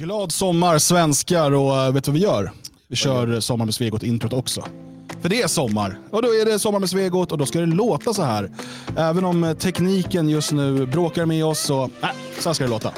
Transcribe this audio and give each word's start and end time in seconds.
Glad 0.00 0.32
sommar 0.32 0.78
svenskar 0.78 1.52
och 1.52 1.76
eh, 1.76 1.92
vet 1.92 2.04
du 2.04 2.10
vad 2.10 2.20
vi 2.20 2.24
gör? 2.24 2.52
Vi 2.88 2.96
kör 2.96 3.40
Sommar 3.40 3.64
med 3.64 3.74
Svegot 3.74 4.02
introt 4.02 4.32
också. 4.32 4.64
För 5.20 5.28
det 5.28 5.42
är 5.42 5.46
sommar 5.46 5.98
och 6.10 6.22
då 6.22 6.28
är 6.28 6.44
det 6.44 6.58
Sommar 6.58 6.78
med 6.78 6.90
Svegot 6.90 7.32
och 7.32 7.38
då 7.38 7.46
ska 7.46 7.60
det 7.60 7.66
låta 7.66 8.14
så 8.14 8.22
här. 8.22 8.50
Även 8.96 9.24
om 9.24 9.44
eh, 9.44 9.54
tekniken 9.54 10.28
just 10.28 10.52
nu 10.52 10.86
bråkar 10.86 11.26
med 11.26 11.44
oss 11.44 11.60
så, 11.60 11.82
äh, 11.82 12.08
så 12.38 12.48
här 12.48 12.54
ska 12.54 12.64
det 12.64 12.70
låta. 12.70 12.92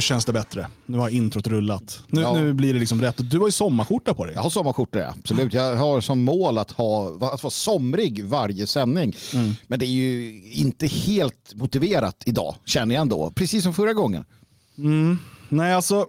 Nu 0.00 0.02
känns 0.02 0.24
det 0.24 0.32
bättre. 0.32 0.66
Nu 0.86 0.98
har 0.98 1.08
introt 1.08 1.46
rullat. 1.46 2.00
Nu, 2.08 2.20
Ja. 2.20 2.34
nu 2.34 2.52
blir 2.52 2.74
det 2.74 2.80
liksom 2.80 3.00
rätt. 3.00 3.30
Du 3.30 3.38
har 3.38 3.46
ju 3.48 3.52
sommarskjorta 3.52 4.14
på 4.14 4.24
dig. 4.24 4.34
Jag 4.34 4.42
har 4.42 4.50
sommarskjorta, 4.50 5.14
absolut. 5.18 5.54
Jag 5.54 5.76
har 5.76 6.00
som 6.00 6.24
mål 6.24 6.58
att, 6.58 6.70
ha, 6.70 7.08
att 7.08 7.42
vara 7.42 7.50
somrig 7.50 8.24
varje 8.24 8.66
sändning. 8.66 9.16
Men 9.66 9.78
det 9.78 9.86
är 9.86 9.90
ju 9.90 10.42
inte 10.52 10.86
helt 10.86 11.54
motiverat 11.54 12.22
idag, 12.26 12.54
känner 12.64 12.94
jag 12.94 13.02
ändå. 13.02 13.30
Precis 13.34 13.62
som 13.62 13.74
förra 13.74 13.92
gången. 13.92 14.24
Nej, 15.48 15.74
alltså 15.74 16.06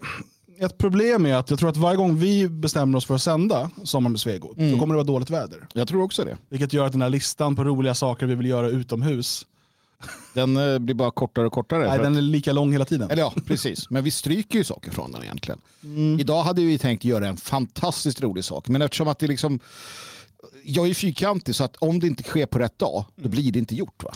ett 0.59 0.77
problem 0.77 1.25
är 1.25 1.33
att 1.35 1.49
jag 1.49 1.59
tror 1.59 1.69
att 1.69 1.77
varje 1.77 1.97
gång 1.97 2.15
vi 2.19 2.49
bestämmer 2.49 2.97
oss 2.97 3.05
för 3.05 3.15
att 3.15 3.21
sända 3.21 3.69
Sommar 3.83 4.09
med 4.09 4.19
Svegot, 4.19 4.57
då 4.57 4.79
kommer 4.79 4.87
det 4.87 4.93
vara 4.93 5.03
dåligt 5.03 5.29
väder. 5.29 5.67
Jag 5.73 5.87
tror 5.87 6.03
också 6.03 6.23
det. 6.25 6.37
Vilket 6.49 6.73
gör 6.73 6.85
att 6.85 6.91
den 6.91 7.01
här 7.01 7.09
listan 7.09 7.55
på 7.55 7.63
roliga 7.63 7.95
saker 7.95 8.25
vi 8.25 8.35
vill 8.35 8.47
göra 8.47 8.67
utomhus, 8.69 9.45
Den 10.33 10.57
eh, 10.57 10.79
blir 10.79 10.95
bara 10.95 11.11
kortare 11.11 11.47
och 11.47 11.53
kortare. 11.53 11.87
nej, 11.87 11.99
den 11.99 12.15
är 12.15 12.21
lika 12.21 12.53
lång 12.53 12.71
hela 12.71 12.85
tiden. 12.85 13.09
Eller 13.11 13.21
ja, 13.21 13.33
precis. 13.45 13.89
Men 13.89 14.03
vi 14.03 14.11
stryker 14.11 14.57
ju 14.57 14.63
saker 14.63 14.91
från 14.91 15.11
den 15.11 15.23
egentligen. 15.23 15.59
Idag 16.19 16.43
hade 16.43 16.61
vi 16.61 16.77
tänkt 16.77 17.03
göra 17.03 17.27
en 17.27 17.37
fantastiskt 17.37 18.21
rolig 18.21 18.43
sak. 18.43 18.67
Men 18.67 18.81
eftersom 18.81 19.07
att 19.07 19.19
det 19.19 19.27
liksom... 19.27 19.59
Jag 20.63 20.89
är 20.89 20.93
fyrkantig 20.93 21.55
så 21.55 21.63
att 21.63 21.75
om 21.75 21.99
det 21.99 22.07
inte 22.07 22.23
sker 22.23 22.45
på 22.45 22.59
rätt 22.59 22.79
dag, 22.79 23.05
då 23.15 23.29
blir 23.29 23.51
det 23.51 23.59
inte 23.59 23.75
gjort. 23.75 24.03
Va? 24.03 24.13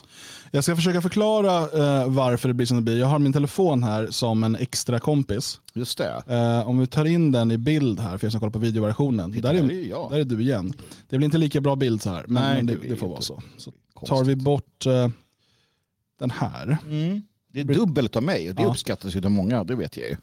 Jag 0.51 0.63
ska 0.63 0.75
försöka 0.75 1.01
förklara 1.01 1.61
eh, 1.61 2.07
varför 2.09 2.47
det 2.47 2.53
blir 2.53 2.65
som 2.65 2.77
det 2.77 2.83
blir. 2.83 2.99
Jag 2.99 3.07
har 3.07 3.19
min 3.19 3.33
telefon 3.33 3.83
här 3.83 4.07
som 4.11 4.43
en 4.43 4.55
extra 4.55 4.99
kompis. 4.99 5.59
Just 5.73 5.97
det. 5.97 6.23
Eh, 6.27 6.69
om 6.69 6.79
vi 6.79 6.87
tar 6.87 7.05
in 7.05 7.31
den 7.31 7.51
i 7.51 7.57
bild 7.57 7.99
här 7.99 8.17
för 8.17 8.27
er 8.27 8.31
som 8.31 8.39
kollar 8.39 8.51
på 8.51 8.59
videoversionen. 8.59 9.41
Där 9.41 9.53
är 9.53 9.57
är, 9.57 10.09
där 10.09 10.19
är 10.19 10.23
du 10.23 10.41
igen. 10.41 10.73
Det 11.09 11.17
blir 11.17 11.25
inte 11.25 11.37
lika 11.37 11.61
bra 11.61 11.75
bild 11.75 12.01
så 12.01 12.09
här, 12.09 12.25
men, 12.27 12.43
Nej, 12.43 12.63
det, 12.63 12.75
det 12.81 12.87
det 12.87 12.95
får 12.95 13.07
vara 13.07 13.21
så. 13.21 13.41
Så 13.57 13.71
tar 14.05 14.23
vi 14.23 14.35
bort 14.35 14.85
eh, 14.85 15.09
den 16.19 16.31
här. 16.31 16.77
Det 17.53 17.59
är 17.59 17.63
dubbelt 17.63 18.15
av 18.15 18.23
mig 18.23 18.49
och 18.49 18.55
det 18.55 18.61
Ja. 18.63 18.69
uppskattas 18.69 19.15
ju 19.15 19.25
av 19.25 19.31
många, 19.31 19.63
det 19.63 19.75
vet 19.75 19.97
jag 19.97 20.09
ju. 20.09 20.17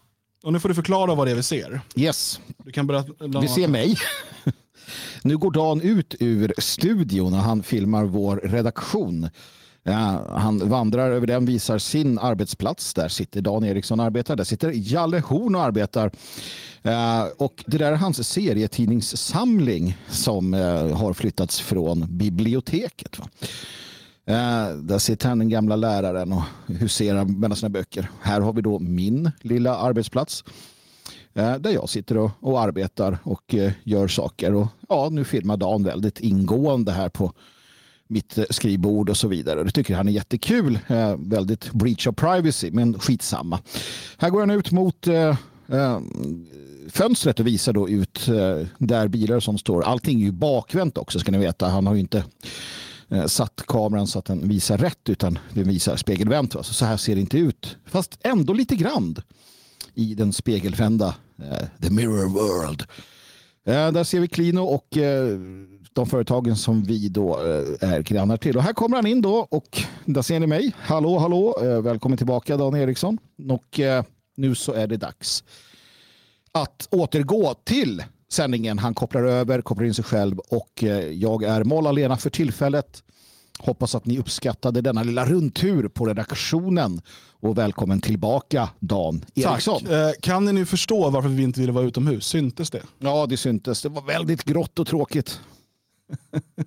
Och 0.45 0.53
nu 0.53 0.61
får 0.61 0.69
du 0.69 0.75
förklara 0.75 1.15
vad 1.15 1.27
det 1.27 1.31
är 1.31 1.35
vi 1.35 1.43
ser. 1.43 1.81
Yes, 1.97 2.41
Du 2.65 2.73
kan 2.73 2.87
berätta. 2.87 3.41
vi 3.41 3.49
ser 3.49 3.69
mig. 3.69 3.97
Nu 5.23 5.37
går 5.39 5.51
Dan 5.51 5.81
ut 5.81 6.15
ur 6.21 6.53
studion 6.59 7.33
och 7.35 7.39
han 7.41 7.63
filmar 7.63 8.05
vår 8.05 8.37
redaktion. 8.37 9.29
Ja, 9.83 10.25
han 10.39 10.69
vandrar 10.69 11.11
över 11.11 11.27
den, 11.27 11.47
visar 11.47 11.79
sin 11.79 12.19
arbetsplats. 12.19 12.95
Där 12.95 13.09
sitter 13.09 13.41
Dan 13.43 13.65
Eriksson 13.65 14.01
och 14.01 14.07
arbetar. 14.07 14.37
Där 14.37 14.45
sitter 14.45 14.73
Jalle 14.75 15.21
Horn 15.21 15.55
och 15.55 15.63
arbetar. 15.63 16.11
Eh, 16.83 17.25
och 17.39 17.65
det 17.67 17.79
där 17.79 17.93
är 17.93 17.97
hans 17.97 18.29
serietidningssamling 18.29 19.97
som 20.09 20.55
eh, 20.55 20.97
har 20.97 21.13
flyttats 21.13 21.61
från 21.61 22.17
biblioteket. 22.19 23.19
Va? 23.19 23.29
Eh, 24.27 24.69
där 24.77 24.99
sitter 24.99 25.29
han 25.29 25.39
den 25.39 25.49
gamla 25.49 25.77
läraren 25.77 26.33
och 26.33 26.43
huserar 26.67 27.25
mellan 27.25 27.57
sina 27.57 27.71
böcker. 27.71 28.11
Här 28.21 28.41
har 28.41 28.53
vi 28.53 28.63
då 28.63 28.79
min 28.79 29.31
lilla 29.41 29.77
arbetsplats. 29.77 30.45
Eh, 31.35 31.55
där 31.55 31.71
jag 31.71 31.89
sitter 31.89 32.19
och, 32.19 32.31
och 32.41 32.61
arbetar 32.61 33.19
och 33.23 33.55
eh, 33.55 33.73
gör 33.85 34.09
saker. 34.09 34.55
Och, 34.55 34.67
ja, 34.89 35.09
nu 35.11 35.25
filmar 35.25 35.57
Dan 35.57 35.85
väldigt 35.85 36.21
ingående 36.21 36.93
här 36.93 37.09
på 37.09 37.33
mitt 38.13 38.39
skrivbord 38.51 39.11
och 39.11 39.17
så 39.17 39.29
vidare. 39.29 39.65
Det 39.65 39.71
tycker 39.71 39.95
han 39.95 40.09
är 40.09 40.13
jättekul. 40.13 40.79
Eh, 40.87 41.17
väldigt 41.19 41.73
breach 41.73 42.07
of 42.07 42.17
privacy, 42.17 42.71
men 42.71 42.99
skitsamma. 42.99 43.59
Här 44.19 44.31
går 44.31 44.41
han 44.41 44.51
ut 44.51 44.71
mot 44.71 45.07
eh, 45.07 45.37
eh, 45.69 46.01
fönstret 46.89 47.41
och 47.41 47.47
visar 47.47 47.73
då 47.73 47.89
ut 47.89 48.27
där 48.79 49.09
bilar 49.09 49.41
som 49.41 49.59
står. 49.59 49.83
Allting 49.83 50.21
är 50.21 50.25
ju 50.25 50.33
bakvänt 50.33 50.99
också 50.99 51.19
ska 51.19 51.33
ni 51.33 51.39
veta. 51.39 51.69
Han 51.69 51.87
har 51.87 51.95
ju 51.95 52.01
inte 52.01 52.25
Eh, 53.13 53.27
satt 53.27 53.63
kameran 53.67 54.07
så 54.07 54.19
att 54.19 54.25
den 54.25 54.49
visar 54.49 54.79
rätt 54.79 55.09
utan 55.09 55.39
den 55.55 55.65
visar 55.65 55.97
spegelvänt. 55.97 56.55
Va? 56.55 56.63
Så, 56.63 56.75
så 56.75 56.85
här 56.85 56.97
ser 56.97 57.15
det 57.15 57.21
inte 57.21 57.39
ut. 57.39 57.77
Fast 57.87 58.19
ändå 58.25 58.53
lite 58.53 58.77
grann 58.77 59.17
i 59.95 60.15
den 60.15 60.33
spegelvända 60.33 61.15
eh, 61.39 61.67
The 61.83 61.91
Mirror 61.91 62.29
World. 62.29 62.83
Eh, 63.67 63.93
där 63.93 64.05
ser 64.05 64.21
vi 64.21 64.29
Klino 64.29 64.61
och 64.61 64.89
de 65.93 66.07
företagen 66.07 66.57
som 66.57 66.83
vi 66.83 67.09
då 67.09 67.37
är 67.81 68.03
grannar 68.03 68.37
till. 68.37 68.57
Och 68.57 68.63
här 68.63 68.73
kommer 68.73 68.97
han 68.97 69.07
in 69.07 69.23
då 69.23 69.47
och 69.51 69.83
där 70.05 70.23
ser 70.23 70.41
ni 70.41 70.47
mig. 70.47 70.73
Hallå, 70.79 71.19
hallå. 71.19 71.55
Välkommen 71.83 72.19
tillbaka 72.19 72.57
Dan 72.57 72.77
Eriksson. 72.77 73.19
Och 73.51 73.81
nu 74.37 74.55
så 74.55 74.73
är 74.73 74.87
det 74.87 74.97
dags 74.97 75.45
att 76.53 76.89
återgå 76.91 77.55
till 77.65 78.03
sändningen. 78.33 78.79
Han 78.79 78.95
kopplar 78.95 79.23
över, 79.23 79.63
kopplar 79.63 79.87
in 79.87 79.95
sig 79.95 80.05
själv 80.05 80.39
och 80.39 80.85
eh, 80.85 81.07
jag 81.09 81.43
är 81.43 81.65
Molla-Lena 81.65 82.17
för 82.17 82.31
tillfället. 82.31 83.03
Hoppas 83.59 83.95
att 83.95 84.07
ni 84.07 84.19
uppskattade 84.19 84.81
denna 84.81 85.03
lilla 85.03 85.27
rundtur 85.27 85.89
på 85.89 86.07
redaktionen 86.07 87.01
och 87.41 87.59
välkommen 87.59 88.01
tillbaka 88.01 88.69
Dan 88.81 89.25
Eriksson. 89.35 89.81
Tack. 89.81 89.93
Eh, 89.93 90.11
kan 90.21 90.45
ni 90.45 90.53
nu 90.53 90.67
förstå 90.67 91.11
varför 91.11 91.29
vi 91.29 91.43
inte 91.43 91.61
ville 91.61 91.73
vara 91.73 91.85
utomhus? 91.85 92.27
Syntes 92.27 92.71
det? 92.71 92.83
Ja, 92.99 93.27
det 93.27 93.37
syntes. 93.37 93.83
Det 93.83 93.89
var 93.89 94.03
väldigt 94.03 94.45
grått 94.45 94.79
och 94.79 94.87
tråkigt. 94.87 95.41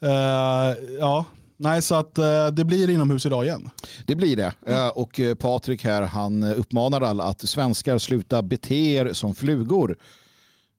Eh, 0.00 0.74
ja, 0.98 1.24
nej 1.58 1.82
så 1.82 1.94
att 1.94 2.18
eh, 2.18 2.46
det 2.48 2.64
blir 2.64 2.90
inomhus 2.90 3.26
idag 3.26 3.44
igen. 3.44 3.70
Det 4.06 4.14
blir 4.14 4.36
det. 4.36 4.52
Eh, 4.66 4.88
Och 4.88 5.20
eh, 5.20 5.34
Patrik 5.34 5.84
här, 5.84 6.02
han 6.02 6.42
uppmanar 6.42 7.00
alla 7.00 7.24
att 7.24 7.40
svenskar 7.48 7.98
sluta 7.98 8.42
bete 8.42 8.74
er 8.74 9.12
som 9.12 9.34
flugor. 9.34 9.96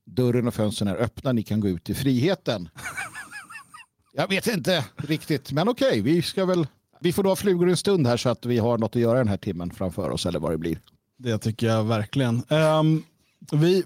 Dörren 0.05 0.47
och 0.47 0.53
fönstren 0.53 0.87
är 0.87 0.95
öppna, 0.95 1.31
ni 1.31 1.43
kan 1.43 1.59
gå 1.59 1.67
ut 1.67 1.89
i 1.89 1.93
friheten. 1.93 2.69
Jag 4.13 4.27
vet 4.27 4.47
inte 4.47 4.85
riktigt, 4.97 5.51
men 5.51 5.69
okej, 5.69 6.01
vi 6.01 6.21
ska 6.21 6.45
väl... 6.45 6.67
Vi 7.01 7.13
får 7.13 7.23
då 7.23 7.29
ha 7.29 7.35
flugor 7.35 7.69
en 7.69 7.77
stund 7.77 8.07
här 8.07 8.17
så 8.17 8.29
att 8.29 8.45
vi 8.45 8.57
har 8.57 8.77
något 8.77 8.95
att 8.95 9.01
göra 9.01 9.17
den 9.17 9.27
här 9.27 9.37
timmen 9.37 9.71
framför 9.71 10.09
oss 10.09 10.25
eller 10.25 10.39
vad 10.39 10.51
det 10.51 10.57
blir. 10.57 10.79
Det 11.17 11.37
tycker 11.37 11.67
jag 11.67 11.83
verkligen. 11.83 12.43
Ehm, 12.49 13.03
vi, 13.51 13.83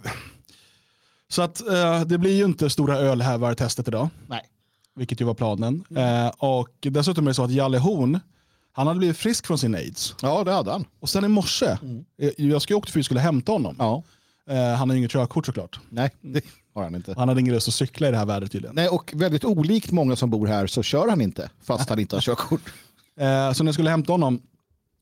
så 1.28 1.42
att 1.42 1.68
eh, 1.68 2.02
det 2.02 2.18
blir 2.18 2.38
ju 2.38 2.46
inte 2.46 2.70
stora 2.70 2.98
ölhävar-testet 2.98 3.88
idag, 3.88 4.10
Nej. 4.28 4.42
Vilket 4.96 5.22
ju 5.22 5.26
var 5.26 5.34
planen. 5.34 5.84
Eh, 5.96 6.28
och 6.28 6.70
dessutom 6.82 7.26
är 7.28 7.30
det 7.30 7.34
så 7.34 7.44
att 7.44 7.52
Jalle 7.52 7.78
Horn, 7.78 8.20
han 8.72 8.88
hade 8.88 8.98
blivit 9.00 9.18
frisk 9.18 9.48
från 9.48 9.58
sin 9.58 9.76
aids. 9.76 10.16
Ja, 10.22 10.44
det 10.44 10.52
hade 10.52 10.72
han. 10.72 10.86
Och 11.00 11.10
sen 11.10 11.26
i 11.26 11.28
morse, 11.28 11.78
eh, 12.18 12.32
jag 12.38 12.62
ska 12.62 12.74
ju 12.74 12.78
åka 12.78 12.86
för 12.86 12.92
att 12.92 12.96
vi 13.00 13.04
skulle 13.04 13.20
hämta 13.20 13.52
honom. 13.52 13.76
Ja. 13.80 14.04
Eh, 14.50 14.76
han 14.76 14.90
har 14.90 14.96
ju 14.96 14.98
inget 15.00 15.12
körkort 15.12 15.46
såklart. 15.46 15.80
Nej, 15.90 16.12
det 16.22 16.42
har 16.74 16.84
han 16.84 16.96
inte. 16.96 17.14
Han 17.18 17.28
hade 17.30 17.42
ingen 17.42 17.54
lust 17.54 17.68
att 17.68 17.74
cykla 17.74 18.08
i 18.08 18.12
det 18.12 18.18
här 18.18 18.26
vädret 18.26 18.52
tydligen. 18.52 18.76
Nej, 18.76 18.88
och 18.88 19.14
väldigt 19.16 19.46
olikt 19.46 19.92
många 19.92 20.16
som 20.16 20.30
bor 20.30 20.48
här 20.48 20.68
så 20.68 20.84
kör 20.84 21.08
han 21.08 21.22
inte 21.22 21.50
fast 21.64 21.90
han 21.90 22.00
inte 22.00 22.16
har 22.16 22.22
körkort. 22.22 22.62
Eh, 23.18 23.52
så 23.54 23.64
när 23.64 23.68
jag 23.68 23.74
skulle 23.74 23.90
hämta 23.90 24.14
honom, 24.14 24.42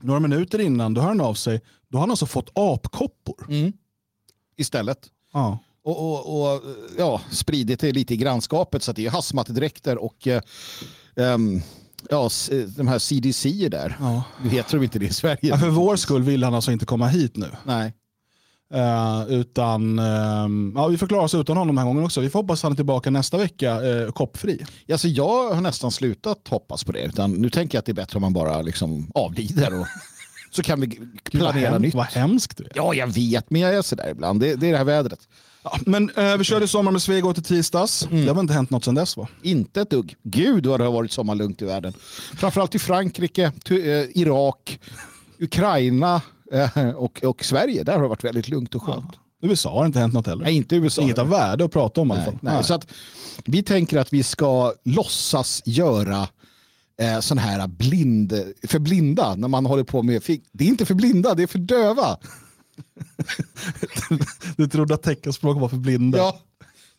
några 0.01 0.19
minuter 0.19 0.59
innan, 0.59 0.93
då 0.93 1.01
hör 1.01 1.07
han 1.07 1.21
av 1.21 1.33
sig. 1.33 1.61
Då 1.87 1.97
har 1.97 2.01
han 2.01 2.09
alltså 2.09 2.25
fått 2.25 2.49
apkoppor. 2.53 3.47
Istället. 4.57 4.97
Ja. 5.33 5.59
Och, 5.83 6.11
och, 6.11 6.53
och 6.53 6.61
ja, 6.97 7.21
spridit 7.31 7.79
det 7.79 7.91
lite 7.91 8.13
i 8.13 8.17
grannskapet 8.17 8.83
så 8.83 8.91
det 8.91 9.05
är 9.05 9.09
hazmatdräkter 9.09 9.97
och 9.97 10.27
ehm, 11.15 11.61
ja, 12.09 12.29
eh, 12.51 12.57
de 12.57 12.87
här 12.87 12.99
CDC 12.99 13.69
där. 13.69 13.97
Ja. 13.99 14.23
Nu 14.43 14.49
heter 14.49 14.77
de 14.77 14.83
inte 14.83 14.99
det 14.99 15.05
i 15.05 15.13
Sverige. 15.13 15.37
Ja, 15.41 15.57
för 15.57 15.69
vår 15.69 15.95
skull 15.95 16.23
vill 16.23 16.43
han 16.43 16.53
alltså 16.53 16.71
inte 16.71 16.85
komma 16.85 17.07
hit 17.07 17.37
nu. 17.37 17.49
Nej. 17.65 17.93
Eh, 18.73 19.23
utan 19.29 19.99
ehm, 19.99 20.73
ja, 20.75 20.87
vi 20.87 20.97
får 20.97 21.07
klara 21.07 21.21
oss 21.21 21.35
utan 21.35 21.57
honom 21.57 21.75
den 21.75 21.77
här 21.77 21.85
gången 21.93 22.03
också. 22.03 22.21
Vi 22.21 22.29
får 22.29 22.39
hoppas 22.39 22.59
att 22.59 22.63
han 22.63 22.71
är 22.71 22.75
tillbaka 22.75 23.09
nästa 23.09 23.37
vecka 23.37 23.81
uh, 23.81 24.11
koppfri. 24.11 24.65
Alltså, 24.91 25.07
jag 25.07 25.53
har 25.53 25.61
nästan 25.61 25.91
slutat 25.91 26.47
hoppas 26.47 26.83
på 26.83 26.91
det. 26.91 27.01
Utan 27.03 27.31
nu 27.31 27.49
tänker 27.49 27.75
jag 27.75 27.79
att 27.79 27.85
det 27.85 27.91
är 27.91 27.93
bättre 27.93 28.17
om 28.17 28.21
man 28.21 28.33
bara 28.33 28.61
liksom 28.61 29.11
avlider. 29.15 29.79
Och, 29.79 29.87
så 30.51 30.63
kan 30.63 30.81
vi 30.81 30.87
g- 30.87 30.97
Gud, 31.31 31.41
vad, 31.41 31.51
planera 31.51 31.77
nytt. 31.77 31.95
vad 31.95 32.05
hemskt 32.05 32.57
du 32.57 32.63
är. 32.63 32.71
Ja, 32.75 32.93
jag 32.93 33.07
vet, 33.07 33.49
men 33.49 33.61
jag 33.61 33.73
är 33.75 33.81
sådär 33.81 34.09
ibland. 34.11 34.39
Det, 34.39 34.55
det 34.55 34.67
är 34.67 34.71
det 34.71 34.77
här 34.77 34.85
vädret. 34.85 35.19
Ja, 35.63 35.77
men 35.85 36.09
eh, 36.09 36.37
vi 36.37 36.43
körde 36.43 36.67
Sommar 36.67 36.91
med 36.91 37.01
Svegot 37.01 37.37
i 37.37 37.41
tisdags. 37.41 38.07
Det 38.11 38.27
har 38.27 38.33
väl 38.33 38.39
inte 38.41 38.53
hänt 38.53 38.69
något 38.69 38.83
sedan 38.85 38.95
dess 38.95 39.17
va? 39.17 39.27
Inte 39.41 39.81
ett 39.81 39.89
dugg. 39.89 40.15
Gud 40.23 40.65
vad 40.65 40.79
det 40.79 40.83
har 40.83 40.91
varit 40.91 41.11
sommarlugnt 41.11 41.61
i 41.61 41.65
världen. 41.65 41.93
Framförallt 42.37 42.75
i 42.75 42.79
Frankrike, 42.79 43.51
ty- 43.65 43.91
eh, 43.91 44.05
Irak, 44.15 44.79
Ukraina 45.39 46.21
eh, 46.53 46.89
och, 46.89 47.23
och 47.23 47.43
Sverige. 47.45 47.83
Där 47.83 47.93
har 47.93 48.01
det 48.01 48.07
varit 48.07 48.23
väldigt 48.23 48.47
lugnt 48.49 48.75
och 48.75 48.83
skönt. 48.83 49.11
USA 49.43 49.73
har 49.79 49.85
inte 49.85 49.99
hänt 49.99 50.13
något 50.13 50.27
heller. 50.27 50.43
Nej, 50.43 50.55
inte 50.55 50.75
USA. 50.75 51.01
Inget 51.01 51.17
av 51.17 51.29
värde 51.29 51.65
att 51.65 51.71
prata 51.71 52.01
om 52.01 52.07
i 52.07 52.11
alla 52.11 52.21
Nej, 52.21 52.31
fall. 52.31 52.39
nej. 52.41 52.63
Så 52.63 52.73
att 52.73 52.87
vi 53.45 53.63
tänker 53.63 53.97
att 53.97 54.13
vi 54.13 54.23
ska 54.23 54.73
låtsas 54.85 55.61
göra 55.65 56.27
eh, 57.01 57.19
sån 57.19 57.37
här 57.37 57.67
blind, 57.67 58.33
för 58.67 58.79
blinda 58.79 59.35
när 59.35 59.47
man 59.47 59.65
håller 59.65 59.83
på 59.83 60.03
med, 60.03 60.21
det 60.51 60.63
är 60.63 60.67
inte 60.67 60.85
för 60.85 60.93
blinda, 60.93 61.33
det 61.35 61.43
är 61.43 61.47
för 61.47 61.59
döva. 61.59 62.17
du 64.57 64.67
trodde 64.67 64.93
att 64.93 65.03
teckenspråk 65.03 65.59
var 65.59 65.69
för 65.69 65.77
blinda? 65.77 66.17
Ja, 66.17 66.39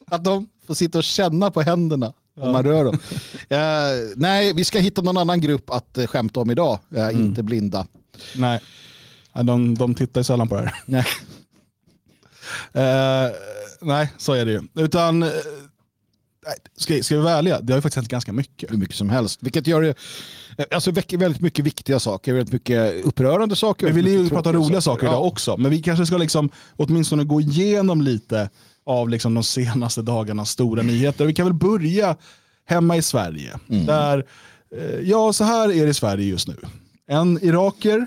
att 0.07 0.25
de 0.25 0.49
får 0.67 0.75
sitta 0.75 0.99
och 0.99 1.05
känna 1.05 1.51
på 1.51 1.63
händerna 1.63 2.13
ja. 2.35 2.43
om 2.43 2.53
man 2.53 2.63
rör 2.63 2.85
dem. 2.85 2.95
uh, 2.95 4.13
nej, 4.17 4.55
vi 4.55 4.65
ska 4.65 4.79
hitta 4.79 5.03
någon 5.03 5.17
annan 5.17 5.41
grupp 5.41 5.71
att 5.71 5.99
uh, 5.99 6.07
skämta 6.07 6.41
om 6.41 6.51
idag, 6.51 6.79
uh, 6.93 7.03
mm. 7.03 7.25
inte 7.25 7.43
blinda. 7.43 7.87
Nej, 8.37 8.61
de, 9.33 9.75
de 9.75 9.95
tittar 9.95 10.21
ju 10.21 10.25
sällan 10.25 10.49
på 10.49 10.55
det 10.55 10.61
här. 10.61 10.75
Nej. 10.87 11.07
nej, 13.81 14.13
så 14.19 14.33
är 14.33 14.45
det 14.45 14.53
ju. 14.53 14.63
Utan 14.75 15.25
Ska, 16.77 17.03
ska 17.03 17.17
vi 17.17 17.23
vara 17.23 17.35
ärliga, 17.35 17.61
det 17.61 17.73
har 17.73 17.79
ju 17.79 17.83
faktiskt 17.83 17.97
hänt 17.97 18.09
ganska 18.09 18.33
mycket. 18.33 18.71
Hur 18.71 18.77
mycket 18.77 18.97
som 18.97 19.11
helst. 19.11 19.43
Vilket 19.43 19.67
gör 19.67 19.83
det, 19.83 19.95
alltså 20.71 20.91
väldigt 20.91 21.41
mycket 21.41 21.65
viktiga 21.65 22.01
saker, 22.01 22.35
väldigt 22.35 22.53
mycket 22.53 23.05
upprörande 23.05 23.57
saker. 23.57 23.87
Vi 23.87 23.93
vill 23.93 24.07
ju 24.07 24.29
prata 24.29 24.53
roliga 24.53 24.81
saker 24.81 25.07
idag 25.07 25.15
ja. 25.15 25.27
också, 25.27 25.57
men 25.57 25.71
vi 25.71 25.83
kanske 25.83 26.07
ska 26.07 26.17
liksom 26.17 26.51
åtminstone 26.77 27.25
gå 27.25 27.41
igenom 27.41 28.03
lite 28.03 28.51
av 28.87 29.09
liksom 29.09 29.35
de 29.35 29.45
senaste 29.45 30.03
dagarnas 30.03 30.51
stora 30.51 30.83
nyheter. 30.83 31.27
Vi 31.27 31.35
kan 31.35 31.47
väl 31.47 31.55
börja 31.55 32.17
hemma 32.65 32.97
i 32.97 33.03
Sverige. 33.03 33.59
Mm. 33.69 33.87
Där, 33.87 34.27
eh, 34.77 35.01
ja, 35.01 35.33
så 35.33 35.45
här 35.45 35.73
är 35.73 35.85
det 35.85 35.91
i 35.91 35.95
Sverige 35.95 36.27
just 36.27 36.49
nu. 36.49 36.57
En 37.07 37.45
iraker 37.45 38.07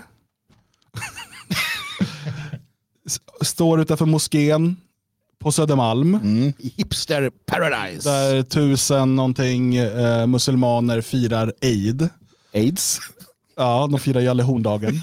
står 3.40 3.80
utanför 3.80 4.06
moskén 4.06 4.76
på 5.46 5.52
Södermalm. 5.52 6.14
Mm. 6.14 6.52
Hipster 6.76 7.30
paradise. 7.46 8.10
Där 8.10 8.42
tusen 8.42 9.16
någonting 9.16 9.76
eh, 9.76 10.26
muslimaner 10.26 11.00
firar 11.00 11.52
Eid. 11.60 12.08
Aids. 12.54 12.98
Ja, 13.56 13.88
de 13.90 14.00
firar 14.00 14.20
Jalle 14.20 14.42
Horndagen. 14.42 15.00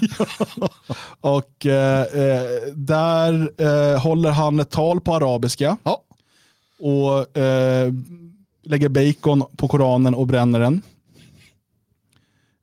Och 1.20 1.66
eh, 1.66 2.02
eh, 2.02 2.42
där 2.74 3.50
eh, 3.58 4.00
håller 4.00 4.30
han 4.30 4.60
ett 4.60 4.70
tal 4.70 5.00
på 5.00 5.14
arabiska. 5.14 5.76
Ja. 5.82 6.02
Och 6.80 7.38
eh, 7.38 7.92
lägger 8.64 8.88
bacon 8.88 9.44
på 9.56 9.68
Koranen 9.68 10.14
och 10.14 10.26
bränner 10.26 10.60
den. 10.60 10.82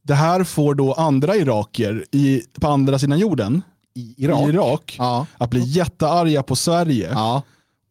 Det 0.01 0.16
här 0.16 0.44
får 0.44 0.75
då 0.75 0.94
andra 0.94 1.36
iraker 1.36 2.06
i, 2.12 2.42
på 2.60 2.68
andra 2.68 3.00
sidan 3.00 3.19
jorden, 3.19 3.62
i 3.95 4.16
Irak, 4.18 4.48
i 4.48 4.50
Irak 4.50 4.95
ja. 4.98 5.25
att 5.38 5.50
bli 5.50 5.62
jättearga 5.62 6.44
på 6.44 6.56
Sverige. 6.56 7.10
Ja 7.12 7.42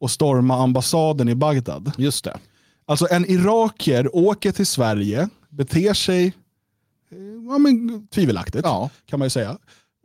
och 0.01 0.11
storma 0.11 0.63
ambassaden 0.63 1.29
i 1.29 1.35
Bagdad. 1.35 1.93
Just 1.99 2.25
det. 2.25 2.39
Alltså 2.87 3.07
en 3.11 3.31
iraker 3.31 4.17
åker 4.17 4.53
till 4.53 4.67
Sverige, 4.67 5.29
beter 5.49 5.95
sig 5.95 6.27
eh, 7.11 7.19
ja, 7.49 7.59
men, 7.59 8.07
tvivelaktigt 8.07 8.65
ja. 8.65 8.91
kan 9.07 9.19
man 9.19 9.27
ju 9.27 9.31
säga. 9.31 9.59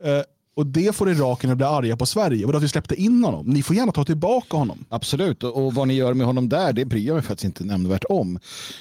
Eh, 0.04 0.22
och 0.56 0.66
det 0.66 0.96
får 0.96 1.10
irakerna 1.10 1.54
bli 1.54 1.66
arga 1.66 1.96
på 1.96 2.06
Sverige. 2.06 2.46
Och 2.46 2.54
att 2.54 2.62
vi 2.62 2.68
släppte 2.68 2.94
in 2.94 3.24
honom. 3.24 3.46
Ni 3.46 3.62
får 3.62 3.76
gärna 3.76 3.92
ta 3.92 4.04
tillbaka 4.04 4.56
honom. 4.56 4.84
Absolut, 4.88 5.42
och 5.42 5.74
vad 5.74 5.88
ni 5.88 5.94
gör 5.94 6.14
med 6.14 6.26
honom 6.26 6.48
där 6.48 6.72
det 6.72 6.84
bryr 6.84 7.06
jag 7.06 7.14
mig 7.14 7.22
faktiskt 7.22 7.44
inte 7.44 7.64
nämnvärt 7.64 8.04
om. 8.08 8.38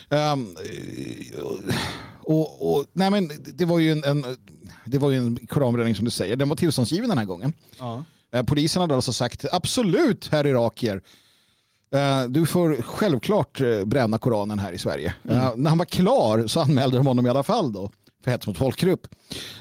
Um, 0.10 0.56
och, 2.22 2.76
och, 2.76 2.86
nej 2.94 3.12
men, 3.12 3.32
det 3.54 3.66
var 3.66 3.80
ju 3.80 3.92
en, 3.92 4.04
en 4.04 4.26
det 4.86 4.98
var 4.98 5.12
ju 5.12 5.18
en 5.18 5.48
koranbränning 5.48 5.96
som 5.96 6.06
du 6.06 6.12
säger. 6.12 6.36
Den 6.36 6.50
var 6.50 6.56
tillståndsgiven 6.56 7.10
den 7.10 7.18
här 7.18 7.26
gången. 7.26 7.54
Ja. 7.80 8.04
Eh, 8.33 8.44
polisen 8.44 8.81
hade 8.81 8.95
alltså 8.95 9.13
sagt 9.13 9.45
absolut 9.51 10.27
herr 10.31 10.48
irakier. 10.48 11.01
Eh, 11.95 12.24
du 12.24 12.45
får 12.45 12.81
självklart 12.81 13.62
eh, 13.62 13.86
bränna 13.86 14.18
Koranen 14.18 14.60
här 14.60 14.72
i 14.72 14.77
Sverige. 14.77 15.13
Mm. 15.30 15.63
När 15.63 15.69
han 15.69 15.77
var 15.77 15.86
klar 15.86 16.48
så 16.48 16.60
anmälde 16.60 16.98
de 16.98 17.07
honom 17.07 17.25
i 17.25 17.30
alla 17.30 17.44
fall 17.44 17.74
då 17.74 17.92
för 18.24 18.31
hets 18.31 18.48
mot 18.48 18.57
folkgrupp. 18.57 19.07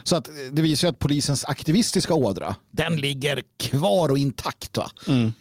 Så 0.03 0.17
att 0.17 0.29
det 0.53 0.63
visar 0.63 0.89
att 0.89 0.99
polisens 0.99 1.45
aktivistiska 1.45 2.15
ådra, 2.15 2.57
den 2.71 2.97
ligger 2.97 3.43
kvar 3.57 4.09
och 4.09 4.19
intakt. 4.19 4.79
Mm. 5.09 5.33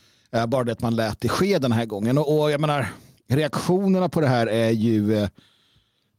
Bara 0.48 0.64
det 0.64 0.72
att 0.72 0.82
man 0.82 0.96
lät 0.96 1.22
det 1.22 1.30
ske 1.30 1.60
den 1.60 1.72
här 1.72 1.86
gången. 1.86 2.18
Och, 2.18 2.52
jag 2.52 2.62
menar, 2.62 2.88
reaktionerna 3.30 4.10
på 4.10 4.22
det 4.22 4.28
här 4.28 4.48
är 4.48 4.70
ju... 4.70 5.28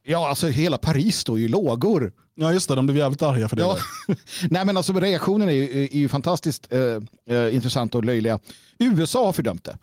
Ja, 0.06 0.28
alltså 0.28 0.48
hela 0.48 0.78
Paris 0.78 1.18
står 1.18 1.38
ju 1.38 1.44
i 1.44 1.48
lågor. 1.48 2.12
Ja 2.34 2.52
just 2.52 2.68
det, 2.68 2.74
de 2.74 2.86
blev 2.86 2.98
jävligt 2.98 3.22
arga 3.22 3.48
för 3.48 3.56
det. 3.56 3.62
Ja. 3.62 3.78
Nej 4.50 4.64
men 4.64 4.76
alltså 4.76 4.92
reaktionen 4.92 5.48
är 5.48 5.52
ju, 5.52 5.84
är 5.84 5.96
ju 5.96 6.08
fantastiskt 6.08 6.72
eh, 6.72 7.36
eh, 7.36 7.54
intressant 7.54 7.94
och 7.94 8.04
löjliga. 8.04 8.38
USA 8.78 9.26
har 9.26 9.32
fördömt 9.32 9.64
det. 9.64 9.78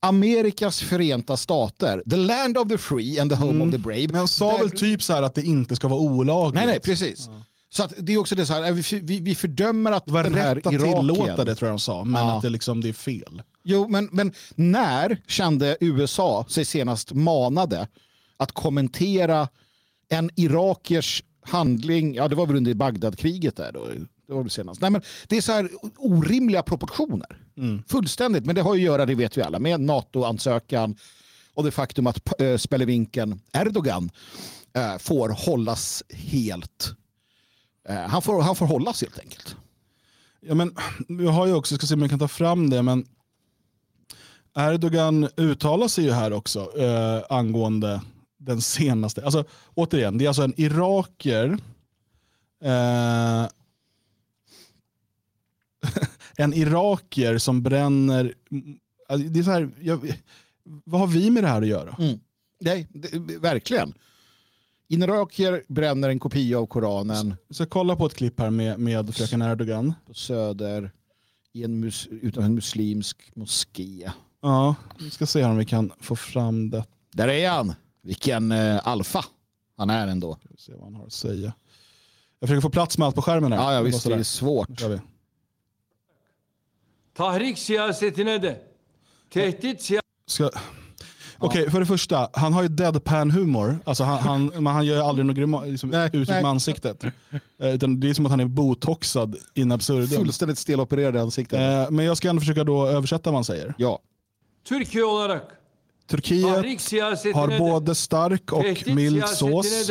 Amerikas 0.00 0.80
förenta 0.80 1.36
stater, 1.36 2.02
the 2.10 2.16
land 2.16 2.58
of 2.58 2.68
the 2.68 2.78
free 2.78 3.20
and 3.20 3.30
the 3.30 3.36
home 3.36 3.50
mm. 3.50 3.68
of 3.68 3.74
the 3.74 3.78
brave. 3.78 4.06
Men 4.06 4.16
han 4.16 4.28
sa 4.28 4.56
väl 4.56 4.70
typ 4.70 5.02
så 5.02 5.12
här 5.12 5.22
att 5.22 5.34
det 5.34 5.42
inte 5.42 5.76
ska 5.76 5.88
vara 5.88 6.00
olagligt. 6.00 6.54
Nej, 6.54 6.66
nej, 6.66 6.80
precis. 6.80 7.28
Ja. 7.28 7.42
Så 7.70 7.82
att 7.82 7.92
det 7.98 8.12
är 8.12 8.18
också 8.18 8.34
det 8.34 8.46
så 8.46 8.52
här, 8.52 8.72
vi, 8.72 9.00
vi, 9.00 9.20
vi 9.20 9.34
fördömer 9.34 9.92
att 9.92 10.06
den 10.06 10.34
här 10.34 10.56
att 10.56 10.62
tillåta 10.62 11.44
det 11.44 11.54
tror 11.54 11.68
jag 11.68 11.72
de 11.72 11.78
sa, 11.78 12.04
men 12.04 12.26
ja. 12.26 12.36
att 12.36 12.42
det, 12.42 12.48
liksom, 12.48 12.80
det 12.80 12.88
är 12.88 12.92
fel. 12.92 13.42
Jo, 13.64 13.88
men, 13.88 14.08
men 14.12 14.32
när 14.54 15.20
kände 15.26 15.76
USA 15.80 16.46
sig 16.48 16.64
senast 16.64 17.12
manade 17.12 17.88
att 18.36 18.52
kommentera 18.52 19.48
en 20.12 20.30
irakiers 20.36 21.22
handling, 21.42 22.14
ja 22.14 22.28
det 22.28 22.34
var 22.34 22.46
väl 22.46 22.56
under 22.56 22.74
Bagdadkriget 22.74 23.56
där 23.56 23.72
då. 23.72 23.88
Det 24.26 24.34
var 24.34 24.44
det 24.44 24.50
senast. 24.50 24.80
Nej, 24.80 24.90
men 24.90 25.02
det 25.28 25.36
är 25.36 25.40
så 25.40 25.52
här 25.52 25.70
orimliga 25.96 26.62
proportioner. 26.62 27.36
Mm. 27.56 27.82
Fullständigt, 27.88 28.44
men 28.44 28.54
det 28.54 28.62
har 28.62 28.72
att 28.72 28.80
göra, 28.80 29.06
det 29.06 29.14
vet 29.14 29.38
vi 29.38 29.42
alla, 29.42 29.58
med 29.58 29.80
NATO-ansökan 29.80 30.96
och 31.54 31.64
det 31.64 31.70
faktum 31.70 32.06
att 32.06 32.40
äh, 32.40 32.56
spelevinken 32.56 33.40
Erdogan 33.52 34.10
äh, 34.76 34.98
får 34.98 35.28
hållas 35.28 36.02
helt. 36.10 36.94
Äh, 37.88 37.96
han, 37.96 38.22
får, 38.22 38.42
han 38.42 38.56
får 38.56 38.66
hållas 38.66 39.00
helt 39.00 39.18
enkelt. 39.18 39.56
Ja, 40.40 40.54
men, 40.54 40.76
vi 41.08 41.26
har 41.26 41.46
ju 41.46 41.54
också, 41.54 41.74
ska 41.74 41.86
se 41.86 41.94
om 41.94 42.00
jag 42.00 42.10
kan 42.10 42.18
ta 42.18 42.28
fram 42.28 42.70
det, 42.70 42.82
men 42.82 43.06
Erdogan 44.56 45.28
uttalar 45.36 45.88
sig 45.88 46.04
ju 46.04 46.10
här 46.10 46.32
också 46.32 46.70
angående 47.28 48.00
den 48.44 48.60
senaste. 48.60 49.24
Alltså, 49.24 49.44
återigen, 49.74 50.18
det 50.18 50.24
är 50.24 50.28
alltså 50.28 50.42
en 50.42 50.60
iraker. 50.60 51.58
Eh, 52.64 53.48
en 56.36 56.54
iraker 56.54 57.38
som 57.38 57.62
bränner... 57.62 58.34
Alltså, 59.08 59.28
det 59.28 59.40
är 59.40 59.44
så 59.44 59.50
här, 59.50 59.70
jag, 59.80 60.14
vad 60.64 61.00
har 61.00 61.06
vi 61.06 61.30
med 61.30 61.44
det 61.44 61.48
här 61.48 61.62
att 61.62 61.68
göra? 61.68 61.96
Mm. 61.98 62.20
Nej, 62.60 62.88
det, 62.90 63.38
verkligen. 63.38 63.94
En 64.88 65.02
irakier 65.02 65.64
bränner 65.68 66.08
en 66.08 66.18
kopia 66.18 66.58
av 66.58 66.66
Koranen. 66.66 67.36
Så, 67.48 67.54
så 67.54 67.66
kolla 67.66 67.96
på 67.96 68.06
ett 68.06 68.14
klipp 68.14 68.40
här 68.40 68.50
med, 68.50 68.78
med 68.78 69.14
fröken 69.14 69.42
Erdogan. 69.42 69.94
På 70.06 70.14
Söder, 70.14 70.90
i 71.52 71.64
en 71.64 71.80
mus, 71.80 72.08
utan 72.10 72.44
en 72.44 72.54
muslimsk 72.54 73.30
moské. 73.34 74.10
Ja, 74.42 74.74
vi 74.98 75.10
ska 75.10 75.26
se 75.26 75.44
om 75.44 75.56
vi 75.56 75.64
kan 75.64 75.92
få 76.00 76.16
fram 76.16 76.70
det. 76.70 76.84
Där 77.12 77.28
är 77.28 77.50
han! 77.50 77.74
Vilken 78.02 78.52
eh, 78.52 78.80
alfa 78.84 79.24
han 79.76 79.90
är 79.90 80.06
ändå. 80.06 80.38
Ska 80.44 80.48
se 80.58 80.72
vad 80.72 80.84
han 80.84 80.94
har 80.94 81.06
att 81.06 81.12
säga. 81.12 81.52
Jag 82.38 82.48
försöker 82.48 82.60
få 82.60 82.70
plats 82.70 82.98
med 82.98 83.06
allt 83.06 83.14
på 83.14 83.22
skärmen. 83.22 83.52
Här. 83.52 83.58
Ja, 83.58 83.74
ja 83.74 83.80
visst, 83.80 84.04
det 84.04 84.14
är 84.14 84.22
svårt. 84.22 84.82
Tahrik 87.16 87.58
siyasetine 87.58 88.38
de 88.38 88.56
tehdit 89.32 89.90
Ska... 90.26 90.50
Okej, 91.38 91.60
okay, 91.60 91.70
för 91.70 91.80
det 91.80 91.86
första, 91.86 92.28
han 92.32 92.52
har 92.52 92.62
ju 92.62 92.68
deadpan-humor. 92.68 93.78
Alltså 93.84 94.04
han, 94.04 94.52
han, 94.52 94.66
han 94.66 94.86
gör 94.86 94.96
ju 94.96 95.02
aldrig 95.02 95.26
något 95.26 95.68
liksom, 95.68 95.94
uttryck 95.94 96.28
med 96.28 96.44
ansiktet. 96.44 97.04
Eh, 97.04 97.74
utan 97.74 98.00
det 98.00 98.10
är 98.10 98.14
som 98.14 98.26
att 98.26 98.30
han 98.30 98.40
är 98.40 98.44
botoxad 98.44 99.36
in 99.54 99.72
absurdum. 99.72 100.08
Fullständigt 100.08 100.58
stelopererad 100.58 101.16
i 101.16 101.18
ansiktet. 101.18 101.58
Eh, 101.60 101.90
men 101.90 102.04
jag 102.04 102.16
ska 102.16 102.28
ändå 102.28 102.40
försöka 102.40 102.64
då 102.64 102.86
översätta 102.86 103.30
vad 103.30 103.36
han 103.36 103.44
säger. 103.44 103.74
Ja. 103.78 103.98
Türkiye 104.68 105.04
olarak 105.04 105.42
Turkiet 106.06 107.34
har 107.34 107.58
både 107.58 107.94
stark 107.94 108.52
och 108.52 108.64
mild 108.86 109.28
sås. 109.28 109.90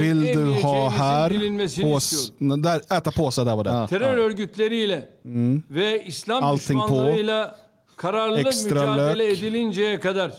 Vill 0.00 0.20
du 0.24 0.62
ha 0.62 0.88
här? 0.88 1.82
Pås, 1.82 2.32
där, 2.38 2.96
äta 2.96 3.10
påse, 3.10 3.44
där 3.44 3.56
var 3.56 3.64
det. 3.64 3.86
Terör 3.88 4.16
örgütleriyle 4.16 5.08
mm. 5.24 5.62
ve 5.68 6.04
İslam 6.04 6.44
Allting 6.44 6.82
düşmanlığıyla 6.82 7.56
kararlı 7.96 8.36
mücadele 8.36 9.28
lök. 9.28 9.38
edilinceye 9.38 10.00
kadar 10.00 10.32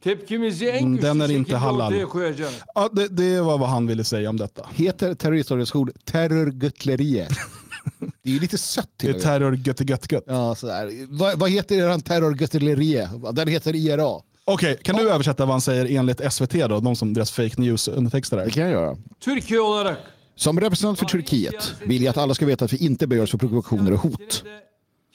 tepkimizi 0.00 0.66
en 0.66 0.84
mm, 0.84 0.96
güçlü 0.96 1.28
şekilde 1.28 1.56
ortaya 1.56 2.06
koyacağız. 2.06 2.54
Ja, 2.74 2.88
det, 2.92 3.16
det 3.16 3.40
var 3.40 3.58
vad 3.58 3.68
han 3.68 3.88
ville 3.88 4.04
säga 4.04 4.30
om 4.30 4.38
detta. 4.38 4.66
Heter 4.76 5.14
terroristorganisationen 5.14 5.94
terrorgöttlerier? 6.04 7.28
Det 7.98 8.30
är 8.30 8.34
ju 8.34 8.40
lite 8.40 8.58
sött 8.58 8.88
till 8.96 9.12
Det 9.12 9.18
är 9.18 9.22
terror 9.22 9.54
gött 9.64 9.90
gött 9.90 10.12
gött. 10.12 10.24
Ja, 10.26 10.54
sådär. 10.54 11.06
Vad, 11.08 11.38
vad 11.38 11.50
heter 11.50 11.76
er 11.76 11.98
terrorgöttelerie? 11.98 13.10
Den 13.32 13.48
heter 13.48 13.76
IRA. 13.76 14.06
Okej, 14.44 14.72
okay, 14.72 14.76
kan 14.76 14.96
ja. 14.96 15.02
du 15.02 15.10
översätta 15.10 15.44
vad 15.44 15.54
han 15.54 15.60
säger 15.60 15.98
enligt 15.98 16.32
SVT 16.32 16.52
då? 16.52 16.80
De 16.80 16.96
som 16.96 17.14
deras 17.14 17.30
fake 17.30 17.60
news 17.60 17.88
undertexter 17.88 18.36
där. 18.36 18.44
Det 18.44 18.50
kan 18.50 18.62
jag 18.62 18.72
göra. 18.72 18.96
Türkiye 19.24 19.60
olarak 19.60 19.98
som 20.40 20.60
representant 20.60 20.98
för 20.98 21.06
Turkiet 21.06 21.74
vill 21.84 22.02
jag 22.02 22.10
att 22.10 22.16
alla 22.16 22.34
ska 22.34 22.46
veta 22.46 22.64
att 22.64 22.72
vi 22.72 22.76
inte 22.76 23.06
böjer 23.06 23.22
oss 23.22 23.30
för 23.30 23.38
provokationer 23.38 23.92
och 23.92 23.98
hot. 23.98 24.44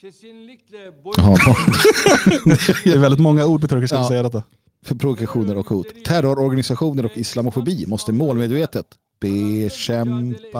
det 2.84 2.92
är 2.92 2.98
väldigt 2.98 3.20
många 3.20 3.46
ord 3.46 3.60
på 3.60 3.68
turkiska 3.68 3.96
ja. 3.96 4.02
att 4.02 4.08
säga 4.08 4.22
detta. 4.22 4.42
för 4.84 4.94
provokationer 4.94 5.56
och 5.56 5.68
hot. 5.68 5.86
Terrororganisationer 6.04 7.04
och 7.04 7.16
islamofobi 7.16 7.86
måste 7.86 8.12
målmedvetet 8.12 8.86
bekämpas. 9.20 10.50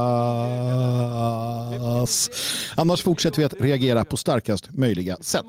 Annars 2.74 3.02
fortsätter 3.02 3.38
vi 3.38 3.44
att 3.44 3.60
reagera 3.60 4.04
på 4.04 4.16
starkast 4.16 4.68
möjliga 4.70 5.16
sätt. 5.20 5.44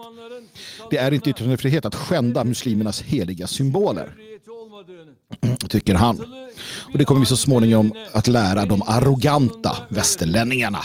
Det 0.90 0.98
är 0.98 1.14
inte 1.14 1.30
yttrandefrihet 1.30 1.86
att 1.86 1.96
skända 1.96 2.44
muslimernas 2.44 3.02
heliga 3.02 3.48
symboler. 3.48 4.16
Tycker 5.70 5.96
han. 5.96 6.20
Och 6.92 6.98
det 6.98 7.06
kommer 7.06 7.20
vi 7.20 7.26
så 7.26 7.38
småningom 7.38 7.94
att 8.12 8.28
lära 8.28 8.66
de 8.66 8.82
arroganta 8.82 9.78
västerlänningarna. 9.90 10.80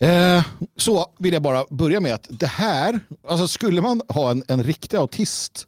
Eh, 0.00 0.44
så 0.76 1.06
vill 1.18 1.32
jag 1.32 1.42
bara 1.42 1.64
börja 1.70 2.00
med 2.00 2.14
att 2.14 2.26
det 2.30 2.46
här, 2.46 3.00
alltså 3.28 3.48
skulle 3.48 3.80
man 3.80 4.02
ha 4.08 4.30
en, 4.30 4.44
en 4.48 4.64
riktig 4.64 4.96
autist 4.96 5.66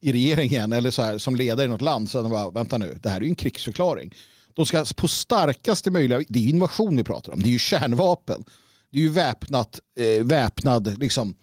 i 0.00 0.12
regeringen 0.12 0.72
eller 0.72 0.90
så 0.90 1.02
här, 1.02 1.18
som 1.18 1.36
ledare 1.36 1.66
i 1.66 1.68
något 1.68 1.80
land 1.80 2.10
så 2.10 2.28
bara, 2.28 2.50
vänta 2.50 2.78
nu, 2.78 2.98
det 3.02 3.08
här 3.08 3.16
är 3.16 3.20
ju 3.20 3.28
en 3.28 3.34
krigsförklaring. 3.34 4.14
De 4.54 4.66
ska 4.66 4.84
på 4.96 5.08
starkaste 5.08 5.90
möjliga, 5.90 6.22
det 6.28 6.38
är 6.38 6.42
ju 6.42 6.50
invasion 6.50 6.96
vi 6.96 7.04
pratar 7.04 7.32
om, 7.32 7.42
det 7.42 7.48
är 7.48 7.52
ju 7.52 7.58
kärnvapen. 7.58 8.44
Det 8.90 8.98
är 8.98 9.02
ju 9.02 9.08
väpnat, 9.08 9.80
eh, 10.00 10.24
väpnad, 10.24 10.98
liksom 10.98 11.34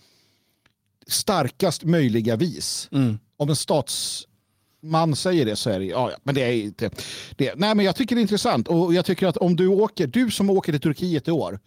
starkast 1.07 1.83
möjliga 1.83 2.35
vis. 2.35 2.89
Mm. 2.91 3.19
Om 3.37 3.49
en 3.49 3.55
statsman 3.55 5.15
säger 5.15 5.45
det 5.45 5.55
så 5.55 5.69
är 5.69 5.79
det, 5.79 5.85
ja, 5.85 6.11
ja 6.11 6.17
men 6.23 6.35
det 6.35 6.41
är 6.41 6.53
inte 6.53 6.89
det. 7.35 7.53
Nej, 7.55 7.75
men 7.75 7.85
jag 7.85 7.95
tycker 7.95 8.15
det 8.15 8.19
är 8.19 8.21
intressant 8.21 8.67
och 8.67 8.93
jag 8.93 9.05
tycker 9.05 9.27
att 9.27 9.37
om 9.37 9.55
du 9.55 9.67
åker, 9.67 10.07
du 10.07 10.31
som 10.31 10.49
åker 10.49 10.71
till 10.71 10.81
Turkiet 10.81 11.27
i 11.27 11.31
år, 11.31 11.59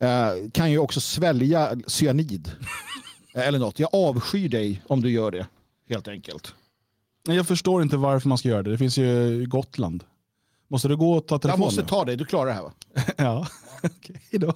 eh, 0.00 0.50
kan 0.52 0.70
ju 0.70 0.78
också 0.78 1.00
svälja 1.00 1.76
cyanid. 1.86 2.50
Eller 3.34 3.58
något. 3.58 3.78
Jag 3.78 3.90
avskyr 3.92 4.48
dig 4.48 4.82
om 4.86 5.02
du 5.02 5.10
gör 5.10 5.30
det 5.30 5.46
helt 5.88 6.08
enkelt. 6.08 6.54
Jag 7.26 7.46
förstår 7.46 7.82
inte 7.82 7.96
varför 7.96 8.28
man 8.28 8.38
ska 8.38 8.48
göra 8.48 8.62
det. 8.62 8.70
Det 8.70 8.78
finns 8.78 8.98
ju 8.98 9.46
Gotland. 9.46 10.04
Måste 10.68 10.88
du 10.88 10.96
gå 10.96 11.12
och 11.12 11.26
ta 11.26 11.38
telefonen? 11.38 11.62
Jag 11.62 11.66
måste 11.66 11.82
ta 11.82 12.04
dig, 12.04 12.16
du 12.16 12.24
klarar 12.24 12.46
det 12.46 12.52
här 12.52 12.62
va? 12.62 12.72
ja, 13.16 13.46
okej 13.82 14.20
då. 14.30 14.54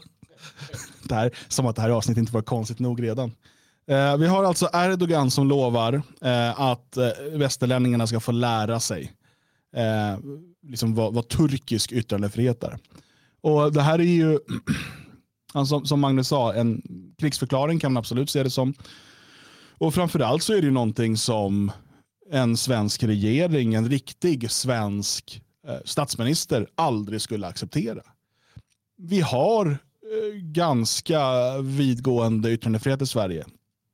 Det 1.05 1.15
här, 1.15 1.31
som 1.49 1.67
att 1.67 1.77
det 1.77 1.83
här 1.83 1.91
avsnittet 1.91 2.19
inte 2.19 2.33
var 2.33 2.43
konstigt 2.43 2.79
nog 2.79 3.03
redan. 3.03 3.33
Eh, 3.87 4.17
vi 4.17 4.27
har 4.27 4.45
alltså 4.45 4.69
Erdogan 4.73 5.31
som 5.31 5.49
lovar 5.49 6.03
eh, 6.21 6.61
att 6.61 6.97
eh, 6.97 7.09
västerlänningarna 7.33 8.07
ska 8.07 8.21
få 8.21 8.33
lära 8.33 8.81
sig 8.81 9.13
eh, 9.77 10.19
liksom 10.63 10.95
vad, 10.95 11.15
vad, 11.15 11.29
turkisk 11.29 11.93
yttrandefrihet 11.93 12.63
är. 12.63 12.79
Och 13.41 13.73
det 13.73 13.83
här 13.83 13.99
är 13.99 14.05
ju, 14.05 14.39
som, 15.67 15.87
som 15.87 16.01
Magnus 16.01 16.29
sa, 16.29 16.55
en 16.55 16.83
krigsförklaring 17.19 17.81
kan 17.81 17.93
man 17.93 18.01
absolut 18.01 18.31
se 18.31 18.43
det 18.43 18.51
som. 18.51 18.75
Och 19.83 19.95
framförallt 19.95 20.43
så 20.43 20.53
är 20.53 20.61
det 20.61 20.67
ju 20.67 20.71
någonting 20.71 21.17
som 21.17 21.73
en 22.31 22.57
svensk 22.57 23.03
regering, 23.03 23.75
en 23.75 23.89
riktig 23.89 24.51
svensk 24.51 25.43
eh, 25.69 25.77
statsminister 25.85 26.67
aldrig 26.75 27.21
skulle 27.21 27.47
acceptera. 27.47 28.03
Vi 28.99 29.21
har 29.21 29.67
eh, 29.67 30.35
ganska 30.35 31.21
vidgående 31.59 32.53
yttrandefrihet 32.53 33.03
i 33.03 33.07
Sverige. 33.07 33.45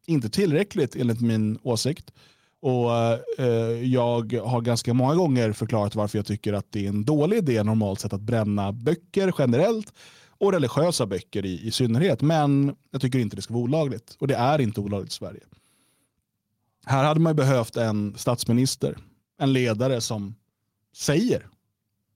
Inte 0.06 0.30
tillräckligt 0.30 0.96
enligt 0.96 1.20
min 1.20 1.58
åsikt. 1.62 2.12
Och 2.60 2.92
eh, 3.38 3.84
Jag 3.84 4.32
har 4.32 4.60
ganska 4.60 4.94
många 4.94 5.14
gånger 5.14 5.52
förklarat 5.52 5.94
varför 5.94 6.18
jag 6.18 6.26
tycker 6.26 6.52
att 6.52 6.66
det 6.70 6.84
är 6.84 6.88
en 6.88 7.04
dålig 7.04 7.36
idé 7.36 7.62
normalt 7.62 8.00
sett 8.00 8.12
att 8.12 8.20
bränna 8.20 8.72
böcker 8.72 9.32
generellt 9.38 9.92
och 10.38 10.52
religiösa 10.52 11.06
böcker 11.06 11.46
i, 11.46 11.66
i 11.66 11.70
synnerhet. 11.70 12.22
Men 12.22 12.76
jag 12.90 13.00
tycker 13.00 13.18
inte 13.18 13.36
det 13.36 13.42
ska 13.42 13.54
vara 13.54 13.64
olagligt 13.64 14.16
och 14.18 14.28
det 14.28 14.34
är 14.34 14.60
inte 14.60 14.80
olagligt 14.80 15.12
i 15.12 15.14
Sverige. 15.14 15.40
Här 16.88 17.04
hade 17.04 17.20
man 17.20 17.36
behövt 17.36 17.76
en 17.76 18.14
statsminister, 18.16 18.98
en 19.38 19.52
ledare 19.52 20.00
som 20.00 20.34
säger 20.96 21.46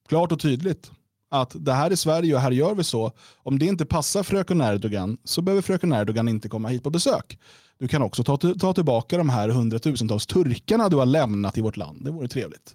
klart 0.08 0.32
och 0.32 0.40
tydligt 0.40 0.90
att 1.30 1.52
det 1.54 1.72
här 1.72 1.90
är 1.90 1.96
Sverige 1.96 2.34
och 2.34 2.40
här 2.40 2.50
gör 2.50 2.74
vi 2.74 2.84
så. 2.84 3.12
Om 3.36 3.58
det 3.58 3.66
inte 3.66 3.86
passar 3.86 4.22
fröken 4.22 4.60
Erdogan 4.60 5.18
så 5.24 5.42
behöver 5.42 5.62
fröken 5.62 5.92
Erdogan 5.92 6.28
inte 6.28 6.48
komma 6.48 6.68
hit 6.68 6.82
på 6.82 6.90
besök. 6.90 7.38
Du 7.78 7.88
kan 7.88 8.02
också 8.02 8.24
ta, 8.24 8.36
ta 8.36 8.74
tillbaka 8.74 9.18
de 9.18 9.28
här 9.28 9.48
hundratusentals 9.48 10.26
turkarna 10.26 10.88
du 10.88 10.96
har 10.96 11.06
lämnat 11.06 11.58
i 11.58 11.60
vårt 11.60 11.76
land. 11.76 12.04
Det 12.04 12.10
vore 12.10 12.28
trevligt. 12.28 12.74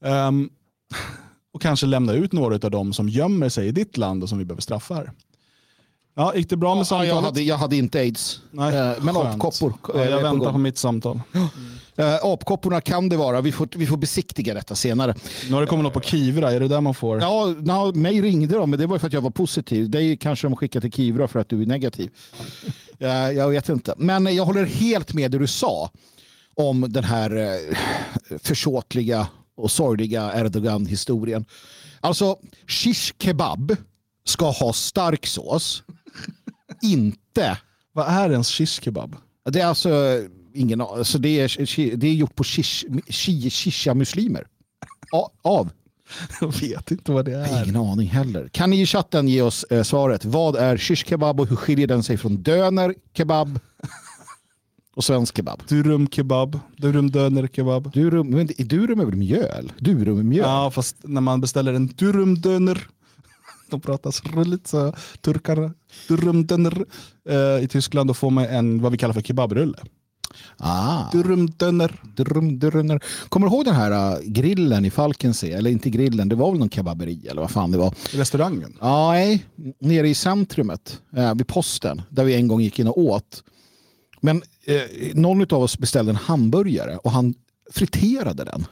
Um, 0.00 0.50
och 1.52 1.62
kanske 1.62 1.86
lämna 1.86 2.12
ut 2.12 2.32
några 2.32 2.54
av 2.54 2.70
dem 2.70 2.92
som 2.92 3.08
gömmer 3.08 3.48
sig 3.48 3.68
i 3.68 3.72
ditt 3.72 3.96
land 3.96 4.22
och 4.22 4.28
som 4.28 4.38
vi 4.38 4.44
behöver 4.44 4.62
straffa 4.62 4.94
här. 4.94 5.12
Ja, 6.14 6.34
gick 6.36 6.50
det 6.50 6.56
bra 6.56 6.74
med 6.74 6.86
samtalet? 6.86 7.08
Ja, 7.08 7.14
jag, 7.14 7.22
hade, 7.22 7.42
jag 7.42 7.56
hade 7.56 7.76
inte 7.76 7.98
aids. 7.98 8.40
Nej, 8.50 8.76
eh, 8.76 8.92
men 9.00 9.16
apkoppor. 9.16 9.74
Ja, 9.94 10.04
jag 10.04 10.22
väntar 10.22 10.46
på, 10.46 10.52
på 10.52 10.58
mitt 10.58 10.78
samtal. 10.78 11.20
Mm. 11.34 11.48
Apkopporna 12.22 12.80
kan 12.80 13.08
det 13.08 13.16
vara. 13.16 13.40
Vi 13.40 13.52
får, 13.52 13.68
vi 13.74 13.86
får 13.86 13.96
besiktiga 13.96 14.54
detta 14.54 14.74
senare. 14.74 15.14
Nu 15.48 15.54
har 15.54 15.60
det 15.60 15.66
kommit 15.66 15.84
något 15.84 15.92
på 15.92 16.00
Kivra. 16.00 16.52
Är 16.52 16.60
det 16.60 16.68
där 16.68 16.80
man 16.80 16.94
får? 16.94 17.20
Ja, 17.20 17.54
no, 17.58 17.94
mig 17.94 18.20
ringde 18.20 18.56
de, 18.56 18.70
men 18.70 18.78
det 18.78 18.86
var 18.86 18.98
för 18.98 19.06
att 19.06 19.12
jag 19.12 19.20
var 19.20 19.30
positiv. 19.30 19.90
Det 19.90 20.16
kanske 20.16 20.46
de 20.46 20.56
skickar 20.56 20.80
till 20.80 20.92
Kivra 20.92 21.28
för 21.28 21.40
att 21.40 21.48
du 21.48 21.62
är 21.62 21.66
negativ. 21.66 22.10
jag 23.34 23.48
vet 23.48 23.68
inte. 23.68 23.94
Men 23.96 24.34
jag 24.34 24.44
håller 24.44 24.64
helt 24.64 25.14
med 25.14 25.30
det 25.30 25.38
du 25.38 25.46
sa 25.46 25.90
om 26.54 26.86
den 26.88 27.04
här 27.04 27.58
försåtliga 28.38 29.26
och 29.56 29.70
sorgliga 29.70 30.32
Erdogan-historien. 30.34 31.44
Alltså, 32.00 32.36
shish 32.66 33.14
kebab 33.18 33.76
ska 34.24 34.50
ha 34.50 34.72
stark 34.72 35.26
sås. 35.26 35.82
Inte... 36.82 37.58
Vad 37.92 38.08
är 38.08 38.30
ens 38.30 38.50
shish 38.50 38.82
kebab? 38.82 39.16
Det 39.44 39.60
är 39.60 39.66
alltså 39.66 40.20
ingen 40.54 40.80
alltså 40.80 41.18
det 41.18 41.40
är, 41.40 41.96
det 41.96 42.06
är 42.06 42.12
gjort 42.12 42.36
på 42.36 42.44
shisha-muslimer. 42.44 44.46
Av. 45.42 45.70
Jag 46.40 46.60
vet 46.60 46.90
inte 46.90 47.12
vad 47.12 47.24
det 47.24 47.34
är. 47.34 47.62
Ingen 47.62 47.76
aning 47.76 48.08
heller. 48.08 48.48
Kan 48.48 48.70
ni 48.70 48.80
i 48.80 48.86
chatten 48.86 49.28
ge 49.28 49.42
oss 49.42 49.64
eh, 49.64 49.82
svaret? 49.82 50.24
Vad 50.24 50.56
är 50.56 50.76
shish 50.76 51.06
kebab 51.06 51.40
och 51.40 51.48
hur 51.48 51.56
skiljer 51.56 51.86
den 51.86 52.02
sig 52.02 52.16
från 52.16 52.36
döner 52.36 52.94
kebab 53.16 53.60
och 54.94 55.04
svensk 55.04 55.36
kebab? 55.36 55.62
Durum 55.68 56.08
kebab, 56.08 56.58
durum 56.76 57.10
döner 57.10 57.48
kebab. 57.48 57.92
Durum, 57.92 58.30
men 58.30 58.48
durum 58.58 59.00
är 59.00 59.04
väl 59.04 59.16
mjöl? 59.16 59.72
Durum 59.78 60.28
mjöl? 60.28 60.44
Ja, 60.46 60.70
fast 60.70 60.96
när 61.02 61.20
man 61.20 61.40
beställer 61.40 61.74
en 61.74 61.86
durum 61.86 62.34
döner 62.34 62.88
de 63.72 63.80
pratar 63.80 64.10
så 64.10 64.28
roligt, 64.28 64.66
så 64.66 64.92
turkar, 65.20 65.72
durumdöner. 66.08 66.84
Eh, 67.28 67.64
I 67.64 67.68
Tyskland 67.70 68.10
då 68.10 68.14
får 68.14 68.30
man 68.30 68.44
en, 68.44 68.82
vad 68.82 68.92
vi 68.92 68.98
kallar 68.98 69.14
för 69.14 69.22
kebabrulle. 69.22 69.78
Ah. 70.56 71.10
Durumdöner. 71.12 72.00
Durumdöner. 72.16 73.00
Kommer 73.28 73.46
du 73.46 73.52
ihåg 73.52 73.64
den 73.64 73.74
här 73.74 74.16
uh, 74.16 74.20
grillen 74.24 74.84
i 74.84 74.90
Falkensee? 74.90 75.52
Eller 75.52 75.70
inte 75.70 75.90
grillen, 75.90 76.28
det 76.28 76.36
var 76.36 76.50
väl 76.50 76.58
någon 76.58 76.70
kebaberi 76.70 77.26
eller 77.26 77.40
vad 77.40 77.50
fan 77.50 77.70
det 77.70 77.78
var. 77.78 77.94
Restaurangen? 78.12 78.76
Ja, 78.80 79.12
nej. 79.12 79.46
Nere 79.80 80.08
i 80.08 80.14
centrumet, 80.14 81.00
uh, 81.18 81.34
vid 81.34 81.46
posten, 81.46 82.02
där 82.08 82.24
vi 82.24 82.34
en 82.34 82.48
gång 82.48 82.60
gick 82.60 82.78
in 82.78 82.88
och 82.88 82.98
åt. 82.98 83.44
Men 84.20 84.36
uh, 84.36 85.14
någon 85.14 85.42
av 85.42 85.62
oss 85.62 85.78
beställde 85.78 86.12
en 86.12 86.16
hamburgare 86.16 86.96
och 86.96 87.10
han 87.10 87.34
friterade 87.70 88.44
den. 88.44 88.66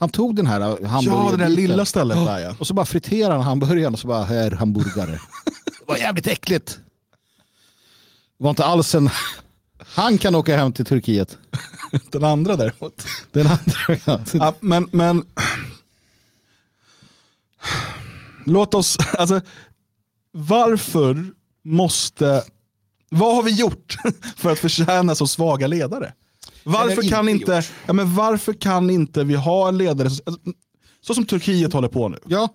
Han 0.00 0.08
tog 0.08 0.36
den 0.36 0.46
här 0.46 0.60
hamburgaren. 0.86 1.24
Ja, 1.24 1.30
det 1.30 1.36
där 1.36 1.48
lilla 1.48 1.84
stället 1.84 2.16
där 2.16 2.38
ja. 2.38 2.54
Och 2.58 2.66
så 2.66 2.74
bara 2.74 2.86
friterade 2.86 3.34
han 3.34 3.42
hamburgaren 3.42 3.92
och 3.92 3.98
så 3.98 4.06
bara, 4.06 4.24
här 4.24 4.50
hamburgare. 4.50 5.10
det 5.64 5.86
var 5.86 5.96
jävligt 5.96 6.26
äckligt. 6.26 6.78
Det 8.38 8.44
var 8.44 8.50
inte 8.50 8.64
alls 8.64 8.94
en... 8.94 9.10
Han 9.78 10.18
kan 10.18 10.34
åka 10.34 10.56
hem 10.56 10.72
till 10.72 10.84
Turkiet. 10.84 11.38
Den 12.10 12.24
andra 12.24 12.56
däremot. 12.56 13.06
Den 13.32 13.46
andra, 13.46 14.00
ja. 14.04 14.20
ja 14.32 14.54
men, 14.60 14.88
men... 14.92 15.24
Låt 18.46 18.74
oss... 18.74 18.98
Alltså, 19.18 19.40
varför 20.32 21.26
måste... 21.64 22.44
Vad 23.10 23.36
har 23.36 23.42
vi 23.42 23.50
gjort 23.50 23.96
för 24.36 24.52
att 24.52 24.58
förtjäna 24.58 25.14
så 25.14 25.26
svaga 25.26 25.66
ledare? 25.66 26.12
Varför 26.64 27.08
kan, 27.08 27.28
inte, 27.28 27.62
ja, 27.86 27.92
men 27.92 28.14
varför 28.14 28.52
kan 28.52 28.90
inte 28.90 29.24
vi 29.24 29.34
ha 29.34 29.68
en 29.68 29.78
ledare, 29.78 30.10
så, 30.10 30.22
så 31.00 31.14
som 31.14 31.24
Turkiet 31.26 31.72
håller 31.72 31.88
på 31.88 32.08
nu? 32.08 32.18
Ja. 32.26 32.48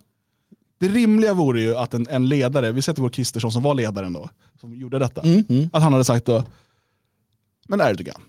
Det 0.80 0.88
rimliga 0.88 1.34
vore 1.34 1.62
ju 1.62 1.76
att 1.76 1.94
en, 1.94 2.08
en 2.10 2.30
ledare, 2.30 2.72
vi 2.72 2.82
sätter 2.82 3.02
vår 3.02 3.10
Kristersson 3.10 3.52
som 3.52 3.64
var 3.64 3.74
ledaren 3.74 4.14
då, 4.14 4.30
som 4.60 4.76
gjorde 4.76 5.00
detta, 5.00 5.22
mm, 5.22 5.46
mm. 5.50 5.70
att 5.74 5.84
han 5.84 5.94
hade 5.94 6.06
sagt 6.06 6.26
då, 6.26 6.44
men 7.68 7.82
Erdogan, 7.82 8.22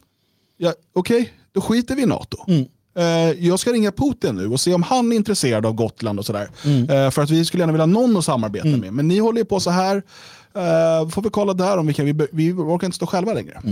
ja, 0.56 0.74
okej, 0.92 1.20
okay, 1.20 1.32
då 1.52 1.60
skiter 1.60 1.96
vi 1.96 2.02
i 2.02 2.06
NATO. 2.06 2.38
Mm. 2.48 2.66
Uh, 2.98 3.46
jag 3.46 3.58
ska 3.58 3.72
ringa 3.72 3.92
Putin 3.92 4.36
nu 4.36 4.48
och 4.48 4.60
se 4.60 4.74
om 4.74 4.82
han 4.82 5.12
är 5.12 5.16
intresserad 5.16 5.66
av 5.66 5.72
Gotland 5.72 6.18
och 6.18 6.26
sådär. 6.26 6.48
Mm. 6.64 6.90
Uh, 6.90 7.10
för 7.10 7.22
att 7.22 7.30
vi 7.30 7.44
skulle 7.44 7.62
gärna 7.62 7.72
vilja 7.72 7.86
ha 7.86 7.92
någon 7.92 8.16
att 8.16 8.24
samarbeta 8.24 8.68
mm. 8.68 8.80
med. 8.80 8.92
Men 8.92 9.08
ni 9.08 9.18
håller 9.18 9.38
ju 9.38 9.44
på 9.44 9.60
så 9.60 9.70
här. 9.70 9.96
Uh, 9.96 11.08
får 11.08 11.22
vi 11.22 11.30
kolla 11.30 11.54
där 11.54 11.78
om 11.78 11.86
vi 11.86 11.94
kan, 11.94 12.06
vi, 12.06 12.26
vi 12.32 12.52
orkar 12.52 12.86
inte 12.86 12.96
stå 12.96 13.06
själva 13.06 13.32
längre. 13.32 13.62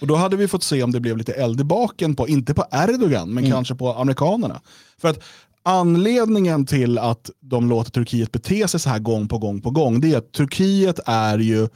Och 0.00 0.06
Då 0.06 0.16
hade 0.16 0.36
vi 0.36 0.48
fått 0.48 0.62
se 0.62 0.82
om 0.82 0.92
det 0.92 1.00
blev 1.00 1.16
lite 1.16 1.32
eld 1.32 1.60
i 1.60 1.64
baken, 1.64 2.16
på, 2.16 2.28
inte 2.28 2.54
på 2.54 2.64
Erdogan, 2.72 3.28
men 3.28 3.44
mm. 3.44 3.52
kanske 3.56 3.74
på 3.74 3.92
amerikanerna. 3.92 4.60
För 5.00 5.08
att 5.08 5.24
anledningen 5.62 6.66
till 6.66 6.98
att 6.98 7.30
de 7.40 7.68
låter 7.68 7.90
Turkiet 7.90 8.32
bete 8.32 8.68
sig 8.68 8.80
så 8.80 8.88
här 8.88 8.98
gång 8.98 9.28
på 9.28 9.38
gång 9.38 9.60
på 9.60 9.70
gång, 9.70 10.00
det 10.00 10.14
är 10.14 10.18
att 10.18 10.32
Turkiet 10.32 11.00
är 11.06 11.38
ju, 11.38 11.68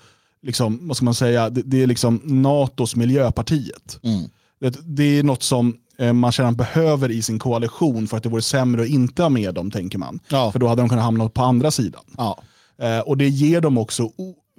liksom, 0.43 0.89
vad 0.89 0.97
ska 0.97 1.05
man 1.05 1.15
säga, 1.15 1.51
det, 1.51 1.63
det 1.63 1.83
är 1.83 1.87
liksom 1.87 2.21
NATOs 2.25 2.97
miljöpartiet. 2.97 3.99
Mm. 4.03 4.31
Det, 4.61 4.79
det 4.97 5.19
är 5.19 5.23
något 5.23 5.43
som 5.43 5.77
eh, 5.99 6.13
man 6.13 6.33
känner 6.33 6.51
att 6.51 6.59
man 6.59 6.67
behöver 6.67 7.11
i 7.11 7.23
sin 7.23 7.39
koalition 7.39 8.09
för 8.09 8.17
att 8.17 8.23
det 8.23 8.29
vore 8.29 8.43
sämre 8.43 8.83
att 8.83 8.89
inte 8.89 9.23
ha 9.23 9.29
med 9.29 9.55
dem, 9.55 9.71
tänker 9.71 9.99
man. 9.99 10.21
Ja. 10.29 10.53
För 10.53 10.59
då 10.59 10.67
hade 10.67 10.83
de 10.83 10.89
kunnat 10.89 11.05
hamna 11.05 11.29
på 11.29 11.43
andra 11.43 11.71
sidan. 11.71 12.03
Ja. 12.17 12.39
Eh, 12.83 12.99
och 12.99 13.17
det 13.17 13.29
ger 13.29 13.61
dem 13.61 13.79
också 13.79 14.11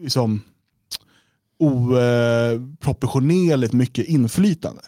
liksom, 0.02 0.42
oproportionerligt 1.64 3.74
mycket 3.74 4.08
inflytande. 4.08 4.82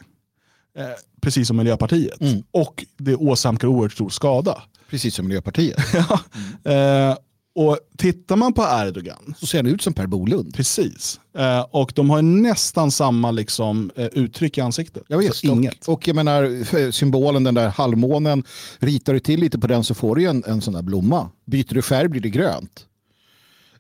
Eh, 0.78 0.86
precis 1.22 1.48
som 1.48 1.58
Miljöpartiet. 1.58 2.22
Mm. 2.22 2.44
Och 2.52 2.86
det 2.98 3.16
åsamkar 3.16 3.68
oerhört 3.68 3.94
stor 3.94 4.10
skada. 4.10 4.64
Precis 4.90 5.16
som 5.16 5.28
Miljöpartiet. 5.28 5.78
ja. 5.94 6.20
Mm. 6.64 7.18
Och 7.58 7.80
tittar 7.98 8.36
man 8.36 8.54
på 8.54 8.64
Erdogan. 8.64 9.36
Så 9.38 9.46
ser 9.46 9.58
han 9.58 9.68
ut 9.68 9.82
som 9.82 9.94
Per 9.94 10.08
Bolund. 10.08 10.54
Precis. 10.54 11.20
Eh, 11.38 11.66
och 11.72 11.92
de 11.96 12.10
har 12.10 12.22
nästan 12.22 12.92
samma 12.92 13.32
liksom, 13.32 13.92
uttryck 13.96 14.58
i 14.58 14.62
ansiktet. 14.62 15.04
Jag 15.08 15.18
vet, 15.18 15.36
så 15.36 15.48
inget. 15.48 15.88
Och, 15.88 15.94
och 15.94 16.08
jag 16.08 16.16
menar, 16.16 16.92
symbolen, 16.92 17.44
den 17.44 17.54
där 17.54 17.70
halvmånen, 17.70 18.44
ritar 18.80 19.14
du 19.14 19.20
till 19.20 19.40
lite 19.40 19.60
på 19.60 19.68
den 19.68 19.84
så 19.84 19.94
får 19.94 20.16
du 20.16 20.26
en, 20.26 20.44
en 20.48 20.62
sån 20.62 20.74
där 20.74 20.82
blomma. 20.82 21.30
Byter 21.46 21.74
du 21.74 21.82
färg 21.82 22.08
blir 22.08 22.22
det 22.22 22.30
grönt. 22.30 22.86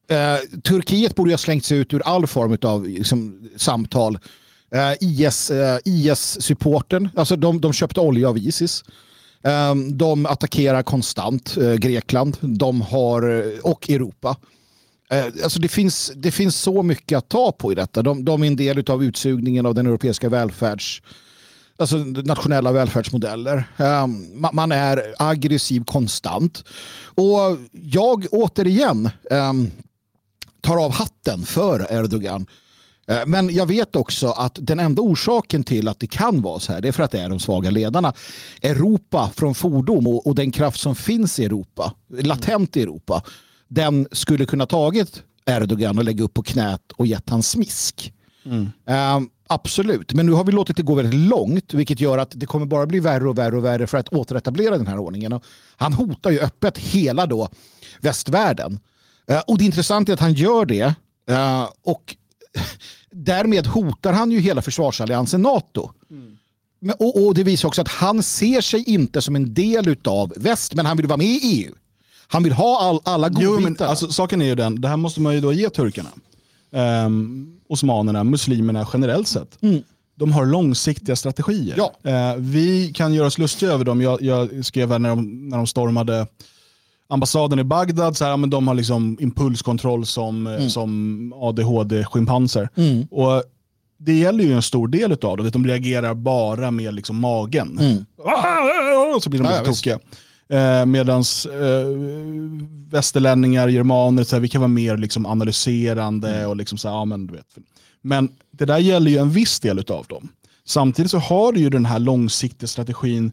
Eh, 0.08 0.60
Turkiet 0.64 1.16
borde 1.16 1.32
ha 1.32 1.38
slängts 1.38 1.72
ut 1.72 1.94
ur 1.94 2.02
all 2.06 2.28
form 2.28 2.58
av 2.62 2.88
liksom, 2.88 3.50
samtal. 3.56 4.20
Eh, 4.72 4.94
IS, 5.00 5.52
eh, 5.52 5.78
IS-supporten, 5.86 7.10
alltså 7.16 7.36
de, 7.36 7.62
de 7.62 7.74
köpte 7.74 8.00
olja 8.00 8.30
av 8.30 8.38
Isis. 8.38 8.84
Ehm, 9.44 9.98
de 9.98 10.26
attackerar 10.26 10.84
konstant 10.84 11.58
eh, 11.58 11.74
Grekland 11.74 12.38
de 12.42 12.82
har, 12.82 13.30
eh, 13.30 13.60
och 13.60 13.90
Europa. 13.90 14.38
Eh, 15.12 15.26
alltså 15.26 15.60
det, 15.60 15.68
finns, 15.68 16.12
det 16.16 16.32
finns 16.32 16.56
så 16.56 16.84
mycket 16.84 17.18
att 17.18 17.30
ta 17.30 17.52
på 17.52 17.72
i 17.72 17.76
detta. 17.76 18.02
De, 18.02 18.26
de 18.26 18.44
är 18.44 18.48
en 18.48 18.56
del 18.56 18.92
av 18.92 19.04
utsugningen 19.04 19.66
av 19.66 19.76
den 19.76 19.86
europeiska 19.86 20.30
välfärds 20.30 21.02
alltså 21.78 21.98
nationella 21.98 22.72
välfärdsmodeller. 22.72 23.64
Ehm, 23.78 24.26
man 24.54 24.72
är 24.72 25.14
aggressiv 25.20 25.84
konstant. 25.84 26.64
Och 27.16 27.58
jag 27.72 28.26
återigen 28.32 29.10
um, 29.32 29.72
tar 30.66 30.86
av 30.86 30.92
hatten 30.92 31.46
för 31.46 31.88
Erdogan 31.92 32.48
Eh, 33.08 33.26
men 33.26 33.54
jag 33.54 33.66
vet 33.66 33.96
också 33.96 34.28
att 34.28 34.58
den 34.62 34.80
enda 34.80 35.02
orsaken 35.02 35.64
till 35.64 35.88
att 35.88 36.00
det 36.00 36.08
kan 36.08 36.42
vara 36.42 36.60
så 36.60 36.74
här 36.74 36.82
det 36.82 36.88
är 36.88 36.92
för 36.92 37.04
att 37.04 37.12
det 37.12 37.20
är 37.20 37.30
de 37.30 37.40
svaga 37.40 37.70
ledarna. 37.70 38.14
Europa 38.62 39.32
från 39.36 39.56
fordom 39.56 40.08
och, 40.08 40.28
och 40.28 40.36
den 40.36 40.52
kraft 40.52 40.80
som 40.80 40.96
finns 40.96 41.40
i 41.40 41.46
Europa, 41.46 41.94
latent 42.08 42.78
i 42.78 42.82
Europa, 42.82 43.24
den 43.68 44.08
skulle 44.12 44.46
kunna 44.46 44.66
tagit 44.66 45.24
Erdogan 45.46 45.98
och 45.98 46.04
lägga 46.04 46.24
upp 46.24 46.34
på 46.34 46.44
knät 46.44 46.92
och 46.96 47.08
gett 47.08 47.30
han 47.30 47.44
smisk. 47.44 48.14
Mm. 48.46 48.64
Uh, 48.64 49.28
absolut, 49.48 50.14
men 50.14 50.26
nu 50.26 50.32
har 50.32 50.44
vi 50.44 50.52
låtit 50.52 50.78
det 50.78 50.84
gå 50.84 50.96
väldigt 50.96 51.20
långt 51.20 51.74
vilket 51.74 52.00
gör 52.00 52.18
att 52.18 52.32
det 52.36 52.46
kommer 52.46 52.66
bara 52.66 52.86
bli 52.86 53.00
värre 53.00 53.30
och 53.30 53.38
värre 53.38 53.58
och 53.58 53.66
värre 53.66 53.88
för 53.88 53.98
att 53.98 54.14
återetablera 54.14 54.78
den 54.78 54.88
här 54.88 54.98
ordningen. 54.98 55.34
Och 55.34 55.44
han 55.78 55.94
hotar 55.94 56.32
ju 56.32 56.40
öppet 56.40 56.78
hela 56.78 57.26
då 57.26 57.50
västvärlden. 58.02 58.80
Uh, 59.32 59.40
och 59.48 59.58
det 59.58 59.66
intressanta 59.66 60.12
är 60.12 60.14
att 60.14 60.20
han 60.20 60.34
gör 60.34 60.66
det 60.66 60.94
uh, 61.32 61.70
och 61.84 62.16
därmed 63.12 63.68
hotar 63.68 64.14
han 64.14 64.32
ju 64.32 64.40
hela 64.40 64.62
försvarsalliansen 64.62 65.42
NATO. 65.42 65.92
Mm. 66.12 66.38
Och, 67.00 67.26
och, 67.26 67.34
det 67.34 67.44
visar 67.44 67.68
också 67.68 67.82
att 67.82 67.88
han 67.88 68.24
ser 68.24 68.62
sig 68.62 68.84
inte 68.84 69.22
som 69.22 69.36
en 69.36 69.54
del 69.54 69.96
av 70.04 70.34
väst, 70.36 70.74
men 70.74 70.86
han 70.86 70.98
vill 70.98 71.08
vara 71.08 71.18
med 71.18 71.28
i 71.28 71.40
EU. 71.44 71.74
Han 72.28 72.44
vill 72.44 72.54
ha 72.54 72.82
all, 72.82 73.00
alla 73.04 73.30
godbitar. 73.30 73.86
Alltså, 73.86 74.12
saken 74.12 74.42
är 74.42 74.46
ju 74.46 74.56
den, 74.56 74.82
det 74.82 74.88
här 74.88 74.98
måste 74.98 75.22
man 75.22 75.34
ju 75.36 75.42
då 75.42 75.54
ge 75.54 75.70
turkarna. 75.70 76.10
Um, 76.72 77.60
osmanerna, 77.70 78.24
muslimerna 78.24 78.88
generellt 78.94 79.28
sett. 79.28 79.64
Mm. 79.64 79.84
De 80.16 80.32
har 80.32 80.46
långsiktiga 80.46 81.16
strategier. 81.16 81.76
Ja. 81.78 81.94
Uh, 82.34 82.42
vi 82.42 82.94
kan 82.94 83.14
göra 83.14 83.28
oss 83.28 83.38
lustiga 83.38 83.72
över 83.72 83.86
dem. 83.86 84.02
Jag, 84.02 84.22
jag 84.22 84.66
skrev 84.66 84.92
här 84.92 85.00
när 85.00 85.10
de, 85.10 85.50
när 85.50 85.58
de 85.58 85.68
stormade 85.68 86.28
ambassaden 87.08 87.60
i 87.60 87.64
Bagdad, 87.64 88.18
så 88.18 88.26
här, 88.26 88.38
men 88.38 88.50
de 88.50 88.68
har 88.68 88.76
liksom 88.76 89.18
impulskontroll 89.20 90.06
som, 90.06 90.48
mm. 90.48 90.70
som 90.70 91.34
ADHD-schimpanser. 91.36 92.70
Mm. 92.76 93.08
Och 93.12 93.44
det 93.98 94.14
gäller 94.14 94.44
ju 94.44 94.54
en 94.54 94.62
stor 94.62 94.88
del 94.88 95.18
av 95.22 95.38
det. 95.38 95.50
De 95.50 95.68
reagerar 95.68 96.14
bara 96.14 96.72
med 96.72 96.94
liksom 96.94 97.20
magen. 97.20 97.80
Mm. 97.80 98.06
Ah, 98.26 99.20
så 99.20 99.30
blir 99.30 99.44
de 99.44 99.52
ja, 99.52 99.60
lite 99.60 99.72
tokiga. 99.72 100.00
Eh, 100.50 100.86
Medan 100.86 101.24
eh, 101.46 101.88
västerlänningar, 102.90 103.68
germaner, 103.68 104.24
så 104.24 104.36
här, 104.36 104.42
vi 104.42 104.50
kan 104.50 104.62
vara 104.62 104.68
mer 104.68 104.98
liksom 104.98 105.26
analyserande. 105.26 106.36
Mm. 106.36 106.50
och 106.50 106.56
liksom 106.56 106.78
så 106.78 106.88
här, 106.88 106.96
ja, 106.96 107.06
men, 107.06 107.28
du 107.28 107.34
vet. 107.34 107.48
men 108.02 108.30
det 108.52 108.66
där 108.66 108.78
gäller 108.78 109.12
ju 109.12 109.18
en 109.18 109.30
viss 109.30 109.60
del 109.60 109.80
av 109.80 110.06
dem. 110.08 110.30
Samtidigt 110.66 111.12
så 111.12 111.18
har 111.18 111.52
du 111.52 111.60
ju 111.60 111.70
den 111.70 111.86
här 111.86 112.00
långsiktiga 112.00 112.68
strategin 112.68 113.32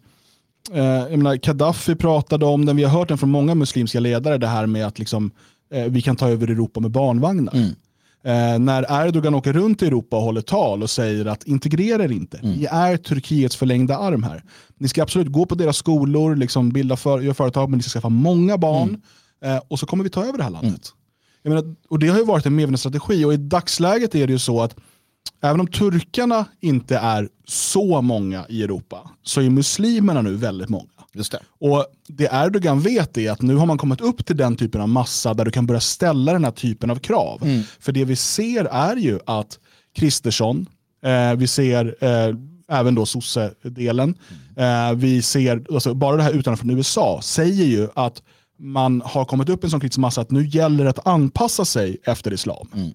Eh, 0.72 0.84
jag 0.84 1.18
menar, 1.18 1.36
Gaddafi 1.36 1.94
pratade 1.94 2.46
om 2.46 2.66
den, 2.66 2.76
vi 2.76 2.84
har 2.84 2.98
hört 2.98 3.08
den 3.08 3.18
från 3.18 3.30
många 3.30 3.54
muslimska 3.54 4.00
ledare, 4.00 4.38
det 4.38 4.46
här 4.46 4.66
med 4.66 4.86
att 4.86 4.98
liksom, 4.98 5.30
eh, 5.72 5.84
vi 5.84 6.02
kan 6.02 6.16
ta 6.16 6.28
över 6.28 6.48
Europa 6.48 6.80
med 6.80 6.90
barnvagnar. 6.90 7.54
Mm. 7.54 7.74
Eh, 8.24 8.58
när 8.58 9.06
Erdogan 9.06 9.34
åker 9.34 9.52
runt 9.52 9.82
i 9.82 9.86
Europa 9.86 10.16
och 10.16 10.22
håller 10.22 10.40
tal 10.40 10.82
och 10.82 10.90
säger 10.90 11.26
att 11.26 11.44
integrera 11.44 12.04
er 12.04 12.12
inte, 12.12 12.38
mm. 12.38 12.52
ni 12.52 12.64
är 12.64 12.96
Turkiets 12.96 13.56
förlängda 13.56 13.96
arm 13.96 14.22
här. 14.22 14.44
Ni 14.78 14.88
ska 14.88 15.02
absolut 15.02 15.28
gå 15.28 15.46
på 15.46 15.54
deras 15.54 15.76
skolor, 15.76 16.36
liksom 16.36 16.70
bilda 16.70 16.96
för, 16.96 17.20
göra 17.20 17.34
företag, 17.34 17.70
men 17.70 17.76
ni 17.76 17.82
ska 17.82 17.90
skaffa 17.90 18.08
många 18.08 18.58
barn 18.58 19.02
mm. 19.42 19.56
eh, 19.56 19.62
och 19.68 19.78
så 19.78 19.86
kommer 19.86 20.04
vi 20.04 20.10
ta 20.10 20.24
över 20.24 20.38
det 20.38 20.44
här 20.44 20.50
landet. 20.50 20.92
Mm. 20.92 21.02
Jag 21.42 21.50
menar, 21.50 21.76
och 21.88 21.98
Det 21.98 22.08
har 22.08 22.18
ju 22.18 22.24
varit 22.24 22.46
en 22.46 22.54
medveten 22.54 22.78
strategi 22.78 23.24
och 23.24 23.34
i 23.34 23.36
dagsläget 23.36 24.14
är 24.14 24.26
det 24.26 24.32
ju 24.32 24.38
så 24.38 24.60
att 24.60 24.76
även 25.42 25.60
om 25.60 25.66
turkarna 25.66 26.44
inte 26.60 26.96
är 26.96 27.28
så 27.46 28.02
många 28.02 28.46
i 28.48 28.62
Europa 28.62 29.10
så 29.22 29.40
är 29.40 29.50
muslimerna 29.50 30.22
nu 30.22 30.34
väldigt 30.34 30.68
många. 30.68 30.88
Just 31.14 31.32
det. 31.32 31.40
Och 31.60 31.86
det 32.08 32.28
Erdogan 32.32 32.80
vet 32.80 33.18
är 33.18 33.30
att 33.30 33.42
nu 33.42 33.54
har 33.54 33.66
man 33.66 33.78
kommit 33.78 34.00
upp 34.00 34.26
till 34.26 34.36
den 34.36 34.56
typen 34.56 34.80
av 34.80 34.88
massa 34.88 35.34
där 35.34 35.44
du 35.44 35.50
kan 35.50 35.66
börja 35.66 35.80
ställa 35.80 36.32
den 36.32 36.44
här 36.44 36.50
typen 36.50 36.90
av 36.90 36.96
krav. 36.96 37.42
Mm. 37.42 37.62
För 37.80 37.92
det 37.92 38.04
vi 38.04 38.16
ser 38.16 38.64
är 38.64 38.96
ju 38.96 39.18
att 39.26 39.58
Kristersson, 39.94 40.66
eh, 41.04 41.34
vi 41.34 41.46
ser 41.46 41.96
eh, 42.00 42.36
även 42.68 42.94
då 42.94 43.06
sosse-delen, 43.06 44.14
eh, 44.56 44.92
vi 44.94 45.22
ser, 45.22 45.64
alltså 45.74 45.94
bara 45.94 46.16
det 46.16 46.22
här 46.22 46.56
från 46.56 46.70
USA 46.70 47.20
säger 47.22 47.64
ju 47.64 47.88
att 47.94 48.22
man 48.58 49.02
har 49.04 49.24
kommit 49.24 49.48
upp 49.48 49.64
i 49.64 49.66
en 49.66 49.70
sån 49.70 49.80
kritisk 49.80 49.98
massa 49.98 50.20
att 50.20 50.30
nu 50.30 50.46
gäller 50.46 50.84
det 50.84 50.90
att 50.90 51.06
anpassa 51.06 51.64
sig 51.64 51.96
efter 52.04 52.32
islam. 52.32 52.68
Mm. 52.74 52.92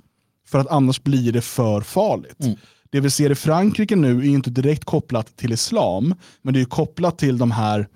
För 0.48 0.60
att 0.60 0.68
annars 0.68 1.04
blir 1.04 1.32
det 1.32 1.42
för 1.42 1.82
farligt. 1.82 2.44
Mm. 2.44 2.58
Det 2.90 3.00
vi 3.00 3.10
ser 3.10 3.32
i 3.32 3.36
Frankrike 3.36 3.96
nu 3.96 4.20
är 4.20 4.24
inte 4.24 4.50
direkt 4.50 4.86
kopplat 4.86 5.38
till 5.38 5.54
islam, 5.54 6.16
men 6.42 6.54
det 6.54 6.62
är 6.62 6.66
kopplat 6.66 7.18
till 7.18 7.38
de 7.38 7.52
här 7.52 7.88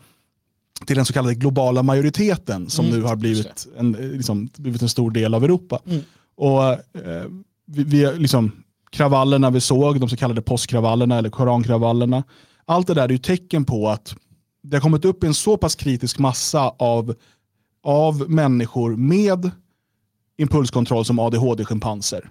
till 0.85 0.95
den 0.95 1.05
så 1.05 1.13
kallade 1.13 1.35
globala 1.35 1.83
majoriteten 1.83 2.69
som 2.69 2.85
mm. 2.85 2.99
nu 2.99 3.05
har 3.05 3.15
blivit 3.15 3.67
en, 3.77 3.91
liksom, 3.91 4.49
blivit 4.57 4.81
en 4.81 4.89
stor 4.89 5.11
del 5.11 5.33
av 5.33 5.43
Europa. 5.43 5.79
Mm. 5.85 6.01
Och 6.35 6.63
eh, 6.63 7.25
vi, 7.65 7.83
vi, 7.83 8.17
liksom, 8.17 8.51
Kravallerna 8.91 9.49
vi 9.49 9.61
såg, 9.61 9.99
de 9.99 10.09
så 10.09 10.17
kallade 10.17 10.41
påskkravallerna 10.41 11.17
eller 11.17 11.29
korankravallerna, 11.29 12.23
allt 12.65 12.87
det 12.87 12.93
där 12.93 13.03
är 13.03 13.09
ju 13.09 13.17
tecken 13.17 13.65
på 13.65 13.89
att 13.89 14.15
det 14.63 14.75
har 14.75 14.81
kommit 14.81 15.05
upp 15.05 15.23
en 15.23 15.33
så 15.33 15.57
pass 15.57 15.75
kritisk 15.75 16.19
massa 16.19 16.69
av, 16.79 17.15
av 17.83 18.29
människor 18.29 18.95
med 18.95 19.51
impulskontroll 20.37 21.05
som 21.05 21.19
ADHD-schimpanser 21.19 22.29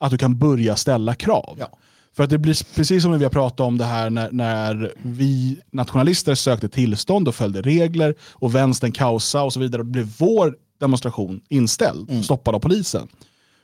att 0.00 0.10
du 0.10 0.18
kan 0.18 0.38
börja 0.38 0.76
ställa 0.76 1.14
krav. 1.14 1.56
Ja. 1.58 1.78
För 2.16 2.24
att 2.24 2.30
det 2.30 2.38
blir 2.38 2.74
precis 2.74 3.02
som 3.02 3.18
vi 3.18 3.24
har 3.24 3.30
pratat 3.30 3.60
om 3.60 3.78
det 3.78 3.84
här 3.84 4.10
när, 4.10 4.28
när 4.32 4.92
vi 5.02 5.60
nationalister 5.70 6.34
sökte 6.34 6.68
tillstånd 6.68 7.28
och 7.28 7.34
följde 7.34 7.62
regler 7.62 8.14
och 8.30 8.54
vänstern 8.54 8.92
kaosa 8.92 9.42
och 9.42 9.52
så 9.52 9.60
vidare. 9.60 9.82
Då 9.82 9.88
blev 9.88 10.08
vår 10.18 10.56
demonstration 10.80 11.40
inställd, 11.48 12.10
mm. 12.10 12.22
stoppad 12.22 12.54
av 12.54 12.58
polisen. 12.60 13.08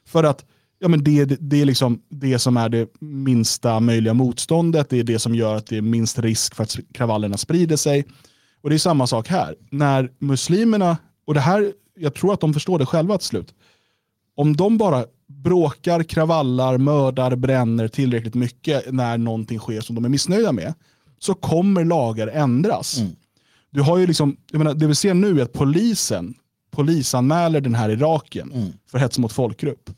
För 0.07 0.25
att 0.25 0.45
ja, 0.79 0.89
men 0.89 1.05
det, 1.05 1.25
det, 1.25 1.37
det 1.41 1.61
är 1.61 1.65
liksom 1.65 2.03
det 2.09 2.39
som 2.39 2.57
är 2.57 2.69
det 2.69 2.89
minsta 3.01 3.81
möjliga 3.81 4.15
motståndet. 4.15 4.91
Det 4.91 4.99
är 4.99 5.05
det 5.05 5.19
som 5.19 5.35
gör 5.35 5.55
att 5.55 5.67
det 5.67 5.77
är 5.77 5.83
minst 5.83 6.19
risk 6.19 6.55
för 6.55 6.63
att 6.63 6.77
kravallerna 6.95 7.37
sprider 7.37 7.77
sig. 7.77 8.05
Och 8.63 8.71
det 8.71 8.77
är 8.77 8.79
samma 8.79 9.07
sak 9.07 9.29
här. 9.29 9.55
När 9.71 10.11
muslimerna, 10.19 10.97
och 11.27 11.35
det 11.35 11.41
här, 11.41 11.73
jag 11.99 12.15
tror 12.15 12.33
att 12.33 12.41
de 12.41 12.55
förstår 12.55 12.79
det 12.79 12.87
själva 12.87 13.19
till 13.19 13.27
slut. 13.27 13.55
Om 14.37 14.57
de 14.57 14.79
bara 14.79 15.05
bråkar, 15.29 16.03
kravallar, 16.03 16.79
mördar, 16.79 17.37
bränner 17.37 17.89
tillräckligt 17.89 18.35
mycket 18.35 18.93
när 18.93 19.19
någonting 19.19 19.59
sker 19.59 19.81
som 19.81 19.95
de 19.95 20.05
är 20.05 20.09
missnöjda 20.09 20.53
med, 20.53 20.75
så 21.19 21.35
kommer 21.35 21.85
lagar 21.85 22.29
ändras. 22.29 22.99
Mm. 22.99 23.13
Du 23.71 23.83
har 23.83 23.99
ju 23.99 24.07
liksom, 24.07 24.37
jag 24.51 24.59
menar, 24.59 24.75
det 24.75 24.87
vi 24.87 24.95
ser 24.95 25.15
nu 25.15 25.41
är 25.41 25.43
att 25.43 25.53
polisen 25.53 26.35
polisanmäler 26.77 27.61
den 27.61 27.75
här 27.75 27.91
Iraken 27.91 28.53
mm. 28.53 28.73
för 28.91 28.99
hets 28.99 29.19
mot 29.19 29.33
folkgrupp 29.33 29.91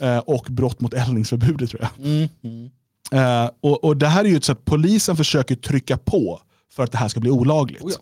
eh, 0.00 0.18
och 0.18 0.46
brott 0.50 0.80
mot 0.80 0.94
eldningsförbudet 0.94 1.70
tror 1.70 1.82
jag. 1.82 2.06
Mm. 2.06 2.28
mm. 2.42 2.70
Eh, 3.12 3.50
och, 3.60 3.84
och 3.84 3.96
Det 3.96 4.06
här 4.06 4.24
är 4.24 4.28
ju 4.28 4.36
ett 4.36 4.44
sätt 4.44 4.64
polisen 4.64 5.16
försöker 5.16 5.56
trycka 5.56 5.96
på 5.96 6.40
för 6.72 6.82
att 6.82 6.92
det 6.92 6.98
här 6.98 7.08
ska 7.08 7.20
bli 7.20 7.30
olagligt. 7.30 7.82
Oh 7.82 7.90
ja. 7.90 7.98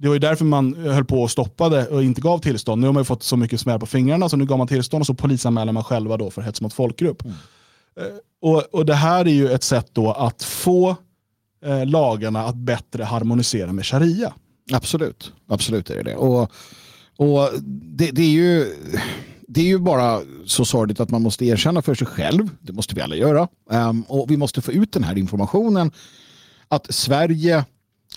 Det 0.00 0.08
var 0.08 0.14
ju 0.14 0.18
därför 0.18 0.44
man 0.44 0.74
höll 0.74 1.04
på 1.04 1.22
och 1.22 1.30
stoppade 1.30 1.86
och 1.86 2.02
inte 2.02 2.20
gav 2.20 2.38
tillstånd. 2.38 2.80
Nu 2.80 2.86
har 2.86 2.94
man 2.94 3.04
fått 3.04 3.22
så 3.22 3.36
mycket 3.36 3.60
smäll 3.60 3.80
på 3.80 3.86
fingrarna 3.86 4.28
så 4.28 4.36
nu 4.36 4.46
gav 4.46 4.58
man 4.58 4.68
tillstånd 4.68 5.02
och 5.02 5.06
så 5.06 5.14
polisanmäler 5.14 5.72
man 5.72 5.84
själva 5.84 6.16
då 6.16 6.30
för 6.30 6.42
hets 6.42 6.60
mot 6.60 6.74
folkgrupp. 6.74 7.24
Mm. 7.24 7.36
Eh, 8.00 8.16
och, 8.42 8.74
och 8.74 8.86
Det 8.86 8.94
här 8.94 9.20
är 9.28 9.32
ju 9.32 9.48
ett 9.48 9.62
sätt 9.62 9.90
då 9.92 10.12
att 10.12 10.42
få 10.42 10.96
eh, 11.64 11.86
lagarna 11.86 12.46
att 12.46 12.54
bättre 12.54 13.04
harmonisera 13.04 13.72
med 13.72 13.86
sharia. 13.86 14.32
Absolut, 14.72 15.32
absolut 15.48 15.90
är 15.90 15.96
det 15.96 16.02
det. 16.02 16.16
Och, 16.16 16.50
och 17.16 17.48
det, 17.62 18.10
det, 18.10 18.22
är 18.22 18.30
ju, 18.30 18.66
det 19.48 19.60
är 19.60 19.64
ju 19.64 19.78
bara 19.78 20.20
så 20.46 20.64
sorgligt 20.64 21.00
att 21.00 21.10
man 21.10 21.22
måste 21.22 21.46
erkänna 21.46 21.82
för 21.82 21.94
sig 21.94 22.06
själv, 22.06 22.48
det 22.60 22.72
måste 22.72 22.94
vi 22.94 23.00
alla 23.00 23.16
göra, 23.16 23.48
um, 23.70 24.02
och 24.02 24.30
vi 24.30 24.36
måste 24.36 24.62
få 24.62 24.72
ut 24.72 24.92
den 24.92 25.04
här 25.04 25.18
informationen 25.18 25.90
att 26.68 26.94
Sverige 26.94 27.64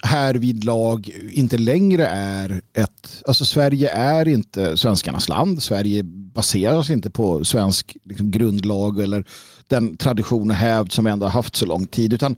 här 0.06 0.36
vid 0.36 0.64
lag 0.64 1.12
inte 1.32 1.58
längre 1.58 2.08
är 2.08 2.62
ett, 2.74 3.24
alltså 3.28 3.46
Sverige 3.46 3.90
är 3.90 4.28
inte 4.28 4.78
svenskarnas 4.78 5.30
land. 5.30 5.64
Sverige 5.64 6.04
baseras 6.04 6.90
inte 6.90 7.10
på 7.10 7.46
svensk 7.46 7.98
liksom, 8.04 8.32
grundlag 8.32 9.00
eller 9.00 9.26
den 9.68 9.98
tradition 9.98 10.50
och 10.50 10.56
hävd 10.56 10.92
som 10.92 11.06
vi 11.06 11.12
ändå 11.12 11.26
har 11.26 11.32
haft 11.32 11.56
så 11.56 11.66
lång 11.66 11.88
tid. 11.88 12.14
Utan 12.14 12.36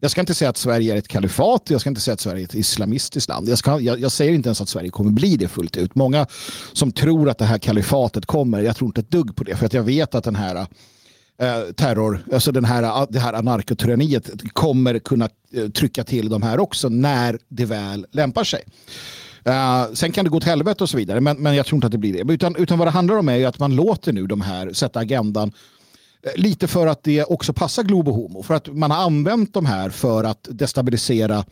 jag 0.00 0.10
ska 0.10 0.20
inte 0.20 0.34
säga 0.34 0.50
att 0.50 0.56
Sverige 0.56 0.94
är 0.94 0.98
ett 0.98 1.08
kalifat, 1.08 1.70
jag 1.70 1.80
ska 1.80 1.90
inte 1.90 2.00
säga 2.00 2.12
att 2.14 2.20
Sverige 2.20 2.42
är 2.42 2.44
ett 2.44 2.54
islamistiskt 2.54 3.28
land. 3.28 3.48
Jag, 3.48 3.58
ska, 3.58 3.80
jag, 3.80 4.00
jag, 4.00 4.12
säger 4.12 4.32
inte 4.32 4.48
ens 4.48 4.60
att 4.60 4.68
Sverige 4.68 4.90
kommer 4.90 5.10
bli 5.10 5.36
det 5.36 5.48
fullt 5.48 5.76
ut. 5.76 5.94
Många 5.94 6.26
som 6.72 6.92
tror 6.92 7.28
att 7.28 7.38
det 7.38 7.44
här 7.44 7.58
kalifatet 7.58 8.26
kommer, 8.26 8.60
jag 8.60 8.76
tror 8.76 8.88
inte 8.88 9.00
ett 9.00 9.10
dugg 9.10 9.36
på 9.36 9.44
det. 9.44 9.56
För 9.56 9.66
att 9.66 9.72
jag 9.72 9.82
vet 9.82 10.14
att 10.14 10.24
den 10.24 10.36
här 10.36 10.66
eh, 11.40 11.72
terror, 11.72 12.24
alltså 12.32 12.52
den 12.52 12.64
här, 12.64 13.06
det 13.10 13.18
här 13.18 13.32
anarkotyranniet 13.32 14.30
kommer 14.52 14.98
kunna 14.98 15.28
eh, 15.52 15.68
trycka 15.68 16.04
till 16.04 16.28
de 16.28 16.42
här 16.42 16.60
också 16.60 16.88
när 16.88 17.38
det 17.48 17.64
väl 17.64 18.06
lämpar 18.10 18.44
sig. 18.44 18.64
Uh, 19.48 19.94
sen 19.94 20.12
kan 20.12 20.24
det 20.24 20.30
gå 20.30 20.40
till 20.40 20.48
helvete 20.48 20.84
och 20.84 20.90
så 20.90 20.96
vidare, 20.96 21.20
men, 21.20 21.36
men 21.36 21.54
jag 21.54 21.66
tror 21.66 21.76
inte 21.76 21.86
att 21.86 21.92
det 21.92 21.98
blir 21.98 22.24
det. 22.24 22.32
Utan, 22.32 22.56
utan 22.56 22.78
vad 22.78 22.86
det 22.86 22.92
handlar 22.92 23.16
om 23.16 23.28
är 23.28 23.46
att 23.46 23.58
man 23.58 23.76
låter 23.76 24.12
nu 24.12 24.26
de 24.26 24.40
här 24.40 24.72
sätta 24.72 25.00
agendan 25.00 25.52
eh, 26.22 26.42
lite 26.42 26.68
för 26.68 26.86
att 26.86 27.02
det 27.02 27.24
också 27.24 27.52
passar 27.52 27.82
Globo 27.82 28.12
Homo. 28.12 28.42
För 28.42 28.54
att 28.54 28.68
man 28.68 28.90
har 28.90 29.04
använt 29.04 29.54
de 29.54 29.66
här 29.66 29.90
för 29.90 30.24
att 30.24 30.48
destabilisera 30.50 31.44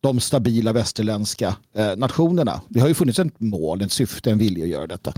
de 0.00 0.20
stabila 0.20 0.72
västerländska 0.72 1.56
eh, 1.74 1.96
nationerna. 1.96 2.60
Det 2.68 2.80
har 2.80 2.88
ju 2.88 2.94
funnits 2.94 3.18
ett 3.18 3.40
mål, 3.40 3.82
ett 3.82 3.92
syfte, 3.92 4.30
en 4.30 4.38
vilja 4.38 4.64
att 4.64 4.70
göra 4.70 4.86
detta. 4.86 5.12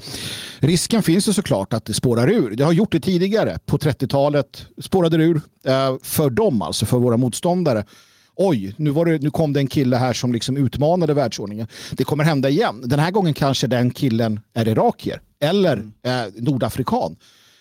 Risken 0.59 1.03
finns 1.03 1.29
ju 1.29 1.33
såklart 1.33 1.73
att 1.73 1.85
det 1.85 1.95
spårar 1.95 2.29
ur. 2.31 2.57
Det 2.57 2.65
har 2.65 2.73
gjort 2.73 2.93
det 2.93 3.01
tidigare. 3.01 3.59
På 3.67 3.79
30-talet 3.79 4.67
spårade 4.83 5.17
det 5.17 5.25
ur 5.25 5.41
eh, 5.65 5.97
för 6.03 6.31
dem, 6.31 6.63
alltså 6.63 6.87
för 6.87 6.99
våra 6.99 7.17
motståndare. 7.17 7.85
Oj, 8.37 8.75
nu, 8.77 8.91
var 8.91 9.07
det, 9.07 9.23
nu 9.23 9.31
kom 9.31 9.53
det 9.53 9.61
en 9.61 9.67
kille 9.67 9.97
här 9.97 10.13
som 10.13 10.33
liksom 10.33 10.57
utmanade 10.57 11.15
världsordningen. 11.15 11.67
Det 11.93 12.05
kommer 12.05 12.25
hända 12.25 12.49
igen. 12.49 12.83
Den 12.85 12.99
här 12.99 13.11
gången 13.11 13.35
kanske 13.35 13.67
den 13.67 13.91
killen 13.91 14.41
är 14.55 14.69
irakier 14.69 15.21
eller 15.41 15.77
eh, 15.79 16.13
nordafrikan 16.37 17.17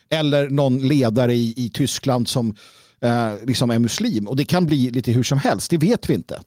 eller 0.10 0.50
någon 0.50 0.88
ledare 0.88 1.34
i, 1.34 1.54
i 1.58 1.70
Tyskland 1.70 2.28
som 2.28 2.56
eh, 3.02 3.34
liksom 3.44 3.70
är 3.70 3.80
muslim. 3.80 4.28
Och 4.28 4.36
det 4.36 4.46
kan 4.46 4.66
bli 4.66 4.90
lite 4.92 5.12
hur 5.12 5.24
som 5.24 5.38
helst, 5.38 5.72
det 5.72 5.78
vet 5.78 6.10
vi 6.10 6.14
inte. 6.14 6.42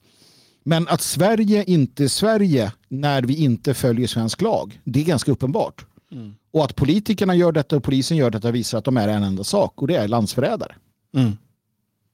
Men 0.65 0.89
att 0.89 1.01
Sverige 1.01 1.65
inte 1.65 2.05
är 2.05 2.09
Sverige 2.09 2.73
när 2.89 3.23
vi 3.23 3.35
inte 3.35 3.75
följer 3.75 4.07
svensk 4.07 4.41
lag, 4.41 4.81
det 4.85 5.01
är 5.01 5.05
ganska 5.05 5.33
uppenbart. 5.33 5.85
Mm. 6.13 6.35
Och 6.53 6.65
att 6.65 6.77
politikerna 6.77 7.35
gör 7.35 7.53
detta 7.53 7.77
och 7.77 7.85
polisen 7.85 8.17
gör 8.17 8.31
detta 8.31 8.51
visar 8.51 8.79
att 8.79 8.85
de 8.85 8.97
är 8.97 9.09
en 9.09 9.23
enda 9.23 9.45
sak 9.45 9.83
och 9.83 9.89
det 9.89 9.97
är 9.97 10.09
landsförrädare. 10.09 10.75
Mm. 11.17 11.33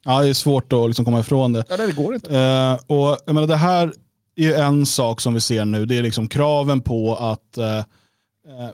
Ja, 0.05 0.23
det 0.23 0.29
är 0.29 0.35
svårt 0.35 0.73
att 0.73 0.87
liksom 0.87 1.05
komma 1.05 1.21
ifrån 1.21 1.53
det. 1.53 1.65
Ja, 1.69 1.77
det 1.77 1.93
går 1.93 2.15
inte. 2.15 2.39
Eh, 2.39 2.97
och, 2.97 3.19
jag 3.27 3.35
menar, 3.35 3.47
det 3.47 3.57
här 3.57 3.93
är 4.37 4.63
en 4.63 4.87
sak 4.87 5.21
som 5.21 5.35
vi 5.35 5.41
ser 5.41 5.65
nu, 5.65 5.87
det 5.87 5.99
är 5.99 6.03
liksom 6.03 6.29
kraven 6.29 6.81
på 6.81 7.17
att 7.17 7.59
eh, 7.59 7.79
eh 7.79 7.85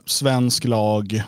svensk 0.05 0.63
lag 0.63 1.23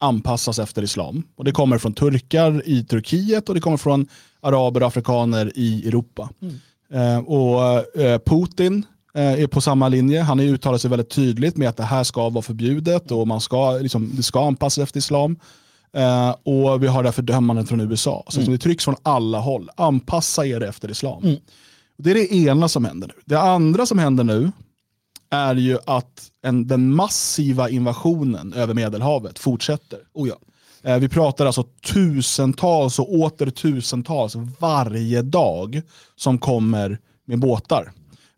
anpassas 0.00 0.58
efter 0.58 0.82
islam. 0.82 1.22
Och 1.36 1.44
Det 1.44 1.52
kommer 1.52 1.78
från 1.78 1.94
turkar 1.94 2.68
i 2.68 2.84
Turkiet 2.84 3.48
och 3.48 3.54
det 3.54 3.60
kommer 3.60 3.76
från 3.76 4.08
araber 4.40 4.80
och 4.80 4.86
afrikaner 4.86 5.52
i 5.54 5.88
Europa. 5.88 6.30
Mm. 6.42 6.54
Eh, 6.92 7.18
och 7.18 7.96
eh, 8.00 8.18
Putin 8.18 8.86
eh, 9.14 9.42
är 9.42 9.46
på 9.46 9.60
samma 9.60 9.88
linje. 9.88 10.22
Han 10.22 10.38
har 10.38 10.46
uttalat 10.46 10.80
sig 10.80 10.90
väldigt 10.90 11.10
tydligt 11.10 11.56
med 11.56 11.68
att 11.68 11.76
det 11.76 11.82
här 11.82 12.04
ska 12.04 12.28
vara 12.28 12.42
förbjudet 12.42 13.10
och 13.10 13.28
man 13.28 13.40
ska, 13.40 13.72
liksom, 13.72 14.10
det 14.14 14.22
ska 14.22 14.46
anpassas 14.46 14.82
efter 14.82 14.98
islam. 14.98 15.36
Eh, 15.92 16.30
och 16.30 16.82
vi 16.82 16.86
har 16.86 17.02
därför 17.02 17.22
dömandet 17.22 17.68
från 17.68 17.80
USA. 17.80 18.24
Så 18.28 18.40
mm. 18.40 18.52
det 18.52 18.58
trycks 18.58 18.84
från 18.84 18.96
alla 19.02 19.38
håll. 19.38 19.70
Anpassa 19.76 20.46
er 20.46 20.60
efter 20.60 20.90
islam. 20.90 21.22
Mm. 21.24 21.36
Det 21.98 22.10
är 22.10 22.14
det 22.14 22.34
ena 22.34 22.68
som 22.68 22.84
händer 22.84 23.08
nu. 23.08 23.14
Det 23.24 23.40
andra 23.40 23.86
som 23.86 23.98
händer 23.98 24.24
nu 24.24 24.52
är 25.30 25.54
ju 25.54 25.78
att 25.86 26.30
en, 26.42 26.66
den 26.66 26.94
massiva 26.94 27.70
invasionen 27.70 28.52
över 28.52 28.74
Medelhavet 28.74 29.38
fortsätter. 29.38 29.98
Oh 30.12 30.28
ja. 30.28 30.36
Eh, 30.82 30.98
vi 30.98 31.08
pratar 31.08 31.46
alltså 31.46 31.62
tusentals 31.92 32.98
och 32.98 33.14
åter 33.14 33.50
tusentals 33.50 34.36
varje 34.58 35.22
dag 35.22 35.82
som 36.16 36.38
kommer 36.38 36.98
med 37.26 37.38
båtar. 37.38 37.92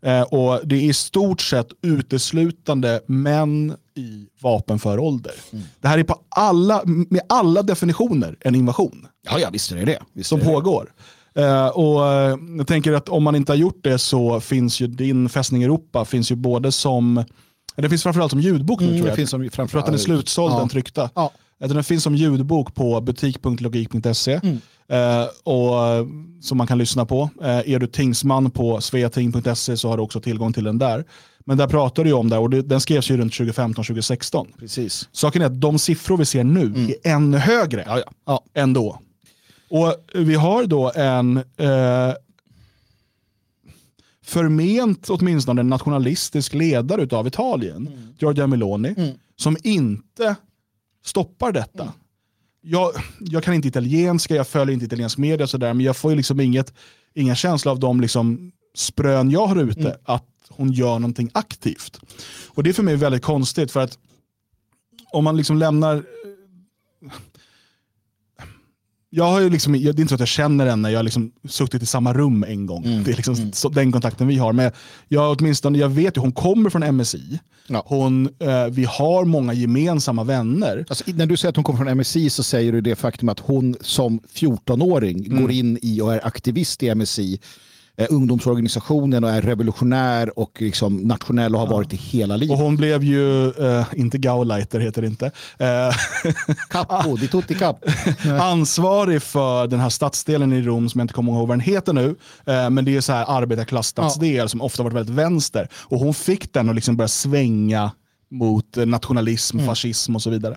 Eh, 0.06 0.22
och 0.22 0.60
Det 0.64 0.76
är 0.76 0.80
i 0.80 0.92
stort 0.92 1.40
sett 1.40 1.68
uteslutande 1.82 3.00
män 3.06 3.76
i 3.94 4.26
vapenför 4.40 4.98
ålder. 4.98 5.34
Mm. 5.52 5.64
Det 5.80 5.88
här 5.88 5.98
är 5.98 6.04
på 6.04 6.18
alla, 6.28 6.82
med 6.84 7.20
alla 7.28 7.62
definitioner 7.62 8.36
en 8.40 8.54
invasion. 8.54 9.06
Ja, 9.30 9.38
ja 9.38 9.48
visst 9.52 9.72
är 9.72 9.76
det 9.76 9.84
det. 9.84 9.98
Visst 10.12 10.28
som 10.28 10.38
det. 10.38 10.44
pågår. 10.44 10.92
Uh, 11.38 11.66
och 11.66 12.00
uh, 12.00 12.38
jag 12.58 12.66
tänker 12.66 12.92
att 12.92 13.08
om 13.08 13.22
man 13.22 13.36
inte 13.36 13.52
har 13.52 13.56
gjort 13.56 13.80
det 13.82 13.98
så 13.98 14.40
finns 14.40 14.80
ju 14.80 14.86
din 14.86 15.28
Fästning 15.28 15.62
Europa 15.62 16.04
finns 16.04 16.32
ju 16.32 16.36
både 16.36 16.72
som, 16.72 17.24
det 17.76 17.88
finns 17.88 18.02
framförallt 18.02 18.30
som 18.30 18.40
ljudbok 18.40 18.80
nu 18.80 18.86
mm, 18.86 18.98
tror 18.98 19.08
jag. 19.08 19.16
Finns 19.16 19.30
som, 19.30 19.50
för 19.50 19.78
att 19.78 19.86
den 19.86 19.94
är 19.94 19.98
slutsåld, 19.98 20.54
ja. 20.54 20.58
den 20.58 20.68
tryckta. 20.68 21.10
Ja. 21.14 21.30
Den 21.68 21.84
finns 21.84 22.02
som 22.02 22.14
ljudbok 22.14 22.74
på 22.74 23.00
butik.logik.se. 23.00 24.40
Mm. 24.42 24.58
Uh, 24.92 25.28
och, 25.44 26.06
som 26.40 26.58
man 26.58 26.66
kan 26.66 26.78
lyssna 26.78 27.06
på. 27.06 27.30
är 27.40 27.78
du 27.78 27.86
tingsman 27.86 28.50
på 28.50 28.80
sveating.se 28.80 29.76
så 29.76 29.88
har 29.88 29.96
du 29.96 30.02
också 30.02 30.20
tillgång 30.20 30.52
till 30.52 30.64
den 30.64 30.78
där. 30.78 31.04
Men 31.44 31.58
där 31.58 31.66
pratar 31.66 32.04
du 32.04 32.12
om 32.12 32.28
det 32.28 32.38
och 32.38 32.50
det, 32.50 32.62
den 32.62 32.80
skrevs 32.80 33.10
ju 33.10 33.16
runt 33.16 33.32
2015-2016. 33.32 34.46
Precis. 34.58 35.08
Saken 35.12 35.42
är 35.42 35.46
att 35.46 35.60
de 35.60 35.78
siffror 35.78 36.16
vi 36.16 36.24
ser 36.24 36.44
nu 36.44 36.62
mm. 36.62 36.88
är 36.88 37.10
ännu 37.12 37.38
högre 37.38 37.84
ja, 37.86 38.02
ja. 38.26 38.44
än 38.54 38.72
då. 38.72 38.98
Och 39.70 39.96
vi 40.14 40.34
har 40.34 40.66
då 40.66 40.92
en 40.94 41.36
eh, 41.36 42.12
förment 44.24 45.10
åtminstone 45.10 45.62
nationalistisk 45.62 46.54
ledare 46.54 47.16
av 47.16 47.26
Italien, 47.26 47.76
mm. 47.76 48.14
Giorgia 48.18 48.46
Meloni, 48.46 48.94
mm. 48.96 49.14
som 49.36 49.56
inte 49.62 50.36
stoppar 51.04 51.52
detta. 51.52 51.82
Mm. 51.82 51.94
Jag, 52.60 52.92
jag, 53.20 53.44
kan 53.44 53.54
inte 53.54 53.68
italienska, 53.68 54.34
jag 54.34 54.48
följer 54.48 54.74
inte 54.74 54.86
italiensk 54.86 55.18
media 55.18 55.46
sådär, 55.46 55.74
men 55.74 55.86
jag 55.86 55.96
får 55.96 56.14
liksom 56.14 56.40
inget, 56.40 56.74
ingen 57.14 57.36
känsla 57.36 57.70
av 57.70 57.80
de 57.80 58.00
liksom 58.00 58.52
sprön 58.74 59.30
jag 59.30 59.46
har 59.46 59.56
ute 59.56 59.80
mm. 59.80 59.92
att 60.04 60.24
hon 60.48 60.72
gör 60.72 60.98
någonting 60.98 61.30
aktivt. 61.34 62.00
Och 62.48 62.62
Det 62.62 62.70
är 62.70 62.74
för 62.74 62.82
mig 62.82 62.96
väldigt 62.96 63.22
konstigt 63.22 63.70
för 63.70 63.80
att 63.80 63.98
om 65.12 65.24
man 65.24 65.36
liksom 65.36 65.58
lämnar 65.58 66.04
jag 69.14 69.24
har 69.24 69.40
ju 69.40 69.50
liksom, 69.50 69.72
det 69.72 69.78
är 69.78 70.00
inte 70.00 70.08
så 70.08 70.14
att 70.14 70.20
jag 70.20 70.28
känner 70.28 70.66
henne, 70.66 70.90
jag 70.90 70.98
har 70.98 71.02
liksom 71.02 71.32
suttit 71.48 71.82
i 71.82 71.86
samma 71.86 72.12
rum 72.12 72.44
en 72.48 72.66
gång. 72.66 72.84
Mm. 72.84 73.04
Det 73.04 73.10
är 73.10 73.16
liksom 73.16 73.34
mm. 73.34 73.50
den 73.72 73.92
kontakten 73.92 74.26
vi 74.26 74.36
har. 74.36 74.52
Men 74.52 74.70
jag, 75.08 75.36
åtminstone, 75.38 75.78
jag 75.78 75.88
vet 75.88 76.16
ju, 76.16 76.20
hon 76.20 76.32
kommer 76.32 76.70
från 76.70 76.96
MSI. 76.96 77.38
Ja. 77.66 77.82
Hon, 77.86 78.28
eh, 78.38 78.66
vi 78.66 78.84
har 78.84 79.24
många 79.24 79.52
gemensamma 79.52 80.24
vänner. 80.24 80.84
Alltså, 80.88 81.04
när 81.06 81.26
du 81.26 81.36
säger 81.36 81.50
att 81.50 81.56
hon 81.56 81.64
kommer 81.64 81.84
från 81.84 81.98
MSI 81.98 82.30
så 82.30 82.42
säger 82.42 82.72
du 82.72 82.80
det 82.80 82.96
faktum 82.96 83.28
att 83.28 83.40
hon 83.40 83.76
som 83.80 84.20
14-åring 84.34 85.26
mm. 85.26 85.42
går 85.42 85.50
in 85.50 85.78
i 85.82 86.00
och 86.00 86.14
är 86.14 86.26
aktivist 86.26 86.82
i 86.82 86.94
MSI 86.94 87.40
eh, 87.96 88.06
ungdomsorganisationen 88.10 89.24
och 89.24 89.30
är 89.30 89.42
revolutionär 89.42 90.38
och 90.38 90.62
liksom 90.62 90.96
nationell 90.96 91.54
och 91.54 91.60
har 91.60 91.66
ja. 91.66 91.72
varit 91.72 91.90
det 91.90 91.96
hela 91.96 92.36
livet. 92.36 92.54
Och 92.54 92.64
hon 92.64 92.76
blev 92.76 93.04
ju, 93.04 93.50
eh, 93.50 93.86
inte 93.92 94.18
Gauleiter 94.18 94.80
heter 94.80 95.02
det 95.02 95.08
inte. 95.08 95.26
Eh, 95.58 95.94
Capo, 96.70 97.16
di 97.16 97.28
tutti 97.28 97.54
cap. 97.54 97.84
ansvarig 98.40 99.22
för 99.22 99.66
den 99.66 99.80
här 99.80 99.90
stadsdelen 99.90 100.52
i 100.52 100.62
Rom 100.62 100.88
som 100.88 100.98
jag 100.98 101.04
inte 101.04 101.14
kommer 101.14 101.32
ihåg 101.32 101.48
vad 101.48 101.58
den 101.58 101.60
heter 101.60 101.92
nu. 101.92 102.16
Eh, 102.46 102.70
men 102.70 102.84
det 102.84 102.96
är 102.96 103.00
så 103.00 103.12
här 103.12 103.24
arbetarklassstadsdel 103.28 104.34
ja. 104.34 104.48
som 104.48 104.62
ofta 104.62 104.82
varit 104.82 104.94
väldigt 104.94 105.14
vänster. 105.14 105.68
Och 105.74 105.98
hon 105.98 106.14
fick 106.14 106.52
den 106.52 106.68
att 106.68 106.74
liksom 106.74 106.96
börja 106.96 107.08
svänga 107.08 107.90
mot 108.30 108.76
nationalism, 108.76 109.56
mm. 109.56 109.66
fascism 109.66 110.16
och 110.16 110.22
så 110.22 110.30
vidare. 110.30 110.56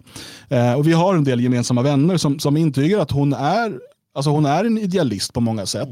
Eh, 0.50 0.74
och 0.74 0.88
Vi 0.88 0.94
har 0.94 1.16
en 1.16 1.24
del 1.24 1.42
gemensamma 1.42 1.82
vänner 1.82 2.18
som, 2.18 2.40
som 2.40 2.58
intygar 2.58 3.00
att 3.00 3.12
hon 3.12 3.34
är 3.34 3.80
Alltså 4.16 4.30
hon 4.30 4.46
är 4.46 4.66
en 4.66 4.78
idealist 4.78 5.34
på 5.34 5.42
många 5.42 5.66
sätt. 5.66 5.90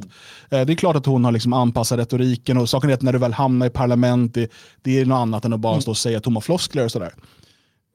Mm. 0.49 0.67
Det 0.67 0.73
är 0.73 0.75
klart 0.75 0.95
att 0.95 1.05
hon 1.05 1.25
har 1.25 1.31
liksom 1.31 1.53
anpassat 1.53 1.99
retoriken 1.99 2.57
och 2.57 2.69
saken 2.69 2.89
är 2.89 2.93
att 2.93 3.01
när 3.01 3.13
du 3.13 3.19
väl 3.19 3.33
hamnar 3.33 3.65
i 3.65 3.69
parlament, 3.69 4.33
det, 4.33 4.51
det 4.81 4.99
är 4.99 5.05
något 5.05 5.15
annat 5.15 5.45
än 5.45 5.53
att 5.53 5.59
bara 5.59 5.73
mm. 5.73 5.81
stå 5.81 5.91
och 5.91 5.97
säga 5.97 6.19
tomma 6.19 6.41
floskler 6.41 6.85
och 6.85 6.91
sådär. 6.91 7.13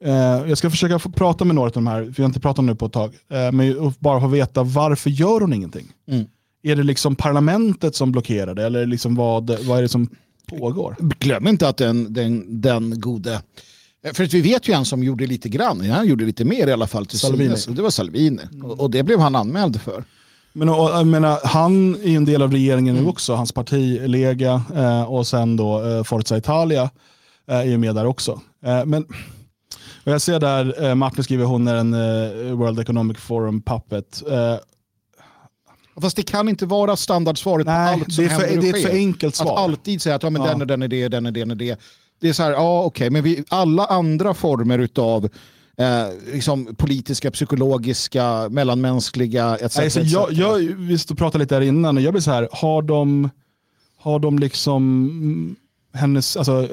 Eh, 0.03 0.13
jag 0.49 0.57
ska 0.57 0.69
försöka 0.69 0.99
prata 0.99 1.45
med 1.45 1.55
några 1.55 1.67
av 1.67 1.73
de 1.73 1.87
här, 1.87 2.03
för 2.03 2.13
jag 2.15 2.23
har 2.23 2.29
inte 2.29 2.39
pratat 2.39 2.65
nu 2.65 2.75
på 2.75 2.85
ett 2.85 2.93
tag, 2.93 3.15
eh, 3.29 3.51
men 3.51 3.93
bara 3.99 4.21
få 4.21 4.27
veta 4.27 4.63
varför 4.63 5.09
gör 5.09 5.41
hon 5.41 5.53
ingenting? 5.53 5.87
Mm. 6.07 6.25
Är 6.63 6.75
det 6.75 6.83
liksom 6.83 7.15
parlamentet 7.15 7.95
som 7.95 8.11
blockerar 8.11 8.55
det 8.55 8.65
eller 8.65 8.85
liksom 8.85 9.15
vad, 9.15 9.65
vad 9.65 9.77
är 9.77 9.81
det 9.81 9.89
som 9.89 10.09
pågår? 10.45 10.95
Glöm 10.99 11.47
inte 11.47 11.67
att 11.67 11.77
den, 11.77 12.13
den, 12.13 12.61
den 12.61 12.99
gode 12.99 13.41
för 14.13 14.23
att 14.23 14.33
vi 14.33 14.41
vet 14.41 14.67
ju 14.67 14.73
en 14.73 14.85
som 14.85 15.03
gjorde 15.03 15.27
lite 15.27 15.49
grann, 15.49 15.89
han 15.89 16.07
gjorde 16.07 16.25
lite 16.25 16.45
mer 16.45 16.67
i 16.67 16.71
alla 16.71 16.87
fall 16.87 17.05
till 17.05 17.19
Salvini. 17.19 17.57
Synes, 17.57 17.77
det 17.77 17.81
var 17.81 17.89
Salvini. 17.89 18.41
Mm. 18.51 18.65
Och, 18.65 18.79
och, 18.79 18.91
det 18.91 19.03
blev 19.03 19.19
han 19.19 19.35
anmäld 19.35 19.81
för. 19.81 20.03
Men 20.53 20.67
jag 20.67 21.07
menar, 21.07 21.39
han 21.43 21.95
är 21.95 22.15
en 22.15 22.25
del 22.25 22.41
av 22.41 22.51
regeringen 22.51 22.95
nu 22.95 22.99
mm. 22.99 23.11
också, 23.11 23.33
hans 23.33 23.51
parti 23.51 24.01
Lega 24.05 24.61
eh, 24.75 25.03
och 25.03 25.27
sen 25.27 25.55
då 25.55 25.83
eh, 25.85 26.03
Forza 26.03 26.37
Italia 26.37 26.89
eh, 27.47 27.73
är 27.73 27.77
med 27.77 27.95
där 27.95 28.05
också. 28.05 28.41
Eh, 28.65 28.85
men 28.85 29.05
och 30.03 30.11
jag 30.11 30.21
ser 30.21 30.39
där, 30.39 30.83
eh, 30.83 30.95
Martin 30.95 31.23
skriver 31.23 31.45
hon 31.45 31.67
är 31.67 31.75
en 31.75 31.93
eh, 31.93 32.53
World 32.55 32.79
Economic 32.79 33.17
Forum 33.17 33.61
puppet. 33.61 34.23
Eh, 34.31 34.55
Fast 36.01 36.15
det 36.15 36.23
kan 36.23 36.49
inte 36.49 36.65
vara 36.65 36.95
standardsvaret 36.95 37.67
Nej, 37.67 37.93
på 37.93 38.03
allt 38.03 38.13
som 38.13 38.25
det 38.25 38.31
är 38.31 38.37
för, 38.39 38.47
händer 38.47 38.57
och 38.57 38.63
Det 38.63 38.69
är 38.69 38.75
ett 38.75 38.87
för 38.87 38.97
enkelt 38.97 39.35
svar. 39.35 39.53
Att 39.53 39.59
alltid 39.59 40.01
säga 40.01 40.15
att 40.15 40.23
ja, 40.23 40.29
men 40.29 40.41
ja. 40.41 40.47
den 40.47 40.61
är 40.61 40.65
den 40.65 40.81
är 40.81 40.87
det, 40.87 41.07
den 41.07 41.25
är 41.25 41.31
det, 41.31 41.39
den 41.39 41.51
är 41.51 41.55
det. 41.55 41.79
Det 42.21 42.29
är 42.29 42.33
så 42.33 42.43
här, 42.43 42.51
ja 42.51 42.79
okej, 42.83 42.87
okay, 42.87 43.09
men 43.09 43.23
vi, 43.23 43.43
alla 43.49 43.85
andra 43.85 44.33
former 44.33 44.89
av 44.95 45.29
eh, 45.79 46.07
liksom 46.33 46.75
politiska, 46.75 47.31
psykologiska, 47.31 48.49
mellanmänskliga 48.49 49.57
etc. 49.57 49.79
Alltså, 49.79 50.01
jag, 50.01 50.33
jag, 50.33 50.57
vi 50.57 50.97
pratade 51.17 51.43
lite 51.43 51.55
där 51.55 51.61
innan 51.61 51.97
och 51.97 52.03
jag 52.03 52.13
blir 52.13 52.21
så 52.21 52.31
här, 52.31 52.49
har 52.51 52.81
de, 52.81 53.29
har 53.97 54.19
de 54.19 54.39
liksom 54.39 55.55
hennes, 55.93 56.37
alltså, 56.37 56.67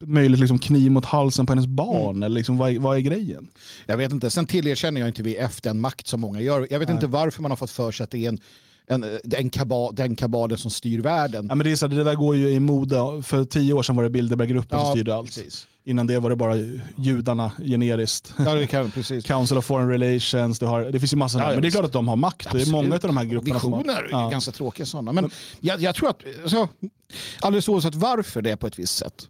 möjligt 0.00 0.40
liksom 0.40 0.58
kniv 0.58 0.90
mot 0.90 1.04
halsen 1.04 1.46
på 1.46 1.52
hennes 1.52 1.66
barn? 1.66 2.10
Mm. 2.10 2.22
Eller 2.22 2.34
liksom, 2.34 2.58
vad, 2.58 2.74
vad 2.74 2.96
är 2.96 3.00
grejen? 3.00 3.48
Jag 3.86 3.96
vet 3.96 4.12
inte. 4.12 4.30
Sen 4.30 4.46
tillerkänner 4.46 5.00
jag 5.00 5.08
inte 5.08 5.22
VF 5.22 5.60
den 5.60 5.80
makt 5.80 6.06
som 6.06 6.20
många 6.20 6.40
gör. 6.40 6.66
Jag 6.70 6.78
vet 6.78 6.88
Nej. 6.88 6.94
inte 6.94 7.06
varför 7.06 7.42
man 7.42 7.50
har 7.50 7.56
fått 7.56 7.70
för 7.70 7.92
sig 7.92 8.04
att 8.04 8.10
det 8.10 8.24
är 8.24 8.28
en 8.28 8.40
en, 8.88 9.04
en 9.32 9.50
kabal, 9.50 9.94
den 9.94 10.16
kabalen 10.16 10.58
som 10.58 10.70
styr 10.70 11.00
världen. 11.00 11.46
Ja, 11.48 11.54
men 11.54 11.64
det, 11.64 11.72
är 11.72 11.76
så, 11.76 11.86
det 11.86 12.04
där 12.04 12.14
går 12.14 12.36
ju 12.36 12.50
i 12.50 12.60
mode. 12.60 13.22
För 13.22 13.44
tio 13.44 13.72
år 13.72 13.82
sedan 13.82 13.96
var 13.96 14.02
det 14.02 14.10
Bilderberggruppen 14.10 14.78
ja, 14.78 14.84
som 14.84 14.92
styrde 14.92 15.14
allt. 15.14 15.26
Precis. 15.26 15.66
Innan 15.88 16.06
det 16.06 16.18
var 16.18 16.30
det 16.30 16.36
bara 16.36 16.56
judarna 16.96 17.52
generiskt. 17.58 18.34
Ja, 18.38 18.54
det 18.54 18.66
kan, 18.66 18.90
precis. 18.90 19.24
Council 19.26 19.58
of 19.58 19.64
Foreign 19.64 19.88
Relations, 19.90 20.60
har, 20.60 20.84
det 20.84 21.00
finns 21.00 21.12
ju 21.12 21.16
massor. 21.16 21.40
Ja, 21.40 21.48
men 21.48 21.62
det 21.62 21.68
är 21.68 21.70
klart 21.70 21.84
att 21.84 21.92
de 21.92 22.08
har 22.08 22.16
makt. 22.16 22.46
Absolut. 22.46 22.66
Det 22.66 22.70
är 22.70 22.72
många 22.72 22.94
av 22.94 23.00
de 23.00 23.16
här 23.16 23.24
grupperna 23.24 23.54
Visioner 23.54 23.94
har, 23.94 24.08
ja. 24.10 24.28
ganska 24.28 24.52
tråkiga 24.52 24.86
sådana. 24.86 25.12
Men 25.12 25.30
jag, 25.60 25.80
jag 25.80 25.94
tror 25.94 26.08
att, 26.08 26.22
alltså, 26.42 26.68
alldeles 27.40 27.68
oavsett 27.68 27.94
varför 27.94 28.42
det 28.42 28.50
är 28.50 28.56
på 28.56 28.66
ett 28.66 28.78
visst 28.78 28.96
sätt, 28.96 29.28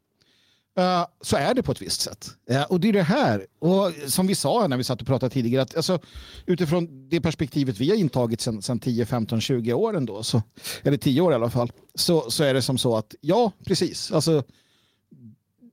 Uh, 0.81 1.07
så 1.21 1.37
är 1.37 1.55
det 1.55 1.63
på 1.63 1.73
ett 1.73 1.83
visst 1.83 2.01
sätt. 2.01 2.29
Uh, 2.51 2.63
och 2.63 2.81
det 2.81 2.89
är 2.89 2.93
det 2.93 3.03
här, 3.03 3.47
och 3.59 3.93
som 4.07 4.27
vi 4.27 4.35
sa 4.35 4.67
när 4.67 4.77
vi 4.77 4.85
satt 4.85 5.01
och 5.01 5.07
pratade 5.07 5.35
tidigare, 5.35 5.63
att 5.63 5.77
alltså, 5.77 5.99
utifrån 6.47 7.09
det 7.09 7.21
perspektivet 7.21 7.79
vi 7.79 7.91
har 7.91 7.97
intagit 7.97 8.41
sedan 8.41 8.79
10, 8.81 9.07
15, 9.07 9.41
20 9.41 9.73
år 9.73 9.97
ändå, 9.97 10.23
så, 10.23 10.43
eller 10.83 10.97
10 10.97 11.21
år 11.21 11.33
i 11.33 11.35
alla 11.35 11.51
fall, 11.51 11.73
så, 11.95 12.31
så 12.31 12.45
är 12.45 12.55
det 12.55 12.63
som 12.63 12.79
så 12.79 12.97
att 12.97 13.15
ja, 13.21 13.53
precis. 13.67 14.13
Alltså, 14.13 14.43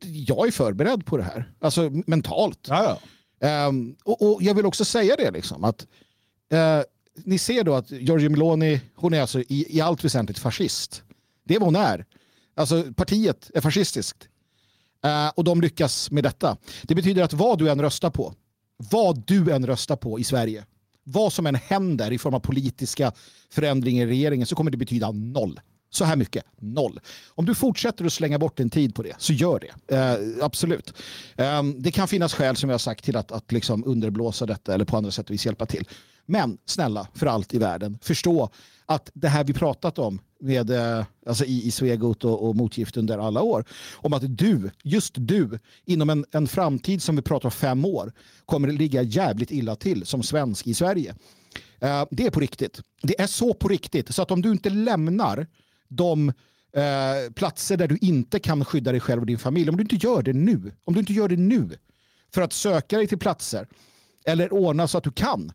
jag 0.04 0.48
är 0.48 0.52
förberedd 0.52 1.06
på 1.06 1.18
det 1.18 1.24
här, 1.24 1.52
alltså 1.60 1.92
mentalt. 2.06 2.60
Ja, 2.68 2.84
ja. 2.84 3.68
Um, 3.68 3.96
och, 4.04 4.22
och, 4.22 4.44
jag 4.44 4.54
vill 4.56 4.66
också 4.66 4.86
säga 4.86 5.16
det, 5.16 5.32
liksom, 5.32 5.63
att 5.63 5.88
uh, 6.54 6.84
ni 7.16 7.38
ser 7.38 7.63
då 7.63 7.74
att 7.74 7.92
Giorgio 7.92 8.30
Meloni, 8.30 8.82
hon 8.96 9.13
är 9.13 9.22
alltså 9.22 9.39
i, 9.39 9.78
i 9.78 9.82
allt 9.82 10.06
väsentligt 10.06 10.39
fascist. 10.39 11.04
Det 11.44 11.56
är 11.56 11.60
vad 11.60 11.68
hon 11.68 11.76
är. 11.76 12.06
Alltså 12.56 12.94
partiet 12.96 13.52
är 13.54 13.62
fascistiskt. 13.62 14.28
Uh, 15.06 15.30
och 15.36 15.44
de 15.44 15.62
lyckas 15.62 16.12
med 16.12 16.24
detta. 16.24 16.58
Det 16.84 16.96
betyder 16.96 17.24
att 17.24 17.34
vad 17.34 17.60
du 17.60 17.70
än 17.70 17.82
röstar 17.82 18.10
på, 18.10 18.34
vad 18.92 19.28
du 19.28 19.52
än 19.52 19.66
röstar 19.66 19.96
på 19.96 20.20
i 20.20 20.24
Sverige, 20.24 20.66
vad 21.04 21.34
som 21.34 21.48
än 21.48 21.56
händer 21.56 22.12
i 22.12 22.18
form 22.18 22.34
av 22.34 22.39
politiska 22.39 23.12
förändringar 23.50 24.08
i 24.08 24.10
regeringen 24.10 24.48
så 24.48 24.56
kommer 24.56 24.72
det 24.72 24.78
betyda 24.78 25.12
noll. 25.12 25.60
Så 25.93 26.06
här 26.06 26.15
mycket, 26.15 26.45
noll. 26.60 26.99
Om 27.29 27.45
du 27.45 27.56
fortsätter 27.56 28.06
att 28.06 28.13
slänga 28.13 28.39
bort 28.39 28.60
en 28.60 28.69
tid 28.69 28.95
på 28.95 29.03
det, 29.03 29.15
så 29.17 29.34
gör 29.34 29.60
det. 29.60 29.95
Eh, 29.95 30.45
absolut. 30.45 30.93
Eh, 31.36 31.63
det 31.63 31.91
kan 31.91 32.08
finnas 32.08 32.34
skäl 32.34 32.56
som 32.56 32.69
jag 32.69 32.73
har 32.73 32.79
sagt 32.79 33.06
till 33.06 33.17
att, 33.17 33.32
att 33.32 33.51
liksom 33.51 33.84
underblåsa 33.86 34.45
detta 34.45 34.73
eller 34.73 34.86
på 34.86 34.97
andra 34.97 35.12
sätt 35.12 35.25
och 35.25 35.34
vis 35.34 35.45
hjälpa 35.45 35.65
till. 35.65 35.88
Men 36.25 36.58
snälla, 36.65 37.08
för 37.13 37.25
allt 37.25 37.53
i 37.53 37.58
världen, 37.58 37.99
förstå 38.01 38.49
att 38.86 39.12
det 39.13 39.27
här 39.27 39.43
vi 39.43 39.53
pratat 39.53 39.99
om 39.99 40.19
med, 40.39 40.69
eh, 40.69 41.06
alltså 41.25 41.45
i, 41.45 41.67
i 41.67 41.71
Svegot 41.71 42.23
och, 42.23 42.47
och 42.47 42.56
motgift 42.56 42.97
under 42.97 43.17
alla 43.17 43.41
år. 43.41 43.65
Om 43.95 44.13
att 44.13 44.38
du, 44.38 44.71
just 44.84 45.13
du, 45.17 45.60
inom 45.86 46.10
en, 46.10 46.25
en 46.32 46.47
framtid 46.47 47.01
som 47.01 47.15
vi 47.15 47.21
pratar 47.21 47.47
om 47.47 47.51
fem 47.51 47.86
år 47.86 48.13
kommer 48.45 48.67
att 48.67 48.73
ligga 48.73 49.01
jävligt 49.01 49.51
illa 49.51 49.75
till 49.75 50.06
som 50.06 50.23
svensk 50.23 50.67
i 50.67 50.73
Sverige. 50.73 51.15
Eh, 51.79 52.06
det 52.12 52.25
är 52.25 52.32
på 52.32 52.39
riktigt. 52.39 52.82
Det 53.01 53.21
är 53.21 53.27
så 53.27 53.53
på 53.53 53.67
riktigt 53.67 54.15
så 54.15 54.21
att 54.21 54.32
om 54.32 54.41
du 54.41 54.51
inte 54.51 54.69
lämnar 54.69 55.47
de 55.88 56.30
uh, 56.30 57.34
platser 57.36 57.78
där 57.78 57.88
du 57.88 57.98
inte 58.02 58.39
kan 58.39 58.65
skydda 58.65 58.91
dig 58.91 59.00
själv 59.00 59.22
och 59.22 59.28
din 59.28 59.39
familj, 59.39 59.69
om 59.69 59.78
du 59.78 59.84
inte 59.84 59.96
gör 59.96 60.22
det 60.22 60.34
nu, 60.34 60.72
om 60.86 60.93
du 60.93 61.00
inte 61.00 61.13
gör 61.13 61.28
det 61.28 61.38
nu 61.38 61.69
för 62.34 62.41
att 62.41 62.54
söka 62.54 62.98
dig 62.98 63.08
till 63.08 63.19
platser 63.19 63.67
eller 64.26 64.54
ordna 64.54 64.88
så 64.88 64.98
att 64.98 65.04
du 65.04 65.12
kan 65.12 65.52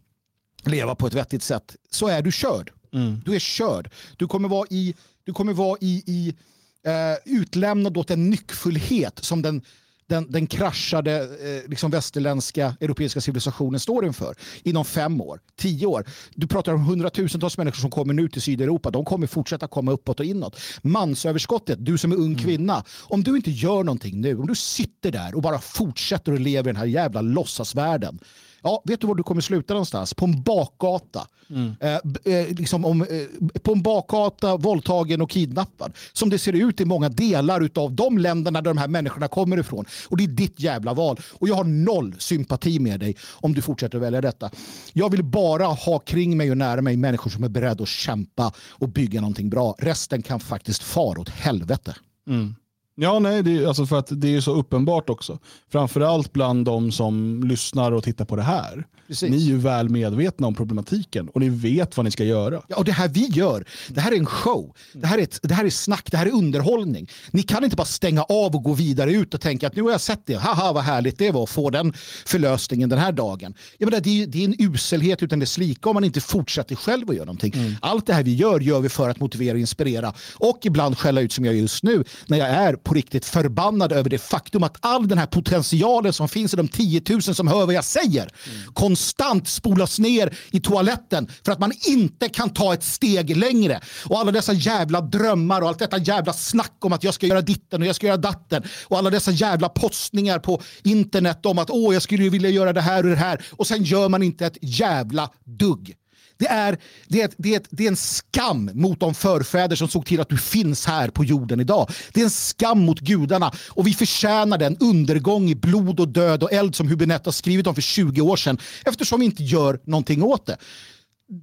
leva 0.62 0.94
på 0.94 1.06
ett 1.06 1.14
vettigt 1.14 1.42
sätt 1.42 1.76
så 1.90 2.08
är 2.08 2.22
du 2.22 2.32
körd. 2.32 2.72
Mm. 2.92 3.20
Du 3.24 3.34
är 3.34 3.38
körd. 3.38 3.90
Du 4.16 4.26
kommer 4.26 4.48
vara 4.48 4.66
i, 4.70 4.94
du 5.24 5.32
kommer 5.32 5.52
vara 5.52 5.78
i, 5.80 6.02
i 6.06 6.34
eh, 6.82 7.18
utlämnad 7.24 7.96
åt 7.96 8.10
en 8.10 8.30
nyckfullhet 8.30 9.24
som 9.24 9.42
den, 9.42 9.62
den, 10.08 10.32
den 10.32 10.46
kraschade 10.46 11.22
eh, 11.22 11.70
liksom 11.70 11.90
västerländska 11.90 12.76
europeiska 12.80 13.20
civilisationen 13.20 13.80
står 13.80 14.06
inför 14.06 14.34
inom 14.62 14.84
fem 14.84 15.20
år, 15.20 15.40
tio 15.56 15.86
år. 15.86 16.04
Du 16.34 16.46
pratar 16.46 16.72
om 16.72 16.84
hundratusentals 16.84 17.58
människor 17.58 17.80
som 17.80 17.90
kommer 17.90 18.14
nu 18.14 18.28
till 18.28 18.42
Sydeuropa. 18.42 18.90
De 18.90 19.04
kommer 19.04 19.26
fortsätta 19.26 19.68
komma 19.68 19.92
uppåt 19.92 20.20
och 20.20 20.26
inåt. 20.26 20.60
Mansöverskottet, 20.82 21.84
du 21.84 21.98
som 21.98 22.12
är 22.12 22.16
ung 22.16 22.32
mm. 22.32 22.38
kvinna. 22.38 22.84
Om 23.02 23.22
du 23.22 23.36
inte 23.36 23.50
gör 23.50 23.84
någonting 23.84 24.20
nu, 24.20 24.36
om 24.36 24.46
du 24.46 24.54
sitter 24.54 25.10
där 25.10 25.34
och 25.34 25.42
bara 25.42 25.58
fortsätter 25.58 26.32
att 26.32 26.40
leva 26.40 26.70
i 26.70 26.72
den 26.72 26.76
här 26.76 26.86
jävla 26.86 27.20
låtsasvärlden 27.20 28.18
Ja, 28.62 28.82
vet 28.84 29.00
du 29.00 29.06
var 29.06 29.14
du 29.14 29.22
kommer 29.22 29.40
sluta 29.40 29.74
någonstans? 29.74 30.14
På 30.14 30.24
en 30.24 30.42
bakgata. 30.42 31.26
Mm. 31.50 31.74
Eh, 31.80 32.34
eh, 32.34 32.48
liksom 32.48 32.84
om, 32.84 33.02
eh, 33.02 33.60
på 33.62 33.72
en 33.72 33.82
bakgata, 33.82 34.56
våldtagen 34.56 35.20
och 35.20 35.30
kidnappad. 35.30 35.92
Som 36.12 36.30
det 36.30 36.38
ser 36.38 36.52
ut 36.52 36.80
i 36.80 36.84
många 36.84 37.08
delar 37.08 37.70
av 37.74 37.92
de 37.92 38.18
länderna 38.18 38.60
där 38.60 38.70
de 38.70 38.78
här 38.78 38.88
människorna 38.88 39.28
kommer 39.28 39.58
ifrån. 39.58 39.84
Och 40.08 40.16
det 40.16 40.24
är 40.24 40.28
ditt 40.28 40.60
jävla 40.60 40.94
val. 40.94 41.20
Och 41.32 41.48
jag 41.48 41.54
har 41.54 41.64
noll 41.64 42.14
sympati 42.18 42.78
med 42.78 43.00
dig 43.00 43.16
om 43.32 43.54
du 43.54 43.62
fortsätter 43.62 43.98
att 43.98 44.04
välja 44.04 44.20
detta. 44.20 44.50
Jag 44.92 45.10
vill 45.10 45.24
bara 45.24 45.66
ha 45.66 45.98
kring 45.98 46.36
mig 46.36 46.50
och 46.50 46.56
nära 46.56 46.82
mig 46.82 46.96
människor 46.96 47.30
som 47.30 47.44
är 47.44 47.48
beredda 47.48 47.82
att 47.82 47.88
kämpa 47.88 48.52
och 48.70 48.88
bygga 48.88 49.20
någonting 49.20 49.50
bra. 49.50 49.74
Resten 49.78 50.22
kan 50.22 50.40
faktiskt 50.40 50.82
fara 50.82 51.20
åt 51.20 51.28
helvete. 51.28 51.94
Mm. 52.28 52.54
Ja, 53.00 53.18
nej, 53.18 53.42
det 53.42 53.56
är, 53.56 53.66
alltså 53.66 53.86
för 53.86 53.98
att 53.98 54.06
det 54.10 54.36
är 54.36 54.40
så 54.40 54.54
uppenbart 54.54 55.10
också. 55.10 55.38
Framförallt 55.72 56.32
bland 56.32 56.64
de 56.64 56.92
som 56.92 57.44
lyssnar 57.44 57.92
och 57.92 58.04
tittar 58.04 58.24
på 58.24 58.36
det 58.36 58.42
här. 58.42 58.86
Precis. 59.08 59.30
Ni 59.30 59.36
är 59.36 59.46
ju 59.46 59.58
väl 59.58 59.88
medvetna 59.88 60.46
om 60.46 60.54
problematiken 60.54 61.28
och 61.28 61.40
ni 61.40 61.48
vet 61.48 61.96
vad 61.96 62.04
ni 62.04 62.10
ska 62.10 62.24
göra. 62.24 62.62
Ja, 62.68 62.76
och 62.76 62.84
det 62.84 62.92
här 62.92 63.08
vi 63.08 63.26
gör, 63.26 63.64
det 63.88 64.00
här 64.00 64.12
är 64.12 64.16
en 64.16 64.26
show. 64.26 64.74
Det 64.92 65.06
här 65.06 65.18
är, 65.18 65.22
ett, 65.22 65.38
det 65.42 65.54
här 65.54 65.64
är 65.64 65.70
snack, 65.70 66.08
det 66.10 66.16
här 66.16 66.26
är 66.26 66.30
underhållning. 66.30 67.10
Ni 67.30 67.42
kan 67.42 67.64
inte 67.64 67.76
bara 67.76 67.84
stänga 67.84 68.22
av 68.22 68.56
och 68.56 68.62
gå 68.62 68.72
vidare 68.72 69.12
ut 69.12 69.34
och 69.34 69.40
tänka 69.40 69.66
att 69.66 69.76
nu 69.76 69.82
har 69.82 69.90
jag 69.90 70.00
sett 70.00 70.26
det, 70.26 70.34
haha 70.34 70.72
vad 70.72 70.82
härligt 70.82 71.18
det 71.18 71.30
var 71.30 71.42
att 71.42 71.50
få 71.50 71.70
den 71.70 71.92
förlösningen 72.26 72.88
den 72.88 72.98
här 72.98 73.12
dagen. 73.12 73.54
Jag 73.78 73.90
menar, 73.90 74.00
det, 74.00 74.22
är, 74.22 74.26
det 74.26 74.44
är 74.44 74.44
en 74.44 74.54
uselhet 74.58 75.22
utan 75.22 75.38
dess 75.38 75.58
like 75.58 75.88
om 75.88 75.94
man 75.94 76.04
inte 76.04 76.20
fortsätter 76.20 76.76
själv 76.76 77.10
att 77.10 77.16
göra 77.16 77.26
någonting. 77.26 77.52
Mm. 77.54 77.74
Allt 77.80 78.06
det 78.06 78.14
här 78.14 78.22
vi 78.22 78.34
gör, 78.34 78.60
gör 78.60 78.80
vi 78.80 78.88
för 78.88 79.08
att 79.08 79.20
motivera 79.20 79.54
och 79.54 79.60
inspirera 79.60 80.14
och 80.34 80.58
ibland 80.62 80.98
skälla 80.98 81.20
ut 81.20 81.32
som 81.32 81.44
jag 81.44 81.54
gör 81.54 81.60
just 81.60 81.82
nu 81.82 82.04
när 82.26 82.38
jag 82.38 82.48
är 82.48 82.76
på 82.88 82.94
riktigt 82.94 83.24
förbannad 83.24 83.92
över 83.92 84.10
det 84.10 84.18
faktum 84.18 84.62
att 84.62 84.76
all 84.80 85.08
den 85.08 85.18
här 85.18 85.26
potentialen 85.26 86.12
som 86.12 86.28
finns 86.28 86.54
i 86.54 86.56
de 86.56 86.68
10 86.68 87.02
000 87.08 87.22
som 87.22 87.48
hör 87.48 87.66
vad 87.66 87.74
jag 87.74 87.84
säger 87.84 88.22
mm. 88.22 88.72
konstant 88.72 89.48
spolas 89.48 89.98
ner 89.98 90.36
i 90.50 90.60
toaletten 90.60 91.28
för 91.44 91.52
att 91.52 91.58
man 91.58 91.72
inte 91.86 92.28
kan 92.28 92.50
ta 92.50 92.74
ett 92.74 92.84
steg 92.84 93.36
längre. 93.36 93.80
Och 94.04 94.18
alla 94.18 94.32
dessa 94.32 94.52
jävla 94.52 95.00
drömmar 95.00 95.60
och 95.60 95.68
allt 95.68 95.78
detta 95.78 95.98
jävla 95.98 96.32
snack 96.32 96.76
om 96.80 96.92
att 96.92 97.04
jag 97.04 97.14
ska 97.14 97.26
göra 97.26 97.40
ditten 97.40 97.82
och 97.82 97.88
jag 97.88 97.96
ska 97.96 98.06
göra 98.06 98.16
datten 98.16 98.62
och 98.84 98.98
alla 98.98 99.10
dessa 99.10 99.30
jävla 99.30 99.68
postningar 99.68 100.38
på 100.38 100.62
internet 100.84 101.46
om 101.46 101.58
att 101.58 101.70
åh, 101.70 101.92
jag 101.92 102.02
skulle 102.02 102.28
vilja 102.28 102.50
göra 102.50 102.72
det 102.72 102.80
här 102.80 103.02
och 103.02 103.10
det 103.10 103.16
här 103.16 103.44
och 103.50 103.66
sen 103.66 103.84
gör 103.84 104.08
man 104.08 104.22
inte 104.22 104.46
ett 104.46 104.58
jävla 104.60 105.30
dugg. 105.44 105.94
Det 106.38 106.46
är, 106.46 106.78
det, 107.08 107.22
är, 107.22 107.30
det, 107.36 107.54
är, 107.54 107.62
det 107.70 107.84
är 107.84 107.88
en 107.88 107.96
skam 107.96 108.70
mot 108.74 109.00
de 109.00 109.14
förfäder 109.14 109.76
som 109.76 109.88
såg 109.88 110.06
till 110.06 110.20
att 110.20 110.28
du 110.28 110.38
finns 110.38 110.86
här 110.86 111.08
på 111.08 111.24
jorden 111.24 111.60
idag. 111.60 111.90
Det 112.12 112.20
är 112.20 112.24
en 112.24 112.30
skam 112.30 112.80
mot 112.80 113.00
gudarna 113.00 113.52
och 113.68 113.86
vi 113.86 113.94
förtjänar 113.94 114.58
den 114.58 114.76
undergång 114.76 115.50
i 115.50 115.54
blod 115.54 116.00
och 116.00 116.08
död 116.08 116.42
och 116.42 116.52
eld 116.52 116.74
som 116.74 116.88
Hübinette 116.88 117.24
har 117.24 117.32
skrivit 117.32 117.66
om 117.66 117.74
för 117.74 117.82
20 117.82 118.20
år 118.20 118.36
sedan 118.36 118.58
eftersom 118.84 119.20
vi 119.20 119.26
inte 119.26 119.44
gör 119.44 119.80
någonting 119.84 120.22
åt 120.22 120.46
det. 120.46 120.56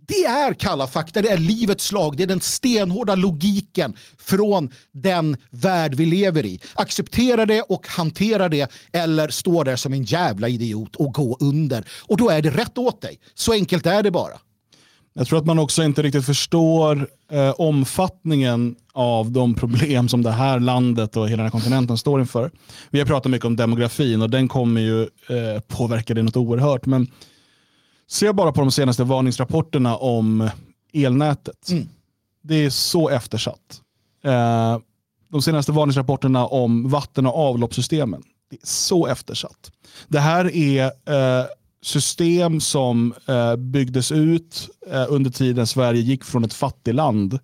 Det 0.07 0.25
är 0.25 0.53
kalla 0.53 0.87
fakta, 0.87 1.21
det 1.21 1.29
är 1.29 1.37
livets 1.37 1.91
lag, 1.91 2.17
det 2.17 2.23
är 2.23 2.27
den 2.27 2.41
stenhårda 2.41 3.15
logiken 3.15 3.95
från 4.17 4.71
den 4.91 5.37
värld 5.49 5.95
vi 5.95 6.05
lever 6.05 6.45
i. 6.45 6.59
Acceptera 6.73 7.45
det 7.45 7.61
och 7.61 7.87
hantera 7.87 8.49
det 8.49 8.71
eller 8.93 9.29
stå 9.29 9.63
där 9.63 9.75
som 9.75 9.93
en 9.93 10.03
jävla 10.03 10.47
idiot 10.47 10.95
och 10.95 11.13
gå 11.13 11.37
under. 11.39 11.85
Och 12.01 12.17
då 12.17 12.29
är 12.29 12.41
det 12.41 12.49
rätt 12.49 12.77
åt 12.77 13.01
dig. 13.01 13.19
Så 13.33 13.53
enkelt 13.53 13.85
är 13.85 14.03
det 14.03 14.11
bara. 14.11 14.39
Jag 15.17 15.27
tror 15.27 15.39
att 15.39 15.45
man 15.45 15.59
också 15.59 15.83
inte 15.83 16.01
riktigt 16.01 16.25
förstår 16.25 17.09
eh, 17.31 17.49
omfattningen 17.49 18.75
av 18.93 19.31
de 19.31 19.53
problem 19.53 20.09
som 20.09 20.23
det 20.23 20.31
här 20.31 20.59
landet 20.59 21.17
och 21.17 21.29
hela 21.29 21.37
den 21.37 21.45
här 21.45 21.51
kontinenten 21.51 21.97
står 21.97 22.19
inför. 22.19 22.51
Vi 22.89 22.99
har 22.99 23.05
pratat 23.05 23.31
mycket 23.31 23.45
om 23.45 23.55
demografin 23.55 24.21
och 24.21 24.29
den 24.29 24.47
kommer 24.47 24.81
ju 24.81 25.01
eh, 25.01 25.61
påverka 25.67 26.13
det 26.13 26.23
något 26.23 26.37
oerhört. 26.37 26.85
Men 26.85 27.11
se 28.07 28.33
bara 28.33 28.51
på 28.51 28.61
de 28.61 28.71
senaste 28.71 29.03
varningsrapporterna 29.03 29.97
om 29.97 30.49
elnätet. 30.93 31.69
Mm. 31.69 31.87
Det 32.43 32.55
är 32.55 32.69
så 32.69 33.09
eftersatt. 33.09 33.81
Eh, 34.25 34.77
de 35.31 35.41
senaste 35.41 35.71
varningsrapporterna 35.71 36.45
om 36.45 36.89
vatten 36.89 37.25
och 37.25 37.37
avloppssystemen. 37.37 38.23
Det 38.49 38.55
är 38.55 38.67
så 38.67 39.07
eftersatt. 39.07 39.71
Det 40.07 40.19
här 40.19 40.55
är 40.55 40.85
eh, 40.85 41.45
system 41.85 42.61
som 42.61 43.13
eh, 43.27 43.55
byggdes 43.55 44.11
ut 44.11 44.69
eh, 44.91 45.05
under 45.09 45.31
tiden 45.31 45.67
Sverige 45.67 46.01
gick 46.01 46.23
från 46.23 46.43
ett 46.43 46.53
fattigland 46.53 47.39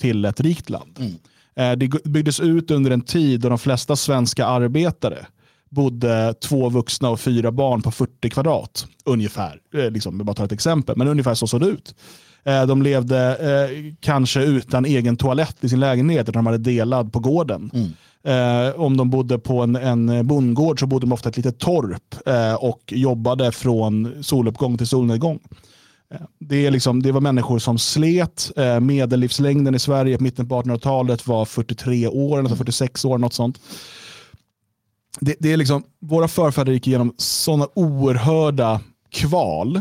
till 0.00 0.24
ett 0.24 0.40
rikt 0.40 0.70
land. 0.70 0.98
Mm. 0.98 1.14
Eh, 1.56 1.78
det 1.78 2.04
byggdes 2.04 2.40
ut 2.40 2.70
under 2.70 2.90
en 2.90 3.00
tid 3.00 3.40
då 3.40 3.48
de 3.48 3.58
flesta 3.58 3.96
svenska 3.96 4.46
arbetare 4.46 5.26
bodde 5.70 6.34
två 6.34 6.68
vuxna 6.68 7.10
och 7.10 7.20
fyra 7.20 7.52
barn 7.52 7.82
på 7.82 7.90
40 7.90 8.30
kvadrat. 8.30 8.86
Ungefär. 9.04 9.58
Eh, 9.74 9.90
liksom, 9.90 10.16
jag 10.16 10.26
bara 10.26 10.34
tar 10.34 10.44
ett 10.44 10.52
exempel, 10.52 10.96
men 10.96 11.08
ungefär 11.08 11.34
så 11.34 11.46
såg 11.46 11.60
det 11.60 11.66
ut. 11.66 11.94
Eh, 12.44 12.66
de 12.66 12.82
levde 12.82 13.36
eh, 13.36 13.94
kanske 14.00 14.44
utan 14.44 14.84
egen 14.84 15.16
toalett 15.16 15.56
i 15.60 15.68
sin 15.68 15.80
lägenhet, 15.80 16.28
utan 16.28 16.44
de 16.44 16.46
hade 16.46 16.58
delad 16.58 17.12
på 17.12 17.18
gården. 17.18 17.70
Mm. 17.74 17.92
Eh, 18.24 18.80
om 18.80 18.96
de 18.96 19.10
bodde 19.10 19.38
på 19.38 19.62
en, 19.62 19.76
en 19.76 20.26
bondgård 20.26 20.80
så 20.80 20.86
bodde 20.86 21.06
de 21.06 21.12
ofta 21.12 21.28
i 21.28 21.30
ett 21.30 21.36
litet 21.36 21.58
torp 21.58 22.16
eh, 22.26 22.54
och 22.54 22.80
jobbade 22.86 23.52
från 23.52 24.24
soluppgång 24.24 24.78
till 24.78 24.86
solnedgång. 24.86 25.38
Eh, 26.14 26.20
det, 26.38 26.66
är 26.66 26.70
liksom, 26.70 27.02
det 27.02 27.12
var 27.12 27.20
människor 27.20 27.58
som 27.58 27.78
slet. 27.78 28.52
Eh, 28.56 28.80
medellivslängden 28.80 29.74
i 29.74 29.78
Sverige 29.78 30.16
på 30.16 30.22
mitten 30.22 30.48
på 30.48 30.62
1800-talet 30.62 31.26
var 31.26 31.44
43 31.44 32.08
år, 32.08 32.38
eller 32.38 32.56
46 32.56 33.04
år, 33.04 33.18
något 33.18 33.34
sånt. 33.34 33.60
Det, 35.20 35.36
det 35.38 35.52
är 35.52 35.56
liksom, 35.56 35.82
våra 36.00 36.28
förfäder 36.28 36.72
gick 36.72 36.86
igenom 36.86 37.14
sådana 37.16 37.68
oerhörda 37.74 38.80
kval 39.10 39.80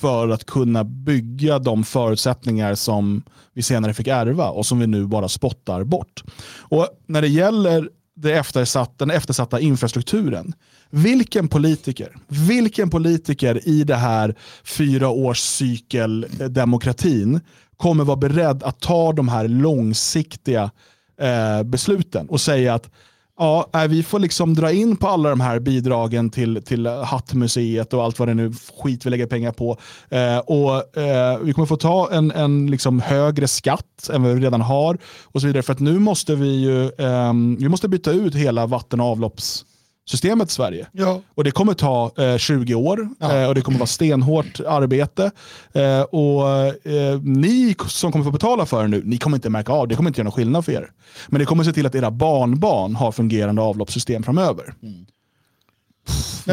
för 0.00 0.28
att 0.28 0.44
kunna 0.44 0.84
bygga 0.84 1.58
de 1.58 1.84
förutsättningar 1.84 2.74
som 2.74 3.22
vi 3.54 3.62
senare 3.62 3.94
fick 3.94 4.06
ärva 4.06 4.48
och 4.48 4.66
som 4.66 4.78
vi 4.78 4.86
nu 4.86 5.06
bara 5.06 5.28
spottar 5.28 5.84
bort. 5.84 6.22
Och 6.58 6.88
När 7.06 7.22
det 7.22 7.28
gäller 7.28 7.88
det 8.16 8.32
eftersatt, 8.32 8.98
den 8.98 9.10
eftersatta 9.10 9.60
infrastrukturen, 9.60 10.52
vilken 10.90 11.48
politiker, 11.48 12.16
vilken 12.28 12.90
politiker 12.90 13.68
i 13.68 13.84
det 13.84 13.96
här 13.96 14.34
fyra 14.64 15.08
års 15.08 15.38
cykeldemokratin 15.38 17.40
kommer 17.76 18.04
vara 18.04 18.16
beredd 18.16 18.62
att 18.62 18.80
ta 18.80 19.12
de 19.12 19.28
här 19.28 19.48
långsiktiga 19.48 20.70
eh, 21.20 21.62
besluten 21.62 22.28
och 22.28 22.40
säga 22.40 22.74
att 22.74 22.90
Ja, 23.40 23.70
vi 23.88 24.02
får 24.02 24.18
liksom 24.18 24.54
dra 24.54 24.72
in 24.72 24.96
på 24.96 25.08
alla 25.08 25.30
de 25.30 25.40
här 25.40 25.58
bidragen 25.58 26.30
till, 26.30 26.62
till 26.62 26.86
eh, 26.86 27.04
Hattmuseet 27.04 27.94
och 27.94 28.04
allt 28.04 28.18
vad 28.18 28.28
det 28.28 28.34
nu 28.34 28.52
skit 28.82 29.06
vi 29.06 29.10
lägger 29.10 29.26
pengar 29.26 29.52
på. 29.52 29.78
Eh, 30.08 30.38
och 30.38 30.96
eh, 30.98 31.38
Vi 31.38 31.52
kommer 31.52 31.66
få 31.66 31.76
ta 31.76 32.10
en, 32.12 32.30
en 32.30 32.66
liksom 32.66 33.00
högre 33.00 33.48
skatt 33.48 34.10
än 34.12 34.22
vad 34.22 34.34
vi 34.34 34.40
redan 34.40 34.60
har 34.60 34.98
och 35.24 35.40
så 35.40 35.46
vidare. 35.46 35.62
För 35.62 35.72
att 35.72 35.80
nu 35.80 35.98
måste 35.98 36.34
vi 36.34 36.48
ju 36.48 36.84
eh, 36.84 37.32
vi 37.58 37.68
måste 37.68 37.88
byta 37.88 38.12
ut 38.12 38.34
hela 38.34 38.66
vatten 38.66 39.00
och 39.00 39.06
avlopps 39.06 39.64
systemet 40.10 40.50
i 40.50 40.52
Sverige. 40.52 40.86
Ja. 40.92 41.20
Och 41.34 41.44
Det 41.44 41.50
kommer 41.50 41.74
ta 41.74 42.12
eh, 42.16 42.36
20 42.36 42.74
år 42.74 43.08
ja. 43.18 43.36
eh, 43.36 43.48
och 43.48 43.54
det 43.54 43.60
kommer 43.60 43.78
vara 43.78 43.86
stenhårt 43.86 44.60
arbete. 44.60 45.30
Eh, 45.72 46.00
och 46.00 46.48
eh, 46.92 47.20
Ni 47.22 47.74
som 47.88 48.12
kommer 48.12 48.24
få 48.24 48.30
betala 48.30 48.66
för 48.66 48.82
det 48.82 48.88
nu, 48.88 49.02
ni 49.04 49.18
kommer 49.18 49.36
inte 49.36 49.50
märka 49.50 49.72
av 49.72 49.88
det. 49.88 49.94
kommer 49.94 50.10
inte 50.10 50.20
göra 50.20 50.24
någon 50.24 50.32
skillnad 50.32 50.64
för 50.64 50.72
er. 50.72 50.90
Men 51.28 51.38
det 51.38 51.44
kommer 51.44 51.64
se 51.64 51.72
till 51.72 51.86
att 51.86 51.94
era 51.94 52.10
barnbarn 52.10 52.96
har 52.96 53.12
fungerande 53.12 53.62
avloppssystem 53.62 54.22
framöver. 54.22 54.74
Mm. 54.82 55.06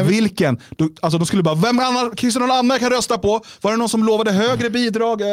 Vilken? 0.02 0.60
Du, 0.76 0.94
alltså 1.00 1.18
de 1.18 1.26
skulle 1.26 1.42
bara, 1.42 1.54
vem 1.54 1.78
annan, 1.78 2.16
Christer 2.16 2.40
någon 2.40 2.50
annan 2.50 2.78
kan 2.78 2.90
rösta 2.90 3.18
på? 3.18 3.40
Var 3.60 3.70
det 3.70 3.76
någon 3.76 3.88
som 3.88 4.04
lovade 4.04 4.32
högre 4.32 4.70
bidrag? 4.70 5.20
Eh. 5.20 5.28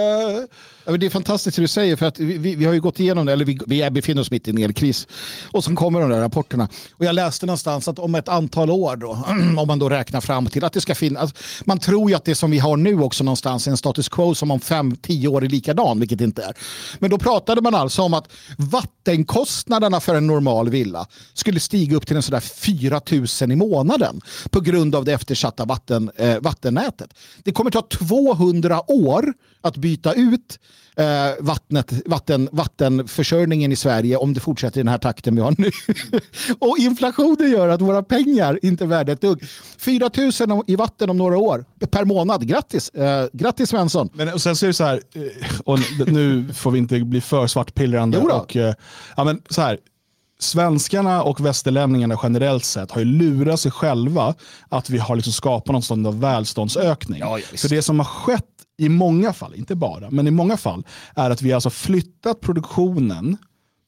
Ja, 0.86 0.98
det 0.98 1.06
är 1.06 1.10
fantastiskt 1.10 1.56
det 1.56 1.62
du 1.64 1.68
säger 1.68 1.96
för 1.96 2.06
att 2.06 2.20
vi, 2.20 2.56
vi, 2.56 2.66
har 2.66 2.74
ju 2.74 2.82
gått 2.82 3.00
igenom 3.00 3.26
det, 3.26 3.34
eller 3.34 3.46
vi, 3.46 3.60
vi 3.68 3.90
befinner 3.90 4.22
oss 4.22 4.32
mitt 4.32 4.48
i 4.48 4.52
en 4.52 4.58
elkris. 4.58 5.08
Och 5.52 5.64
så 5.64 5.76
kommer 5.76 6.02
de 6.02 6.10
där 6.10 6.20
rapporterna. 6.20 6.70
Och 6.94 7.06
jag 7.06 7.16
läste 7.16 7.46
någonstans 7.46 7.88
att 7.88 8.00
om 8.00 8.16
ett 8.16 8.30
antal 8.30 8.70
år 8.72 8.96
då, 8.96 9.10
om 9.58 9.68
man 9.68 9.80
då 9.80 9.90
räknar 9.90 10.22
fram 10.22 10.46
till 10.46 10.64
att 10.64 10.74
det 10.74 10.82
ska 10.82 10.96
finnas, 10.96 11.34
man 11.66 11.80
tror 11.80 12.10
ju 12.10 12.16
att 12.16 12.26
det 12.26 12.36
som 12.36 12.52
vi 12.52 12.60
har 12.60 12.78
nu 12.78 13.02
också 13.02 13.24
någonstans 13.24 13.68
är 13.68 13.72
en 13.72 13.78
status 13.78 14.10
quo 14.10 14.36
som 14.36 14.52
om 14.52 14.60
fem, 14.60 14.96
tio 14.96 15.28
år 15.28 15.44
är 15.44 15.50
likadan, 15.50 16.00
vilket 16.00 16.22
inte 16.22 16.44
är. 16.44 16.54
Men 17.00 17.10
då 17.10 17.18
pratade 17.18 17.62
man 17.62 17.76
alltså 17.76 18.02
om 18.02 18.14
att 18.14 18.28
vattenkostnaderna 18.58 20.00
för 20.00 20.16
en 20.16 20.28
normal 20.28 20.70
villa 20.70 21.08
skulle 21.34 21.60
stiga 21.60 21.98
upp 21.98 22.08
till 22.08 22.16
en 22.16 22.24
sådär 22.24 22.40
4 22.40 23.02
000 23.42 23.52
i 23.52 23.56
månaden 23.56 24.22
på 24.56 24.62
grund 24.62 24.96
av 24.96 25.06
det 25.06 25.14
eftersatta 25.14 25.66
vatten, 25.66 26.12
eh, 26.16 26.40
vattennätet. 26.40 27.14
Det 27.44 27.52
kommer 27.52 27.72
ta 27.72 27.82
200 27.82 28.92
år 28.92 29.34
att 29.62 29.78
byta 29.78 30.14
ut 30.14 30.60
eh, 30.96 31.06
vattnet, 31.40 31.94
vatten, 32.06 32.50
vattenförsörjningen 32.52 33.72
i 33.72 33.76
Sverige 33.76 34.18
om 34.18 34.34
det 34.34 34.40
fortsätter 34.40 34.80
i 34.80 34.84
den 34.84 34.88
här 34.88 34.98
takten 34.98 35.36
vi 35.36 35.42
har 35.42 35.56
nu. 35.58 35.72
och 36.60 36.78
inflationen 36.78 37.52
gör 37.52 37.68
att 37.68 37.82
våra 37.82 38.04
pengar 38.04 38.60
inte 38.62 38.84
är 38.84 38.88
värda 38.88 39.12
ett 39.12 39.22
dugg. 39.22 39.44
4 39.78 40.10
000 40.48 40.64
i 40.68 40.76
vatten 40.76 41.10
om 41.10 41.18
några 41.18 41.38
år 41.38 41.66
per 41.92 42.06
månad. 42.06 42.48
Grattis! 42.48 42.90
Eh, 42.90 43.28
grattis 43.34 43.70
Svensson! 43.70 44.10
Men 44.14 44.34
och 44.34 44.42
sen 44.42 44.56
så 44.56 44.66
är 44.66 44.68
det 44.68 44.74
så 44.74 44.84
här, 44.84 45.02
eh, 45.14 45.60
och 45.66 45.80
nu 46.08 46.54
får 46.54 46.72
vi 46.72 46.80
inte 46.80 47.00
bli 47.00 47.22
för 47.22 47.48
svartpillrande. 47.48 48.18
Och, 48.18 48.56
eh, 48.56 48.74
ja, 49.18 49.24
men 49.24 49.42
så 49.50 49.62
här, 49.62 49.80
svenskarna 50.40 51.24
och 51.24 51.46
västerlänningarna 51.46 52.20
generellt 52.24 52.66
sett 52.66 52.92
har 52.92 53.00
ju 53.00 53.06
lurat 53.06 53.60
sig 53.60 53.72
själva 53.72 54.36
att 54.70 54.90
vi 54.90 54.98
har 54.98 55.16
liksom 55.16 55.34
skapat 55.34 55.74
någon 55.74 55.82
sån 55.82 56.06
av 56.06 56.20
välståndsökning. 56.20 57.20
Ja, 57.20 57.40
För 57.58 57.70
det 57.70 57.82
som 57.82 58.00
har 58.00 58.06
skett 58.06 58.46
i 58.78 58.90
många 58.90 59.34
fall, 59.34 59.56
inte 59.56 59.76
bara, 59.76 60.10
men 60.10 60.28
i 60.28 60.32
många 60.32 60.58
fall, 60.58 60.84
är 61.16 61.30
att 61.30 61.42
vi 61.42 61.54
alltså 61.54 61.70
flyttat 61.70 62.42
produktionen 62.42 63.38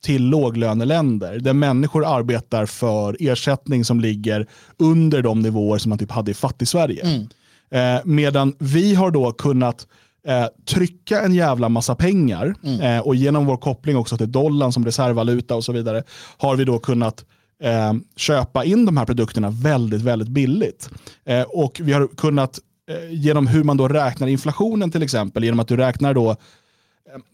till 0.03 0.23
låglöneländer 0.23 1.39
där 1.39 1.53
människor 1.53 2.05
arbetar 2.05 2.65
för 2.65 3.17
ersättning 3.19 3.85
som 3.85 3.99
ligger 3.99 4.47
under 4.77 5.21
de 5.21 5.39
nivåer 5.39 5.77
som 5.77 5.89
man 5.89 5.97
typ 5.97 6.11
hade 6.11 6.31
i 6.31 6.33
fattig-Sverige. 6.33 7.01
Mm. 7.03 7.27
Eh, 7.71 8.01
medan 8.05 8.55
vi 8.59 8.95
har 8.95 9.11
då 9.11 9.31
kunnat 9.31 9.87
eh, 10.27 10.45
trycka 10.65 11.21
en 11.21 11.33
jävla 11.33 11.69
massa 11.69 11.95
pengar 11.95 12.55
mm. 12.63 12.81
eh, 12.81 12.99
och 12.99 13.15
genom 13.15 13.45
vår 13.45 13.57
koppling 13.57 13.97
också 13.97 14.17
till 14.17 14.31
dollarn 14.31 14.71
som 14.71 14.85
reservvaluta 14.85 15.55
och 15.55 15.63
så 15.63 15.71
vidare 15.71 16.03
har 16.37 16.55
vi 16.55 16.65
då 16.65 16.79
kunnat 16.79 17.25
eh, 17.63 17.93
köpa 18.15 18.65
in 18.65 18.85
de 18.85 18.97
här 18.97 19.05
produkterna 19.05 19.49
väldigt, 19.49 20.01
väldigt 20.01 20.29
billigt. 20.29 20.89
Eh, 21.25 21.41
och 21.41 21.81
vi 21.83 21.93
har 21.93 22.07
kunnat 22.07 22.59
Eh, 22.89 23.11
genom 23.11 23.47
hur 23.47 23.63
man 23.63 23.77
då 23.77 23.87
räknar 23.87 24.27
inflationen 24.27 24.91
till 24.91 25.03
exempel, 25.03 25.43
genom 25.43 25.59
att 25.59 25.67
du 25.67 25.77
räknar 25.77 26.13
då 26.13 26.35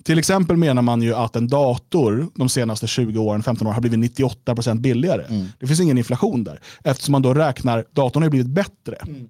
till 0.04 0.20
exempel 0.20 0.58
menar 0.58 0.82
man 0.82 1.02
ju 1.02 1.16
att 1.16 1.36
en 1.36 1.48
dator 1.48 2.28
de 2.36 2.50
senaste 2.50 2.88
20 2.88 3.20
åren, 3.20 3.44
15 3.44 3.68
åren 3.68 3.74
har 3.74 3.82
blivit 3.82 4.18
98% 4.18 4.80
billigare. 4.80 5.26
Mm. 5.30 5.48
Det 5.60 5.68
finns 5.68 5.80
ingen 5.80 5.98
inflation 5.98 6.44
där. 6.44 6.60
Eftersom 6.84 7.12
man 7.12 7.22
då 7.22 7.34
räknar, 7.34 7.86
datorn 7.92 8.24
har 8.24 8.30
blivit 8.30 8.48
bättre. 8.48 8.96
Mm. 8.96 9.30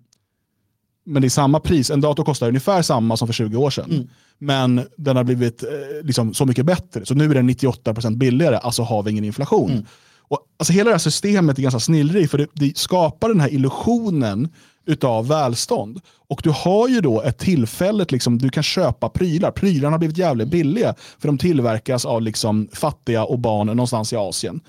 Men 1.05 1.21
det 1.21 1.27
är 1.27 1.29
samma 1.29 1.59
pris, 1.59 1.89
en 1.89 2.01
dator 2.01 2.23
kostar 2.23 2.47
ungefär 2.47 2.81
samma 2.81 3.17
som 3.17 3.27
för 3.27 3.33
20 3.33 3.57
år 3.57 3.69
sedan. 3.69 3.91
Mm. 3.91 4.07
Men 4.37 4.87
den 4.97 5.15
har 5.17 5.23
blivit 5.23 5.63
eh, 5.63 5.69
liksom, 6.03 6.33
så 6.33 6.45
mycket 6.45 6.65
bättre, 6.65 7.05
så 7.05 7.13
nu 7.13 7.31
är 7.31 7.33
den 7.33 7.49
98% 7.49 8.17
billigare, 8.17 8.57
alltså 8.57 8.83
har 8.83 9.03
vi 9.03 9.11
ingen 9.11 9.23
inflation. 9.23 9.71
Mm. 9.71 9.85
Och, 10.17 10.39
alltså, 10.59 10.73
hela 10.73 10.89
det 10.89 10.93
här 10.93 10.99
systemet 10.99 11.57
är 11.57 11.61
ganska 11.61 11.79
snillrikt, 11.79 12.31
för 12.31 12.37
det, 12.37 12.47
det 12.53 12.77
skapar 12.77 13.29
den 13.29 13.39
här 13.39 13.53
illusionen 13.53 14.49
utav 14.85 15.27
välstånd. 15.27 16.01
Och 16.29 16.41
du 16.43 16.49
har 16.49 16.87
ju 16.87 17.01
då 17.01 17.21
ett 17.21 17.37
tillfälle, 17.37 18.05
liksom, 18.09 18.37
du 18.37 18.49
kan 18.49 18.63
köpa 18.63 19.09
prylar. 19.09 19.51
Prylarna 19.51 19.93
har 19.93 19.99
blivit 19.99 20.17
jävligt 20.17 20.47
billiga 20.47 20.95
för 21.19 21.27
de 21.27 21.37
tillverkas 21.37 22.05
av 22.05 22.21
liksom, 22.21 22.69
fattiga 22.73 23.23
och 23.23 23.39
barn 23.39 23.67
någonstans 23.67 24.13
i 24.13 24.15
Asien. 24.15 24.61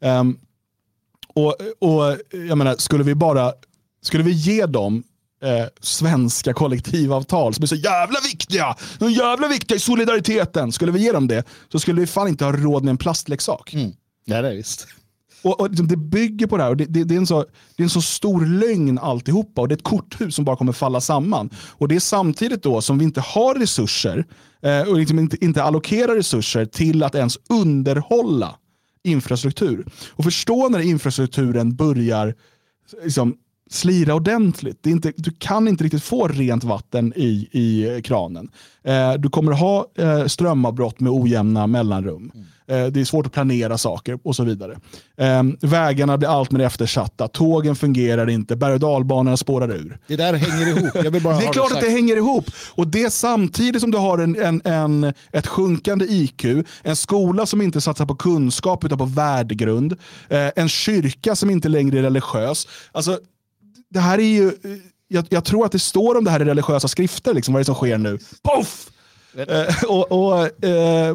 Um, 0.00 0.38
och, 1.34 1.56
och 1.78 2.18
jag 2.48 2.58
menar, 2.58 2.76
skulle 2.76 3.04
vi 3.04 3.14
bara 3.14 3.52
skulle 4.02 4.24
vi 4.24 4.32
ge 4.32 4.66
dem 4.66 5.02
eh, 5.42 5.66
svenska 5.80 6.52
kollektivavtal 6.52 7.54
som 7.54 7.62
är 7.62 7.66
så 7.66 7.74
jävla 7.74 8.20
viktiga, 8.20 8.76
de 8.98 9.12
jävla 9.12 9.48
viktiga 9.48 9.76
i 9.76 9.80
solidariteten, 9.80 10.72
skulle 10.72 10.92
vi 10.92 11.00
ge 11.00 11.12
dem 11.12 11.26
det 11.26 11.44
så 11.72 11.78
skulle 11.78 12.00
vi 12.00 12.06
fan 12.06 12.28
inte 12.28 12.44
ha 12.44 12.52
råd 12.52 12.84
med 12.84 12.90
en 12.90 12.98
plastleksak. 12.98 13.74
Mm. 13.74 13.92
Ja, 14.24 14.42
det 14.42 14.48
är 14.48 14.54
visst. 14.54 14.86
Och, 15.42 15.60
och 15.60 15.68
liksom, 15.68 15.88
Det 15.88 15.96
bygger 15.96 16.46
på 16.46 16.56
det 16.56 16.62
här. 16.62 16.70
Och 16.70 16.76
det, 16.76 16.84
det, 16.84 17.04
det, 17.04 17.14
är 17.14 17.18
en 17.18 17.26
så, 17.26 17.44
det 17.76 17.82
är 17.82 17.84
en 17.84 17.90
så 17.90 18.02
stor 18.02 18.46
lögn 18.46 18.98
alltihopa. 18.98 19.60
Och 19.60 19.68
det 19.68 19.72
är 19.72 19.76
ett 19.76 19.82
korthus 19.82 20.34
som 20.34 20.44
bara 20.44 20.56
kommer 20.56 20.72
falla 20.72 21.00
samman. 21.00 21.50
Och 21.56 21.88
Det 21.88 21.96
är 21.96 22.00
samtidigt 22.00 22.62
då 22.62 22.80
som 22.80 22.98
vi 22.98 23.04
inte 23.04 23.20
har 23.20 23.54
resurser 23.54 24.24
eh, 24.62 24.80
och 24.80 24.98
liksom 24.98 25.18
inte, 25.18 25.44
inte 25.44 25.62
allokerar 25.62 26.16
resurser 26.16 26.66
till 26.66 27.02
att 27.02 27.14
ens 27.14 27.38
underhålla 27.48 28.56
infrastruktur. 29.04 29.86
Och 30.10 30.24
förstå 30.24 30.68
när 30.68 30.80
infrastrukturen 30.80 31.74
börjar 31.74 32.34
liksom, 33.04 33.34
slira 33.72 34.14
ordentligt. 34.14 34.78
Det 34.80 34.90
är 34.90 34.92
inte, 34.92 35.12
du 35.16 35.30
kan 35.38 35.68
inte 35.68 35.84
riktigt 35.84 36.02
få 36.02 36.28
rent 36.28 36.64
vatten 36.64 37.12
i, 37.16 37.48
i 37.52 38.02
kranen. 38.04 38.50
Eh, 38.84 39.12
du 39.12 39.28
kommer 39.28 39.52
ha 39.52 39.86
eh, 39.98 40.26
strömavbrott 40.26 41.00
med 41.00 41.12
ojämna 41.12 41.66
mellanrum. 41.66 42.30
Mm. 42.34 42.46
Eh, 42.66 42.86
det 42.86 43.00
är 43.00 43.04
svårt 43.04 43.26
att 43.26 43.32
planera 43.32 43.78
saker 43.78 44.18
och 44.22 44.36
så 44.36 44.44
vidare. 44.44 44.78
Eh, 45.16 45.42
vägarna 45.60 46.18
blir 46.18 46.28
allt 46.28 46.50
mer 46.50 46.60
eftersatta. 46.60 47.28
Tågen 47.28 47.76
fungerar 47.76 48.30
inte. 48.30 48.56
Berg 48.56 48.74
och 48.74 48.80
dalbanorna 48.80 49.36
spårar 49.36 49.70
ur. 49.72 49.98
Det 50.06 50.16
där 50.16 50.34
hänger 50.34 50.68
ihop. 50.68 50.92
det 50.92 51.46
är 51.46 51.52
klart 51.52 51.72
att 51.72 51.80
det 51.80 51.90
hänger 51.90 52.16
ihop. 52.16 52.50
Och 52.74 52.86
det 52.86 53.12
samtidigt 53.12 53.80
som 53.80 53.90
du 53.90 53.98
har 53.98 54.18
en, 54.18 54.36
en, 54.36 54.62
en, 54.64 55.12
ett 55.32 55.46
sjunkande 55.46 56.04
IQ, 56.04 56.44
en 56.82 56.96
skola 56.96 57.46
som 57.46 57.62
inte 57.62 57.80
satsar 57.80 58.06
på 58.06 58.14
kunskap 58.14 58.84
utan 58.84 58.98
på 58.98 59.04
värdegrund, 59.04 59.92
eh, 60.28 60.50
en 60.56 60.68
kyrka 60.68 61.36
som 61.36 61.50
inte 61.50 61.68
längre 61.68 61.98
är 61.98 62.02
religiös. 62.02 62.68
Alltså, 62.92 63.18
det 63.92 64.00
här 64.00 64.18
är 64.18 64.22
ju, 64.22 64.52
jag, 65.08 65.26
jag, 65.28 65.44
tror 65.44 65.66
att 65.66 65.72
det 65.72 65.78
står 65.78 66.18
om 66.18 66.24
det 66.24 66.30
här 66.30 66.42
i 66.42 66.44
religiösa 66.44 66.88
skrifter, 66.88 67.34
liksom, 67.34 67.54
vad 67.54 67.58
är 67.58 67.62
det 67.62 67.66
som 67.66 67.74
sker 67.74 67.98
nu? 67.98 68.18
Poff! 68.42 68.90
Eh, 69.36 69.84
och, 69.84 70.12
och, 70.12 70.64
eh, 70.64 71.14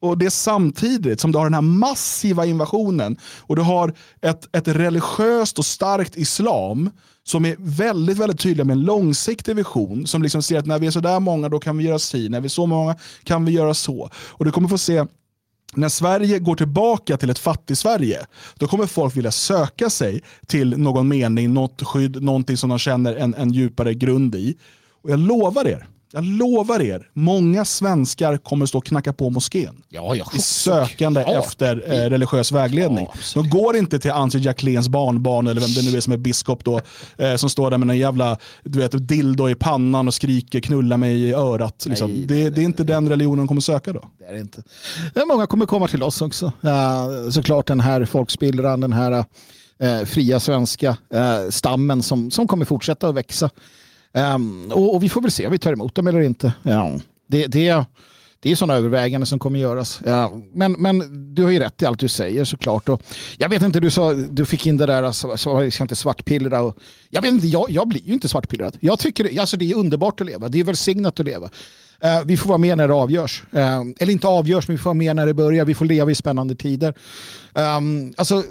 och 0.00 0.18
det 0.18 0.26
är 0.26 0.30
samtidigt 0.30 1.20
som 1.20 1.32
du 1.32 1.38
har 1.38 1.44
den 1.44 1.54
här 1.54 1.60
massiva 1.60 2.46
invasionen 2.46 3.16
och 3.40 3.56
du 3.56 3.62
har 3.62 3.94
ett, 4.20 4.56
ett 4.56 4.68
religiöst 4.68 5.58
och 5.58 5.66
starkt 5.66 6.16
islam 6.16 6.90
som 7.26 7.44
är 7.44 7.56
väldigt, 7.58 8.18
väldigt 8.18 8.40
tydliga 8.40 8.64
med 8.64 8.74
en 8.74 8.82
långsiktig 8.82 9.56
vision 9.56 10.06
som 10.06 10.22
liksom 10.22 10.42
ser 10.42 10.58
att 10.58 10.66
när 10.66 10.78
vi 10.78 10.86
är 10.86 10.90
så 10.90 11.00
där 11.00 11.20
många 11.20 11.48
då 11.48 11.60
kan 11.60 11.76
vi 11.76 11.84
göra 11.84 11.98
si, 11.98 12.28
när 12.28 12.40
vi 12.40 12.46
är 12.46 12.48
så 12.48 12.66
många 12.66 12.96
kan 13.24 13.44
vi 13.44 13.52
göra 13.52 13.74
så. 13.74 14.10
Och 14.14 14.44
du 14.44 14.50
kommer 14.50 14.68
få 14.68 14.78
se 14.78 15.04
när 15.76 15.88
Sverige 15.88 16.38
går 16.38 16.56
tillbaka 16.56 17.16
till 17.16 17.30
ett 17.30 17.38
fattig-Sverige, 17.38 18.26
då 18.54 18.66
kommer 18.66 18.86
folk 18.86 19.16
vilja 19.16 19.30
söka 19.30 19.90
sig 19.90 20.22
till 20.46 20.78
någon 20.78 21.08
mening, 21.08 21.54
något 21.54 21.82
skydd, 21.82 22.22
någonting 22.22 22.56
som 22.56 22.70
de 22.70 22.78
känner 22.78 23.14
en, 23.16 23.34
en 23.34 23.52
djupare 23.52 23.94
grund 23.94 24.34
i. 24.34 24.56
Och 25.02 25.10
jag 25.10 25.18
lovar 25.18 25.66
er, 25.66 25.86
jag 26.14 26.24
lovar 26.24 26.82
er, 26.82 27.08
många 27.12 27.64
svenskar 27.64 28.36
kommer 28.36 28.66
stå 28.66 28.78
och 28.78 28.84
knacka 28.84 29.12
på 29.12 29.30
moskén. 29.30 29.82
Ja, 29.88 30.14
ja, 30.14 30.26
I 30.34 30.38
sökande 30.38 31.20
ja. 31.20 31.38
efter 31.38 31.84
eh, 31.86 32.10
religiös 32.10 32.52
vägledning. 32.52 33.08
De 33.34 33.48
går 33.48 33.76
inte 33.76 33.98
till 33.98 34.10
Antje 34.10 34.40
Jacquelins 34.40 34.88
barnbarn 34.88 35.46
eller 35.46 35.60
vem 35.60 35.70
det 35.70 35.82
nu 35.90 35.96
är 35.96 36.00
som 36.00 36.12
är 36.12 36.16
biskop 36.16 36.64
då, 36.64 36.80
eh, 37.18 37.36
som 37.36 37.50
står 37.50 37.70
där 37.70 37.78
med 37.78 37.90
en 37.90 37.98
jävla 37.98 38.38
du 38.64 38.78
vet, 38.78 39.08
dildo 39.08 39.48
i 39.48 39.54
pannan 39.54 40.08
och 40.08 40.14
skriker 40.14 40.60
knulla 40.60 40.96
mig 40.96 41.22
i 41.22 41.32
örat. 41.32 41.86
Liksom. 41.86 42.10
Nej, 42.10 42.26
det, 42.26 42.50
det, 42.50 42.60
är 42.60 42.64
inte 42.64 42.84
den 42.84 43.08
religionen 43.08 43.38
de 43.38 43.48
kommer 43.48 43.60
söka 43.60 43.92
då. 43.92 44.10
Det 44.18 44.24
är 44.24 44.40
inte. 44.40 44.62
Många 45.26 45.46
kommer 45.46 45.66
komma 45.66 45.88
till 45.88 46.02
oss 46.02 46.22
också. 46.22 46.52
Uh, 46.64 47.30
såklart 47.30 47.66
den 47.66 47.80
här 47.80 48.04
folkspillran, 48.04 48.80
den 48.80 48.92
här 48.92 49.24
uh, 49.82 50.04
fria 50.04 50.40
svenska 50.40 50.96
uh, 51.14 51.50
stammen 51.50 52.02
som, 52.02 52.30
som 52.30 52.48
kommer 52.48 52.64
fortsätta 52.64 53.08
att 53.08 53.14
växa. 53.14 53.50
Um, 54.14 54.72
och, 54.72 54.94
och, 54.94 55.02
vi 55.02 55.08
får 55.08 55.20
väl 55.20 55.30
se 55.30 55.46
om 55.46 55.52
vi 55.52 55.58
tar 55.58 55.72
emot 55.72 55.94
dem 55.94 56.06
eller 56.06 56.20
inte. 56.20 56.52
Ja, 56.62 56.92
det, 57.26 57.46
det, 57.46 57.84
det 58.40 58.50
är 58.50 58.56
sådana 58.56 58.74
överväganden 58.74 59.26
som 59.26 59.38
kommer 59.38 59.58
göras. 59.58 60.00
Ja, 60.04 60.32
men, 60.52 60.72
men 60.72 61.34
du 61.34 61.42
har 61.42 61.50
ju 61.50 61.58
rätt 61.58 61.82
i 61.82 61.86
allt 61.86 62.00
du 62.00 62.08
säger 62.08 62.44
såklart. 62.44 62.88
Och 62.88 63.02
jag 63.38 63.48
vet 63.48 63.62
inte, 63.62 63.80
du, 63.80 63.90
sa, 63.90 64.12
du 64.14 64.46
fick 64.46 64.66
in 64.66 64.76
det 64.76 64.86
där, 64.86 65.02
alltså, 65.02 65.36
så 65.36 65.62
jag 65.62 65.72
ska 65.72 65.84
inte 65.84 65.96
svartpillra. 65.96 66.62
Och, 66.62 66.78
jag, 67.10 67.22
vet 67.22 67.30
inte, 67.30 67.46
jag, 67.46 67.70
jag 67.70 67.88
blir 67.88 68.02
ju 68.06 68.12
inte 68.12 68.28
svartpillrad. 68.28 68.76
Jag 68.80 68.98
tycker 68.98 69.40
alltså, 69.40 69.56
det 69.56 69.70
är 69.70 69.74
underbart 69.74 70.20
att 70.20 70.26
leva. 70.26 70.48
Det 70.48 70.60
är 70.60 70.64
välsignat 70.64 71.20
att 71.20 71.26
leva. 71.26 71.50
Eh, 72.04 72.24
vi 72.24 72.36
får 72.36 72.48
vara 72.48 72.58
med 72.58 72.76
när 72.76 72.88
det 72.88 72.94
avgörs. 72.94 73.42
Eh, 73.52 73.80
eller 73.98 74.12
inte 74.12 74.26
avgörs, 74.26 74.68
men 74.68 74.76
vi 74.76 74.82
får 74.82 74.90
vara 74.90 74.94
med 74.94 75.16
när 75.16 75.26
det 75.26 75.34
börjar. 75.34 75.64
Vi 75.64 75.74
får 75.74 75.84
leva 75.84 76.10
i 76.10 76.14
spännande 76.14 76.54
tider. 76.54 76.94
Um, 77.54 78.14
alltså, 78.16 78.42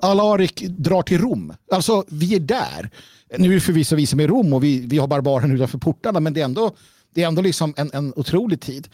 Alarik 0.00 0.62
drar 0.62 1.02
till 1.02 1.20
Rom. 1.20 1.52
Alltså, 1.72 2.04
vi 2.08 2.34
är 2.34 2.40
där. 2.40 2.90
Nu 3.38 3.50
är 3.50 3.54
det 3.54 3.60
förvisso 3.60 3.96
vi 3.96 4.06
som 4.06 4.20
är 4.20 4.24
i 4.24 4.26
Rom 4.26 4.52
och 4.52 4.64
vi, 4.64 4.80
vi 4.80 4.98
har 4.98 5.06
barbaren 5.06 5.52
utanför 5.52 5.78
portarna, 5.78 6.20
men 6.20 6.32
det 6.32 6.40
är 6.40 6.44
ändå, 6.44 6.70
det 7.14 7.22
är 7.22 7.28
ändå 7.28 7.42
liksom 7.42 7.74
en, 7.76 7.90
en 7.92 8.12
otrolig 8.16 8.60
tid. 8.60 8.88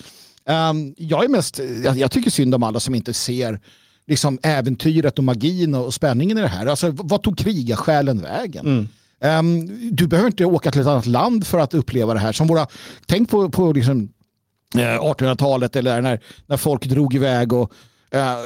Um, 0.71 0.95
jag, 0.99 1.25
är 1.25 1.29
mest, 1.29 1.61
jag, 1.85 1.99
jag, 1.99 2.11
tycker 2.11 2.31
synd 2.31 2.55
om 2.55 2.63
alla 2.63 2.81
som 2.81 2.95
inte 2.95 3.15
ser 3.15 3.61
liksom, 4.07 4.39
äventyret 4.43 5.19
och 5.19 5.25
magin 5.25 5.75
och, 5.75 5.95
spänningen 5.95 6.39
i 6.39 6.41
det 6.41 6.49
här. 6.49 6.67
Alltså, 6.67 6.91
vad 6.91 7.23
tog 7.23 7.39
krigarsjälen 7.39 8.23
vägen? 8.23 8.67
Mm. 8.67 8.89
Um, 9.25 9.69
du 9.97 10.07
behöver 10.07 10.27
inte 10.27 10.45
åka 10.45 10.71
till 10.71 10.81
ett 10.81 10.87
annat 10.87 11.07
land 11.07 11.47
för 11.47 11.59
att 11.59 11.75
uppleva 11.75 12.15
det 12.15 12.21
här. 12.21 12.33
Som 12.33 12.47
våra, 12.47 12.67
tänk 13.07 13.31
på, 13.31 13.51
på 13.51 13.73
liksom, 13.73 14.09
eh, 14.75 14.81
1800-talet 14.81 15.77
eller 15.77 16.03
när, 16.03 16.21
när 16.47 16.57
folk 16.57 16.85
drog 16.87 17.15
iväg 17.15 17.53
och 17.53 17.73
eh, 18.11 18.39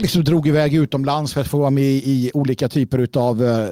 liksom 0.00 0.24
drog 0.24 0.48
iväg 0.48 0.74
utomlands 0.74 1.32
för 1.32 1.40
att 1.40 1.48
få 1.48 1.58
vara 1.58 1.70
med 1.70 1.84
i 1.84 2.30
olika 2.34 2.68
typer 2.68 3.08
av 3.18 3.44
eh, 3.44 3.70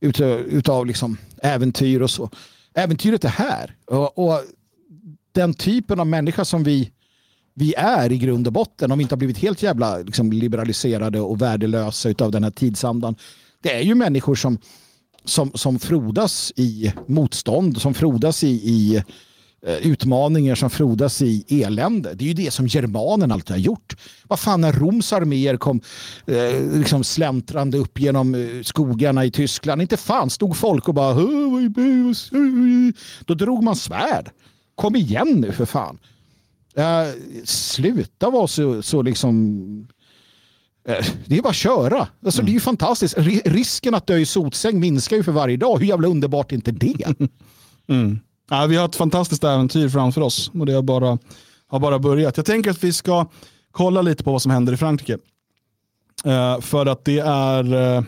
utav, 0.00 0.86
liksom 0.86 1.16
äventyr 1.42 2.00
och 2.00 2.10
så. 2.10 2.30
Äventyret 2.74 3.24
är 3.24 3.28
här. 3.28 3.76
Och, 3.86 4.18
och, 4.18 4.40
den 5.34 5.54
typen 5.54 6.00
av 6.00 6.06
människa 6.06 6.44
som 6.44 6.64
vi, 6.64 6.90
vi 7.54 7.74
är 7.74 8.12
i 8.12 8.18
grund 8.18 8.46
och 8.46 8.52
botten, 8.52 8.92
om 8.92 8.98
vi 8.98 9.02
inte 9.02 9.12
har 9.12 9.18
blivit 9.18 9.38
helt 9.38 9.62
jävla 9.62 9.98
liksom, 9.98 10.32
liberaliserade 10.32 11.20
och 11.20 11.42
värdelösa 11.42 12.14
av 12.18 12.30
den 12.30 12.44
här 12.44 12.50
tidsandan, 12.50 13.16
det 13.62 13.72
är 13.72 13.80
ju 13.80 13.94
människor 13.94 14.34
som, 14.34 14.58
som, 15.24 15.52
som 15.54 15.78
frodas 15.78 16.52
i 16.56 16.92
motstånd, 17.06 17.80
som 17.80 17.94
frodas 17.94 18.44
i, 18.44 18.48
i 18.48 19.02
eh, 19.66 19.76
utmaningar 19.76 20.54
som 20.54 20.70
frodas 20.70 21.22
i 21.22 21.44
elände. 21.48 22.14
Det 22.14 22.24
är 22.24 22.28
ju 22.28 22.34
det 22.34 22.50
som 22.50 22.66
germanen 22.66 23.32
alltid 23.32 23.50
har 23.50 23.60
gjort. 23.60 23.96
Vad 24.28 24.40
fan 24.40 24.60
när 24.60 24.72
Roms 24.72 25.12
arméer 25.12 25.56
kom 25.56 25.80
eh, 26.26 26.78
liksom 26.78 27.04
släntrande 27.04 27.78
upp 27.78 28.00
genom 28.00 28.34
eh, 28.34 28.62
skogarna 28.62 29.24
i 29.24 29.30
Tyskland. 29.30 29.82
Inte 29.82 29.96
fan 29.96 30.30
stod 30.30 30.56
folk 30.56 30.88
och 30.88 30.94
bara 30.94 31.14
då 33.24 33.34
drog 33.34 33.62
man 33.62 33.76
svärd. 33.76 34.30
Kom 34.74 34.96
igen 34.96 35.28
nu 35.40 35.52
för 35.52 35.66
fan. 35.66 35.98
Eh, 36.74 37.08
sluta 37.44 38.30
vara 38.30 38.46
så, 38.46 38.82
så 38.82 39.02
liksom 39.02 39.86
eh, 39.90 40.01
det 41.26 41.38
är 41.38 41.42
bara 41.42 41.48
att 41.48 41.56
köra. 41.56 42.08
Alltså, 42.24 42.40
mm. 42.40 42.46
Det 42.46 42.50
är 42.50 42.54
ju 42.54 42.60
fantastiskt. 42.60 43.14
Risken 43.44 43.94
att 43.94 44.06
dö 44.06 44.16
i 44.16 44.26
sotsäng 44.26 44.80
minskar 44.80 45.16
ju 45.16 45.22
för 45.22 45.32
varje 45.32 45.56
dag. 45.56 45.78
Hur 45.78 45.86
jävla 45.86 46.08
underbart 46.08 46.52
är 46.52 46.56
inte 46.56 46.72
det? 46.72 47.14
Mm. 47.88 48.20
Ja, 48.50 48.66
vi 48.66 48.76
har 48.76 48.84
ett 48.84 48.96
fantastiskt 48.96 49.44
äventyr 49.44 49.88
framför 49.88 50.20
oss 50.20 50.50
och 50.54 50.66
det 50.66 50.72
har 50.72 50.82
bara, 50.82 51.18
har 51.66 51.80
bara 51.80 51.98
börjat. 51.98 52.36
Jag 52.36 52.46
tänker 52.46 52.70
att 52.70 52.84
vi 52.84 52.92
ska 52.92 53.26
kolla 53.70 54.02
lite 54.02 54.24
på 54.24 54.32
vad 54.32 54.42
som 54.42 54.50
händer 54.50 54.72
i 54.72 54.76
Frankrike. 54.76 55.18
Uh, 56.26 56.60
för 56.60 56.86
att 56.86 57.04
det 57.04 57.18
är... 57.18 57.74
Uh, 57.74 58.04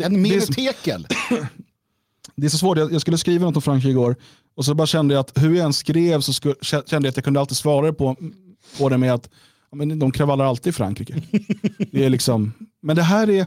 en 0.00 0.22
menetekel. 0.22 1.06
Det 2.36 2.46
är 2.46 2.50
så 2.50 2.58
svårt, 2.58 2.78
jag, 2.78 2.92
jag 2.92 3.00
skulle 3.00 3.18
skriva 3.18 3.46
något 3.46 3.56
om 3.56 3.62
Frankrike 3.62 3.90
igår 3.90 4.16
och 4.56 4.64
så 4.64 4.74
bara 4.74 4.86
kände 4.86 5.14
jag 5.14 5.20
att 5.20 5.32
hur 5.42 5.54
jag 5.54 5.64
än 5.64 5.72
skrev 5.72 6.20
så 6.20 6.32
skulle, 6.32 6.54
kände 6.62 6.86
jag 6.90 7.06
att 7.06 7.16
jag 7.16 7.24
kunde 7.24 7.40
alltid 7.40 7.56
svara 7.56 7.92
på, 7.92 8.16
på 8.78 8.88
det 8.88 8.98
med 8.98 9.14
att 9.14 9.30
men 9.76 9.98
de 9.98 10.12
kravallar 10.12 10.44
alltid 10.44 10.70
i 10.70 10.72
Frankrike. 10.72 11.14
det 11.92 12.04
är 12.04 12.10
liksom, 12.10 12.52
men 12.82 12.96
det 12.96 13.02
här 13.02 13.30
är 13.30 13.46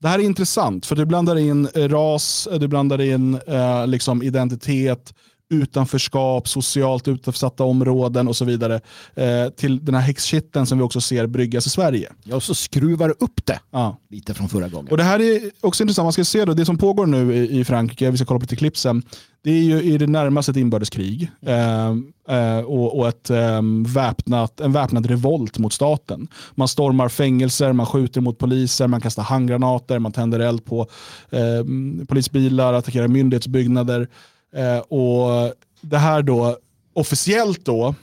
det 0.00 0.08
här 0.08 0.18
är 0.18 0.22
intressant 0.22 0.86
för 0.86 0.96
du 0.96 1.06
blandar 1.06 1.38
in 1.38 1.68
ras, 1.74 2.48
du 2.60 2.68
blandar 2.68 3.00
in 3.00 3.34
eh, 3.46 3.86
liksom 3.86 4.22
identitet, 4.22 5.14
utanförskap, 5.50 6.48
socialt 6.48 7.08
utsatta 7.08 7.64
områden 7.64 8.28
och 8.28 8.36
så 8.36 8.44
vidare 8.44 8.80
eh, 9.14 9.48
till 9.56 9.84
den 9.84 9.94
här 9.94 10.02
häxkitten 10.02 10.66
som 10.66 10.78
vi 10.78 10.84
också 10.84 11.00
ser 11.00 11.26
bryggas 11.26 11.66
i 11.66 11.70
Sverige. 11.70 12.12
Ja, 12.24 12.36
och 12.36 12.42
så 12.42 12.54
skruvar 12.54 13.14
upp 13.18 13.40
det 13.46 13.60
ja. 13.70 13.96
lite 14.10 14.34
från 14.34 14.48
förra 14.48 14.68
gången. 14.68 14.90
Och 14.90 14.96
Det 14.96 15.02
här 15.02 15.20
är 15.20 15.50
också 15.60 15.82
intressant. 15.82 16.04
Man 16.04 16.12
ska 16.12 16.24
se 16.24 16.44
då, 16.44 16.54
det 16.54 16.64
som 16.64 16.78
pågår 16.78 17.06
nu 17.06 17.34
i, 17.34 17.60
i 17.60 17.64
Frankrike, 17.64 18.10
vi 18.10 18.16
ska 18.16 18.26
kolla 18.26 18.40
på 18.40 18.44
lite 18.44 18.56
klipp 18.56 18.76
sen, 18.76 19.02
det 19.46 19.50
är 19.50 19.62
ju 19.62 19.82
i 19.82 19.98
det 19.98 20.06
närmaste 20.06 20.50
ett 20.50 20.56
inbördeskrig 20.56 21.30
eh, 21.46 21.88
eh, 22.28 22.58
och, 22.58 22.98
och 22.98 23.08
ett, 23.08 23.30
eh, 23.30 23.60
väpnat, 23.86 24.60
en 24.60 24.72
väpnad 24.72 25.06
revolt 25.06 25.58
mot 25.58 25.72
staten. 25.72 26.28
Man 26.54 26.68
stormar 26.68 27.08
fängelser, 27.08 27.72
man 27.72 27.86
skjuter 27.86 28.20
mot 28.20 28.38
poliser, 28.38 28.86
man 28.86 29.00
kastar 29.00 29.22
handgranater, 29.22 29.98
man 29.98 30.12
tänder 30.12 30.40
eld 30.40 30.64
på 30.64 30.86
ehm, 31.30 32.06
polisbilar, 32.06 32.72
attackerar 32.72 33.08
myndighetsbyggnader. 33.08 34.08
Eh, 34.54 34.78
och 34.78 35.54
det 35.80 35.98
här 35.98 36.22
då 36.22 36.58
officiellt 36.92 37.64
då, 37.64 37.94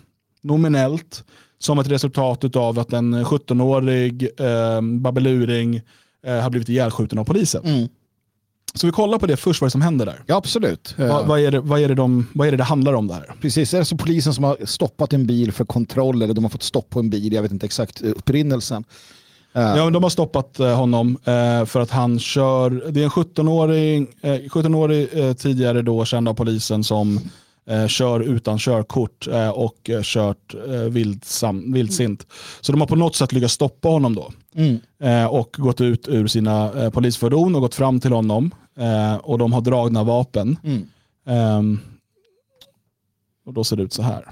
nominellt, 0.41 1.23
som 1.59 1.79
ett 1.79 1.87
resultat 1.87 2.55
av 2.55 2.79
att 2.79 2.93
en 2.93 3.25
17-årig 3.25 4.29
eh, 4.37 4.81
babeluring 4.81 5.81
eh, 6.25 6.39
har 6.39 6.49
blivit 6.49 6.69
ihjälskjuten 6.69 7.19
av 7.19 7.25
polisen. 7.25 7.65
Mm. 7.65 7.87
Så 8.75 8.87
vi 8.87 8.91
kollar 8.91 9.19
på 9.19 9.25
det 9.25 9.37
först, 9.37 9.61
vad 9.61 9.67
det 9.67 9.71
som 9.71 9.81
händer 9.81 10.05
där. 10.05 10.23
Ja, 10.25 10.35
absolut. 10.35 10.95
Va, 10.97 11.23
vad, 11.23 11.39
är 11.39 11.51
det, 11.51 11.59
vad, 11.59 11.79
är 11.79 11.87
det 11.87 11.95
de, 11.95 12.27
vad 12.33 12.47
är 12.47 12.51
det 12.51 12.57
det 12.57 12.63
handlar 12.63 12.93
om 12.93 13.07
där? 13.07 13.35
Precis, 13.41 13.71
det 13.71 13.77
är 13.77 13.79
alltså 13.79 13.97
polisen 13.97 14.33
som 14.33 14.43
har 14.43 14.57
stoppat 14.65 15.13
en 15.13 15.25
bil 15.25 15.51
för 15.51 15.65
kontroll 15.65 16.21
eller 16.21 16.33
de 16.33 16.43
har 16.43 16.49
fått 16.49 16.63
stopp 16.63 16.89
på 16.89 16.99
en 16.99 17.09
bil, 17.09 17.33
jag 17.33 17.41
vet 17.41 17.51
inte 17.51 17.65
exakt 17.65 18.01
upprinnelsen. 18.01 18.83
Ja, 19.53 19.89
de 19.89 20.03
har 20.03 20.09
stoppat 20.09 20.59
eh, 20.59 20.75
honom 20.75 21.17
eh, 21.23 21.65
för 21.65 21.79
att 21.79 21.91
han 21.91 22.19
kör, 22.19 22.69
det 22.91 22.99
är 22.99 23.03
en 23.03 23.09
17-årig, 23.09 24.07
17 24.51 24.91
eh, 24.91 25.33
tidigare 25.33 25.81
då 25.81 26.05
känd 26.05 26.29
av 26.29 26.33
polisen 26.33 26.83
som 26.83 27.19
kör 27.87 28.19
utan 28.19 28.59
körkort 28.59 29.27
och 29.53 29.89
kört 30.03 30.55
vildsam, 30.89 31.73
vildsint. 31.73 32.27
Så 32.61 32.71
de 32.71 32.81
har 32.81 32.87
på 32.87 32.95
något 32.95 33.15
sätt 33.15 33.31
lyckats 33.31 33.53
stoppa 33.53 33.87
honom 33.87 34.15
då. 34.15 34.31
Mm. 34.55 35.29
Och 35.29 35.55
gått 35.59 35.81
ut 35.81 36.07
ur 36.07 36.27
sina 36.27 36.71
polisfordon 36.93 37.55
och 37.55 37.61
gått 37.61 37.75
fram 37.75 37.99
till 37.99 38.11
honom. 38.11 38.51
Och 39.21 39.37
de 39.37 39.53
har 39.53 39.61
dragna 39.61 40.03
vapen. 40.03 40.57
Mm. 40.63 40.87
Ehm, 41.27 41.79
och 43.45 43.53
då 43.53 43.63
ser 43.63 43.75
det 43.75 43.83
ut 43.83 43.93
så 43.93 44.01
här. 44.01 44.25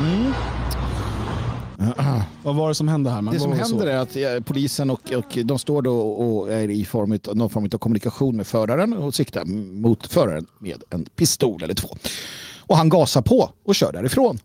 Mm. 0.00 0.32
Vad 2.42 2.56
var 2.56 2.68
det 2.68 2.74
som 2.74 2.88
hände 2.88 3.10
här? 3.10 3.22
Man 3.22 3.34
det 3.34 3.40
som 3.40 3.52
händer 3.52 3.86
är 3.86 3.96
att 3.96 4.16
eh, 4.16 4.40
polisen 4.44 4.90
och, 4.90 5.12
och 5.12 5.38
de 5.44 5.58
står 5.58 5.82
då 5.82 6.00
och 6.00 6.52
är 6.52 6.70
i 6.70 6.84
form 6.84 7.18
av, 7.28 7.36
någon 7.36 7.50
form 7.50 7.64
av 7.64 7.78
kommunikation 7.78 8.36
med 8.36 8.46
föraren 8.46 8.92
och 8.92 9.14
siktar 9.14 9.44
mot 9.80 10.06
föraren 10.06 10.46
med 10.58 10.82
en 10.90 11.04
pistol 11.04 11.62
eller 11.62 11.74
två. 11.74 11.96
Och 12.58 12.76
han 12.76 12.88
gasar 12.88 13.22
på 13.22 13.50
och 13.64 13.74
kör 13.74 13.92
därifrån. 13.92 14.38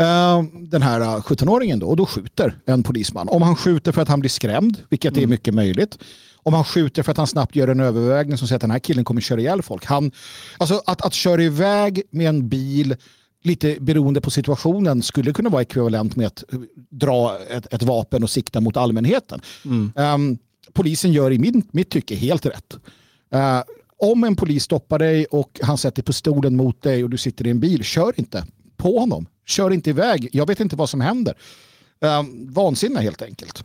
Uh, 0.00 0.42
den 0.52 0.82
här 0.82 1.00
17-åringen 1.00 1.80
då, 1.80 1.86
och 1.86 1.96
då 1.96 2.06
skjuter 2.06 2.58
en 2.66 2.82
polisman. 2.82 3.28
Om 3.28 3.42
han 3.42 3.56
skjuter 3.56 3.92
för 3.92 4.02
att 4.02 4.08
han 4.08 4.20
blir 4.20 4.30
skrämd, 4.30 4.76
vilket 4.88 5.12
mm. 5.12 5.24
är 5.24 5.26
mycket 5.26 5.54
möjligt. 5.54 5.98
Om 6.42 6.54
han 6.54 6.64
skjuter 6.64 7.02
för 7.02 7.10
att 7.10 7.18
han 7.18 7.26
snabbt 7.26 7.56
gör 7.56 7.68
en 7.68 7.80
övervägning 7.80 8.38
som 8.38 8.48
säger 8.48 8.56
att 8.56 8.60
den 8.60 8.70
här 8.70 8.78
killen 8.78 9.04
kommer 9.04 9.20
köra 9.20 9.40
ihjäl 9.40 9.62
folk. 9.62 9.84
Han, 9.84 10.12
alltså 10.58 10.82
att, 10.86 11.02
att 11.02 11.14
köra 11.14 11.42
iväg 11.42 12.02
med 12.10 12.28
en 12.28 12.48
bil 12.48 12.96
lite 13.42 13.76
beroende 13.80 14.20
på 14.20 14.30
situationen 14.30 15.02
skulle 15.02 15.32
kunna 15.32 15.50
vara 15.50 15.62
ekvivalent 15.62 16.16
med 16.16 16.26
att 16.26 16.44
dra 16.90 17.38
ett, 17.50 17.74
ett 17.74 17.82
vapen 17.82 18.22
och 18.22 18.30
sikta 18.30 18.60
mot 18.60 18.76
allmänheten. 18.76 19.40
Mm. 19.64 19.92
Um, 19.96 20.38
polisen 20.72 21.12
gör 21.12 21.30
i 21.30 21.38
min, 21.38 21.62
mitt 21.72 21.90
tycke 21.90 22.14
helt 22.14 22.46
rätt. 22.46 22.78
Uh, 23.34 23.62
om 23.98 24.24
en 24.24 24.36
polis 24.36 24.64
stoppar 24.64 24.98
dig 24.98 25.24
och 25.24 25.60
han 25.62 25.78
sätter 25.78 26.02
pistolen 26.02 26.56
mot 26.56 26.82
dig 26.82 27.04
och 27.04 27.10
du 27.10 27.18
sitter 27.18 27.46
i 27.46 27.50
en 27.50 27.60
bil, 27.60 27.84
kör 27.84 28.12
inte 28.16 28.44
på 28.76 28.98
honom. 28.98 29.26
Kör 29.46 29.70
inte 29.70 29.90
iväg. 29.90 30.28
Jag 30.32 30.46
vet 30.46 30.60
inte 30.60 30.76
vad 30.76 30.90
som 30.90 31.00
händer. 31.00 31.34
Uh, 32.04 32.22
vansinne 32.48 33.00
helt 33.00 33.22
enkelt. 33.22 33.64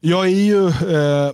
Jag 0.00 0.26
är 0.26 0.30
ju 0.30 0.66
eh, 0.68 1.32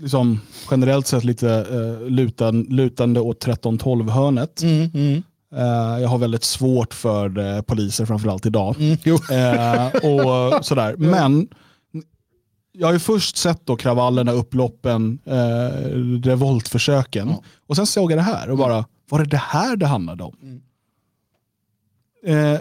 liksom, 0.00 0.40
generellt 0.70 1.06
sett 1.06 1.24
lite 1.24 1.50
eh, 1.50 2.10
lutan, 2.10 2.62
lutande 2.62 3.20
åt 3.20 3.46
13-12 3.46 4.10
hörnet. 4.10 4.62
Mm, 4.62 4.90
mm. 4.94 5.22
Uh, 5.54 6.02
jag 6.02 6.08
har 6.08 6.18
väldigt 6.18 6.44
svårt 6.44 6.94
för 6.94 7.38
uh, 7.38 7.60
poliser, 7.60 8.06
framförallt 8.06 8.46
idag. 8.46 8.76
Mm, 8.78 8.92
uh, 8.92 9.86
och 9.94 10.64
sådär. 10.64 10.96
Men 10.98 11.48
jag 12.72 12.86
har 12.86 12.92
ju 12.92 12.98
först 12.98 13.36
sett 13.36 13.66
då 13.66 13.76
kravallerna, 13.76 14.32
upploppen, 14.32 15.18
revoltförsöken. 16.24 17.34
Och 17.66 17.76
sen 17.76 17.86
såg 17.86 18.12
jag 18.12 18.18
det 18.18 18.22
här 18.22 18.50
och 18.50 18.58
bara, 18.58 18.84
var 19.10 19.18
det 19.18 19.24
det 19.24 19.36
här 19.36 19.76
det 19.76 19.86
handlade 19.86 20.24
om? 20.24 20.36
Mm. 22.22 22.58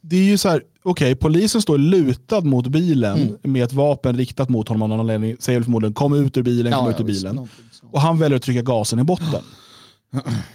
det 0.00 0.16
är 0.16 0.24
ju 0.24 0.38
så 0.38 0.48
här, 0.48 0.62
okej, 0.82 1.12
okay, 1.12 1.14
polisen 1.14 1.62
står 1.62 1.78
lutad 1.78 2.40
mot 2.40 2.66
bilen 2.66 3.18
mm. 3.18 3.36
med 3.42 3.64
ett 3.64 3.72
vapen 3.72 4.16
riktat 4.16 4.48
mot 4.48 4.68
honom 4.68 4.82
av 4.82 4.88
någon 4.88 5.00
anledning. 5.00 5.36
Säger 5.40 5.62
förmodligen 5.62 5.94
kom 5.94 6.14
ut 6.14 6.36
ur 6.36 6.42
bilen, 6.42 6.72
kom 6.72 6.84
ja, 6.84 6.90
ut 6.90 7.00
ur 7.00 7.04
bilen. 7.04 7.48
Och 7.90 8.00
han 8.00 8.18
väljer 8.18 8.36
att 8.36 8.42
trycka 8.42 8.62
gasen 8.62 8.98
i 8.98 9.04
botten. 9.04 9.42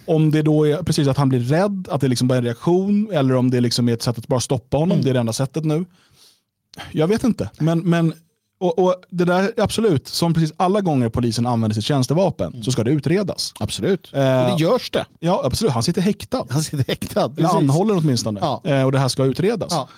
Om 0.06 0.32
det 0.32 0.42
då 0.42 0.68
är 0.68 0.84
precis 0.84 1.08
att 1.08 1.18
han 1.18 1.30
blir 1.30 1.40
rädd, 1.40 1.88
att 1.92 2.02
det 2.02 2.08
liksom 2.08 2.28
bara 2.28 2.34
är 2.34 2.38
en 2.38 2.44
reaktion, 2.44 3.10
eller 3.12 3.36
om 3.36 3.52
det 3.52 3.62
liksom 3.62 3.90
är 3.90 3.94
ett 3.94 4.02
sätt 4.02 4.18
att 4.18 4.28
bara 4.28 4.40
stoppa 4.40 4.78
honom, 4.78 4.92
mm. 4.92 5.04
det 5.04 5.10
är 5.10 5.14
det 5.14 5.20
enda 5.20 5.34
sättet 5.34 5.66
nu. 5.66 5.86
Jag 6.92 7.08
vet 7.08 7.24
inte. 7.24 7.50
Men, 7.60 7.80
men 7.80 8.14
och, 8.60 8.80
och, 8.80 8.96
det 9.10 9.26
där, 9.26 9.54
absolut, 9.58 10.08
som 10.08 10.34
precis 10.34 10.54
alla 10.58 10.82
gånger 10.82 11.10
polisen 11.10 11.46
använder 11.46 11.76
sitt 11.76 11.84
tjänstevapen 11.84 12.48
mm. 12.48 12.64
så 12.64 12.72
ska 12.72 12.84
det 12.84 12.92
utredas. 12.92 13.54
Absolut. 13.60 14.14
Eh, 14.14 14.44
och 14.44 14.58
det 14.58 14.64
görs 14.64 14.92
det. 14.92 15.06
Ja, 15.20 15.42
absolut. 15.46 15.74
Han 15.74 15.84
sitter 15.84 16.02
häktad. 16.02 16.46
Han 16.50 16.64
sitter 16.64 16.84
häktad. 16.88 17.34
Eller 17.38 17.50
anhållen 17.50 17.98
åtminstone. 17.98 18.40
Ja. 18.40 18.62
Eh, 18.64 18.84
och 18.84 18.92
det 18.92 19.00
här 19.00 19.08
ska 19.08 19.26
utredas. 19.26 19.72
Ja. 19.72 19.90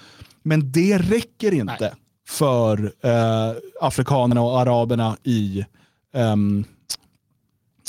Men 0.43 0.72
det 0.72 0.97
räcker 0.97 1.53
inte 1.53 1.76
Nej. 1.80 1.91
för 2.28 2.93
eh, 3.03 3.55
afrikanerna 3.82 4.41
och 4.41 4.59
araberna 4.59 5.18
i 5.24 5.66
um, 6.14 6.66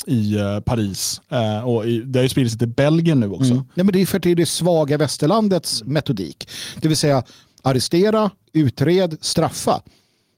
i 0.07 0.37
uh, 0.37 0.59
Paris. 0.59 1.21
Uh, 1.31 1.67
och 1.67 1.85
i, 1.85 1.99
det 1.99 2.19
har 2.19 2.23
ju 2.23 2.29
spridit 2.29 2.51
sig 2.51 2.59
till 2.59 2.67
Belgien 2.67 3.19
nu 3.19 3.29
också. 3.29 3.51
Mm. 3.51 3.63
Ja, 3.73 3.83
men 3.83 3.93
det 3.93 4.01
är 4.01 4.05
för 4.05 4.17
att 4.17 4.23
det 4.23 4.31
är 4.31 4.35
det 4.35 4.45
svaga 4.45 4.97
västerlandets 4.97 5.83
metodik. 5.83 6.49
Det 6.81 6.87
vill 6.87 6.97
säga 6.97 7.23
arrestera, 7.61 8.31
utred, 8.53 9.17
straffa. 9.21 9.81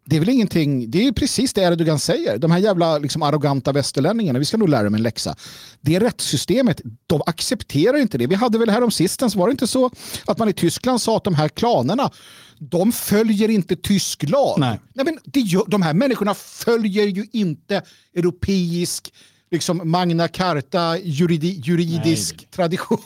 Det 0.08 0.16
är 0.16 0.20
väl 0.20 0.30
ingenting, 0.30 0.92
det 0.92 1.08
är 1.08 1.12
precis 1.12 1.54
det 1.54 1.62
Erdogan 1.62 2.00
säger. 2.00 2.38
De 2.38 2.52
här 2.52 2.60
jävla 2.60 2.98
liksom, 2.98 3.24
arroganta 3.24 3.72
västerlänningarna, 3.72 4.40
vi 4.40 4.46
ska 4.46 4.58
nog 4.58 4.70
lära 4.70 4.84
dem 4.84 4.96
en 4.96 5.04
läxa. 5.04 5.36
Det 5.82 6.00
rättssystemet, 6.00 6.82
de 7.08 7.22
accepterar 7.26 7.98
inte 7.98 8.18
det. 8.18 8.28
Vi 8.28 8.36
hade 8.36 8.58
väl 8.58 8.70
härom 8.70 8.92
sistens, 8.92 9.36
var 9.36 9.48
det 9.48 9.52
inte 9.52 9.68
så 9.68 9.92
att 10.26 10.38
man 10.38 10.50
i 10.50 10.54
Tyskland 10.54 11.02
sa 11.02 11.18
att 11.18 11.24
de 11.24 11.36
här 11.36 11.50
klanerna, 11.50 12.12
de 12.60 12.92
följer 12.92 13.50
inte 13.50 13.76
tysk 13.76 14.30
lag. 14.30 14.60
Nej. 14.60 14.80
Nej 14.94 15.06
men 15.06 15.20
det 15.24 15.40
gör, 15.40 15.64
de 15.68 15.82
här 15.82 15.94
människorna 15.94 16.34
följer 16.34 17.08
ju 17.08 17.26
inte 17.32 17.82
europeisk 18.16 19.14
liksom 19.52 19.82
Magna 19.84 20.28
Carta 20.28 20.98
juridi, 20.98 21.62
juridisk 21.64 22.36
Nej. 22.38 22.48
tradition. 22.52 22.98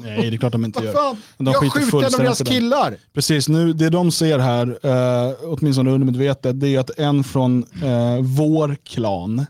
Nej, 0.00 0.30
det 0.30 0.36
är 0.36 0.38
klart 0.38 0.52
de 0.52 0.64
inte 0.64 0.84
gör. 0.84 0.92
Fan? 0.92 1.16
De 1.38 1.46
jag 1.46 1.72
skjuter 1.72 1.98
en 1.98 2.14
av 2.14 2.20
deras 2.20 2.42
killar. 2.42 2.96
Precis, 3.12 3.48
nu, 3.48 3.72
det 3.72 3.90
de 3.90 4.12
ser 4.12 4.38
här, 4.38 4.66
uh, 4.66 5.34
åtminstone 5.44 5.90
undermedvetet, 5.90 6.60
det 6.60 6.68
är 6.68 6.80
att 6.80 6.98
en 6.98 7.24
från 7.24 7.64
uh, 7.82 8.20
vår 8.20 8.76
klan 8.84 9.46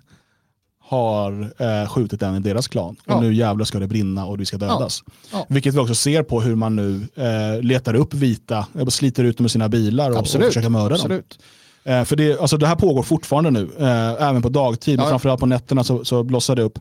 har 0.84 1.42
uh, 1.42 1.88
skjutit 1.88 2.22
en 2.22 2.36
i 2.36 2.40
deras 2.40 2.68
klan. 2.68 2.96
Ja. 3.04 3.14
Och 3.14 3.22
nu 3.22 3.34
jävlar 3.34 3.64
ska 3.64 3.78
det 3.78 3.86
brinna 3.86 4.26
och 4.26 4.40
vi 4.40 4.46
ska 4.46 4.56
dödas. 4.56 5.02
Ja. 5.06 5.12
Ja. 5.32 5.46
Vilket 5.48 5.74
vi 5.74 5.78
också 5.78 5.94
ser 5.94 6.22
på 6.22 6.40
hur 6.40 6.54
man 6.54 6.76
nu 6.76 7.08
uh, 7.18 7.62
letar 7.62 7.94
upp 7.94 8.14
vita, 8.14 8.66
sliter 8.88 9.24
ut 9.24 9.36
dem 9.36 9.44
ur 9.44 9.48
sina 9.48 9.68
bilar 9.68 10.10
och, 10.10 10.18
och 10.18 10.28
försöker 10.28 10.68
mörda 10.68 10.94
Absolut. 10.94 11.30
dem. 11.30 11.38
Eh, 11.84 12.04
för 12.04 12.16
det, 12.16 12.40
alltså 12.40 12.56
det 12.56 12.66
här 12.66 12.76
pågår 12.76 13.02
fortfarande 13.02 13.50
nu, 13.50 13.70
eh, 13.78 14.28
även 14.28 14.42
på 14.42 14.48
dagtid, 14.48 14.98
men 14.98 15.08
framförallt 15.08 15.40
på 15.40 15.46
nätterna 15.46 15.84
så, 15.84 16.04
så 16.04 16.22
blossar 16.22 16.56
det 16.56 16.62
upp. 16.62 16.78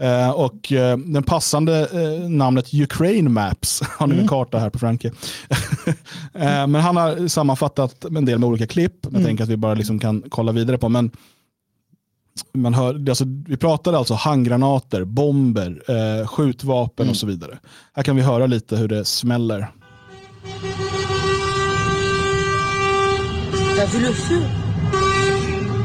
Eh, 0.00 0.30
och 0.30 0.72
eh, 0.72 0.98
den 0.98 1.22
passande 1.22 1.88
eh, 1.92 2.28
namnet 2.28 2.74
Ukraine 2.74 3.32
Maps, 3.32 3.82
har 3.98 4.06
ni 4.06 4.12
mm. 4.12 4.22
en 4.22 4.28
karta 4.28 4.58
här 4.58 4.70
på 4.70 4.78
Franke. 4.78 5.12
Eh, 6.34 6.66
men 6.66 6.74
han 6.74 6.96
har 6.96 7.28
sammanfattat 7.28 8.04
en 8.04 8.24
del 8.24 8.38
med 8.38 8.48
olika 8.48 8.66
klipp, 8.66 8.94
jag 9.02 9.12
mm. 9.12 9.24
tänker 9.24 9.44
att 9.44 9.50
vi 9.50 9.56
bara 9.56 9.74
liksom 9.74 9.98
kan 9.98 10.22
kolla 10.28 10.52
vidare 10.52 10.78
på. 10.78 10.88
Men 10.88 11.10
man 12.54 12.74
hör, 12.74 13.08
alltså, 13.08 13.24
vi 13.46 13.56
pratade 13.56 13.98
alltså 13.98 14.14
handgranater, 14.14 15.04
bomber, 15.04 15.82
eh, 15.88 16.26
skjutvapen 16.26 17.04
mm. 17.04 17.10
och 17.10 17.16
så 17.16 17.26
vidare. 17.26 17.58
Här 17.94 18.02
kan 18.02 18.16
vi 18.16 18.22
höra 18.22 18.46
lite 18.46 18.76
hur 18.76 18.88
det 18.88 19.04
smäller. 19.04 19.68
T'as 23.80 23.86
vu 23.86 24.00
le 24.00 24.12
feu 24.12 24.42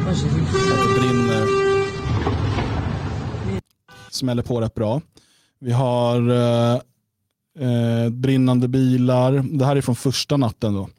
Moi 0.04 0.14
j'ai 0.14 0.28
vu 0.28 0.40
le 0.40 0.46
feu. 0.46 0.60
Det 0.70 1.00
brinner. 1.00 1.46
Smäller 4.10 4.44
på 4.44 4.62
rätt 4.62 4.76
bra. 4.76 5.02
Vi 5.60 5.72
har 5.72 6.30
eh, 6.30 6.80
eh, 7.68 8.10
brinnande 8.10 8.68
bilar. 8.68 9.58
Det 9.58 9.66
här 9.66 9.76
är 9.76 9.82
från 9.82 9.96
första 9.96 10.38
natten. 10.38 10.74
då. 10.74 10.90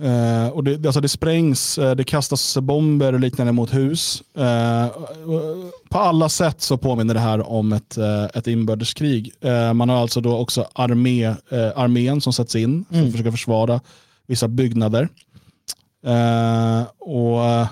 Uh, 0.00 0.48
och 0.48 0.64
det, 0.64 0.86
alltså 0.86 1.00
det 1.00 1.08
sprängs, 1.08 1.78
uh, 1.78 1.90
det 1.90 2.04
kastas 2.04 2.56
bomber 2.58 3.12
och 3.12 3.20
liknande 3.20 3.52
mot 3.52 3.74
hus. 3.74 4.22
Uh, 4.38 4.86
på 5.88 5.98
alla 5.98 6.28
sätt 6.28 6.60
så 6.60 6.76
påminner 6.76 7.14
det 7.14 7.20
här 7.20 7.48
om 7.48 7.72
ett, 7.72 7.98
ett 8.34 8.46
inbördeskrig. 8.46 9.32
man 9.74 9.88
har 9.88 9.96
alltså 9.96 10.20
då 10.20 10.36
också 10.36 10.68
armé, 10.72 11.34
armén 11.74 12.20
som 12.20 12.32
sätts 12.32 12.56
in 12.56 12.84
för 12.84 12.94
att 12.94 13.00
mm. 13.00 13.12
försöka 13.12 13.30
försvara 13.30 13.80
vissa 14.28 14.48
byggnader. 14.48 15.08
Eh, 16.04 16.82
och 16.98 17.44
eh, 17.44 17.68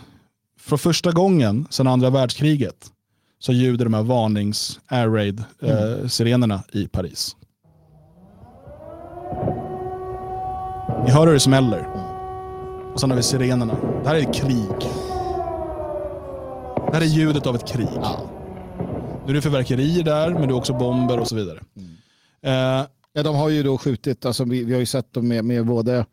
för 0.61 0.77
första 0.77 1.13
gången 1.13 1.67
sedan 1.71 1.87
andra 1.87 2.11
världskriget 2.11 2.91
så 3.39 3.53
ljuder 3.53 3.85
de 3.85 3.95
här 3.95 4.03
varnings 4.03 4.81
air 4.87 5.09
raid 5.09 5.45
eh, 5.63 5.83
mm. 5.83 6.09
sirenerna 6.09 6.63
i 6.73 6.89
Paris. 6.89 7.37
Ni 11.05 11.11
hör 11.13 11.27
hur 11.27 11.33
det 11.33 11.41
smäller. 11.41 11.87
Och 12.93 13.01
sen 13.01 13.11
har 13.11 13.17
vi 13.17 13.23
sirenerna. 13.23 13.77
Det 14.03 14.09
här 14.09 14.17
är 14.17 14.21
ett 14.21 14.35
krig. 14.35 14.91
Det 16.87 16.93
här 16.93 17.01
är 17.01 17.07
ljudet 17.07 17.47
av 17.47 17.55
ett 17.55 17.69
krig. 17.69 17.89
Nu 19.27 19.31
är 19.31 19.35
det 19.35 19.43
förverkerier 19.43 20.05
där, 20.05 20.31
men 20.31 20.43
det 20.43 20.49
är 20.49 20.57
också 20.57 20.73
bomber 20.73 21.21
och 21.21 21.29
så 21.29 21.37
vidare. 21.37 21.61
Eh, 22.43 22.87
ja, 23.13 23.23
de 23.23 23.37
har 23.37 23.49
ju 23.49 23.63
då 23.63 23.79
skjutit, 23.79 24.27
alltså, 24.27 24.45
vi, 24.45 24.65
vi 24.65 24.73
har 24.73 24.81
ju 24.81 24.87
sett 24.87 25.13
dem 25.13 25.29
med, 25.29 25.45
med 25.45 25.67
både 25.67 26.07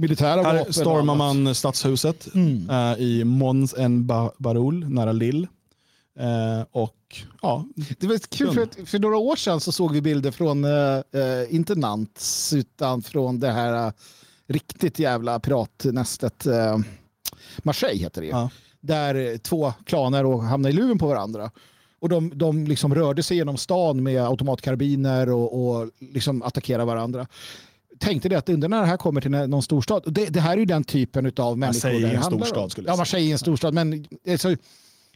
militära 0.00 0.42
Här 0.42 0.58
vapen. 0.58 0.72
stormar 0.72 1.14
man 1.14 1.54
stadshuset 1.54 2.34
mm. 2.34 2.70
uh, 2.70 3.00
i 3.00 3.24
Mons 3.24 3.74
en 3.74 4.06
Barul 4.38 4.88
nära 4.88 5.12
Lille. 5.12 5.48
Eh, 6.20 6.66
och, 6.70 7.22
ja, 7.42 7.66
det 7.98 8.06
var 8.06 8.18
kul 8.18 8.54
för, 8.54 8.62
att, 8.62 8.78
för 8.88 8.98
några 8.98 9.16
år 9.16 9.36
sedan 9.36 9.60
så 9.60 9.72
såg 9.72 9.92
vi 9.92 10.00
bilder 10.00 10.30
från, 10.30 10.64
eh, 10.64 11.20
eh 11.20 11.54
inte 11.54 11.74
Nantes, 11.74 12.52
utan 12.52 13.02
från 13.02 13.40
det 13.40 13.50
här 13.50 13.86
eh, 13.86 13.92
riktigt 14.46 14.98
jävla 14.98 15.40
piratnästet. 15.40 16.46
Eh, 16.46 16.78
Marseille 17.62 18.00
heter 18.00 18.20
det 18.20 18.28
ja. 18.28 18.50
Där 18.80 19.38
två 19.38 19.72
klaner 19.84 20.26
och 20.26 20.42
hamnade 20.42 20.74
i 20.74 20.76
luven 20.76 20.98
på 20.98 21.06
varandra. 21.06 21.50
Och 22.00 22.08
de, 22.08 22.32
de 22.34 22.64
liksom 22.64 22.94
rörde 22.94 23.22
sig 23.22 23.36
genom 23.36 23.56
stan 23.56 24.02
med 24.02 24.22
automatkarbiner 24.22 25.30
och, 25.30 25.78
och 25.80 25.90
liksom 25.98 26.42
attackerade 26.42 26.84
varandra 26.84 27.26
tänkte 28.00 28.28
det 28.28 28.36
att 28.36 28.48
när 28.48 28.68
det 28.68 28.86
här 28.86 28.96
kommer 28.96 29.20
till 29.20 29.30
någon 29.30 29.62
storstad, 29.62 30.02
det, 30.06 30.26
det 30.26 30.40
här 30.40 30.52
är 30.52 30.56
ju 30.56 30.64
den 30.64 30.84
typen 30.84 31.32
av 31.36 31.58
människor. 31.58 31.88
Man 31.88 32.00
säger 32.00 32.14
en 32.14 32.22
storstad 32.22 32.72
skulle 32.72 32.88
jag 32.88 32.92
säga. 32.92 32.92
Ja, 32.92 32.96
man 32.96 33.06
säger 33.06 33.32
en 33.32 33.38
storstad, 33.38 33.74
men 33.74 34.06
alltså, 34.28 34.56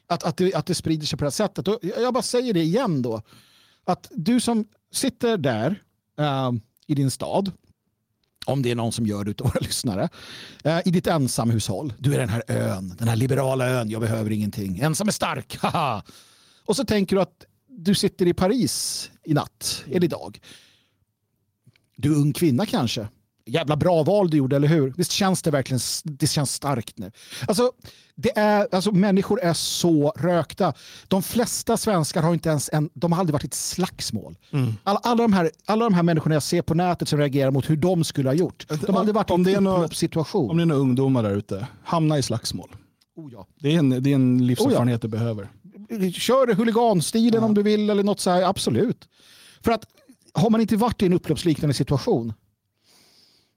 att, 0.07 0.25
att, 0.25 0.37
det, 0.37 0.55
att 0.55 0.67
det 0.67 0.75
sprider 0.75 1.07
sig 1.07 1.19
på 1.19 1.25
det 1.25 1.27
här 1.27 1.31
sättet. 1.31 1.69
Och 1.69 1.79
jag 1.83 2.15
bara 2.15 2.23
säger 2.23 2.55
det 2.55 2.63
igen 2.63 3.03
då, 3.03 3.23
att 3.85 4.09
du 4.11 4.41
som 4.41 4.65
sitter 4.93 5.37
där 5.37 5.83
uh, 6.21 6.53
i 6.87 6.95
din 6.95 7.11
stad, 7.11 7.53
om 8.47 8.63
det 8.63 8.71
är 8.71 8.75
någon 8.75 8.93
som 8.93 9.07
gör 9.07 9.25
det 9.25 9.41
av 9.41 9.47
våra 9.47 9.61
lyssnare, 9.61 10.09
uh, 10.67 10.81
i 10.85 10.91
ditt 10.91 11.07
ensamhushåll. 11.07 11.93
Du 11.99 12.15
är 12.15 12.19
den 12.19 12.29
här 12.29 12.43
ön, 12.49 12.97
den 12.99 13.09
här 13.09 13.17
liberala 13.17 13.69
ön, 13.69 13.91
jag 13.91 14.01
behöver 14.01 14.31
ingenting. 14.31 14.79
Ensam 14.79 15.09
är 15.09 15.13
stark, 15.13 15.57
haha. 15.61 16.03
Och 16.65 16.77
så 16.77 16.85
tänker 16.85 17.17
du 17.17 17.23
att 17.23 17.45
du 17.67 17.95
sitter 17.95 18.27
i 18.27 18.35
Paris 18.35 19.11
i 19.25 19.35
natt, 19.35 19.85
eller 19.87 20.05
idag. 20.05 20.41
Du 21.97 22.13
är 22.13 22.17
ung 22.17 22.33
kvinna 22.33 22.67
kanske. 22.67 23.09
Jävla 23.47 23.77
bra 23.77 24.03
val 24.03 24.31
du 24.31 24.37
gjorde, 24.37 24.57
eller 24.57 24.69
hur? 24.69 24.95
Visst 24.97 25.13
känns 25.13 25.43
det 25.43 25.51
verkligen 25.51 25.81
det 26.05 26.27
känns 26.27 26.53
starkt 26.53 26.99
nu? 26.99 27.11
Alltså, 27.49 27.73
det 28.15 28.39
är, 28.39 28.69
alltså, 28.73 28.93
människor 28.93 29.41
är 29.41 29.53
så 29.53 30.13
rökta. 30.17 30.75
De 31.09 31.23
flesta 31.23 31.77
svenskar 31.77 32.23
har 32.23 32.35
inte 32.35 32.49
ens 32.49 32.71
en, 32.73 32.91
de 32.95 33.13
har 33.13 33.21
aldrig 33.21 33.33
varit 33.33 33.45
i 33.45 33.47
ett 33.47 33.55
slagsmål. 33.55 34.37
Mm. 34.51 34.73
Alla, 34.83 34.99
alla, 35.03 35.23
de 35.23 35.33
här, 35.33 35.51
alla 35.67 35.85
de 35.85 35.95
här 35.95 36.03
människorna 36.03 36.35
jag 36.35 36.43
ser 36.43 36.63
på 36.63 36.75
nätet 36.75 37.09
som 37.09 37.19
reagerar 37.19 37.51
mot 37.51 37.71
hur 37.71 37.77
de 37.77 38.05
skulle 38.05 38.29
ha 38.29 38.35
gjort. 38.35 38.67
De 38.69 38.93
har 38.93 38.99
aldrig 38.99 39.15
varit 39.15 39.31
om 39.31 39.49
i 39.49 39.55
en 39.55 39.89
situation. 39.89 40.51
Om 40.51 40.57
det 40.57 40.63
är 40.63 40.67
några 40.67 40.81
ungdomar 40.81 41.23
där 41.23 41.37
ute, 41.37 41.67
hamna 41.85 42.19
i 42.19 42.23
slagsmål. 42.23 42.77
Oh 43.17 43.33
ja. 43.33 43.47
det, 43.61 43.75
är 43.75 43.79
en, 43.79 44.03
det 44.03 44.11
är 44.11 44.15
en 44.15 44.47
livserfarenhet 44.47 45.05
oh 45.05 45.09
ja. 45.09 45.09
du 45.09 45.09
behöver. 45.09 45.49
Kör 46.13 46.55
huliganstilen 46.55 47.41
ja. 47.41 47.47
om 47.47 47.55
du 47.55 47.63
vill 47.63 47.91
eller 47.91 48.03
något 48.03 48.21
så 48.21 48.31
här, 48.31 48.43
absolut. 48.43 49.09
För 49.65 49.73
att 49.73 49.87
har 50.35 50.51
man 50.51 50.61
inte 50.61 50.77
varit 50.77 51.03
i 51.03 51.07
en 51.07 51.13
upploppsliknande 51.13 51.75
situation 51.75 52.33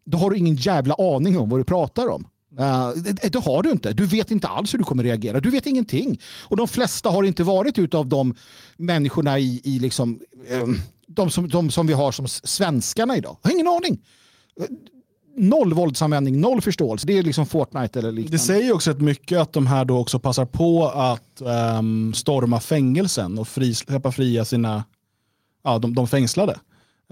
då 0.08 0.18
har 0.18 0.30
du 0.30 0.38
ingen 0.38 0.56
jävla 0.56 0.94
aning 0.94 1.38
om 1.38 1.50
vad 1.50 1.60
du 1.60 1.64
pratar 1.64 2.08
om. 2.08 2.28
Uh, 2.60 2.90
det, 2.96 3.32
det, 3.32 3.40
har 3.40 3.64
du 3.64 3.72
inte. 3.72 3.94
Du 3.94 4.06
vet 4.06 4.32
inte 4.32 4.48
alls 4.48 4.74
hur 4.74 4.80
du 4.80 4.86
kommer 4.86 5.04
reagera. 5.04 5.40
Du 5.40 5.50
vet 5.50 5.66
ingenting. 5.66 6.20
Och 6.44 6.58
de 6.58 6.68
flesta 6.68 7.10
har 7.10 7.24
inte 7.24 7.44
varit 7.44 7.80
utav 7.80 8.08
de 8.08 8.36
människorna 8.78 9.40
i, 9.40 9.62
i 9.64 9.80
liksom, 9.80 10.20
um, 10.52 10.80
de, 11.08 11.30
som, 11.30 11.50
de 11.50 11.72
som 11.72 11.88
vi 11.88 11.94
har 11.94 12.12
som 12.12 12.28
svenskarna 12.28 13.18
idag. 13.18 13.38
Jag 13.42 13.50
har 13.50 13.56
ingen 13.56 13.68
aning. 13.68 14.06
Noll 15.36 15.74
våldsanvändning, 15.74 16.42
noll 16.42 16.62
förståelse. 16.62 17.08
Det 17.08 17.18
är 17.18 17.24
liksom 17.24 17.46
Fortnite 17.46 18.00
eller 18.00 18.12
liknande. 18.12 18.38
Det 18.38 18.40
säger 18.40 18.74
också 18.74 18.92
att 18.92 19.02
mycket 19.02 19.40
att 19.40 19.54
de 19.54 19.68
här 19.68 19.86
då 19.86 19.98
också 19.98 20.20
passar 20.20 20.46
på 20.46 20.88
att 20.88 21.42
um, 21.80 22.14
storma 22.14 22.60
fängelsen 22.60 23.40
och 23.40 23.48
fri, 23.48 23.74
släppa 23.74 24.12
fria 24.12 24.46
sina, 24.46 24.84
ja, 25.64 25.80
de, 25.80 25.96
de 25.96 26.08
fängslade. 26.08 26.60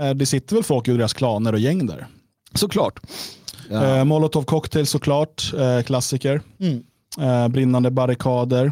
Uh, 0.02 0.10
det 0.10 0.26
sitter 0.26 0.56
väl 0.56 0.64
folk 0.64 0.88
i 0.88 0.92
deras 0.92 1.14
klaner 1.14 1.54
och 1.54 1.60
gäng 1.60 1.88
där. 1.88 2.08
Såklart. 2.54 3.00
Ja. 3.70 3.98
Eh, 3.98 4.04
Molotov 4.04 4.44
cocktail 4.44 4.88
såklart, 4.88 5.54
eh, 5.58 5.82
klassiker. 5.82 6.42
Mm. 6.60 6.84
Eh, 7.20 7.48
brinnande 7.48 7.92
barrikader. 7.92 8.66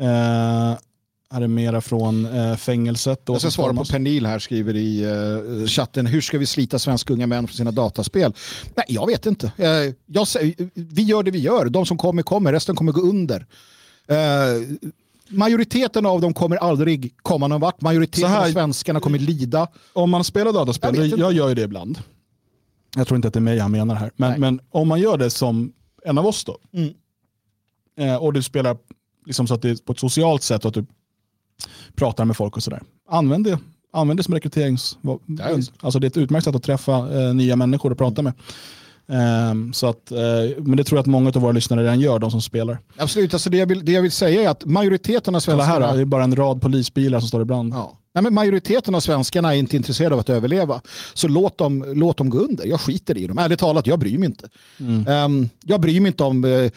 Eh, 0.00 0.76
här 1.30 1.40
är 1.42 1.46
mera 1.46 1.80
från 1.80 2.26
eh, 2.26 2.56
fängelset. 2.56 3.22
Jag 3.26 3.40
ska 3.40 3.50
svara 3.50 3.74
på 3.74 3.84
Pernil 3.84 4.26
här, 4.26 4.38
skriver 4.38 4.76
i 4.76 5.66
chatten. 5.68 6.06
Hur 6.06 6.20
ska 6.20 6.38
vi 6.38 6.46
slita 6.46 6.78
svenska 6.78 7.12
unga 7.12 7.26
män 7.26 7.46
från 7.46 7.56
sina 7.56 7.70
dataspel? 7.70 8.32
Nej, 8.74 8.86
jag 8.88 9.06
vet 9.06 9.26
inte. 9.26 9.52
Jag, 10.06 10.26
vi 10.74 11.02
gör 11.02 11.22
det 11.22 11.30
vi 11.30 11.38
gör. 11.38 11.66
De 11.66 11.86
som 11.86 11.98
kommer 11.98 12.22
kommer, 12.22 12.52
resten 12.52 12.76
kommer 12.76 12.92
gå 12.92 13.00
under. 13.00 13.46
Majoriteten 15.28 16.06
av 16.06 16.20
dem 16.20 16.34
kommer 16.34 16.56
aldrig 16.56 17.14
komma 17.22 17.48
någon 17.48 17.60
vart. 17.60 17.80
Majoriteten 17.80 18.30
här, 18.30 18.48
av 18.48 18.52
svenskarna 18.52 19.00
kommer 19.00 19.18
lida. 19.18 19.68
Om 19.92 20.10
man 20.10 20.24
spelar 20.24 20.52
dataspel, 20.52 20.96
jag, 20.96 21.18
jag 21.18 21.32
gör 21.32 21.48
ju 21.48 21.54
det 21.54 21.62
ibland. 21.62 21.98
Jag 22.96 23.06
tror 23.06 23.16
inte 23.16 23.28
att 23.28 23.34
det 23.34 23.38
är 23.38 23.42
mig 23.42 23.58
han 23.58 23.72
menar 23.72 23.94
här. 23.94 24.10
Men, 24.16 24.40
men 24.40 24.60
om 24.70 24.88
man 24.88 25.00
gör 25.00 25.16
det 25.16 25.30
som 25.30 25.72
en 26.04 26.18
av 26.18 26.26
oss 26.26 26.44
då. 26.44 26.58
Mm. 26.72 26.94
Eh, 27.98 28.16
och 28.16 28.32
du 28.32 28.42
spelar 28.42 28.76
liksom 29.26 29.46
så 29.46 29.54
att 29.54 29.62
det 29.62 29.70
är 29.70 29.76
på 29.76 29.92
ett 29.92 29.98
socialt 29.98 30.42
sätt 30.42 30.64
och 30.64 30.68
att 30.68 30.74
du 30.74 30.86
pratar 31.94 32.24
med 32.24 32.36
folk 32.36 32.56
och 32.56 32.62
sådär. 32.62 32.82
Använd 33.08 33.44
det. 33.44 33.58
Använd 33.92 34.18
det 34.18 34.24
som 34.24 34.34
rekryterings... 34.34 34.98
Alltså 35.80 35.98
det 35.98 36.06
är 36.06 36.08
ett 36.08 36.16
utmärkt 36.16 36.44
sätt 36.44 36.54
att 36.54 36.62
träffa 36.62 37.22
eh, 37.22 37.34
nya 37.34 37.56
människor 37.56 37.92
och 37.92 37.98
prata 37.98 38.22
med. 38.22 38.32
Um, 39.12 39.72
så 39.72 39.86
att, 39.86 40.12
uh, 40.12 40.18
men 40.58 40.76
det 40.76 40.84
tror 40.84 40.96
jag 40.96 41.02
att 41.02 41.06
många 41.06 41.28
av 41.28 41.42
våra 41.42 41.52
lyssnare 41.52 41.82
redan 41.82 42.00
gör, 42.00 42.18
de 42.18 42.30
som 42.30 42.42
spelar. 42.42 42.78
Absolut, 42.96 43.34
alltså 43.34 43.50
det, 43.50 43.56
jag 43.56 43.66
vill, 43.66 43.84
det 43.84 43.92
jag 43.92 44.02
vill 44.02 44.12
säga 44.12 44.42
är 44.42 44.48
att 44.48 44.64
majoriteten 44.64 45.34
av 45.34 45.40
svenskarna... 45.40 45.86
här, 45.86 45.96
det 45.96 46.00
är 46.00 46.04
bara 46.04 46.24
en 46.24 46.36
rad 46.36 46.62
polisbilar 46.62 47.20
som 47.20 47.28
står 47.28 47.42
ibland. 47.42 47.74
Ja. 47.74 47.98
Nej, 48.14 48.22
men 48.22 48.34
majoriteten 48.34 48.94
av 48.94 49.00
svenskarna 49.00 49.54
är 49.54 49.58
inte 49.58 49.76
intresserade 49.76 50.14
av 50.14 50.20
att 50.20 50.30
överleva. 50.30 50.80
Så 51.14 51.28
låt 51.28 51.58
dem, 51.58 51.84
låt 51.88 52.16
dem 52.16 52.30
gå 52.30 52.38
under. 52.38 52.66
Jag 52.66 52.80
skiter 52.80 53.18
i 53.18 53.26
dem. 53.26 53.38
Ärligt 53.38 53.58
talat, 53.58 53.86
jag 53.86 53.98
bryr 53.98 54.18
mig 54.18 54.26
inte. 54.26 54.48
Mm. 54.80 55.24
Um, 55.24 55.50
jag 55.64 55.80
bryr 55.80 56.00
mig 56.00 56.08
inte 56.08 56.24
om, 56.24 56.44
uh, 56.44 56.70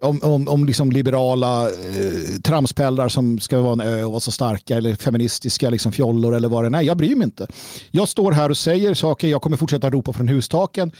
om, 0.00 0.20
om, 0.22 0.48
om 0.48 0.64
liksom 0.64 0.92
liberala 0.92 1.68
uh, 1.68 2.40
tramspellar 2.44 3.08
som 3.08 3.38
ska 3.38 3.60
vara 3.60 3.72
en 3.72 3.80
ö 3.80 4.04
och 4.04 4.10
vara 4.10 4.20
så 4.20 4.30
starka 4.30 4.76
eller 4.76 4.94
feministiska 4.94 5.70
liksom 5.70 5.92
fjollor 5.92 6.34
eller 6.34 6.48
vad 6.48 6.72
det 6.72 6.78
är. 6.78 6.82
Jag 6.82 6.96
bryr 6.96 7.16
mig 7.16 7.24
inte. 7.24 7.46
Jag 7.90 8.08
står 8.08 8.32
här 8.32 8.50
och 8.50 8.56
säger 8.56 8.94
saker. 8.94 9.28
Jag 9.28 9.42
kommer 9.42 9.56
fortsätta 9.56 9.90
ropa 9.90 10.12
från 10.12 10.28
hustaken 10.28 10.92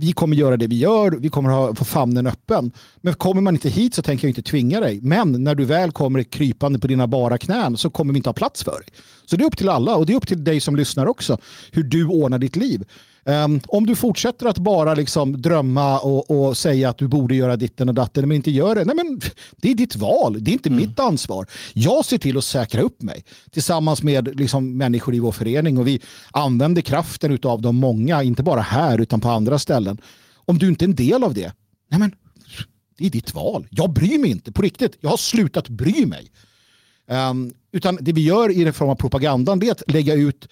vi 0.00 0.12
kommer 0.12 0.36
göra 0.36 0.56
det 0.56 0.66
vi 0.66 0.78
gör, 0.78 1.10
vi 1.10 1.28
kommer 1.28 1.50
ha 1.50 1.74
få 1.74 1.84
famnen 1.84 2.26
öppen. 2.26 2.72
Men 3.00 3.14
kommer 3.14 3.40
man 3.40 3.54
inte 3.54 3.68
hit 3.68 3.94
så 3.94 4.02
tänker 4.02 4.26
jag 4.26 4.30
inte 4.30 4.42
tvinga 4.42 4.80
dig. 4.80 5.00
Men 5.02 5.44
när 5.44 5.54
du 5.54 5.64
väl 5.64 5.92
kommer 5.92 6.22
krypande 6.22 6.78
på 6.78 6.86
dina 6.86 7.06
bara 7.06 7.38
knän 7.38 7.76
så 7.76 7.90
kommer 7.90 8.12
vi 8.12 8.16
inte 8.16 8.28
ha 8.28 8.34
plats 8.34 8.64
för 8.64 8.72
dig. 8.80 8.88
Så 9.26 9.36
det 9.36 9.44
är 9.44 9.46
upp 9.46 9.56
till 9.56 9.68
alla 9.68 9.96
och 9.96 10.06
det 10.06 10.12
är 10.12 10.16
upp 10.16 10.28
till 10.28 10.44
dig 10.44 10.60
som 10.60 10.76
lyssnar 10.76 11.06
också 11.06 11.38
hur 11.72 11.82
du 11.82 12.06
ordnar 12.06 12.38
ditt 12.38 12.56
liv. 12.56 12.84
Um, 13.24 13.60
om 13.66 13.86
du 13.86 13.96
fortsätter 13.96 14.46
att 14.46 14.58
bara 14.58 14.94
liksom 14.94 15.42
drömma 15.42 15.98
och, 15.98 16.30
och, 16.30 16.56
säga 16.56 16.90
att 16.90 16.98
du 16.98 17.08
borde 17.08 17.34
göra 17.34 17.56
ditten 17.56 17.88
och 17.88 17.94
datten 17.94 18.28
men 18.28 18.36
inte 18.36 18.50
gör 18.50 18.74
det, 18.74 18.84
nej 18.84 18.96
men 18.96 19.20
det 19.56 19.70
är 19.70 19.74
ditt 19.74 19.96
val, 19.96 20.44
det 20.44 20.50
är 20.50 20.52
inte 20.52 20.68
mm. 20.68 20.80
mitt 20.80 21.00
ansvar. 21.00 21.46
Jag 21.72 22.04
ser 22.04 22.18
till 22.18 22.38
att 22.38 22.44
säkra 22.44 22.82
upp 22.82 23.02
mig 23.02 23.24
tillsammans 23.50 24.02
med 24.02 24.36
liksom 24.40 24.76
människor 24.76 25.14
i 25.14 25.18
vår 25.18 25.32
förening 25.32 25.78
och 25.78 25.86
vi 25.86 26.00
använder 26.30 26.82
kraften 26.82 27.38
av 27.42 27.62
de 27.62 27.76
många, 27.76 28.22
inte 28.22 28.42
bara 28.42 28.60
här 28.60 28.98
utan 28.98 29.20
på 29.20 29.28
andra 29.28 29.58
ställen. 29.58 29.98
Om 30.34 30.58
du 30.58 30.68
inte 30.68 30.84
är 30.84 30.88
en 30.88 30.94
del 30.94 31.24
av 31.24 31.34
det, 31.34 31.52
nej 31.90 32.00
men 32.00 32.12
det 32.98 33.06
är 33.06 33.10
ditt 33.10 33.34
val. 33.34 33.66
Jag 33.70 33.90
bryr 33.92 34.18
mig 34.18 34.30
inte 34.30 34.52
på 34.52 34.62
riktigt. 34.62 34.98
Jag 35.00 35.10
har 35.10 35.16
slutat 35.16 35.68
bry 35.68 36.06
mig. 36.06 36.30
Um, 37.10 37.52
utan 37.72 37.98
det 38.00 38.12
vi 38.12 38.20
gör 38.24 38.50
i 38.50 38.64
den 38.64 38.72
form 38.72 38.90
av 38.90 38.94
propagandan 38.94 39.62
är 39.62 39.72
att 39.72 39.82
lägga 39.86 40.14
ut 40.14 40.48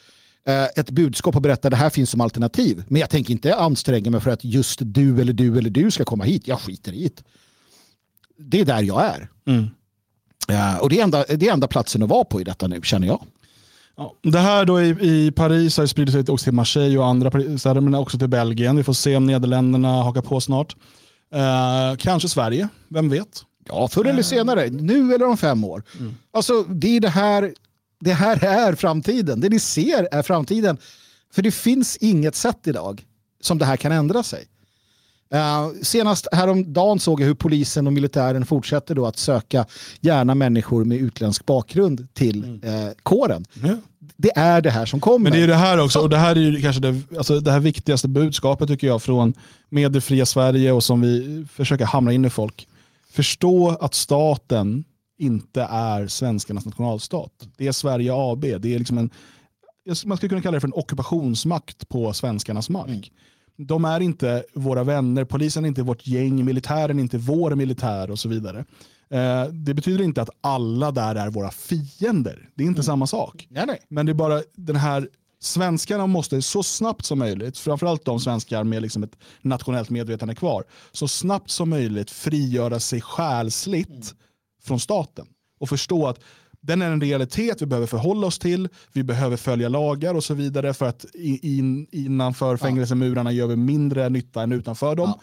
ett 0.47 0.91
budskap 0.91 1.37
och 1.37 1.43
berätta 1.43 1.69
att 1.69 1.73
det 1.73 1.77
här 1.77 1.91
finns 1.91 2.11
som 2.11 2.21
alternativ. 2.21 2.85
Men 2.89 3.01
jag 3.01 3.11
tänker 3.11 3.33
inte 3.33 3.55
anstränga 3.55 4.11
mig 4.11 4.21
för 4.21 4.31
att 4.31 4.45
just 4.45 4.79
du 4.83 5.21
eller 5.21 5.33
du 5.33 5.59
eller 5.59 5.71
du 5.71 5.91
ska 5.91 6.05
komma 6.05 6.25
hit. 6.25 6.49
Jag 6.49 6.61
skiter 6.61 6.93
i 6.93 7.03
det. 7.03 7.23
Det 8.39 8.61
är 8.61 8.65
där 8.65 8.83
jag 8.83 9.05
är. 9.05 9.29
Mm. 9.47 9.67
Ja, 10.49 10.79
och 10.79 10.89
det 10.89 10.99
är, 10.99 11.03
enda, 11.03 11.25
det 11.29 11.49
är 11.49 11.53
enda 11.53 11.69
platsen 11.69 12.03
att 12.03 12.09
vara 12.09 12.25
på 12.25 12.41
i 12.41 12.45
detta 12.45 12.67
nu, 12.67 12.81
känner 12.83 13.07
jag. 13.07 13.23
Ja, 13.97 14.15
det 14.23 14.39
här 14.39 14.65
då 14.65 14.83
i, 14.83 14.89
i 14.89 15.33
Paris 15.33 15.77
har 15.77 15.87
spridit 15.87 16.15
sig 16.15 16.21
också 16.21 16.45
till 16.45 16.53
Marseille 16.53 16.99
och 16.99 17.07
andra 17.07 17.59
städer, 17.59 17.81
men 17.81 17.95
också 17.95 18.19
till 18.19 18.29
Belgien. 18.29 18.77
Vi 18.77 18.85
får 18.85 18.93
se 18.93 19.17
om 19.17 19.27
Nederländerna 19.27 20.03
hakar 20.03 20.23
på 20.23 20.41
snart. 20.41 20.77
Eh, 21.35 21.97
kanske 21.99 22.29
Sverige, 22.29 22.69
vem 22.89 23.09
vet? 23.09 23.43
Ja, 23.69 23.89
förr 23.89 24.05
eller 24.05 24.23
senare. 24.23 24.71
Nu 24.71 25.15
eller 25.15 25.27
om 25.27 25.37
fem 25.37 25.65
år. 25.65 25.83
Mm. 25.99 26.15
Alltså, 26.33 26.63
det 26.63 26.97
är 26.97 27.01
det 27.01 27.09
här 27.09 27.55
det 28.01 28.13
här 28.13 28.45
är 28.45 28.75
framtiden. 28.75 29.41
Det 29.41 29.49
ni 29.49 29.61
ser 29.61 30.09
är 30.13 30.23
framtiden. 30.23 30.79
För 31.33 31.43
det 31.43 31.51
finns 31.51 31.97
inget 31.97 32.35
sätt 32.35 32.67
idag 32.67 33.05
som 33.41 33.59
det 33.59 33.65
här 33.65 33.77
kan 33.77 33.93
ändra 33.93 34.23
sig. 34.23 34.45
Uh, 35.35 35.83
senast 35.83 36.29
häromdagen 36.33 37.01
såg 37.01 37.21
jag 37.21 37.27
hur 37.27 37.35
polisen 37.35 37.87
och 37.87 37.93
militären 37.93 38.47
fortsätter 38.47 38.95
då 38.95 39.07
att 39.07 39.19
söka 39.19 39.67
gärna 40.01 40.35
människor 40.35 40.85
med 40.85 40.99
utländsk 40.99 41.47
bakgrund 41.47 42.15
till 42.15 42.45
uh, 42.45 42.91
kåren. 43.03 43.45
Mm. 43.63 43.81
Det 44.17 44.39
är 44.39 44.61
det 44.61 44.71
här 44.71 44.87
som 44.87 45.01
kommer. 45.01 45.31
Men 45.31 45.33
det 45.33 45.45
är 45.45 45.47
det 45.47 45.55
här 45.55 45.79
också, 45.79 46.01
och 46.01 46.11
det 46.11 46.17
här 46.17 46.37
är 46.37 46.41
ju 46.41 46.63
kanske 46.63 46.83
det, 46.83 47.01
alltså 47.19 47.41
det 47.41 47.51
här 47.51 47.61
viktigaste 47.61 48.09
budskapet 48.09 48.69
tycker 48.69 48.87
jag 48.87 49.03
från 49.03 49.35
mediefria 49.69 50.27
Sverige 50.27 50.73
och 50.73 50.85
som 50.85 51.01
vi 51.01 51.47
försöker 51.53 51.85
hamra 51.85 52.13
in 52.13 52.25
i 52.25 52.31
folk. 52.31 52.69
Förstå 53.11 53.69
att 53.81 53.95
staten 53.95 54.85
inte 55.19 55.62
är 55.62 56.07
svenskarnas 56.07 56.67
nationalstat. 56.67 57.49
Det 57.57 57.67
är 57.67 57.73
Sverige 57.73 58.11
AB. 58.14 58.41
Det 58.41 58.75
är 58.75 58.79
liksom 58.79 58.99
en, 58.99 59.11
man 60.05 60.17
skulle 60.17 60.29
kunna 60.29 60.43
kalla 60.43 60.55
det 60.55 60.61
för 60.61 60.69
en 60.69 60.75
ockupationsmakt 60.75 61.89
på 61.89 62.12
svenskarnas 62.12 62.71
mark. 62.71 62.89
Mm. 62.89 63.03
De 63.69 63.85
är 63.85 64.01
inte 64.01 64.45
våra 64.55 64.85
vänner, 64.85 65.25
polisen 65.25 65.64
är 65.64 65.69
inte 65.69 65.83
vårt 65.83 66.07
gäng, 66.07 66.45
militären 66.45 66.99
är 66.99 67.03
inte 67.03 67.19
vår 67.19 67.55
militär 67.55 68.11
och 68.11 68.19
så 68.19 68.29
vidare. 68.29 68.64
Eh, 69.11 69.45
det 69.45 69.75
betyder 69.75 70.05
inte 70.05 70.23
att 70.23 70.31
alla 70.41 70.91
där 70.91 71.14
är 71.14 71.31
våra 71.31 71.51
fiender. 71.51 72.49
Det 72.55 72.62
är 72.62 72.67
inte 72.67 72.79
mm. 72.79 72.85
samma 72.85 73.07
sak. 73.07 73.47
Nej, 73.51 73.67
nej. 73.67 73.79
Men 73.89 74.07
det 74.07 74.12
är 74.12 74.14
bara 74.14 74.43
den 74.55 74.77
här 74.77 75.09
svenskarna 75.41 76.07
måste 76.07 76.43
så 76.43 76.62
snabbt 76.62 77.05
som 77.05 77.19
möjligt, 77.19 77.59
framförallt 77.59 78.05
de 78.05 78.21
svenskar 78.21 78.64
med 78.64 78.83
liksom 78.83 79.03
ett 79.03 79.17
nationellt 79.43 79.91
medvetande 79.91 80.35
kvar, 80.35 80.64
så 80.93 81.09
snabbt 81.09 81.51
som 81.51 81.71
möjligt 81.71 82.11
frigöra 82.11 82.81
sig 82.81 83.01
själsligt 83.01 83.89
mm. 83.89 84.03
Från 84.67 84.81
staten 84.81 85.27
och 85.59 85.69
förstå 85.69 86.07
att 86.07 86.21
den 86.61 86.83
är 86.83 86.91
en 86.91 87.01
realitet 87.01 87.62
vi 87.62 87.67
behöver 87.67 87.87
förhålla 87.87 88.27
oss 88.27 88.39
till, 88.39 88.69
vi 88.93 89.03
behöver 89.03 89.37
följa 89.37 89.69
lagar 89.69 90.14
och 90.14 90.25
så 90.25 90.35
vidare 90.35 90.75
för 90.75 90.87
att 90.87 91.05
in, 91.14 91.87
innanför 91.93 92.57
fängelsemurarna 92.57 93.33
gör 93.33 93.47
vi 93.47 93.57
mindre 93.57 94.09
nytta 94.09 94.43
än 94.43 94.53
utanför 94.53 94.95
dem. 94.95 95.12
Ja. 95.17 95.21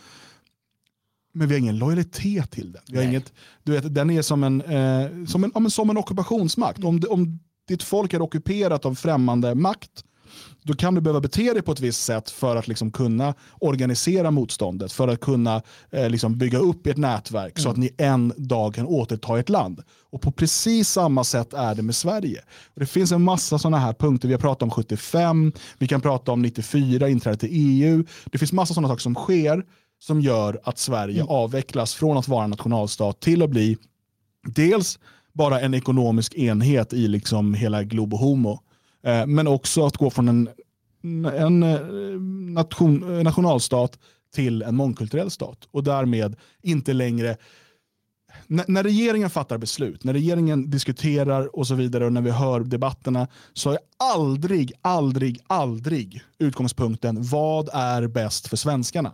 Men 1.34 1.48
vi 1.48 1.54
har 1.54 1.60
ingen 1.60 1.78
lojalitet 1.78 2.52
till 2.52 2.72
den. 2.72 2.82
Vi 2.88 2.98
har 2.98 3.04
inget, 3.04 3.34
du 3.64 3.72
vet, 3.72 3.96
den 3.96 4.10
är 4.10 4.22
som 4.22 4.44
en, 4.44 4.62
eh, 4.62 5.26
som 5.26 5.44
en, 5.44 5.72
som 5.72 5.90
en 5.90 5.98
ockupationsmakt. 5.98 6.84
Om, 6.84 7.02
om 7.10 7.40
ditt 7.68 7.84
folk 7.84 8.14
är 8.14 8.22
ockuperat 8.22 8.86
av 8.86 8.96
främmande 8.96 9.56
makt, 9.56 10.04
då 10.64 10.74
kan 10.74 10.96
du 10.96 11.02
behöva 11.02 11.22
bete 11.22 11.54
dig 11.54 11.62
på 11.62 11.72
ett 11.72 11.80
visst 11.80 12.04
sätt 12.04 12.30
för 12.30 12.56
att 12.56 12.68
liksom 12.68 12.92
kunna 12.92 13.34
organisera 13.60 14.32
motståndet, 14.32 14.92
för 14.92 15.08
att 15.08 15.20
kunna 15.20 15.62
eh, 15.92 16.10
liksom 16.10 16.38
bygga 16.38 16.58
upp 16.58 16.88
ert 16.88 16.98
nätverk 16.98 17.58
mm. 17.58 17.64
så 17.64 17.70
att 17.70 17.78
ni 17.78 17.90
en 17.98 18.34
dag 18.38 18.76
kan 18.76 18.86
återta 18.86 19.40
ett 19.40 19.50
land. 19.50 19.82
Och 20.12 20.22
på 20.22 20.32
precis 20.32 20.90
samma 20.90 21.24
sätt 21.24 21.54
är 21.54 21.76
det 21.76 21.82
med 21.82 21.96
Sverige. 21.96 22.42
Och 22.74 22.80
det 22.80 22.86
finns 22.86 23.12
en 23.12 23.22
massa 23.22 23.60
sådana 23.60 23.78
här 23.78 23.94
punkter. 23.94 24.28
Vi 24.28 24.34
har 24.34 24.42
pratat 24.42 24.64
om 24.64 24.72
75, 24.72 25.52
vi 25.78 25.88
kan 25.88 26.02
prata 26.02 26.32
om 26.32 26.42
94, 26.42 27.10
inträde 27.10 27.38
till 27.38 27.50
EU. 27.52 28.04
Det 28.26 28.38
finns 28.38 28.54
massa 28.54 28.74
sådana 28.74 28.88
saker 28.88 29.02
som 29.02 29.16
sker 29.16 29.64
som 30.00 30.22
gör 30.22 30.60
att 30.64 30.78
Sverige 30.78 31.22
mm. 31.22 31.28
avvecklas 31.28 31.94
från 31.94 32.18
att 32.18 32.28
vara 32.28 32.44
en 32.44 32.50
nationalstat 32.50 33.20
till 33.20 33.42
att 33.42 33.50
bli 33.50 33.78
dels 34.48 35.00
bara 35.34 35.60
en 35.60 35.74
ekonomisk 35.74 36.34
enhet 36.34 36.94
i 36.94 37.08
liksom 37.08 37.54
hela 37.54 37.84
Globo 37.84 38.18
Homo. 38.18 38.60
Eh, 39.04 39.26
men 39.26 39.48
också 39.48 39.86
att 39.86 39.98
gå 39.98 40.10
från 40.10 40.28
en, 40.28 40.50
en 41.26 41.64
eh, 41.64 41.80
nation, 42.54 43.24
nationalstat 43.24 44.00
till 44.34 44.62
en 44.62 44.76
mångkulturell 44.76 45.32
stat. 45.32 45.68
Och 45.72 45.84
därmed 45.84 46.36
inte 46.62 46.94
längre 46.94 47.38
när 48.48 48.84
regeringen 48.84 49.30
fattar 49.30 49.58
beslut, 49.58 50.04
när 50.04 50.14
regeringen 50.14 50.70
diskuterar 50.70 51.56
och 51.56 51.68
så 51.68 51.76
vidare 51.76 52.06
och 52.06 52.14
när 52.14 52.22
vi 52.22 52.32
hör 52.32 52.60
debatterna 52.60 53.28
så 53.54 53.72
är 53.72 53.78
aldrig, 53.98 54.74
aldrig, 54.82 55.40
aldrig 55.48 56.22
utgångspunkten 56.40 57.24
vad 57.24 57.70
är 57.74 58.08
bäst 58.08 58.48
för 58.48 58.58
svenskarna. 58.58 59.12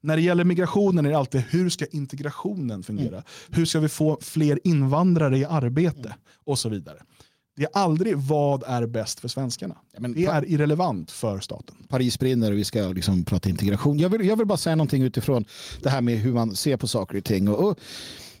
När 0.00 0.16
det 0.16 0.22
gäller 0.22 0.44
migrationen 0.44 1.06
är 1.06 1.10
det 1.10 1.18
alltid 1.18 1.42
hur 1.48 1.70
ska 1.70 1.86
integrationen 1.86 2.82
fungera? 2.82 3.08
Mm. 3.08 3.22
Hur 3.50 3.64
ska 3.64 3.80
vi 3.80 3.88
få 3.88 4.18
fler 4.20 4.60
invandrare 4.64 5.38
i 5.38 5.44
arbete? 5.44 6.14
Och 6.44 6.58
så 6.58 6.68
vidare. 6.68 6.98
Det 7.58 7.64
är 7.64 7.70
aldrig 7.72 8.16
vad 8.16 8.62
är 8.66 8.86
bäst 8.86 9.20
för 9.20 9.28
svenskarna. 9.28 9.76
Ja, 9.92 10.08
det 10.08 10.24
är 10.24 10.50
irrelevant 10.50 11.10
för 11.10 11.40
staten. 11.40 11.76
Paris 11.88 12.18
brinner 12.18 12.52
och 12.52 12.58
vi 12.58 12.64
ska 12.64 12.82
liksom 12.82 13.24
prata 13.24 13.48
integration. 13.48 13.98
Jag 13.98 14.08
vill, 14.08 14.26
jag 14.26 14.36
vill 14.36 14.46
bara 14.46 14.58
säga 14.58 14.76
någonting 14.76 15.02
utifrån 15.02 15.44
det 15.82 15.90
här 15.90 16.00
med 16.00 16.18
hur 16.18 16.32
man 16.32 16.56
ser 16.56 16.76
på 16.76 16.88
saker 16.88 17.18
och 17.18 17.24
ting. 17.24 17.48
Och, 17.48 17.68
och 17.68 17.78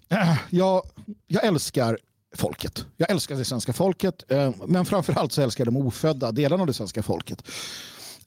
äh, 0.08 0.36
jag, 0.50 0.82
jag 1.26 1.44
älskar 1.44 1.98
folket. 2.36 2.84
Jag 2.96 3.10
älskar 3.10 3.36
det 3.36 3.44
svenska 3.44 3.72
folket, 3.72 4.24
äh, 4.28 4.52
men 4.66 4.84
framförallt 4.84 5.32
så 5.32 5.42
älskar 5.42 5.66
jag 5.66 5.74
de 5.74 5.86
ofödda 5.86 6.32
delarna 6.32 6.62
av 6.62 6.66
det 6.66 6.74
svenska 6.74 7.02
folket 7.02 7.42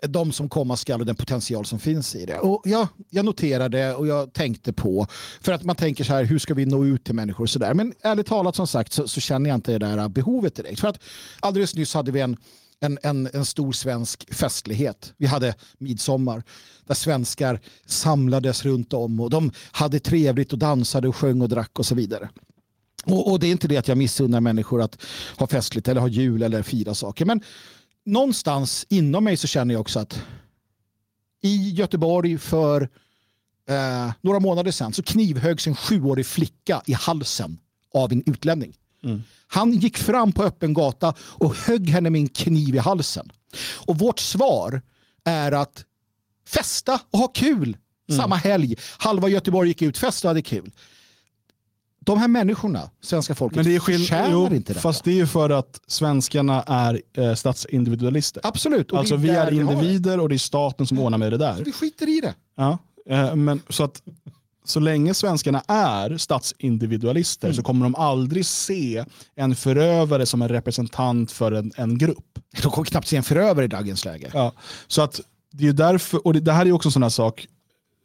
de 0.08 0.32
som 0.32 0.50
komma 0.50 0.78
skall 0.78 1.00
och 1.00 1.06
den 1.06 1.16
potential 1.16 1.66
som 1.66 1.80
finns 1.80 2.16
i 2.16 2.26
det. 2.26 2.38
Och 2.40 2.62
jag, 2.66 2.88
jag 3.10 3.26
noterade 3.26 3.96
och 3.96 4.08
jag 4.08 4.34
tänkte 4.34 4.74
på, 4.74 5.08
för 5.42 5.52
att 5.52 5.64
man 5.64 5.76
tänker 5.76 6.04
så 6.04 6.14
här, 6.14 6.24
hur 6.24 6.40
ska 6.40 6.54
vi 6.54 6.66
nå 6.66 6.86
ut 6.86 7.04
till 7.04 7.16
människor 7.16 7.44
och 7.44 7.50
så 7.50 7.60
där. 7.60 7.74
Men 7.74 7.94
ärligt 8.02 8.28
talat 8.28 8.56
som 8.56 8.68
sagt 8.68 8.94
så, 8.94 9.08
så, 9.08 9.22
känner 9.22 9.50
jag 9.50 9.58
inte 9.58 9.72
det 9.72 9.78
där 9.78 10.10
behovet 10.10 10.56
direkt. 10.56 10.80
För 10.80 10.88
att 10.88 11.00
alldeles 11.40 11.76
nyss 11.76 11.94
hade 11.94 12.12
vi 12.12 12.22
en, 12.22 12.38
en, 12.80 13.00
en, 13.04 13.30
en 13.34 13.46
stor 13.46 13.72
svensk 13.72 14.34
festlighet. 14.34 15.14
Vi 15.18 15.26
hade 15.26 15.56
midsommar 15.78 16.44
där 16.88 16.96
svenskar 16.96 17.60
samlades 17.86 18.66
runt 18.66 18.94
om 18.94 19.20
och 19.20 19.30
de 19.30 19.52
hade 19.72 20.00
trevligt 20.00 20.54
och 20.54 20.60
dansade 20.60 21.08
och 21.08 21.16
sjöng 21.16 21.42
och 21.42 21.50
drack 21.50 21.80
och 21.80 21.86
så 21.86 21.96
vidare. 21.96 22.30
Och, 23.06 23.32
och 23.32 23.40
det 23.40 23.48
är 23.48 23.52
inte 23.52 23.68
det 23.68 23.78
att 23.78 23.88
jag 23.88 23.98
missunnar 23.98 24.42
människor 24.42 24.82
att 24.82 25.02
ha 25.38 25.48
festligt 25.48 25.88
eller 25.88 26.02
ha 26.02 26.08
jul 26.08 26.44
eller 26.44 26.64
fira 26.64 26.96
saker. 26.96 27.26
Men 27.26 27.42
någonstans 28.06 28.86
inom 28.90 29.24
mig 29.24 29.38
så 29.38 29.48
känner 29.48 29.74
jag 29.74 29.82
också 29.82 30.00
att 30.00 30.24
i 31.42 31.70
Göteborg 31.70 32.38
för 32.38 32.90
eh, 33.70 34.12
några 34.22 34.40
månader 34.40 34.72
sedan 34.72 34.94
så 34.94 35.04
knivhögs 35.04 35.68
en 35.68 35.76
sjuårig 35.76 36.26
flicka 36.26 36.82
i 36.86 36.94
halsen 36.94 37.58
av 37.94 38.12
en 38.12 38.24
utlänning. 38.26 38.74
Mm. 39.04 39.24
Han 39.48 39.72
gick 39.72 39.98
fram 39.98 40.32
på 40.32 40.44
öppen 40.44 40.74
gata 40.74 41.14
och 41.20 41.56
högg 41.56 41.90
henne 41.90 42.10
med 42.10 42.22
en 42.22 42.30
kniv 42.30 42.76
i 42.76 42.78
halsen. 42.78 43.32
Och 43.86 44.00
vårt 44.00 44.20
svar 44.20 44.82
är 45.24 45.52
att 45.52 45.86
festa 46.48 47.00
och 47.12 47.20
ha 47.20 47.28
kul 47.28 47.78
mm. 48.10 48.22
samma 48.22 48.36
helg. 48.36 48.76
Halva 48.98 49.28
Göteborg 49.28 49.70
gick 49.70 49.82
ut, 49.82 49.98
festa 49.98 50.28
och 50.28 50.30
hade 50.30 50.42
kul 50.42 50.72
de 52.06 52.18
här 52.18 52.28
människorna, 52.28 52.90
svenska 53.02 53.36
folket, 53.36 53.56
Men 53.56 53.66
det 53.66 53.76
är 53.76 53.80
förtjänar 53.80 54.54
inte 54.54 54.74
det. 54.74 54.80
Fast 54.80 55.04
det 55.04 55.12
är 55.12 55.16
ju 55.16 55.28
för 55.28 55.50
att 55.50 55.82
svenskarna 55.88 56.64
är 56.68 57.02
eh, 57.18 57.34
statsindividualister. 57.34 58.42
Absolut. 58.46 58.94
Alltså 58.94 59.16
vi 59.16 59.30
är 59.30 59.52
individer 59.54 60.20
och 60.20 60.30
det 60.30 60.36
är 60.36 60.38
staten 60.38 60.88
som 60.88 61.00
ordnar 61.00 61.18
med 61.18 61.32
det 61.32 61.38
där. 61.38 61.56
Så 61.56 61.64
vi 61.64 61.72
skiter 61.72 62.18
i 62.18 62.22
det. 62.22 62.34
Ja, 62.58 62.78
eh, 63.10 63.36
men 63.36 63.62
så 63.70 63.84
att 63.84 64.02
så 64.66 64.80
länge 64.80 65.14
svenskarna 65.14 65.64
är 65.68 66.18
statsindividualister 66.18 67.48
mm. 67.48 67.56
så 67.56 67.64
kommer 67.64 67.86
de 67.86 67.96
aldrig 67.96 68.46
se 68.46 69.06
en 69.36 69.56
förövare 69.56 70.26
som 70.26 70.42
en 70.42 70.50
representant 70.50 71.32
för 71.32 71.52
en, 71.52 71.72
en 71.76 71.98
grupp. 71.98 72.40
De 72.62 72.72
kommer 72.72 72.86
knappt 72.86 73.08
se 73.08 73.18
en 73.18 73.24
förövare 73.24 73.66
i 73.66 73.68
dagens 73.68 74.06
läge. 74.06 74.32
Ja, 74.34 74.54
så 74.88 75.02
att 75.02 75.22
det 75.52 75.68
är 75.68 75.74
därför, 75.74 76.28
och 76.28 76.34
det, 76.34 76.40
det 76.40 76.52
här 76.52 76.66
är 76.66 76.72
också 76.72 76.88
en 76.88 76.92
sån 76.92 77.04
här 77.04 77.10
sak 77.10 77.48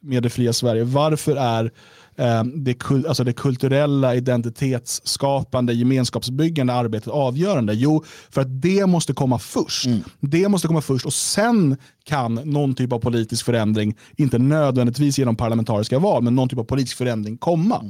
med 0.01 0.23
det 0.23 0.29
fria 0.29 0.53
Sverige. 0.53 0.83
Varför 0.83 1.35
är 1.35 1.71
Eh, 2.19 2.43
det, 2.43 2.91
alltså 2.91 3.23
det 3.23 3.33
kulturella, 3.33 4.15
identitetsskapande, 4.15 5.73
gemenskapsbyggande 5.73 6.73
arbetet 6.73 7.07
avgörande? 7.07 7.73
Jo, 7.73 8.03
för 8.29 8.41
att 8.41 8.61
det 8.61 8.85
måste 8.85 9.13
komma 9.13 9.39
först. 9.39 9.85
Mm. 9.85 10.03
Det 10.19 10.47
måste 10.47 10.67
komma 10.67 10.81
först 10.81 11.05
och 11.05 11.13
sen 11.13 11.77
kan 12.03 12.35
någon 12.35 12.75
typ 12.75 12.93
av 12.93 12.99
politisk 12.99 13.45
förändring, 13.45 13.97
inte 14.17 14.37
nödvändigtvis 14.37 15.19
genom 15.19 15.35
parlamentariska 15.35 15.99
val, 15.99 16.23
men 16.23 16.35
någon 16.35 16.49
typ 16.49 16.59
av 16.59 16.63
politisk 16.63 16.97
förändring 16.97 17.37
komma. 17.37 17.83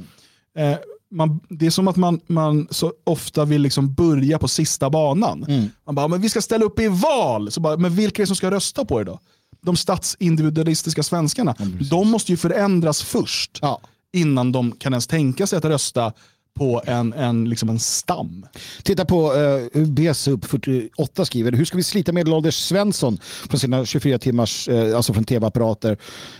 Mm. 0.56 0.72
Eh, 0.72 0.78
man, 1.10 1.40
det 1.48 1.66
är 1.66 1.70
som 1.70 1.88
att 1.88 1.96
man, 1.96 2.20
man 2.26 2.68
så 2.70 2.92
ofta 3.04 3.44
vill 3.44 3.62
liksom 3.62 3.94
börja 3.94 4.38
på 4.38 4.48
sista 4.48 4.90
banan. 4.90 5.44
Mm. 5.44 5.70
Man 5.86 5.94
bara, 5.94 6.08
men 6.08 6.20
vi 6.20 6.28
ska 6.28 6.40
ställa 6.40 6.64
upp 6.64 6.80
i 6.80 6.88
val. 6.88 7.50
Så 7.50 7.60
bara, 7.60 7.76
men 7.76 7.96
vilka 7.96 8.22
är 8.22 8.22
det 8.22 8.26
som 8.26 8.36
ska 8.36 8.50
rösta 8.50 8.84
på 8.84 8.98
det 8.98 9.04
då? 9.04 9.20
De 9.60 9.76
statsindividualistiska 9.76 11.02
svenskarna. 11.02 11.54
de 11.90 12.10
måste 12.10 12.32
ju 12.32 12.36
förändras 12.36 13.02
först. 13.02 13.58
Ja 13.62 13.80
innan 14.20 14.52
de 14.52 14.72
kan 14.72 14.92
ens 14.92 15.06
tänka 15.06 15.46
sig 15.46 15.56
att 15.56 15.64
rösta 15.64 16.12
på 16.58 16.82
en, 16.86 17.12
en, 17.12 17.48
liksom 17.48 17.68
en 17.68 17.78
stam. 17.78 18.46
Titta 18.82 19.04
på 19.04 19.32
uh, 19.32 19.86
BSUP 19.86 20.44
48 20.44 21.24
skriver, 21.24 21.52
hur 21.52 21.64
ska 21.64 21.76
vi 21.76 21.82
slita 21.82 22.12
medelålders 22.12 22.54
Svensson 22.54 23.18
från 23.22 23.60
sina 23.60 23.84
24 23.84 24.18
timmars, 24.18 24.68
uh, 24.68 24.96
alltså 24.96 25.12
från 25.12 25.24
tv-apparater, 25.24 25.98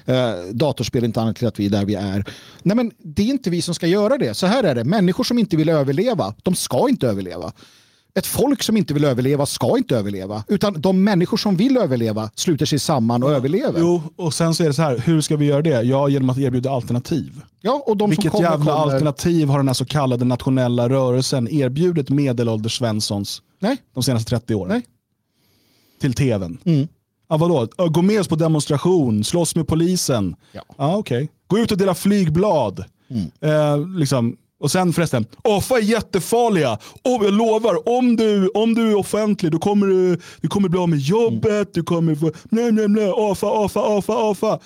uh, 0.08 0.52
datorspel, 0.52 1.04
inte 1.04 1.20
annat 1.20 1.36
till 1.36 1.48
att 1.48 1.60
vi 1.60 1.66
är 1.66 1.70
där 1.70 1.84
vi 1.84 1.94
är. 1.94 2.24
Nej 2.62 2.76
men 2.76 2.92
det 2.98 3.22
är 3.22 3.26
inte 3.26 3.50
vi 3.50 3.62
som 3.62 3.74
ska 3.74 3.86
göra 3.86 4.18
det. 4.18 4.34
Så 4.34 4.46
här 4.46 4.64
är 4.64 4.74
det, 4.74 4.84
människor 4.84 5.24
som 5.24 5.38
inte 5.38 5.56
vill 5.56 5.68
överleva, 5.68 6.34
de 6.42 6.54
ska 6.54 6.88
inte 6.88 7.08
överleva 7.08 7.52
ett 8.18 8.26
folk 8.26 8.62
som 8.62 8.76
inte 8.76 8.94
vill 8.94 9.04
överleva 9.04 9.46
ska 9.46 9.78
inte 9.78 9.96
överleva. 9.96 10.44
Utan 10.48 10.80
de 10.80 11.04
människor 11.04 11.36
som 11.36 11.56
vill 11.56 11.76
överleva 11.76 12.30
sluter 12.34 12.66
sig 12.66 12.78
samman 12.78 13.22
och 13.22 13.30
överlever. 13.32 13.80
Jo, 13.80 14.02
och 14.16 14.34
sen 14.34 14.54
så 14.54 14.62
är 14.62 14.66
det 14.66 14.74
så 14.74 14.82
här, 14.82 14.98
hur 14.98 15.20
ska 15.20 15.36
vi 15.36 15.46
göra 15.46 15.62
det? 15.62 15.82
Ja, 15.82 16.08
genom 16.08 16.30
att 16.30 16.38
erbjuda 16.38 16.70
alternativ. 16.70 17.40
Ja, 17.60 17.82
och 17.86 17.96
de 17.96 18.10
Vilket 18.10 18.22
som 18.22 18.30
kommer, 18.30 18.50
jävla 18.50 18.72
kommer... 18.72 18.92
alternativ 18.92 19.48
har 19.48 19.58
den 19.58 19.66
här 19.66 19.74
så 19.74 19.84
kallade 19.84 20.24
nationella 20.24 20.88
rörelsen 20.88 21.48
erbjudit 21.48 22.10
medelålders 22.10 22.78
Svenssons 22.78 23.42
Nej. 23.58 23.76
de 23.94 24.02
senaste 24.02 24.30
30 24.30 24.54
åren? 24.54 24.68
Nej. 24.68 24.82
Till 26.00 26.14
tvn? 26.14 26.58
Mm. 26.64 26.88
Ja, 27.28 27.36
vadå? 27.36 27.68
Gå 27.88 28.02
med 28.02 28.20
oss 28.20 28.28
på 28.28 28.36
demonstration, 28.36 29.24
slåss 29.24 29.56
med 29.56 29.68
polisen. 29.68 30.36
Ja. 30.52 30.62
Ja, 30.76 30.96
okay. 30.96 31.28
Gå 31.46 31.58
ut 31.58 31.72
och 31.72 31.78
dela 31.78 31.94
flygblad. 31.94 32.84
Mm. 33.10 33.30
Eh, 33.40 33.88
liksom, 33.98 34.36
och 34.61 34.70
sen 34.70 34.92
förresten, 34.92 35.26
AFA 35.44 35.76
är 35.76 35.82
jättefarliga. 35.82 36.78
Och 37.02 37.24
jag 37.24 37.34
lovar, 37.34 37.88
om 37.88 38.16
du, 38.16 38.48
om 38.48 38.74
du 38.74 38.90
är 38.90 38.94
offentlig 38.94 39.52
då 39.52 39.59
kommer 39.59 39.86
du, 39.86 40.20
du 40.40 40.48
kommer 40.48 40.68
bli 40.68 40.80
av 40.80 40.88
med 40.88 40.98
jobbet. 40.98 41.52
Mm. 41.52 41.66
Du 41.72 41.82
kommer 41.82 42.14
få, 42.14 42.32
nej, 42.50 42.72
nej, 42.72 42.88
nej, 42.88 43.12
AFA, 43.16 43.46
AFA, 43.64 43.80
AFA, 43.80 44.30
AFA. 44.30 44.59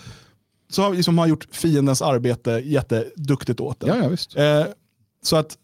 Så 0.70 0.82
har 0.82 0.94
liksom 0.94 1.18
har 1.18 1.26
gjort 1.26 1.48
fiendens 1.50 2.02
arbete 2.02 2.50
jätteduktigt 2.50 3.60
åt 3.60 3.80
det. 3.80 3.86
Ja, 3.86 3.96
ja, 3.96 4.08
visst. 4.08 4.36
Eh, 4.36 4.64
så 5.22 5.36
att 5.36 5.56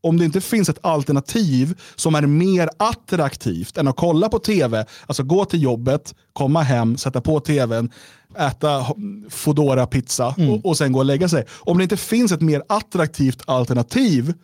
om 0.00 0.18
det 0.18 0.24
inte 0.24 0.40
finns 0.40 0.68
ett 0.68 0.78
alternativ 0.80 1.80
som 1.96 2.14
är 2.14 2.22
mer 2.22 2.68
attraktivt 2.76 3.78
än 3.78 3.88
att 3.88 3.96
kolla 3.96 4.28
på 4.28 4.38
tv, 4.38 4.86
alltså 5.06 5.22
gå 5.22 5.44
till 5.44 5.62
jobbet, 5.62 6.14
komma 6.32 6.62
hem, 6.62 6.96
sätta 6.96 7.20
på 7.20 7.40
tvn, 7.40 7.90
äta 8.38 8.86
fodora 9.28 9.86
pizza 9.86 10.34
mm. 10.38 10.50
och, 10.50 10.66
och 10.66 10.76
sen 10.76 10.92
gå 10.92 10.98
och 10.98 11.04
lägga 11.04 11.28
sig. 11.28 11.44
Om 11.50 11.78
det 11.78 11.82
inte 11.82 11.96
finns 11.96 12.32
ett 12.32 12.40
mer 12.40 12.62
attraktivt 12.68 13.42
alternativ 13.46 14.34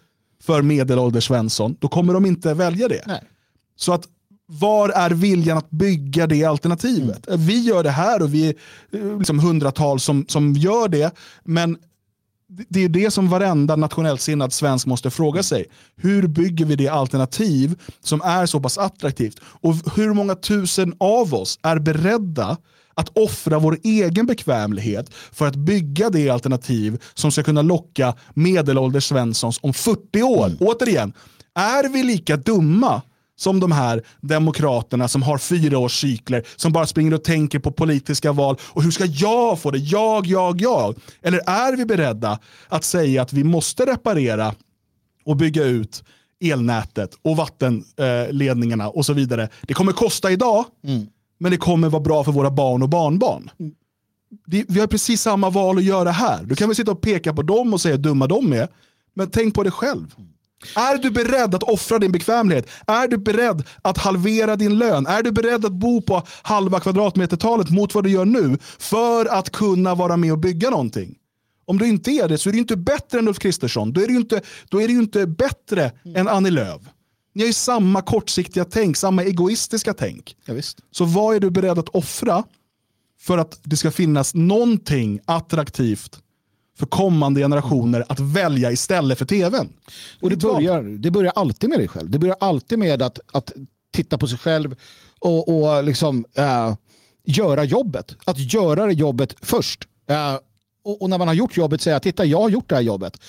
för 0.43 0.63
medelålders 0.63 1.27
Svensson, 1.27 1.77
då 1.79 1.89
kommer 1.89 2.15
de 2.15 2.27
inte 2.27 2.55
välja 2.55 2.89
det. 2.89 3.03
Nej. 3.07 3.23
Så 3.77 3.93
att 3.93 4.09
var 4.47 4.89
är 4.89 5.11
viljan 5.11 5.59
att 5.59 5.71
bygga 5.71 6.27
det 6.27 6.45
alternativet? 6.45 7.29
Mm. 7.29 7.47
Vi 7.47 7.61
gör 7.61 7.83
det 7.83 7.91
här 7.91 8.23
och 8.23 8.35
vi 8.35 8.49
är 8.49 8.55
eh, 8.93 9.19
liksom 9.19 9.39
hundratals 9.39 10.05
som, 10.05 10.25
som 10.29 10.53
gör 10.53 10.89
det. 10.89 11.15
Men 11.45 11.79
det 12.49 12.85
är 12.85 12.89
det 12.89 13.11
som 13.11 13.29
varenda 13.29 13.77
nationellt 13.77 14.21
sinnad 14.21 14.53
svensk 14.53 14.87
måste 14.87 15.11
fråga 15.11 15.43
sig. 15.43 15.67
Hur 15.97 16.27
bygger 16.27 16.65
vi 16.65 16.77
det 16.77 16.89
alternativ 16.89 17.81
som 18.01 18.21
är 18.21 18.47
så 18.47 18.61
pass 18.61 18.79
attraktivt? 18.79 19.41
Och 19.43 19.75
hur 19.97 20.15
många 20.15 20.35
tusen 20.35 20.95
av 21.01 21.35
oss 21.35 21.59
är 21.63 21.79
beredda 21.79 22.57
att 22.95 23.09
offra 23.19 23.59
vår 23.59 23.79
egen 23.85 24.27
bekvämlighet 24.27 25.15
för 25.33 25.47
att 25.47 25.57
bygga 25.57 26.11
det 26.11 26.31
alternativ 26.31 27.03
som 27.15 27.33
ska 27.33 27.43
kunna 27.43 27.63
locka 27.63 28.15
medelålders 28.35 29.09
Svenssons 29.09 29.59
om 29.63 29.75
40 29.75 30.23
år? 30.23 30.47
Mm. 30.47 30.59
Återigen, 30.61 31.13
är 31.55 31.89
vi 31.89 32.03
lika 32.03 32.37
dumma 32.37 33.03
som 33.37 33.61
de 33.61 33.73
här 33.73 34.03
demokraterna 34.21 35.09
som 35.09 35.23
har 35.23 35.39
fyra 35.39 35.79
års 35.79 36.01
cykler, 36.01 36.47
som 36.57 36.73
bara 36.73 36.87
springer 36.87 37.15
och 37.15 37.25
tänker 37.25 37.59
på 37.59 37.73
politiska 37.73 38.33
val 38.33 38.57
och 38.63 38.83
hur 38.83 38.91
ska 38.91 39.05
jag 39.05 39.61
få 39.61 39.71
det? 39.71 39.79
Jag, 39.79 40.27
jag, 40.27 40.61
jag. 40.61 40.97
Eller 41.23 41.41
är 41.47 41.77
vi 41.77 41.85
beredda 41.85 42.39
att 42.69 42.85
säga 42.85 43.23
att 43.23 43.33
vi 43.33 43.45
måste 43.45 43.87
reparera 43.87 44.55
och 45.25 45.37
bygga 45.37 45.65
ut 45.65 46.05
elnätet 46.41 47.11
och 47.23 47.37
vattenledningarna 47.37 48.89
och 48.89 49.07
så 49.07 49.13
vidare. 49.13 49.49
Det 49.63 49.75
kommer 49.75 49.93
kosta 49.93 50.31
idag, 50.31 50.65
mm. 50.85 51.07
men 51.39 51.51
det 51.51 51.57
kommer 51.57 51.89
vara 51.89 52.03
bra 52.03 52.25
för 52.25 52.33
våra 52.33 52.51
barn 52.51 52.83
och 52.83 52.89
barnbarn. 52.89 53.51
Mm. 53.61 53.73
vi 54.69 54.81
har 54.81 54.87
precis 54.87 55.21
samma 55.21 55.51
val 55.51 55.79
att 55.79 55.85
göra 55.85 56.11
här. 56.11 56.45
Du 56.45 56.55
kan 56.55 56.69
väl 56.69 56.77
sitta 56.77 56.91
och 56.91 57.01
peka 57.01 57.35
på 57.35 57.43
dem 57.43 57.75
och 57.75 57.81
säga 57.81 57.95
hur 57.95 58.03
dumma 58.03 58.27
de 58.27 58.53
är, 58.53 58.69
men 59.15 59.31
tänk 59.31 59.55
på 59.55 59.63
det 59.63 59.71
själv. 59.71 60.15
Är 60.77 60.99
du 60.99 61.11
beredd 61.11 61.55
att 61.55 61.63
offra 61.63 61.99
din 61.99 62.13
bekvämlighet? 62.13 62.69
Är 62.87 63.09
du 63.09 63.19
beredd 63.19 63.65
att 63.83 63.99
halvera 63.99 64.57
din 64.57 64.79
lön? 64.79 65.07
Är 65.07 65.23
du 65.23 65.33
beredd 65.33 65.65
att 65.65 65.73
bo 65.73 66.03
på 66.03 66.23
halva 66.43 66.81
kvadratmetertalet 66.81 67.71
mot 67.71 67.95
vad 67.95 68.05
du 68.05 68.11
gör 68.11 68.25
nu 68.25 68.59
för 68.79 69.27
att 69.27 69.51
kunna 69.51 69.95
vara 69.95 70.17
med 70.17 70.33
och 70.33 70.39
bygga 70.39 70.71
någonting? 70.71 71.15
Om 71.65 71.79
du 71.79 71.89
inte 71.89 72.11
är 72.11 72.29
det 72.29 72.39
så 72.39 72.49
är 72.49 72.53
du 72.53 72.59
inte 72.59 72.77
bättre 72.77 73.19
än 73.19 73.29
Ulf 73.29 73.39
Kristersson. 73.39 73.93
Då 73.93 74.01
är 74.01 74.07
du 74.07 74.17
inte, 74.17 74.41
då 74.69 74.83
är 74.83 74.89
du 74.89 74.95
inte 74.95 75.27
bättre 75.27 75.93
mm. 76.05 76.17
än 76.17 76.29
Annie 76.29 76.51
Lööf. 76.51 76.83
Ni 77.35 77.43
har 77.43 77.47
ju 77.47 77.53
samma 77.53 78.03
kortsiktiga 78.03 78.65
tänk, 78.65 78.97
samma 78.97 79.25
egoistiska 79.25 79.95
tänk. 79.95 80.37
Ja, 80.45 80.55
så 80.91 81.05
vad 81.05 81.37
är 81.37 81.41
du 81.41 81.51
beredd 81.51 81.79
att 81.79 81.89
offra 81.89 82.45
för 83.21 83.39
att 83.39 83.61
det 83.63 83.77
ska 83.77 83.91
finnas 83.91 84.35
någonting 84.35 85.21
attraktivt 85.25 86.19
för 86.77 86.87
kommande 86.87 87.41
generationer 87.41 88.05
att 88.09 88.21
välja 88.21 88.73
istället 88.73 89.19
för 89.19 89.25
tvn. 89.25 89.69
Och 90.21 90.31
det, 90.31 90.37
börjar, 90.37 90.83
det 90.83 91.11
börjar 91.11 91.33
alltid 91.35 91.71
med 91.71 91.79
dig 91.79 91.89
själv. 91.89 92.11
Det 92.11 92.19
börjar 92.19 92.37
alltid 92.41 92.79
med 92.79 93.03
att, 93.03 93.19
att 93.33 93.53
titta 93.93 94.19
på 94.19 94.29
sig 94.29 94.39
själv 94.39 94.77
och, 95.19 95.49
och 95.49 95.85
liksom, 95.85 96.25
äh, 96.35 96.75
göra 97.25 97.65
jobbet. 97.65 98.17
Att 98.25 98.53
göra 98.55 98.87
det 98.87 98.93
jobbet 98.93 99.35
först. 99.43 99.89
Äh, 100.09 100.35
och, 100.85 101.03
och, 101.03 101.11
när 101.11 101.19
man 101.19 101.29
har 101.29 101.35
gjort 101.35 101.57
jobbet 101.57 101.81
säga 101.81 102.01
titta 102.01 102.25
jag 102.25 102.41
har 102.41 102.51
gjort 102.51 102.69
det 102.69 102.75
här 102.75 102.83
jobbet. 102.83 103.21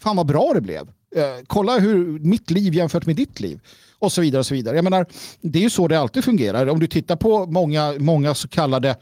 Fan 0.00 0.16
vad 0.16 0.26
bra 0.26 0.50
det 0.54 0.60
blev. 0.60 0.88
Äh, 1.16 1.44
kolla 1.46 1.78
hur 1.78 2.18
mitt 2.18 2.50
liv 2.50 2.74
jämfört 2.74 3.06
med 3.06 3.16
ditt 3.16 3.40
liv. 3.40 3.60
Och 3.98 4.12
så 4.12 4.20
vidare. 4.20 4.40
och 4.40 4.46
så 4.46 4.54
vidare. 4.54 4.76
Jag 4.76 4.84
menar, 4.84 5.06
det 5.40 5.58
är 5.58 5.62
ju 5.62 5.70
så 5.70 5.88
det 5.88 6.00
alltid 6.00 6.24
fungerar. 6.24 6.66
Om 6.66 6.80
du 6.80 6.86
tittar 6.86 7.16
på 7.16 7.46
många, 7.46 7.94
många 7.98 8.34
så 8.34 8.48
kallade 8.48 8.96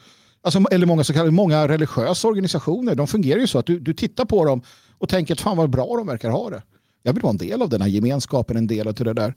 alltså, 0.47 0.64
eller 0.70 0.86
många, 0.86 1.05
så 1.05 1.12
kallade, 1.12 1.30
många 1.30 1.68
religiösa 1.68 2.28
organisationer, 2.28 2.94
de 2.94 3.07
fungerar 3.07 3.40
ju 3.40 3.47
så 3.47 3.59
att 3.59 3.66
du, 3.66 3.80
du 3.80 3.94
tittar 3.94 4.24
på 4.24 4.44
dem 4.44 4.62
och 4.99 5.09
tänker 5.09 5.34
att 5.34 5.40
fan 5.40 5.57
vad 5.57 5.70
bra 5.70 5.97
de 5.97 6.07
verkar 6.07 6.30
ha 6.30 6.51
det. 6.51 6.62
Jag 7.03 7.12
vill 7.12 7.22
vara 7.22 7.30
en 7.30 7.36
del 7.36 7.62
av 7.62 7.68
den 7.68 7.82
här 7.82 7.88
gemenskapen, 7.88 8.57
en 8.57 8.66
del 8.66 8.88
av 8.88 8.94
det 8.94 9.12
där. 9.12 9.34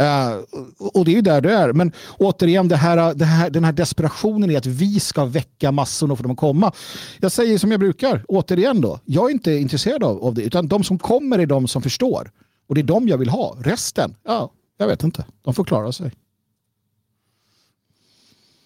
Uh, 0.00 0.40
och 0.94 1.04
det 1.04 1.10
är 1.10 1.14
ju 1.14 1.20
där 1.20 1.40
det 1.40 1.52
är. 1.52 1.72
Men 1.72 1.92
återigen, 2.18 2.68
det 2.68 2.76
här, 2.76 3.14
det 3.14 3.24
här, 3.24 3.50
den 3.50 3.64
här 3.64 3.72
desperationen 3.72 4.50
i 4.50 4.56
att 4.56 4.66
vi 4.66 5.00
ska 5.00 5.24
väcka 5.24 5.72
massorna 5.72 6.16
för 6.16 6.22
dem 6.22 6.32
att 6.32 6.38
komma. 6.38 6.72
Jag 7.20 7.32
säger 7.32 7.58
som 7.58 7.70
jag 7.70 7.80
brukar, 7.80 8.24
återigen 8.28 8.80
då. 8.80 9.00
Jag 9.04 9.30
är 9.30 9.32
inte 9.32 9.52
intresserad 9.52 10.04
av, 10.04 10.24
av 10.24 10.34
det, 10.34 10.42
utan 10.42 10.68
de 10.68 10.84
som 10.84 10.98
kommer 10.98 11.38
är 11.38 11.46
de 11.46 11.68
som 11.68 11.82
förstår. 11.82 12.30
Och 12.68 12.74
det 12.74 12.80
är 12.80 12.84
de 12.84 13.08
jag 13.08 13.18
vill 13.18 13.28
ha. 13.28 13.56
Resten, 13.60 14.14
ja, 14.24 14.52
jag 14.78 14.86
vet 14.86 15.02
inte. 15.02 15.24
De 15.42 15.54
får 15.54 15.64
klara 15.64 15.92
sig. 15.92 16.12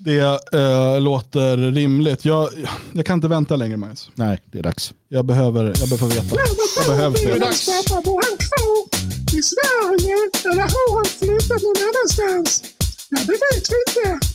Det 0.06 0.20
äh, 0.52 1.00
låter 1.00 1.56
rimligt. 1.56 2.24
Jag, 2.24 2.48
jag 2.92 3.06
kan 3.06 3.14
inte 3.14 3.28
vänta 3.28 3.56
längre 3.56 3.76
Magnus. 3.76 4.10
Nej, 4.14 4.42
det 4.44 4.58
är 4.58 4.62
dags. 4.62 4.92
Jag 5.08 5.24
behöver, 5.24 5.64
jag 5.80 5.88
behöver 5.88 6.14
veta. 6.14 6.36
Jag 6.76 6.86
behöver 6.86 7.18
det. 7.18 7.32
Är 7.32 7.40
dags. 7.40 7.68
I 9.38 9.42
Sverige 9.42 10.16
eller 10.44 10.62
har 10.62 10.96
han 10.96 11.04
flyttat 11.04 11.62
någon 11.62 11.76
annanstans? 11.88 12.62
Ja, 13.10 13.18
det 13.18 13.32
vet 13.32 13.66
vi 13.72 13.76
inte. 13.86 14.26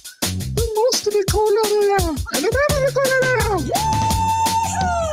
Då 0.55 0.63
måste 0.79 1.09
vi 1.09 1.21
kolla 1.31 1.61
det 1.71 2.03
här. 2.03 2.11
Eller 2.35 2.49
behöver 2.57 2.85
vi 2.85 2.91
kolla 2.93 3.15
det 3.25 3.41
här? 3.43 5.10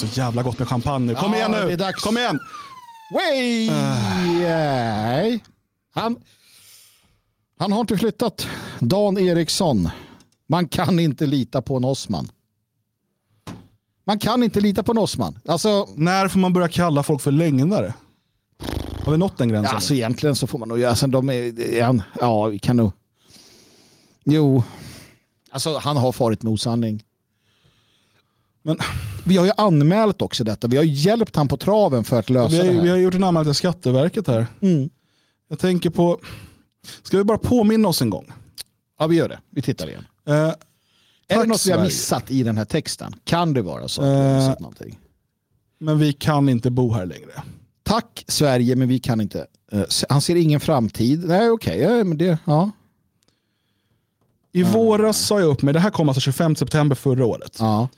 Det 0.00 0.08
så 0.08 0.20
jävla 0.20 0.42
gott 0.42 0.58
med 0.58 0.68
champagne 0.68 1.06
nu. 1.06 1.14
Kom 1.14 1.32
ja, 1.32 1.38
igen 1.38 1.50
nu! 1.50 1.66
Det 1.66 1.72
är 1.72 1.76
dags. 1.76 2.02
Kom 2.02 2.18
igen! 2.18 2.38
Way! 3.14 3.68
Uh. 3.68 5.40
Han, 5.94 6.16
han 7.58 7.72
har 7.72 7.80
inte 7.80 7.98
flyttat. 7.98 8.46
Dan 8.78 9.18
Eriksson. 9.18 9.88
Man 10.48 10.68
kan 10.68 10.98
inte 10.98 11.26
lita 11.26 11.62
på 11.62 11.76
en 11.76 11.84
Osman. 11.84 12.28
Man 14.06 14.18
kan 14.18 14.42
inte 14.42 14.60
lita 14.60 14.82
på 14.82 14.92
en 14.92 14.98
Osman. 14.98 15.38
Alltså, 15.48 15.88
När 15.94 16.28
får 16.28 16.38
man 16.38 16.52
börja 16.52 16.68
kalla 16.68 17.02
folk 17.02 17.22
för 17.22 17.30
lögnare? 17.30 17.94
Har 19.04 19.12
vi 19.12 19.18
nått 19.18 19.38
den 19.38 19.48
gränsen? 19.48 19.74
Alltså 19.74 19.94
egentligen 19.94 20.36
så 20.36 20.46
får 20.46 20.58
man 20.58 20.68
nog 20.68 20.78
göra. 20.78 20.90
Alltså, 20.90 21.06
de 21.06 21.30
är, 21.30 22.02
ja, 22.20 22.44
vi 22.44 22.58
kan 22.58 22.76
nog. 22.76 22.92
Jo, 24.24 24.62
alltså 25.50 25.78
han 25.78 25.96
har 25.96 26.12
farit 26.12 26.42
med 26.42 26.52
osanning. 26.52 27.02
Men 28.66 28.78
vi 29.24 29.36
har 29.36 29.46
ju 29.46 29.52
anmält 29.56 30.22
också 30.22 30.44
detta. 30.44 30.68
Vi 30.68 30.76
har 30.76 30.84
hjälpt 30.84 31.36
han 31.36 31.48
på 31.48 31.56
traven 31.56 32.04
för 32.04 32.18
att 32.18 32.30
lösa 32.30 32.48
vi 32.48 32.58
har, 32.58 32.64
det 32.64 32.72
här. 32.72 32.82
Vi 32.82 32.88
har 32.88 32.96
gjort 32.96 33.14
en 33.14 33.24
anmälan 33.24 33.44
till 33.44 33.54
Skatteverket 33.54 34.26
här. 34.26 34.46
Mm. 34.60 34.90
Jag 35.48 35.58
tänker 35.58 35.90
på, 35.90 36.20
ska 37.02 37.16
vi 37.16 37.24
bara 37.24 37.38
påminna 37.38 37.88
oss 37.88 38.02
en 38.02 38.10
gång? 38.10 38.32
Ja, 38.98 39.06
vi 39.06 39.16
gör 39.16 39.28
det. 39.28 39.38
Vi 39.50 39.62
tittar 39.62 39.88
igen. 39.88 40.04
Eh, 40.28 40.34
är 40.34 40.56
det 41.28 41.46
något 41.46 41.66
vi 41.66 41.72
har 41.72 41.82
missat 41.82 42.30
i 42.30 42.42
den 42.42 42.56
här 42.56 42.64
texten? 42.64 43.14
Kan 43.24 43.52
det 43.52 43.62
vara 43.62 43.88
så? 43.88 44.02
Eh? 44.02 44.54
Men 45.78 45.98
vi 45.98 46.12
kan 46.12 46.48
inte 46.48 46.70
bo 46.70 46.92
här 46.92 47.06
längre. 47.06 47.42
Tack 47.82 48.24
Sverige, 48.28 48.76
men 48.76 48.88
vi 48.88 48.98
kan 48.98 49.20
inte. 49.20 49.46
Uh, 49.74 49.84
han 50.08 50.20
ser 50.20 50.36
ingen 50.36 50.60
framtid. 50.60 51.24
Nej, 51.28 51.50
okej. 51.50 51.86
Okay. 51.86 51.98
Ja, 51.98 52.04
det, 52.04 52.38
ja. 52.44 52.70
I 54.52 54.62
våras 54.62 55.18
sa 55.18 55.40
jag 55.40 55.48
upp 55.48 55.62
mig, 55.62 55.74
det 55.74 55.80
här 55.80 55.90
kom 55.90 56.08
alltså 56.08 56.20
25 56.20 56.56
september 56.56 56.96
förra 56.96 57.26
året. 57.26 57.56
Ja. 57.58 57.88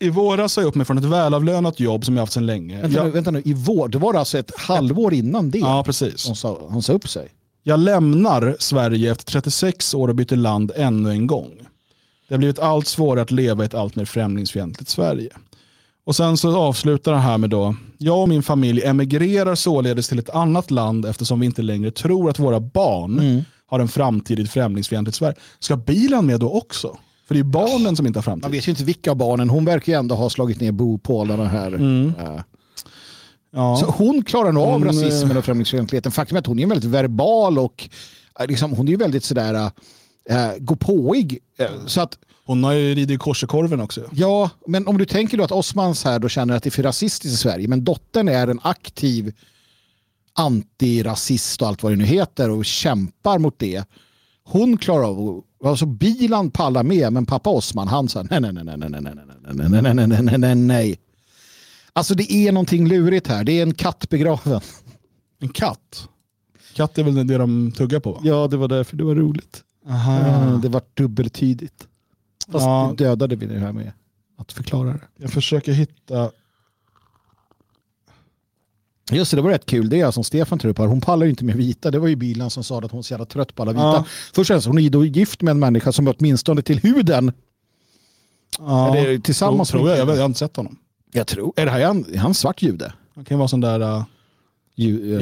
I 0.00 0.10
våras 0.10 0.52
sa 0.52 0.60
jag 0.60 0.68
upp 0.68 0.74
mig 0.74 0.86
från 0.86 0.98
ett 0.98 1.04
välavlönat 1.04 1.80
jobb 1.80 2.04
som 2.04 2.16
jag 2.16 2.22
haft 2.22 2.32
sedan 2.32 2.46
länge. 2.46 2.82
Vänta, 2.82 2.96
jag... 2.96 3.04
nu, 3.04 3.10
vänta 3.10 3.30
nu, 3.30 3.42
i 3.44 3.54
vår, 3.54 3.88
det 3.88 3.98
var 3.98 4.14
alltså 4.14 4.38
ett 4.38 4.58
halvår 4.58 5.14
innan 5.14 5.50
det? 5.50 5.58
Ja, 5.58 5.82
precis. 5.86 6.26
Hon 6.26 6.36
sa, 6.36 6.58
hon 6.68 6.82
sa 6.82 6.92
upp 6.92 7.08
sig? 7.08 7.28
Jag 7.62 7.80
lämnar 7.80 8.56
Sverige 8.58 9.12
efter 9.12 9.24
36 9.24 9.94
år 9.94 10.08
och 10.08 10.14
byter 10.14 10.36
land 10.36 10.72
ännu 10.76 11.10
en 11.10 11.26
gång. 11.26 11.50
Det 12.28 12.34
har 12.34 12.38
blivit 12.38 12.58
allt 12.58 12.86
svårare 12.86 13.22
att 13.22 13.30
leva 13.30 13.62
i 13.62 13.66
ett 13.66 13.74
allt 13.74 13.96
mer 13.96 14.04
främlingsfientligt 14.04 14.90
Sverige. 14.90 15.30
Och 16.04 16.16
sen 16.16 16.36
så 16.36 16.58
avslutar 16.58 17.12
han 17.12 17.22
här 17.22 17.38
med 17.38 17.50
då, 17.50 17.76
jag 17.98 18.22
och 18.22 18.28
min 18.28 18.42
familj 18.42 18.82
emigrerar 18.82 19.54
således 19.54 20.08
till 20.08 20.18
ett 20.18 20.30
annat 20.30 20.70
land 20.70 21.06
eftersom 21.06 21.40
vi 21.40 21.46
inte 21.46 21.62
längre 21.62 21.90
tror 21.90 22.30
att 22.30 22.38
våra 22.38 22.60
barn 22.60 23.18
mm. 23.18 23.44
har 23.66 23.80
en 23.80 23.88
framtid 23.88 24.38
i 24.38 24.42
ett 24.42 24.50
främlingsfientligt 24.50 25.16
Sverige. 25.16 25.36
Ska 25.58 25.76
bilen 25.76 26.26
med 26.26 26.40
då 26.40 26.50
också? 26.50 26.98
För 27.26 27.34
det 27.34 27.40
är 27.40 27.44
barnen 27.44 27.96
som 27.96 28.06
inte 28.06 28.18
har 28.18 28.22
framtid. 28.22 28.42
Man 28.42 28.52
vet 28.52 28.68
ju 28.68 28.70
inte 28.70 28.84
vilka 28.84 29.14
barnen. 29.14 29.50
Hon 29.50 29.64
verkar 29.64 29.92
ju 29.92 29.98
ändå 29.98 30.14
ha 30.14 30.30
slagit 30.30 30.60
ner 30.60 30.72
bopålarna 30.72 31.48
här. 31.48 31.72
Mm. 31.72 32.12
Ja. 33.52 33.76
Så 33.76 33.86
hon 33.86 34.24
klarar 34.24 34.52
nog 34.52 34.64
av 34.64 34.72
hon, 34.72 34.84
rasismen 34.84 35.36
och 35.36 35.44
främlingsfientligheten. 35.44 36.12
Faktum 36.12 36.36
är 36.36 36.40
att 36.40 36.46
hon 36.46 36.58
är 36.58 36.66
väldigt 36.66 36.90
verbal 36.90 37.58
och 37.58 37.88
liksom, 38.48 38.72
hon 38.72 38.88
är 38.88 38.96
väldigt 38.96 39.24
sådär 39.24 39.70
äh, 40.30 40.50
gå 40.58 40.76
påig. 40.76 41.38
Äh, 41.58 41.66
så 41.86 42.00
att 42.00 42.18
Hon 42.46 42.64
har 42.64 42.72
ju 42.72 42.94
ridit 42.94 43.20
kors 43.20 43.44
i 43.44 43.46
korven 43.46 43.80
också. 43.80 44.04
Ja, 44.12 44.50
men 44.66 44.86
om 44.86 44.98
du 44.98 45.04
tänker 45.04 45.38
då 45.38 45.44
att 45.44 45.52
Osmans 45.52 46.04
här 46.04 46.18
då 46.18 46.28
känner 46.28 46.56
att 46.56 46.62
det 46.62 46.68
är 46.68 46.70
för 46.70 46.82
rasistiskt 46.82 47.34
i 47.34 47.36
Sverige, 47.36 47.68
men 47.68 47.84
dottern 47.84 48.28
är 48.28 48.48
en 48.48 48.60
aktiv 48.62 49.34
antirasist 50.32 51.62
och 51.62 51.68
allt 51.68 51.82
vad 51.82 51.92
det 51.92 51.96
nu 51.96 52.04
heter 52.04 52.50
och 52.50 52.64
kämpar 52.64 53.38
mot 53.38 53.58
det. 53.58 53.84
Hon 54.44 54.76
klarar 54.76 55.04
av 55.04 55.42
Alltså 55.64 55.86
bilan 55.86 56.50
pallar 56.50 56.82
med, 56.82 57.12
men 57.12 57.26
pappa 57.26 57.50
Osman 57.50 57.88
han 57.88 58.08
sa 58.08 58.22
nej, 58.22 58.40
nej, 58.40 58.52
nej, 58.52 58.64
nej, 58.64 58.76
nej, 58.78 58.88
nej, 58.90 59.02
nej, 59.04 59.68
nej, 59.68 59.94
nej, 59.94 60.06
nej, 60.06 60.22
nej, 60.22 60.38
nej, 60.38 60.54
nej. 60.54 60.98
Alltså 61.92 62.14
det 62.14 62.32
är 62.32 62.52
någonting 62.52 62.88
lurigt 62.88 63.26
här. 63.26 63.44
Det 63.44 63.52
är 63.52 63.62
en 63.62 63.74
katt 63.74 64.08
begraven. 64.08 64.60
En 65.40 65.48
katt? 65.48 66.08
Katt 66.74 66.98
är 66.98 67.02
väl 67.02 67.26
det 67.26 67.38
de 67.38 67.72
tuggar 67.72 68.00
på? 68.00 68.20
Ja, 68.24 68.48
det 68.48 68.56
var 68.56 68.68
därför 68.68 68.96
det 68.96 69.04
var 69.04 69.14
roligt. 69.14 69.62
Aha. 69.88 70.60
Det 70.62 70.68
var 70.68 70.82
dubbeltydigt. 70.94 71.86
Fast 72.48 72.66
ja. 72.66 72.94
dödade 72.98 73.36
vi 73.36 73.46
det 73.46 73.58
här 73.58 73.72
med 73.72 73.92
att 74.38 74.52
förklara 74.52 74.92
det. 74.92 75.00
Jag 75.16 75.30
försöker 75.30 75.72
hitta 75.72 76.30
Just 79.10 79.30
det, 79.30 79.36
det 79.36 79.42
var 79.42 79.50
rätt 79.50 79.66
kul. 79.66 79.88
Det 79.88 80.00
är 80.00 80.10
som 80.10 80.24
Stefan 80.24 80.58
tar 80.58 80.68
upp 80.68 80.78
här. 80.78 80.86
Hon 80.86 81.00
pallar 81.00 81.26
inte 81.26 81.44
med 81.44 81.56
vita. 81.56 81.90
Det 81.90 81.98
var 81.98 82.08
ju 82.08 82.16
bilen 82.16 82.50
som 82.50 82.64
sa 82.64 82.78
att 82.78 82.90
hon 82.90 82.98
är 82.98 83.02
så 83.02 83.12
jävla 83.12 83.26
trött 83.26 83.54
på 83.54 83.62
alla 83.62 83.72
vita. 83.72 83.82
Ja. 83.82 84.04
Först 84.34 84.50
och 84.50 84.62
hon 84.62 84.78
är 84.78 84.90
då 84.90 85.04
gift 85.04 85.42
med 85.42 85.50
en 85.50 85.58
människa 85.58 85.92
som 85.92 86.08
åtminstone 86.08 86.62
till 86.62 86.78
huden. 86.78 87.32
Ja, 88.58 88.96
Eller 88.96 89.18
tillsammans. 89.18 89.68
Tror, 89.68 89.80
tror 89.80 89.90
jag. 89.90 89.98
jag. 89.98 90.08
jag 90.08 90.20
har 90.20 90.26
inte 90.26 90.38
sett 90.38 90.56
honom. 90.56 90.76
Jag 91.12 91.26
tror. 91.26 91.52
Är 91.56 91.64
det 91.64 91.70
här 91.70 91.80
är 91.80 91.86
han, 91.86 92.04
är 92.12 92.18
han 92.18 92.34
svart 92.34 92.62
jude? 92.62 92.92
Han 93.14 93.24
kan 93.24 93.38
vara 93.38 93.48
sån 93.48 93.60
där... 93.60 93.80
Uh, 93.80 94.04
Ju, 94.74 95.14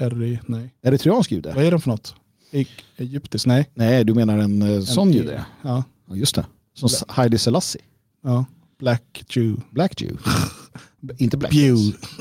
uh, 0.00 0.38
nej. 0.46 0.74
Eritreansk 0.82 1.32
jude? 1.32 1.52
Vad 1.54 1.64
är 1.64 1.70
det 1.70 1.80
för 1.80 1.90
något? 1.90 2.14
E 2.50 2.66
Egyptisk? 2.96 3.46
Nej. 3.46 3.70
Nej, 3.74 4.04
du 4.04 4.14
menar 4.14 4.38
en 4.38 4.62
uh, 4.62 4.84
sån 4.84 5.12
jude? 5.12 5.44
Ja. 5.62 5.84
ja. 6.08 6.16
Just 6.16 6.34
det. 6.34 6.46
Som 6.74 6.88
Heidi 7.08 7.38
Selassie. 7.38 7.82
Ja. 8.24 8.44
Black 8.78 9.24
Jew. 9.28 9.62
Black 9.70 10.00
Jew. 10.00 10.18
Inte 11.18 11.36
Black. 11.36 11.54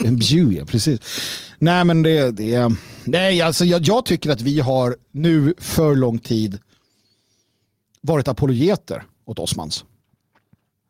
En 0.03 0.17
Bew, 0.17 0.53
ja 0.53 0.65
precis. 0.65 0.99
Nej 1.59 1.85
men 1.85 2.03
det, 2.03 2.31
det 2.31 2.75
nej 3.03 3.41
alltså 3.41 3.65
jag, 3.65 3.81
jag, 3.81 4.05
tycker 4.05 4.29
att 4.29 4.41
vi 4.41 4.59
har 4.59 4.95
nu 5.11 5.53
för 5.57 5.95
lång 5.95 6.19
tid 6.19 6.59
varit 8.01 8.27
apologeter 8.27 9.03
åt 9.25 9.39
Osmans. 9.39 9.85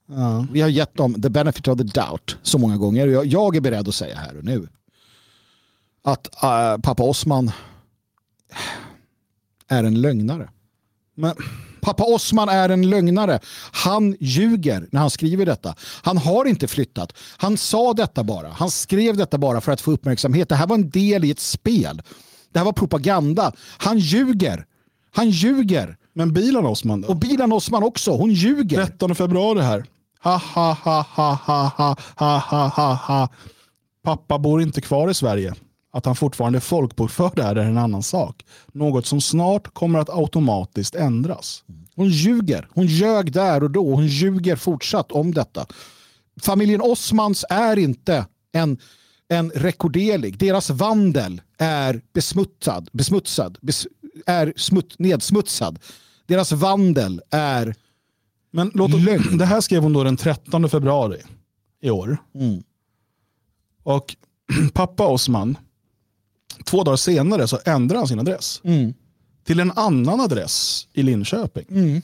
Ja. 0.08 0.48
Vi 0.52 0.62
har 0.62 0.70
gett 0.70 0.96
dem 0.96 1.22
the 1.22 1.30
benefit 1.30 1.68
of 1.68 1.78
the 1.78 1.84
doubt 1.84 2.38
så 2.42 2.58
många 2.58 2.78
gånger. 2.78 3.08
Jag, 3.08 3.26
jag 3.26 3.56
är 3.56 3.62
beredd 3.62 3.88
att 3.88 3.96
säga 3.96 4.16
här 4.16 4.38
och 4.38 4.44
nu 4.44 4.68
att 6.04 6.28
uh, 6.44 6.82
pappa 6.82 7.04
Osman 7.04 7.52
är 9.68 9.84
en 9.84 10.02
lögnare. 10.02 10.50
Men 11.16 11.36
Pappa 11.82 12.04
Osman 12.04 12.50
är 12.50 12.70
en 12.70 12.90
lögnare. 12.90 13.40
Han 13.72 14.16
ljuger 14.20 14.88
när 14.92 15.00
han 15.00 15.10
skriver 15.10 15.46
detta. 15.46 15.76
Han 16.04 16.18
har 16.18 16.46
inte 16.46 16.68
flyttat. 16.68 17.14
Han 17.38 17.58
sa 17.58 17.94
detta 17.94 18.24
bara. 18.24 18.50
Han 18.50 18.72
skrev 18.72 19.18
detta 19.18 19.38
bara 19.38 19.62
för 19.62 19.72
att 19.72 19.82
få 19.82 19.92
uppmärksamhet. 19.92 20.50
Det 20.50 20.56
här 20.56 20.68
var 20.68 20.76
en 20.76 20.90
del 20.90 21.26
i 21.26 21.32
ett 21.32 21.40
spel. 21.40 22.02
Det 22.52 22.60
här 22.60 22.66
var 22.66 22.74
propaganda. 22.74 23.52
Han 23.78 24.00
ljuger. 24.00 24.66
Han 25.12 25.30
ljuger. 25.30 25.98
Men 26.14 26.34
Bilan 26.34 26.66
Osman 26.66 27.02
då? 27.02 27.08
Och 27.08 27.16
Bilan 27.16 27.52
Osman 27.52 27.84
också. 27.84 28.12
Hon 28.12 28.32
ljuger. 28.32 28.86
13 28.86 29.16
februari 29.16 29.62
här. 29.62 29.86
Ha 30.24 30.38
ha 30.38 30.74
ha 30.74 31.06
ha 31.10 31.40
ha 31.46 31.72
ha 31.78 31.96
ha 32.16 32.68
ha 32.68 32.94
ha. 32.94 33.30
Pappa 34.04 34.40
bor 34.40 34.62
inte 34.62 34.82
kvar 34.82 35.10
i 35.10 35.14
Sverige. 35.14 35.54
Att 35.92 36.06
han 36.06 36.16
fortfarande 36.16 36.58
är 36.58 36.62
folkbokförd 36.62 37.36
där 37.36 37.56
är 37.56 37.66
en 37.66 37.78
annan 37.78 38.04
sak. 38.04 38.46
Något 38.72 39.06
som 39.06 39.22
snart 39.22 39.74
kommer 39.74 40.00
att 40.00 40.10
automatiskt 40.10 40.96
ändras. 40.96 41.64
Hon 41.96 42.10
ljuger. 42.10 42.68
Hon 42.72 42.86
ljög 42.86 43.32
där 43.32 43.64
och 43.64 43.72
då. 43.72 43.96
Hon 43.96 44.08
ljuger 44.08 44.56
fortsatt 44.56 45.12
om 45.12 45.34
detta. 45.34 45.66
Familjen 46.42 46.82
Osmans 46.82 47.46
är 47.50 47.80
inte 47.80 48.26
en, 48.52 48.78
en 49.30 49.50
rekorderlig. 49.50 50.38
Deras 50.38 50.70
vandel 50.70 51.42
är 51.58 52.02
besmutsad, 52.14 52.89
besmutsad 52.92 53.58
bes, 53.62 53.88
är 54.26 54.54
smut, 54.56 54.96
nedsmutsad. 55.00 55.80
Deras 56.26 56.52
vandel 56.52 57.22
är 57.32 57.76
Men 58.52 58.72
låt, 58.74 58.92
lögn. 58.92 59.38
Det 59.38 59.46
här 59.46 59.62
skrev 59.62 59.84
hon 59.84 59.94
då 59.94 60.04
den 60.04 60.18
13 60.18 60.70
februari 60.70 61.18
i 61.82 61.89
år. 61.89 62.18
Mm. 62.36 62.64
Och 63.84 64.16
pappa 64.74 65.08
Osman 65.08 65.58
Två 66.66 66.84
dagar 66.84 66.97
senare 66.97 67.47
så 67.47 67.59
ändrar 67.66 67.97
han 67.97 68.07
sin 68.07 68.20
adress. 68.20 68.62
Mm. 68.64 68.93
Till 69.43 69.59
en 69.59 69.72
annan 69.72 70.20
adress 70.20 70.88
i 70.93 71.03
Linköping. 71.03 71.66
Mm. 71.70 72.01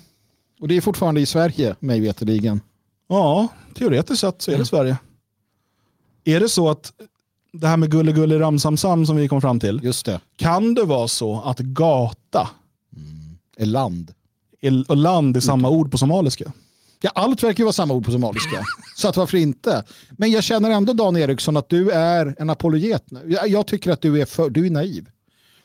Och 0.60 0.68
det 0.68 0.78
är 0.78 0.82
fortfarande 0.82 1.22
i 1.22 1.26
Sverige, 1.26 1.76
mig 1.80 2.00
veterligen. 2.00 2.62
Ja, 3.10 3.48
teoretiskt 3.74 4.22
sett 4.22 4.42
så 4.42 4.52
är 4.52 4.58
det 4.58 4.66
Sverige. 4.66 4.98
Är 6.24 6.40
det 6.40 6.50
så 6.50 6.70
att 6.70 6.94
det 7.54 7.68
här 7.68 7.78
med 7.78 7.92
gulle 7.92 8.40
ramsamsam 8.40 9.06
som 9.06 9.16
vi 9.16 9.28
kom 9.28 9.42
fram 9.42 9.60
till. 9.60 9.80
Just 9.84 10.06
det. 10.06 10.20
Kan 10.36 10.74
det 10.74 10.84
vara 10.84 11.08
så 11.08 11.42
att 11.42 11.60
gata 11.60 12.50
mm. 12.96 13.38
är 13.58 13.66
land? 13.66 14.14
Är, 14.62 14.92
och 14.92 14.98
land 14.98 15.38
är 15.38 15.42
samma 15.42 15.70
ord 15.70 15.92
på 15.92 15.98
somaliska? 15.98 16.52
Ja, 17.02 17.12
allt 17.16 17.44
verkar 17.44 17.58
ju 17.58 17.64
vara 17.64 17.74
samma 17.74 17.94
ord 17.94 18.06
på 18.06 18.12
somaliska. 18.12 18.64
så 18.96 19.08
att 19.08 19.18
varför 19.18 19.38
inte? 19.38 19.84
Men 20.12 20.32
jag 20.32 20.44
känner 20.44 20.70
ändå 20.70 20.94
Dan 20.94 21.18
Eriksson 21.18 21.58
att 21.58 21.70
du 21.70 21.92
är 21.92 22.36
en 22.40 22.50
apologet. 22.50 23.04
Jag, 23.28 23.48
jag 23.48 23.68
tycker 23.68 23.92
att 23.92 24.02
du 24.02 24.22
är, 24.22 24.26
för, 24.26 24.50
du 24.50 24.66
är 24.66 24.70
naiv. 24.70 25.10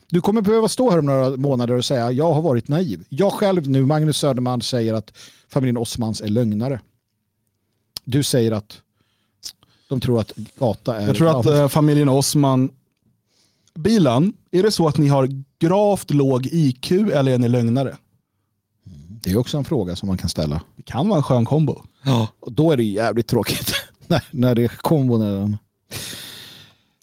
Du 0.07 0.21
kommer 0.21 0.41
behöva 0.41 0.67
stå 0.67 0.89
här 0.89 0.99
om 0.99 1.05
några 1.05 1.29
månader 1.29 1.75
och 1.75 1.85
säga 1.85 2.11
jag 2.11 2.33
har 2.33 2.41
varit 2.41 2.67
naiv. 2.67 3.05
Jag 3.09 3.33
själv 3.33 3.69
nu, 3.69 3.85
Magnus 3.85 4.17
Söderman, 4.17 4.61
säger 4.61 4.93
att 4.93 5.13
familjen 5.49 5.77
Osmans 5.77 6.21
är 6.21 6.27
lögnare. 6.27 6.79
Du 8.05 8.23
säger 8.23 8.51
att 8.51 8.81
de 9.89 10.01
tror 10.01 10.19
att 10.19 10.31
gata 10.59 11.01
är... 11.01 11.07
Jag 11.07 11.15
tror 11.15 11.39
att 11.39 11.45
äh, 11.45 11.67
familjen 11.67 12.09
Osman, 12.09 12.69
bilan, 13.75 14.33
är 14.51 14.63
det 14.63 14.71
så 14.71 14.87
att 14.87 14.97
ni 14.97 15.07
har 15.07 15.29
gravt 15.59 16.11
låg 16.11 16.45
IQ 16.45 16.91
eller 16.91 17.31
är 17.31 17.37
ni 17.37 17.49
lögnare? 17.49 17.97
Det 19.23 19.31
är 19.31 19.37
också 19.37 19.57
en 19.57 19.65
fråga 19.65 19.95
som 19.95 20.07
man 20.07 20.17
kan 20.17 20.29
ställa. 20.29 20.61
Det 20.75 20.83
kan 20.83 21.09
vara 21.09 21.17
en 21.17 21.23
skön 21.23 21.45
kombo. 21.45 21.81
Ja, 22.03 22.27
och 22.39 22.51
då 22.51 22.71
är 22.71 22.77
det 22.77 22.83
jävligt 22.83 23.27
tråkigt 23.27 23.73
när, 24.07 24.23
när 24.31 24.55
det 24.55 24.63
är 24.63 24.67
kombon. 24.67 25.21
Är 25.21 25.57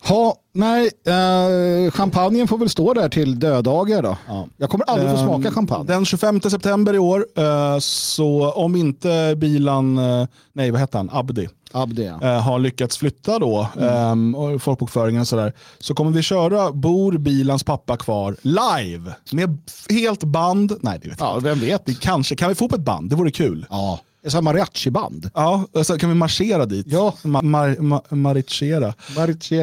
Ha, 0.03 0.35
nej, 0.53 0.91
eh, 1.07 1.91
champagnen 1.91 2.49
får 2.49 2.59
väl 2.59 2.68
stå 2.68 2.95
där 2.95 3.09
till 3.09 3.39
döddagar 3.39 4.03
då. 4.03 4.16
Ja. 4.29 4.49
Jag 4.57 4.71
kommer 4.71 4.85
aldrig 4.85 5.11
få 5.11 5.16
ehm, 5.16 5.27
smaka 5.27 5.51
champagne. 5.51 5.87
Den 5.87 6.05
25 6.05 6.41
september 6.41 6.95
i 6.95 6.99
år, 6.99 7.27
eh, 7.37 7.79
så 7.79 8.53
om 8.53 8.77
inte 8.77 9.35
bilan, 9.37 9.99
eh, 9.99 10.27
nej 10.53 10.71
vad 10.71 10.81
heter 10.81 10.99
han, 10.99 11.11
Abdi, 11.12 11.49
Abdi 11.73 12.05
ja. 12.05 12.23
Eh, 12.23 12.43
har 12.43 12.59
lyckats 12.59 12.99
flytta 12.99 13.39
då, 13.39 13.68
mm. 13.79 14.35
och 14.35 14.62
folkbokföringen 14.62 15.21
och 15.21 15.29
sådär, 15.29 15.53
så 15.79 15.95
kommer 15.95 16.11
vi 16.11 16.23
köra 16.23 16.73
Bor 16.73 17.18
bilans 17.18 17.64
pappa 17.64 17.97
kvar 17.97 18.37
live 18.43 19.14
med 19.33 19.59
helt 19.91 20.25
band. 20.25 20.73
Nej, 20.81 20.99
det 21.03 21.09
vet 21.09 21.21
ja, 21.21 21.39
vem 21.39 21.61
vet. 21.61 21.83
Vi 21.85 21.95
kanske, 21.95 22.37
kan 22.37 22.49
vi 22.49 22.55
få 22.55 22.64
upp 22.64 22.73
ett 22.73 22.81
band? 22.81 23.11
Det 23.11 23.16
vore 23.16 23.31
kul. 23.31 23.66
Ja. 23.71 24.01
Ett 24.27 24.43
mariachi-band. 24.43 25.31
Ja, 25.35 25.64
så 25.85 25.99
kan 25.99 26.09
vi 26.09 26.14
marschera 26.14 26.66
dit. 26.66 26.87
Ja. 26.89 27.14
Ma 27.23 27.43
mar 27.43 27.77
ma. 27.81 28.03
Marichera 28.11 28.95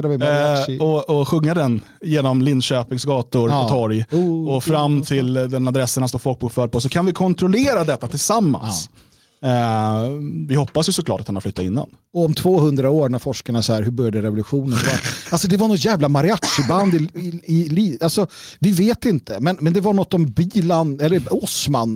med 0.08 0.20
mariachi. 0.20 0.76
Eh, 0.76 0.84
och, 0.84 1.10
och 1.10 1.28
sjunga 1.28 1.54
den 1.54 1.82
genom 2.02 2.42
Linköpings 2.42 3.06
gator 3.06 3.50
ja. 3.50 3.64
och 3.64 3.70
torg. 3.70 4.06
Oh, 4.12 4.56
och 4.56 4.64
fram 4.64 5.02
till 5.02 5.34
den 5.34 5.68
adressen 5.68 6.04
han 6.04 6.10
står 6.10 6.20
folkbokförd 6.20 6.72
på. 6.72 6.82
Så 6.82 6.90
kan 6.90 7.06
vi 7.06 7.12
kontrollera 7.12 7.84
detta 7.84 8.08
tillsammans. 8.08 8.90
Ja. 8.94 9.02
Eh, 9.42 10.10
vi 10.48 10.56
hoppas 10.56 10.90
ju 10.90 10.94
såklart 10.94 11.22
att 11.22 11.28
han 11.28 11.36
har 11.36 11.42
flyttat 11.42 11.66
innan. 11.66 11.90
Och 12.14 12.26
om 12.26 12.34
200 12.34 12.90
år 12.90 13.10
när 13.10 13.20
forskarna 13.20 13.62
säger 13.62 13.82
hur 13.84 13.92
började 13.92 14.22
revolutionen? 14.22 14.80
alltså 15.32 15.48
det 15.48 15.58
var 15.58 15.68
något 15.68 15.86
jävla 15.86 16.10
mariachi-band 16.10 16.94
i, 16.94 17.10
i, 17.44 17.56
i, 17.56 17.98
alltså, 18.02 18.28
vi 18.60 18.72
vet 18.72 19.06
inte, 19.06 19.40
men, 19.40 19.58
men 19.60 19.74
det 19.74 19.82
var 19.82 19.94
något 19.94 20.14
om 20.14 20.26
Bilan, 20.26 21.00
eller 21.00 21.44
Osman. 21.44 21.96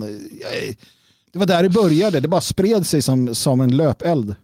Det 1.32 1.38
var 1.38 1.46
där 1.46 1.62
det 1.62 1.68
började. 1.68 2.20
Det 2.20 2.28
bara 2.28 2.40
spred 2.40 2.86
sig 2.86 3.02
som, 3.02 3.34
som 3.34 3.60
en 3.60 3.76
löpeld. 3.76 4.34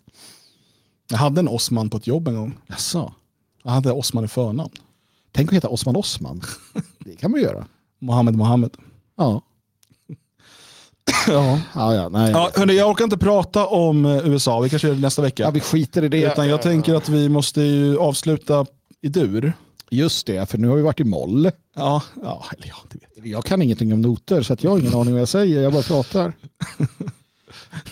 Jag 1.11 1.19
hade 1.19 1.41
en 1.41 1.49
Osman 1.49 1.91
på 1.91 1.97
ett 1.97 2.07
jobb 2.07 2.29
en 2.29 2.35
gång. 2.35 2.59
Jaså? 2.67 3.13
Jag 3.63 3.71
hade 3.71 3.93
Osman 3.93 4.25
i 4.25 4.29
förnamn. 4.29 4.71
Tänk 5.33 5.49
att 5.49 5.57
heta 5.57 5.69
Osman 5.69 5.97
Osman. 5.97 6.43
Det 6.99 7.17
kan 7.17 7.31
man 7.31 7.41
göra. 7.41 7.67
Mohammed 7.99 8.37
Mohammed. 8.37 8.71
Ja. 9.17 9.43
Ja. 11.27 11.61
Ja, 11.75 11.95
ja, 11.95 12.09
nej. 12.09 12.31
Ja, 12.31 12.51
hörni, 12.55 12.77
jag 12.77 12.91
orkar 12.91 13.05
inte 13.05 13.19
prata 13.19 13.67
om 13.67 14.07
eh, 14.07 14.29
USA. 14.29 14.61
Vi 14.61 14.71
kanske 14.71 14.89
gör 14.89 14.95
det 14.95 15.01
nästa 15.01 15.23
vecka. 15.23 15.43
Ja, 15.43 15.51
vi 15.51 15.61
skiter 15.61 16.05
i 16.05 16.09
det. 16.09 16.33
Utan 16.33 16.49
jag 16.49 16.63
tänker 16.63 16.95
att 16.95 17.09
vi 17.09 17.29
måste 17.29 17.63
ju 17.63 17.99
avsluta 17.99 18.67
i 19.01 19.09
dur. 19.09 19.53
Just 19.91 20.27
det, 20.27 20.51
för 20.51 20.59
nu 20.59 20.69
har 20.69 20.77
vi 20.77 20.83
varit 20.83 21.01
i 21.01 21.05
moll. 21.05 21.51
Ja, 21.77 22.03
ja, 22.23 22.45
eller 22.57 22.73
vet 23.23 23.27
jag. 23.33 23.45
kan 23.45 23.63
ingenting 23.63 23.93
om 23.93 24.03
noter 24.03 24.43
så 24.43 24.57
jag 24.61 24.71
har 24.71 24.79
ingen 24.79 24.95
aning 24.95 25.13
vad 25.13 25.21
jag 25.21 25.29
säger, 25.29 25.63
jag 25.63 25.73
bara 25.73 25.83
pratar. 25.83 26.33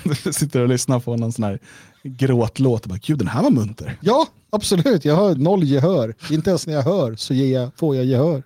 du 0.24 0.33
sitter 0.33 0.61
och 0.61 0.68
lyssnar 0.68 1.01
på 1.01 1.16
någon 1.16 1.33
sån 1.33 1.45
här 1.45 1.59
gråtlåt 2.03 2.83
och 2.83 2.89
bara, 2.89 2.99
gud 3.03 3.18
den 3.18 3.29
här 3.29 3.43
var 3.43 3.51
munter. 3.51 3.99
Ja, 4.01 4.27
absolut. 4.51 5.05
Jag 5.05 5.14
har 5.14 5.35
noll 5.35 5.64
gehör. 5.64 6.14
Inte 6.31 6.51
ens 6.51 6.66
när 6.66 6.74
jag 6.74 6.83
hör 6.83 7.16
så 7.16 7.35
jag, 7.35 7.70
får 7.77 7.97
jag 7.97 8.05
gehör. 8.05 8.43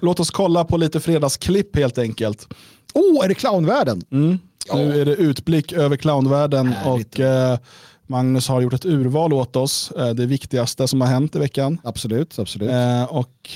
Låt 0.00 0.20
oss 0.20 0.30
kolla 0.30 0.64
på 0.64 0.76
lite 0.76 1.00
fredagsklipp 1.00 1.76
helt 1.76 1.98
enkelt. 1.98 2.48
Åh, 2.96 3.20
oh, 3.20 3.24
är 3.24 3.28
det 3.28 3.34
clownvärlden? 3.34 4.02
Mm. 4.10 4.38
Nu 4.74 5.00
är 5.00 5.04
det 5.04 5.14
utblick 5.14 5.72
över 5.72 5.96
clownvärlden 5.96 6.68
Härligt. 6.68 7.14
och 7.14 7.20
eh, 7.20 7.58
Magnus 8.06 8.48
har 8.48 8.60
gjort 8.60 8.72
ett 8.72 8.84
urval 8.84 9.32
åt 9.32 9.56
oss. 9.56 9.90
Eh, 9.90 10.10
det 10.10 10.26
viktigaste 10.26 10.88
som 10.88 11.00
har 11.00 11.08
hänt 11.08 11.36
i 11.36 11.38
veckan. 11.38 11.78
Absolut. 11.84 12.38
absolut. 12.38 12.70
Eh, 12.70 13.04
och 13.04 13.50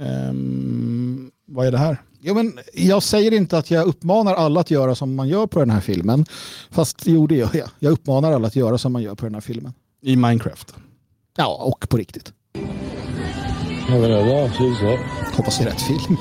ehm, 0.00 1.30
Vad 1.46 1.66
är 1.66 1.72
det 1.72 1.78
här? 1.78 2.02
Jo, 2.20 2.34
men 2.34 2.58
jag 2.74 3.02
säger 3.02 3.32
inte 3.32 3.58
att 3.58 3.70
jag 3.70 3.86
uppmanar 3.86 4.34
alla 4.34 4.60
att 4.60 4.70
göra 4.70 4.94
som 4.94 5.14
man 5.14 5.28
gör 5.28 5.46
på 5.46 5.58
den 5.58 5.70
här 5.70 5.80
filmen. 5.80 6.26
Fast 6.70 7.02
jo, 7.04 7.26
det 7.26 7.34
gör 7.34 7.50
jag. 7.52 7.68
Jag 7.78 7.92
uppmanar 7.92 8.32
alla 8.32 8.46
att 8.46 8.56
göra 8.56 8.78
som 8.78 8.92
man 8.92 9.02
gör 9.02 9.14
på 9.14 9.26
den 9.26 9.34
här 9.34 9.40
filmen. 9.40 9.72
I 10.02 10.16
Minecraft? 10.16 10.74
Ja, 11.36 11.56
och 11.62 11.88
på 11.88 11.96
riktigt. 11.96 12.32
Hoppas 15.36 15.58
det 15.58 15.64
är 15.64 15.68
rätt 15.68 15.82
film. 15.82 16.16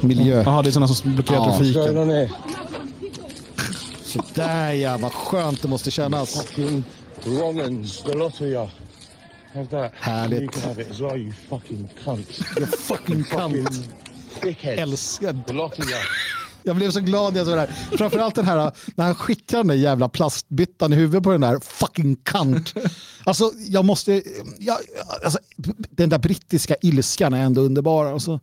Miljö. 0.00 0.42
Jaha, 0.42 0.62
det 0.62 0.68
är 0.68 0.72
sådana 0.72 0.88
som 0.88 1.14
blockerar 1.14 1.36
ja. 1.36 1.44
trafiken. 1.44 2.28
Sådär 4.04 4.72
ja, 4.72 4.98
vad 4.98 5.12
skönt 5.12 5.62
det 5.62 5.68
måste 5.68 5.90
kännas. 5.90 6.44
Romans, 7.24 8.02
the 8.02 8.14
lot 8.14 8.34
of 8.34 8.40
you. 8.40 8.68
Have 9.54 9.66
that. 9.66 9.92
Härligt. 10.00 10.42
You 10.42 10.48
can 10.48 10.62
have 10.62 10.82
it 10.82 10.90
as 10.90 11.00
well, 11.00 11.16
you 11.16 11.32
fucking 11.48 11.88
cunt. 12.04 12.40
You 12.58 12.66
fucking 12.66 13.24
cunt. 13.24 13.88
Dickhead. 14.42 14.78
Älskad. 14.78 15.46
The 15.46 15.52
lot 15.52 15.72
of 15.72 15.78
you. 15.78 15.98
Jag 16.62 16.76
blev 16.76 16.90
så 16.90 17.00
glad 17.00 17.32
när 17.32 17.40
jag 17.40 17.46
såg 17.46 17.56
det 17.56 17.60
här. 17.60 17.96
Framförallt 17.96 18.34
den 18.34 18.44
här 18.44 18.72
när 18.94 19.04
han 19.04 19.14
skickar 19.14 19.58
den 19.58 19.66
där 19.66 19.74
jävla 19.74 20.08
plastbyttan 20.08 20.92
i 20.92 20.96
huvudet 20.96 21.22
på 21.24 21.32
den 21.32 21.40
där 21.40 21.60
fucking 21.62 22.16
cunt. 22.16 22.74
Alltså 23.24 23.52
jag 23.68 23.84
måste, 23.84 24.22
jag, 24.58 24.78
alltså, 25.24 25.38
den 25.90 26.08
där 26.08 26.18
brittiska 26.18 26.76
ilskan 26.82 27.34
är 27.34 27.42
ändå 27.42 27.60
underbar. 27.60 28.06
Alltså. 28.06 28.40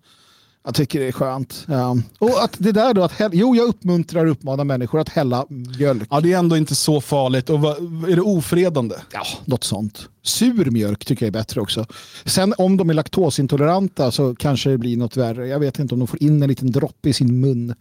Jag 0.65 0.75
tycker 0.75 0.99
det 0.99 1.07
är 1.07 1.11
skönt. 1.11 1.65
Ja. 1.67 1.97
Och 2.19 2.43
att 2.43 2.55
det 2.57 2.71
där 2.71 2.93
då, 2.93 3.03
att 3.03 3.11
hälla, 3.11 3.31
jo 3.33 3.55
jag 3.55 3.67
uppmuntrar 3.67 4.25
och 4.25 4.31
uppmanar 4.31 4.63
människor 4.63 4.99
att 4.99 5.09
hälla 5.09 5.45
mjölk. 5.49 6.07
Ja 6.11 6.21
det 6.21 6.33
är 6.33 6.37
ändå 6.37 6.57
inte 6.57 6.75
så 6.75 7.01
farligt. 7.01 7.49
Och 7.49 7.61
vad, 7.61 7.77
är 8.09 8.15
det 8.15 8.21
ofredande? 8.21 8.95
Ja, 9.11 9.23
något 9.45 9.63
sånt. 9.63 10.09
Sur 10.21 10.71
mjölk 10.71 11.05
tycker 11.05 11.25
jag 11.25 11.27
är 11.27 11.39
bättre 11.39 11.61
också. 11.61 11.85
Sen 12.25 12.53
om 12.57 12.77
de 12.77 12.89
är 12.89 12.93
laktosintoleranta 12.93 14.11
så 14.11 14.35
kanske 14.35 14.69
det 14.69 14.77
blir 14.77 14.97
något 14.97 15.17
värre. 15.17 15.47
Jag 15.47 15.59
vet 15.59 15.79
inte 15.79 15.95
om 15.95 15.99
de 15.99 16.07
får 16.07 16.23
in 16.23 16.43
en 16.43 16.49
liten 16.49 16.71
droppe 16.71 17.09
i 17.09 17.13
sin 17.13 17.39
mun. 17.39 17.75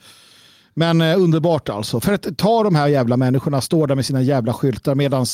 Men 0.74 1.00
eh, 1.00 1.20
underbart 1.20 1.68
alltså. 1.68 2.00
För 2.00 2.12
att 2.12 2.38
ta 2.38 2.62
de 2.62 2.74
här 2.74 2.88
jävla 2.88 3.16
människorna, 3.16 3.60
står 3.60 3.86
där 3.86 3.94
med 3.94 4.06
sina 4.06 4.22
jävla 4.22 4.52
skyltar 4.52 4.94
medan 4.94 5.26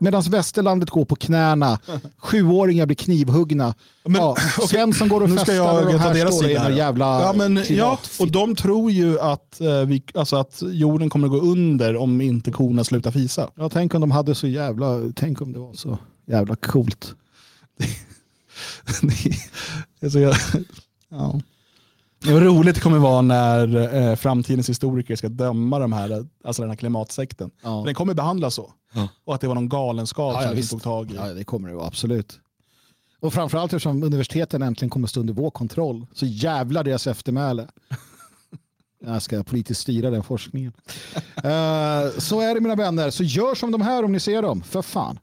Medan 0.00 0.22
västerlandet 0.22 0.90
går 0.90 1.04
på 1.04 1.16
knäna, 1.16 1.78
sjuåringar 2.18 2.86
blir 2.86 2.96
knivhuggna. 2.96 3.74
Men, 4.04 4.20
ja. 4.20 4.36
Svensson 4.68 5.08
går 5.08 5.20
och 5.20 5.30
festar 5.30 5.52
jag, 5.52 5.86
och 5.86 5.92
de 5.92 5.98
här 5.98 6.30
står 6.30 6.50
i 6.50 6.54
en 6.54 6.76
jävla 6.76 7.22
ja, 7.22 7.32
men, 7.36 7.64
ja, 7.68 7.98
Och 8.20 8.30
de 8.30 8.56
tror 8.56 8.90
ju 8.90 9.20
att, 9.20 9.60
eh, 9.60 9.80
vi, 9.80 10.02
alltså 10.14 10.36
att 10.36 10.62
jorden 10.62 11.10
kommer 11.10 11.26
att 11.26 11.32
gå 11.32 11.40
under 11.40 11.96
om 11.96 12.20
inte 12.20 12.50
korna 12.50 12.84
slutar 12.84 13.10
fisa. 13.10 13.50
Ja, 13.54 13.68
tänk 13.68 13.94
om 13.94 14.00
de 14.00 14.10
hade 14.10 14.34
så 14.34 14.46
jävla, 14.46 15.00
tänk 15.14 15.40
om 15.40 15.52
det 15.52 15.58
var 15.58 15.74
så 15.74 15.98
jävla 16.26 16.56
coolt. 16.56 17.14
det 20.00 20.06
är 20.06 20.10
så 20.10 20.18
jag, 20.18 20.36
ja. 21.08 21.40
Roligt 22.24 22.74
det 22.74 22.80
kommer 22.80 22.98
vara 22.98 23.22
när 23.22 23.94
eh, 23.96 24.16
framtidens 24.16 24.68
historiker 24.68 25.16
ska 25.16 25.28
döma 25.28 25.78
de 25.78 25.92
här, 25.92 26.26
alltså 26.44 26.62
den 26.62 26.70
här 26.70 26.76
klimatsekten. 26.76 27.50
Ja. 27.62 27.82
Den 27.86 27.94
kommer 27.94 28.14
behandlas 28.14 28.54
så. 28.54 28.72
Ja. 28.94 29.08
Och 29.24 29.34
att 29.34 29.40
det 29.40 29.48
var 29.48 29.54
någon 29.54 29.68
galenskap 29.68 30.34
ja, 30.34 30.48
som 30.48 30.56
vi 30.56 30.66
tog 30.66 30.82
tag 30.82 31.10
i. 31.10 31.14
Ja, 31.14 31.26
det 31.26 31.44
kommer 31.44 31.68
det 31.68 31.74
vara, 31.74 31.86
absolut. 31.86 32.40
Och 33.20 33.32
framförallt 33.34 33.72
eftersom 33.72 34.02
universiteten 34.02 34.62
äntligen 34.62 34.90
kommer 34.90 35.08
stå 35.08 35.20
under 35.20 35.34
vår 35.34 35.50
kontroll. 35.50 36.06
Så 36.14 36.26
jävlar 36.26 36.84
deras 36.84 37.06
eftermäle. 37.06 37.68
Jag 39.04 39.22
ska 39.22 39.42
politiskt 39.42 39.80
styra 39.80 40.10
den 40.10 40.22
forskningen. 40.22 40.72
uh, 41.36 42.18
så 42.18 42.40
är 42.40 42.54
det 42.54 42.60
mina 42.60 42.74
vänner. 42.74 43.10
Så 43.10 43.24
gör 43.24 43.54
som 43.54 43.72
de 43.72 43.80
här 43.80 44.04
om 44.04 44.12
ni 44.12 44.20
ser 44.20 44.42
dem. 44.42 44.62
För 44.62 44.82
fan. 44.82 45.18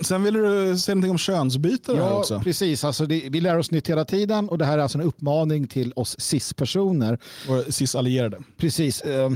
Sen 0.00 0.22
vill 0.22 0.34
du 0.34 0.78
säga 0.78 0.94
någonting 0.94 1.10
om 1.10 1.18
könsbyte 1.18 1.92
ja, 1.92 2.18
också. 2.18 2.40
Precis, 2.40 2.84
alltså 2.84 3.06
det, 3.06 3.28
vi 3.30 3.40
lär 3.40 3.58
oss 3.58 3.70
nytt 3.70 3.90
hela 3.90 4.04
tiden 4.04 4.48
och 4.48 4.58
det 4.58 4.64
här 4.64 4.78
är 4.78 4.82
alltså 4.82 4.98
en 4.98 5.04
uppmaning 5.04 5.66
till 5.66 5.92
oss 5.96 6.20
cis-personer. 6.20 7.18
Och 7.48 7.74
cis-allierade. 7.74 8.38
Precis. 8.56 9.04
Uh, 9.06 9.30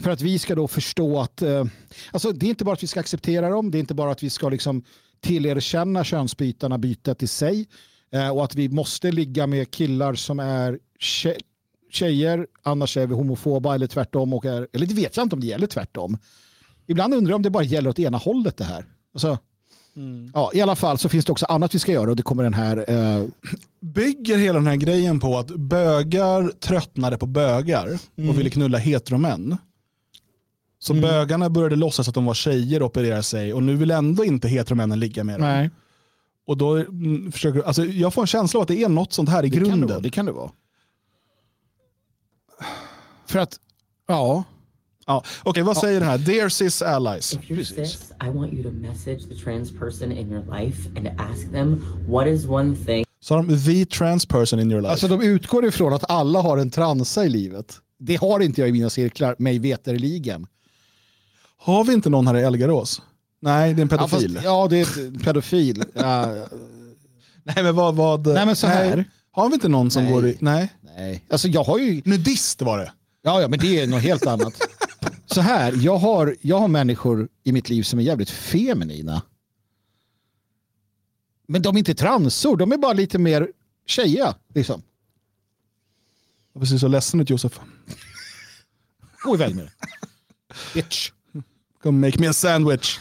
för 0.00 0.10
att 0.10 0.20
vi 0.20 0.38
ska 0.38 0.54
då 0.54 0.68
förstå 0.68 1.20
att 1.20 1.42
uh, 1.42 1.64
alltså 2.10 2.32
det 2.32 2.46
är 2.46 2.50
inte 2.50 2.64
bara 2.64 2.72
att 2.72 2.82
vi 2.82 2.86
ska 2.86 3.00
acceptera 3.00 3.50
dem, 3.50 3.70
det 3.70 3.78
är 3.78 3.80
inte 3.80 3.94
bara 3.94 4.10
att 4.12 4.22
vi 4.22 4.30
ska 4.30 4.48
liksom 4.48 4.82
tillerkänna 5.20 6.04
könsbytarna 6.04 6.78
bytet 6.78 7.22
i 7.22 7.26
sig 7.26 7.66
uh, 8.14 8.30
och 8.30 8.44
att 8.44 8.54
vi 8.54 8.68
måste 8.68 9.12
ligga 9.12 9.46
med 9.46 9.70
killar 9.70 10.14
som 10.14 10.40
är 10.40 10.78
tje 10.98 11.36
tjejer, 11.90 12.46
annars 12.62 12.96
är 12.96 13.06
vi 13.06 13.14
homofoba 13.14 13.74
eller 13.74 13.86
tvärtom. 13.86 14.34
Och 14.34 14.44
är, 14.44 14.68
eller 14.72 14.86
det 14.86 14.94
vet 14.94 15.16
jag 15.16 15.24
inte 15.24 15.36
om 15.36 15.40
det 15.40 15.46
gäller 15.46 15.66
tvärtom. 15.66 16.18
Ibland 16.86 17.14
undrar 17.14 17.30
jag 17.30 17.36
om 17.36 17.42
det 17.42 17.50
bara 17.50 17.62
gäller 17.62 17.90
åt 17.90 17.98
ena 17.98 18.18
hållet 18.18 18.56
det 18.56 18.64
här. 18.64 18.84
Alltså, 19.14 19.38
Mm. 19.98 20.30
Ja, 20.34 20.50
I 20.54 20.60
alla 20.60 20.76
fall 20.76 20.98
så 20.98 21.08
finns 21.08 21.24
det 21.24 21.32
också 21.32 21.46
annat 21.46 21.74
vi 21.74 21.78
ska 21.78 21.92
göra 21.92 22.10
och 22.10 22.16
det 22.16 22.22
kommer 22.22 22.42
den 22.42 22.54
här... 22.54 22.84
Eh... 22.88 23.24
Bygger 23.80 24.38
hela 24.38 24.58
den 24.58 24.66
här 24.66 24.76
grejen 24.76 25.20
på 25.20 25.38
att 25.38 25.48
bögar 25.48 26.52
tröttnade 26.60 27.18
på 27.18 27.26
bögar 27.26 27.98
mm. 28.16 28.30
och 28.30 28.38
ville 28.38 28.50
knulla 28.50 28.78
heteromän. 28.78 29.56
Så 30.78 30.92
mm. 30.92 31.02
bögarna 31.02 31.50
började 31.50 31.76
låtsas 31.76 32.08
att 32.08 32.14
de 32.14 32.24
var 32.24 32.34
tjejer 32.34 32.82
och 32.82 32.86
operera 32.86 33.22
sig 33.22 33.54
och 33.54 33.62
nu 33.62 33.76
vill 33.76 33.90
ändå 33.90 34.24
inte 34.24 34.48
heteromännen 34.48 35.00
ligga 35.00 35.24
med 35.24 35.40
dem. 35.40 35.48
Nej. 35.48 35.70
Och 36.46 36.56
då 36.56 36.76
mm, 36.76 37.32
försöker, 37.32 37.62
alltså 37.62 37.84
jag 37.84 38.14
får 38.14 38.22
en 38.22 38.26
känsla 38.26 38.58
av 38.58 38.62
att 38.62 38.68
det 38.68 38.82
är 38.82 38.88
något 38.88 39.12
sånt 39.12 39.28
här 39.28 39.44
i 39.44 39.48
det 39.48 39.56
grunden. 39.56 39.78
Kan 39.78 39.80
det, 39.80 39.92
vara, 39.94 40.00
det 40.00 40.10
kan 40.10 40.26
det 40.26 40.32
vara. 40.32 40.50
För 43.26 43.38
att, 43.38 43.60
ja. 44.06 44.44
Ja, 45.08 45.18
Okej, 45.18 45.50
okay, 45.50 45.62
vad 45.62 45.76
säger 45.76 46.00
den 46.00 46.08
här? 46.08 46.18
Dear 46.18 46.48
cis 46.48 46.82
allies. 46.82 47.34
If 47.34 47.40
you're 47.40 47.64
cis, 47.64 48.12
I 48.24 48.28
want 48.28 48.52
you 48.52 48.62
to 48.62 48.70
message 48.70 49.28
the 49.28 49.34
trans 49.44 49.72
person 49.72 50.12
in 50.12 50.32
your 50.32 50.60
life 50.60 50.88
and 50.96 51.08
ask 51.20 51.50
them 51.52 51.84
what 52.08 52.26
is 52.26 52.46
one 52.46 52.76
thing... 52.76 53.04
Så 53.20 53.36
de 53.36 53.58
the 53.58 53.84
trans 53.84 54.26
person 54.26 54.60
in 54.60 54.70
your 54.70 54.80
life? 54.80 54.90
Alltså 54.90 55.08
de 55.08 55.22
utgår 55.22 55.66
ifrån 55.66 55.92
att 55.92 56.10
alla 56.10 56.40
har 56.40 56.58
en 56.58 56.70
transa 56.70 57.24
i 57.24 57.28
livet. 57.28 57.76
Det 57.98 58.16
har 58.16 58.40
inte 58.40 58.60
jag 58.60 58.68
i 58.68 58.72
mina 58.72 58.90
cirklar, 58.90 59.36
mig 59.38 59.58
veterligen. 59.58 60.46
Har 61.56 61.84
vi 61.84 61.92
inte 61.92 62.10
någon 62.10 62.26
här 62.26 62.36
i 62.36 62.42
Elgarås? 62.42 63.02
Nej, 63.40 63.74
det 63.74 63.80
är 63.80 63.82
en 63.82 63.88
pedofil. 63.88 64.32
Ja, 64.34 64.34
fast, 64.34 64.44
ja 64.44 64.66
det 64.70 64.80
är 64.80 65.06
en 65.06 65.18
pedofil. 65.18 65.84
ja. 65.94 66.26
Nej, 67.42 67.62
men 67.62 67.76
vad... 67.76 67.96
vad 67.96 68.26
nej, 68.26 68.46
men 68.46 68.56
så 68.56 68.66
här. 68.66 68.96
Nej. 68.96 69.04
Har 69.30 69.48
vi 69.48 69.54
inte 69.54 69.68
någon 69.68 69.90
som 69.90 70.04
nej. 70.04 70.12
går 70.12 70.26
i... 70.26 70.36
Nej. 70.40 70.72
Nej. 70.96 71.24
Alltså 71.30 71.48
jag 71.48 71.64
har 71.64 71.78
ju... 71.78 72.02
Nudist 72.04 72.62
var 72.62 72.78
det. 72.78 72.92
Ja, 73.22 73.40
ja 73.40 73.48
men 73.48 73.58
det 73.58 73.80
är 73.80 73.86
något 73.86 74.02
helt 74.02 74.26
annat. 74.26 74.54
Så 75.38 75.42
här, 75.42 75.74
jag 75.82 75.98
har, 75.98 76.36
jag 76.40 76.58
har 76.58 76.68
människor 76.68 77.28
i 77.44 77.52
mitt 77.52 77.68
liv 77.68 77.82
som 77.82 77.98
är 77.98 78.02
jävligt 78.02 78.30
feminina. 78.30 79.22
Men 81.46 81.62
de 81.62 81.76
är 81.76 81.78
inte 81.78 81.94
transor, 81.94 82.56
de 82.56 82.72
är 82.72 82.76
bara 82.76 82.92
lite 82.92 83.18
mer 83.18 83.52
tjejiga. 83.86 84.34
Liksom. 84.54 84.82
Jag 86.52 86.68
ser 86.68 86.78
så 86.78 86.88
ledsen 86.88 87.20
ut 87.20 87.30
Josef. 87.30 87.60
Gå 89.24 89.34
iväg 89.34 89.56
med 89.56 89.64
det. 89.64 89.72
Bitch. 90.74 91.10
Come 91.82 92.06
make 92.06 92.20
me 92.20 92.28
a 92.28 92.32
sandwich. 92.32 93.00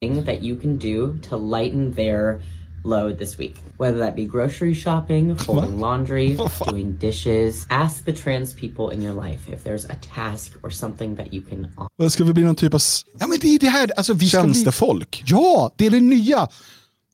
that 0.00 0.42
you 0.42 0.60
can 0.60 0.76
do 0.76 1.18
to 1.28 1.36
lighten 1.36 1.94
their 1.94 2.42
load 2.86 3.18
this 3.18 3.38
week. 3.38 3.56
Whether 3.76 3.98
that 3.98 4.14
be 4.16 4.24
grocery 4.24 4.74
shopping, 4.74 5.36
folding 5.36 5.80
laundry, 5.80 6.36
doing 6.68 6.92
dishes. 6.92 7.66
Ask 7.70 8.04
the 8.04 8.12
trans 8.12 8.54
people 8.54 8.90
in 8.90 9.02
your 9.02 9.14
life 9.14 9.48
if 9.52 9.64
there's 9.64 9.84
a 9.84 9.96
task 10.14 10.52
or 10.62 10.70
something 10.70 11.16
that 11.16 11.32
you 11.32 11.42
can... 11.42 11.68
Ska 12.10 12.24
vi 12.24 12.32
bli 12.32 12.44
någon 12.44 12.56
typ 12.56 12.74
av 12.74 12.82
ja, 13.18 13.26
men 13.26 13.38
det 13.40 13.54
är 13.54 13.58
det 13.58 13.68
här, 13.68 13.90
alltså, 13.96 14.14
vi 14.14 14.28
tjänstefolk? 14.28 15.22
Bli, 15.24 15.36
ja, 15.36 15.70
det 15.76 15.86
är 15.86 15.90
det 15.90 16.00
nya. 16.00 16.48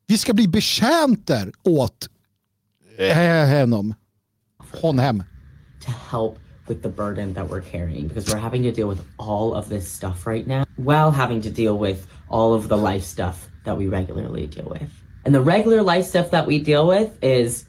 Vi 0.06 0.18
ska 0.18 0.32
bli 0.32 0.48
betjänter 0.48 1.52
åt 1.62 2.08
eh, 2.98 3.48
honom. 3.48 3.94
Honom. 4.82 5.22
To 5.84 5.90
help 6.10 6.38
with 6.68 6.82
the 6.82 6.88
burden 6.88 7.34
that 7.34 7.48
we're 7.48 7.60
carrying 7.60 8.08
because 8.08 8.28
we're 8.28 8.40
having 8.40 8.62
to 8.62 8.72
deal 8.72 8.88
with 8.88 9.04
all 9.18 9.54
of 9.54 9.68
this 9.68 9.88
stuff 9.88 10.26
right 10.26 10.46
now 10.46 10.64
while 10.76 11.10
having 11.10 11.40
to 11.42 11.50
deal 11.50 11.78
with 11.78 12.06
all 12.28 12.54
of 12.54 12.68
the 12.68 12.76
life 12.76 13.04
stuff 13.04 13.48
that 13.64 13.76
we 13.76 13.88
regularly 13.88 14.46
deal 14.46 14.68
with. 14.68 15.01
And 15.24 15.34
the 15.34 15.40
regular 15.40 15.82
life 15.82 16.06
stuff 16.06 16.30
that 16.30 16.46
we 16.46 16.58
deal 16.58 16.86
with 16.86 17.10
is 17.22 17.64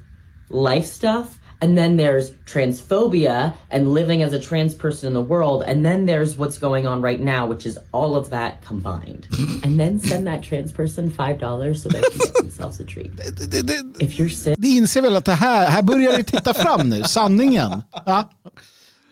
life 0.49 0.85
stuff. 0.85 1.39
And 1.61 1.77
then 1.77 1.95
there's 1.95 2.31
transphobia 2.45 3.53
and 3.71 3.93
living 3.93 4.21
as 4.21 4.33
a 4.33 4.39
trans 4.39 4.75
person 4.75 5.07
in 5.07 5.13
the 5.13 5.21
world. 5.21 5.63
And 5.65 5.85
then 5.85 6.05
there's 6.05 6.35
what's 6.35 6.57
going 6.57 6.85
on 6.87 7.01
right 7.01 7.21
now, 7.21 7.45
which 7.45 7.65
is 7.65 7.79
all 7.93 8.17
of 8.17 8.29
that 8.31 8.61
combined. 8.65 9.27
and 9.63 9.79
then 9.79 9.99
send 9.99 10.27
that 10.27 10.43
trans 10.43 10.73
person 10.73 11.09
$5 11.09 11.77
so 11.77 11.87
they 11.87 12.01
can 12.01 12.17
get 12.17 12.33
themselves 12.33 12.79
a 12.81 12.83
treat. 12.83 13.11
If 13.99 14.19
you're 14.19 14.29
sick. 14.29 14.57
Ni 14.57 14.77
inser 14.77 15.01
väl 15.01 15.15
att 15.15 15.25
det 15.25 15.33
här, 15.33 15.69
här 15.69 15.81
börjar 15.81 16.17
det 16.17 16.23
titta 16.23 16.53
fram 16.53 16.89
nu, 16.89 17.03
sanningen. 17.03 17.83
Ja? 18.05 18.29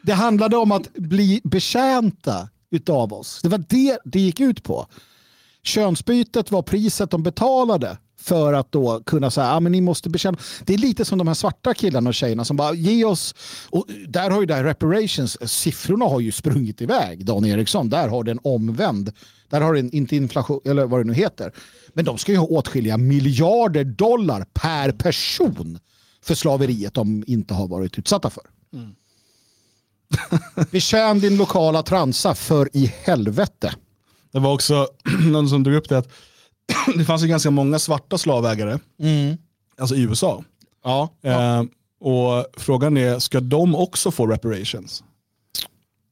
Det 0.02 0.14
handlade 0.14 0.58
om 0.58 0.72
att 0.72 0.94
bli 0.94 1.42
betjänta 1.44 2.50
utav 2.72 3.14
oss. 3.14 3.40
Det 3.44 3.50
var 3.50 3.64
det 3.70 3.98
det 4.04 4.20
gick 4.20 4.40
ut 4.40 4.64
på. 4.64 4.88
Könsbytet 5.64 6.52
var 6.52 6.62
priset 6.62 7.12
de 7.12 7.24
betalade 7.24 7.98
för 8.22 8.54
att 8.54 8.72
då 8.72 9.04
kunna 9.06 9.32
säga, 9.32 9.48
ah, 9.48 9.60
men 9.60 9.72
ni 9.72 9.82
måste 9.82 10.10
bekänna. 10.10 10.38
Det 10.66 10.74
är 10.74 10.78
lite 10.78 11.06
som 11.06 11.18
de 11.18 11.28
här 11.28 11.34
svarta 11.34 11.74
killarna 11.74 12.10
och 12.10 12.16
tjejerna 12.16 12.46
som 12.46 12.58
bara, 12.58 12.74
ge 12.74 13.06
oss, 13.06 13.36
och 13.70 13.86
där 14.08 14.30
har 14.30 14.40
ju 14.40 14.46
det 14.46 14.54
här 14.54 14.64
reparations, 14.64 15.38
siffrorna 15.52 16.06
har 16.06 16.20
ju 16.20 16.32
sprungit 16.32 16.82
iväg, 16.82 17.26
Dan 17.26 17.46
Eriksson, 17.46 17.90
där 17.90 18.08
har 18.08 18.24
den 18.24 18.40
omvänd, 18.44 19.12
där 19.50 19.62
har 19.62 19.74
den 19.74 19.92
inte 19.92 20.16
inflation, 20.16 20.60
eller 20.66 20.86
vad 20.86 21.00
det 21.00 21.04
nu 21.04 21.14
heter. 21.14 21.52
Men 21.94 22.06
de 22.06 22.18
ska 22.18 22.32
ju 22.32 22.38
ha 22.38 22.46
åtskilliga 22.46 22.98
miljarder 22.98 23.84
dollar 23.84 24.46
per 24.54 24.92
person 24.92 25.80
för 26.24 26.36
slaveriet 26.36 26.94
de 26.94 27.24
inte 27.28 27.54
har 27.54 27.68
varit 27.68 28.00
utsatta 28.00 28.30
för. 28.30 28.44
Mm. 28.74 28.96
Betjän 30.72 31.20
din 31.20 31.38
lokala 31.38 31.84
transa 31.84 32.36
för 32.36 32.70
i 32.74 32.94
helvete. 33.04 33.74
Det 34.32 34.40
var 34.40 34.54
också 34.54 34.88
någon 35.32 35.50
som 35.50 35.64
drog 35.64 35.76
upp 35.76 35.90
det 35.90 35.98
att 35.98 36.12
det 36.96 37.06
fanns 37.06 37.24
ju 37.24 37.28
ganska 37.28 37.52
många 37.52 37.80
svarta 37.80 38.18
slavägare, 38.18 38.80
mm. 39.00 39.38
alltså 39.78 39.96
i 39.96 40.02
USA. 40.02 40.44
Ja, 40.84 41.10
ja. 41.22 41.60
Eh, 41.60 41.64
och 42.00 42.46
frågan 42.58 42.98
är, 42.98 43.20
ska 43.20 43.40
de 43.40 43.76
också 43.76 44.12
få 44.12 44.28
reparations? 44.28 45.04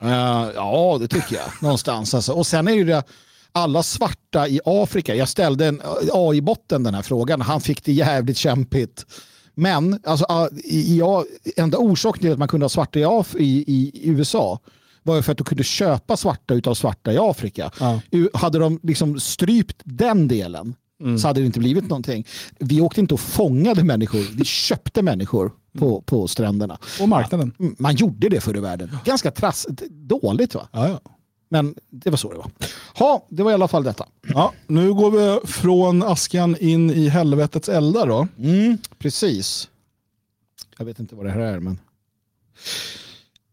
Uh, 0.03 0.09
ja, 0.55 0.97
det 0.99 1.07
tycker 1.07 1.35
jag. 1.35 1.45
Någonstans. 1.61 2.13
Alltså. 2.13 2.33
Och 2.33 2.47
sen 2.47 2.67
är 2.67 2.71
ju 2.71 2.83
det 2.83 3.03
alla 3.51 3.83
svarta 3.83 4.47
i 4.47 4.59
Afrika. 4.65 5.15
Jag 5.15 5.29
ställde 5.29 5.65
en 5.65 5.81
AI-botten 6.13 6.83
den 6.83 6.93
här 6.93 7.01
frågan. 7.01 7.41
Han 7.41 7.61
fick 7.61 7.83
det 7.83 7.91
jävligt 7.91 8.37
kämpigt. 8.37 9.05
Men 9.55 9.99
alltså, 10.03 10.49
ja, 10.97 11.25
enda 11.55 11.77
orsaken 11.77 12.21
till 12.21 12.31
att 12.31 12.39
man 12.39 12.47
kunde 12.47 12.63
ha 12.63 12.69
svarta 12.69 12.99
i, 12.99 13.03
i, 13.43 13.91
i 13.93 14.09
USA 14.09 14.59
var 15.03 15.15
ju 15.15 15.21
för 15.21 15.31
att 15.31 15.37
du 15.37 15.43
kunde 15.43 15.63
köpa 15.63 16.17
svarta 16.17 16.53
utav 16.53 16.73
svarta 16.73 17.13
i 17.13 17.17
Afrika. 17.17 17.71
Ja. 17.79 17.99
Hade 18.33 18.59
de 18.59 18.79
liksom 18.83 19.19
strypt 19.19 19.81
den 19.83 20.27
delen 20.27 20.75
mm. 21.01 21.19
så 21.19 21.27
hade 21.27 21.39
det 21.39 21.45
inte 21.45 21.59
blivit 21.59 21.83
någonting. 21.83 22.27
Vi 22.59 22.81
åkte 22.81 23.01
inte 23.01 23.13
och 23.13 23.19
fångade 23.19 23.83
människor, 23.83 24.37
vi 24.37 24.45
köpte 24.45 25.01
människor 25.01 25.51
på, 25.77 26.01
på 26.01 26.27
stränderna. 26.27 26.77
Och 27.01 27.09
marknaden. 27.09 27.53
Man 27.57 27.95
gjorde 27.95 28.29
det 28.29 28.41
förr 28.41 28.57
i 28.57 28.59
världen. 28.59 28.97
Ganska 29.05 29.31
trass, 29.31 29.67
dåligt 29.89 30.55
va? 30.55 30.67
Ja, 30.71 30.87
ja. 30.87 30.99
Men 31.51 31.75
det 31.89 32.09
var 32.09 32.17
så 32.17 32.31
det 32.31 32.37
var. 32.37 32.51
Ja, 32.99 33.25
det 33.29 33.43
var 33.43 33.51
i 33.51 33.53
alla 33.53 33.67
fall 33.67 33.83
detta. 33.83 34.05
Ja, 34.27 34.53
nu 34.67 34.93
går 34.93 35.11
vi 35.11 35.47
från 35.47 36.03
askan 36.03 36.55
in 36.59 36.89
i 36.89 37.09
helvetets 37.09 37.69
eldar 37.69 38.07
då. 38.07 38.27
Mm, 38.37 38.77
precis. 38.99 39.69
Jag 40.77 40.85
vet 40.85 40.99
inte 40.99 41.15
vad 41.15 41.25
det 41.25 41.31
här 41.31 41.39
är, 41.39 41.59
men... 41.59 41.79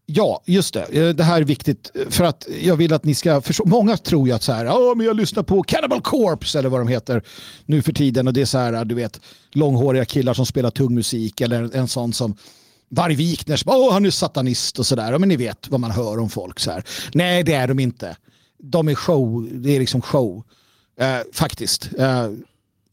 Ja, 0.07 0.43
just 0.47 0.75
det. 0.75 0.83
Eh, 0.83 1.09
det 1.09 1.25
här 1.25 1.41
är 1.41 1.45
viktigt 1.45 1.91
eh, 1.95 2.09
för 2.09 2.25
att 2.25 2.49
jag 2.61 2.77
vill 2.77 2.93
att 2.93 3.05
ni 3.05 3.15
ska 3.15 3.41
förstå. 3.41 3.65
Många 3.67 3.97
tror 3.97 4.29
ju 4.29 4.35
att 4.35 4.43
så 4.43 4.53
här, 4.53 4.65
ja, 4.65 4.95
men 4.97 5.07
jag 5.07 5.17
lyssnar 5.17 5.43
på 5.43 5.63
Cannibal 5.63 6.01
Corpse 6.01 6.59
eller 6.59 6.69
vad 6.69 6.81
de 6.81 6.89
heter 6.89 7.23
nu 7.65 7.83
för 7.83 7.93
tiden 7.93 8.27
och 8.27 8.33
det 8.33 8.41
är 8.41 8.45
så 8.45 8.59
här, 8.59 8.85
du 8.85 8.95
vet, 8.95 9.21
långhåriga 9.53 10.05
killar 10.05 10.35
som 10.35 10.47
spelar 10.47 10.71
tung 10.71 10.95
musik 10.95 11.41
eller 11.41 11.77
en 11.77 11.89
sån 11.89 12.13
som 12.13 12.37
Varg 12.89 13.15
Wikners, 13.15 13.65
åh 13.67 13.93
han 13.93 14.07
är 14.07 14.11
satanist 14.11 14.79
och 14.79 14.87
sådär. 14.87 15.19
Men 15.19 15.29
ni 15.29 15.37
vet 15.37 15.69
vad 15.69 15.81
man 15.81 15.91
hör 15.91 16.19
om 16.19 16.31
folk. 16.31 16.61
så 16.61 16.71
här. 16.71 16.85
Nej, 17.15 17.43
det 17.43 17.55
är 17.55 17.69
de 17.69 17.79
inte. 17.79 18.17
De 18.59 18.89
är 18.89 18.95
show, 18.95 19.49
det 19.53 19.77
är 19.77 19.81
liksom 19.81 20.03
show. 20.03 20.45
Eh, 21.01 21.19
faktiskt. 21.33 21.91
Eh, 21.99 22.31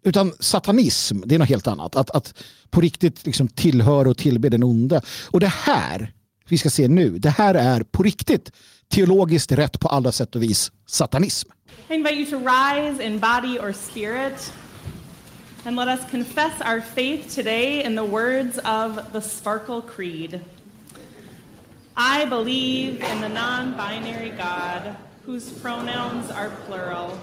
utan 0.03 0.33
satanism, 0.39 1.21
det 1.25 1.35
är 1.35 1.39
något 1.39 1.49
helt 1.49 1.67
annat. 1.67 1.95
Att, 1.95 2.09
att 2.09 2.33
på 2.69 2.81
riktigt 2.81 3.25
liksom 3.25 3.47
tillhöra 3.47 4.09
och 4.09 4.17
tillbe 4.17 4.49
den 4.49 4.63
onde. 4.63 5.01
Och 5.31 5.39
det 5.39 5.53
här, 5.53 6.13
vi 6.49 6.57
ska 6.57 6.69
se 6.69 6.87
nu, 6.87 7.09
det 7.09 7.29
här 7.29 7.55
är 7.55 7.83
på 7.83 8.03
riktigt 8.03 8.51
teologiskt 8.89 9.51
rätt 9.51 9.79
på 9.79 9.87
alla 9.87 10.11
sätt 10.11 10.35
och 10.35 10.43
vis 10.43 10.71
satanism. 10.85 11.49
I 11.89 11.93
invite 11.93 12.15
you 12.15 12.25
to 12.25 12.37
rise 12.37 13.03
in 13.03 13.19
body 13.19 13.59
or 13.59 13.73
spirit 13.73 14.53
and 15.65 15.75
let 15.75 15.87
us 15.87 16.11
confess 16.11 16.61
our 16.61 16.81
faith 16.81 17.35
today 17.35 17.83
in 17.83 17.95
the 17.95 18.05
words 18.05 18.59
of 18.65 19.11
the 19.13 19.21
Sparkle 19.21 19.81
Creed. 19.81 20.41
I 21.95 22.25
believe 22.25 23.01
in 23.01 23.21
the 23.21 23.29
non 23.29 23.77
binary 23.77 24.31
God 24.31 24.95
whose 25.25 25.51
pronouns 25.51 26.31
are 26.31 26.49
plural. 26.67 27.19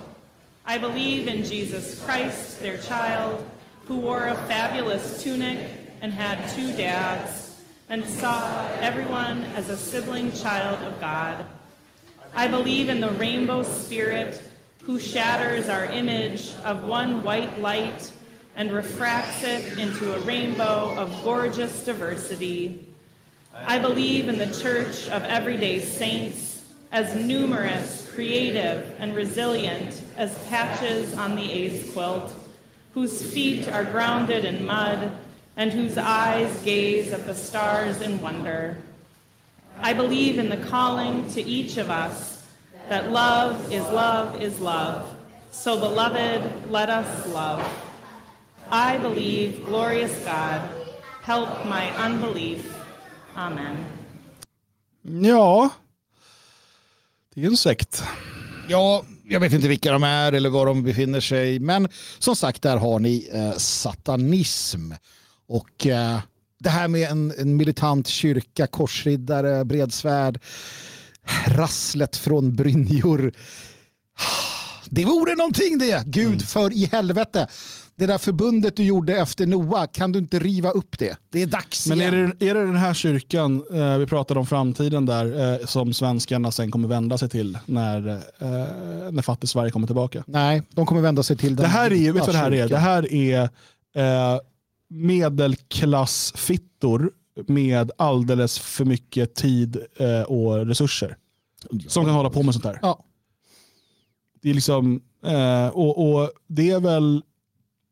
I 0.64 0.78
believe 0.78 1.26
in 1.28 1.44
Jesus 1.44 2.02
Christ, 2.04 2.60
their 2.60 2.78
child, 2.78 3.44
who 3.86 3.96
wore 3.96 4.26
a 4.26 4.34
fabulous 4.46 5.22
tunic 5.22 5.58
and 6.00 6.12
had 6.12 6.48
two 6.50 6.72
dads 6.72 7.49
and 7.90 8.06
saw 8.06 8.68
everyone 8.80 9.42
as 9.56 9.68
a 9.68 9.76
sibling 9.76 10.30
child 10.30 10.80
of 10.84 11.00
God. 11.00 11.44
I 12.32 12.46
believe 12.46 12.88
in 12.88 13.00
the 13.00 13.10
rainbow 13.10 13.64
spirit 13.64 14.40
who 14.84 15.00
shatters 15.00 15.68
our 15.68 15.86
image 15.86 16.52
of 16.64 16.84
one 16.84 17.24
white 17.24 17.60
light 17.60 18.12
and 18.54 18.70
refracts 18.70 19.42
it 19.42 19.76
into 19.76 20.14
a 20.14 20.20
rainbow 20.20 20.94
of 20.96 21.24
gorgeous 21.24 21.84
diversity. 21.84 22.86
I 23.52 23.80
believe 23.80 24.28
in 24.28 24.38
the 24.38 24.54
church 24.62 25.08
of 25.08 25.24
everyday 25.24 25.80
saints 25.80 26.62
as 26.92 27.16
numerous, 27.16 28.08
creative, 28.14 28.94
and 29.00 29.16
resilient 29.16 30.00
as 30.16 30.38
patches 30.46 31.12
on 31.14 31.34
the 31.34 31.52
ace 31.52 31.92
quilt, 31.92 32.32
whose 32.94 33.20
feet 33.32 33.68
are 33.68 33.84
grounded 33.84 34.44
in 34.44 34.64
mud 34.64 35.10
and 35.60 35.74
whose 35.74 35.98
eyes 35.98 36.50
gaze 36.64 37.12
at 37.12 37.26
the 37.26 37.34
stars 37.34 38.00
in 38.00 38.18
wonder. 38.22 38.78
I 39.82 39.92
believe 39.92 40.38
in 40.38 40.48
the 40.48 40.56
calling 40.56 41.30
to 41.34 41.42
each 41.42 41.76
of 41.76 41.90
us 41.90 42.42
that 42.88 43.12
love 43.12 43.70
is 43.70 43.82
love 43.92 44.40
is 44.40 44.58
love. 44.58 45.04
So, 45.50 45.78
beloved, 45.78 46.70
let 46.70 46.88
us 46.88 47.26
love. 47.26 47.62
I 48.70 48.96
believe, 48.96 49.66
glorious 49.66 50.14
God, 50.24 50.62
help 51.22 51.66
my 51.66 51.92
unbelief. 52.06 52.64
Amen. 53.36 53.84
Ja, 55.02 55.70
det 57.34 57.42
är 57.42 57.46
en 57.46 57.56
sekt. 57.56 58.02
Ja, 58.68 59.04
jag 59.24 59.40
vet 59.40 59.52
inte 59.52 59.68
vilka 59.68 59.92
de 59.92 60.02
är 60.02 60.32
eller 60.32 60.50
var 60.50 60.66
de 60.66 60.82
befinner 60.82 61.20
sig. 61.20 61.58
Men 61.58 61.88
som 62.18 62.36
sagt, 62.36 62.62
där 62.62 62.76
har 62.76 62.98
ni 62.98 63.28
eh, 63.32 63.56
satanism. 63.56 64.92
Och 65.50 65.86
eh, 65.86 66.18
det 66.60 66.70
här 66.70 66.88
med 66.88 67.10
en, 67.10 67.32
en, 67.38 67.56
militant 67.56 68.06
kyrka, 68.06 68.66
korsriddare, 68.66 69.64
bredsvärd, 69.64 70.40
rasslet 71.46 72.16
från 72.16 72.56
brynjor. 72.56 73.32
Det 74.90 75.04
vore 75.04 75.34
någonting 75.34 75.78
det, 75.78 76.02
Gud 76.06 76.26
mm. 76.26 76.38
för 76.38 76.72
i 76.72 76.88
helvete 76.92 77.48
det 78.00 78.06
där 78.06 78.18
förbundet 78.18 78.76
du 78.76 78.84
gjorde 78.84 79.16
efter 79.16 79.46
Noa, 79.46 79.86
kan 79.86 80.12
du 80.12 80.18
inte 80.18 80.38
riva 80.38 80.70
upp 80.70 80.98
det? 80.98 81.16
Det 81.30 81.42
är 81.42 81.46
dags 81.46 81.86
Men 81.86 82.00
igen. 82.00 82.14
är 82.14 82.34
det, 82.38 82.48
är 82.48 82.54
det 82.54 82.66
den 82.66 82.76
här 82.76 82.94
kyrkan, 82.94 83.64
eh, 83.72 83.98
vi 83.98 84.06
pratade 84.06 84.40
om 84.40 84.46
framtiden 84.46 85.06
där, 85.06 85.52
eh, 85.60 85.66
som 85.66 85.94
svenskarna 85.94 86.52
sen 86.52 86.70
kommer 86.70 86.88
vända 86.88 87.18
sig 87.18 87.28
till 87.28 87.58
när, 87.66 88.08
eh, 88.08 88.48
när 89.10 89.22
fattig 89.22 89.48
Sverige 89.48 89.70
kommer 89.70 89.86
tillbaka? 89.86 90.24
Nej, 90.26 90.62
de 90.70 90.86
kommer 90.86 91.00
vända 91.00 91.22
sig 91.22 91.36
till 91.36 91.56
den 91.56 91.62
det 91.62 91.68
här 91.68 91.92
är, 91.92 92.12
vet 92.12 92.26
vad 92.26 92.34
det 92.34 92.38
här 92.38 92.54
är? 92.54 92.68
Det 92.68 92.78
här 92.78 93.12
är 93.12 93.42
eh, 93.94 94.38
medelklassfittor 94.90 97.12
med 97.46 97.90
alldeles 97.98 98.58
för 98.58 98.84
mycket 98.84 99.34
tid 99.34 99.78
eh, 99.96 100.22
och 100.22 100.66
resurser. 100.66 101.16
Som 101.86 102.04
kan 102.04 102.14
hålla 102.14 102.30
på 102.30 102.42
med 102.42 102.54
sånt 102.54 102.64
här. 102.64 102.78
Ja. 102.82 103.04
Det 104.42 104.50
är 104.50 104.54
liksom, 104.54 105.02
eh, 105.26 105.68
och, 105.68 106.12
och 106.12 106.30
det 106.46 106.70
är 106.70 106.80
väl 106.80 107.22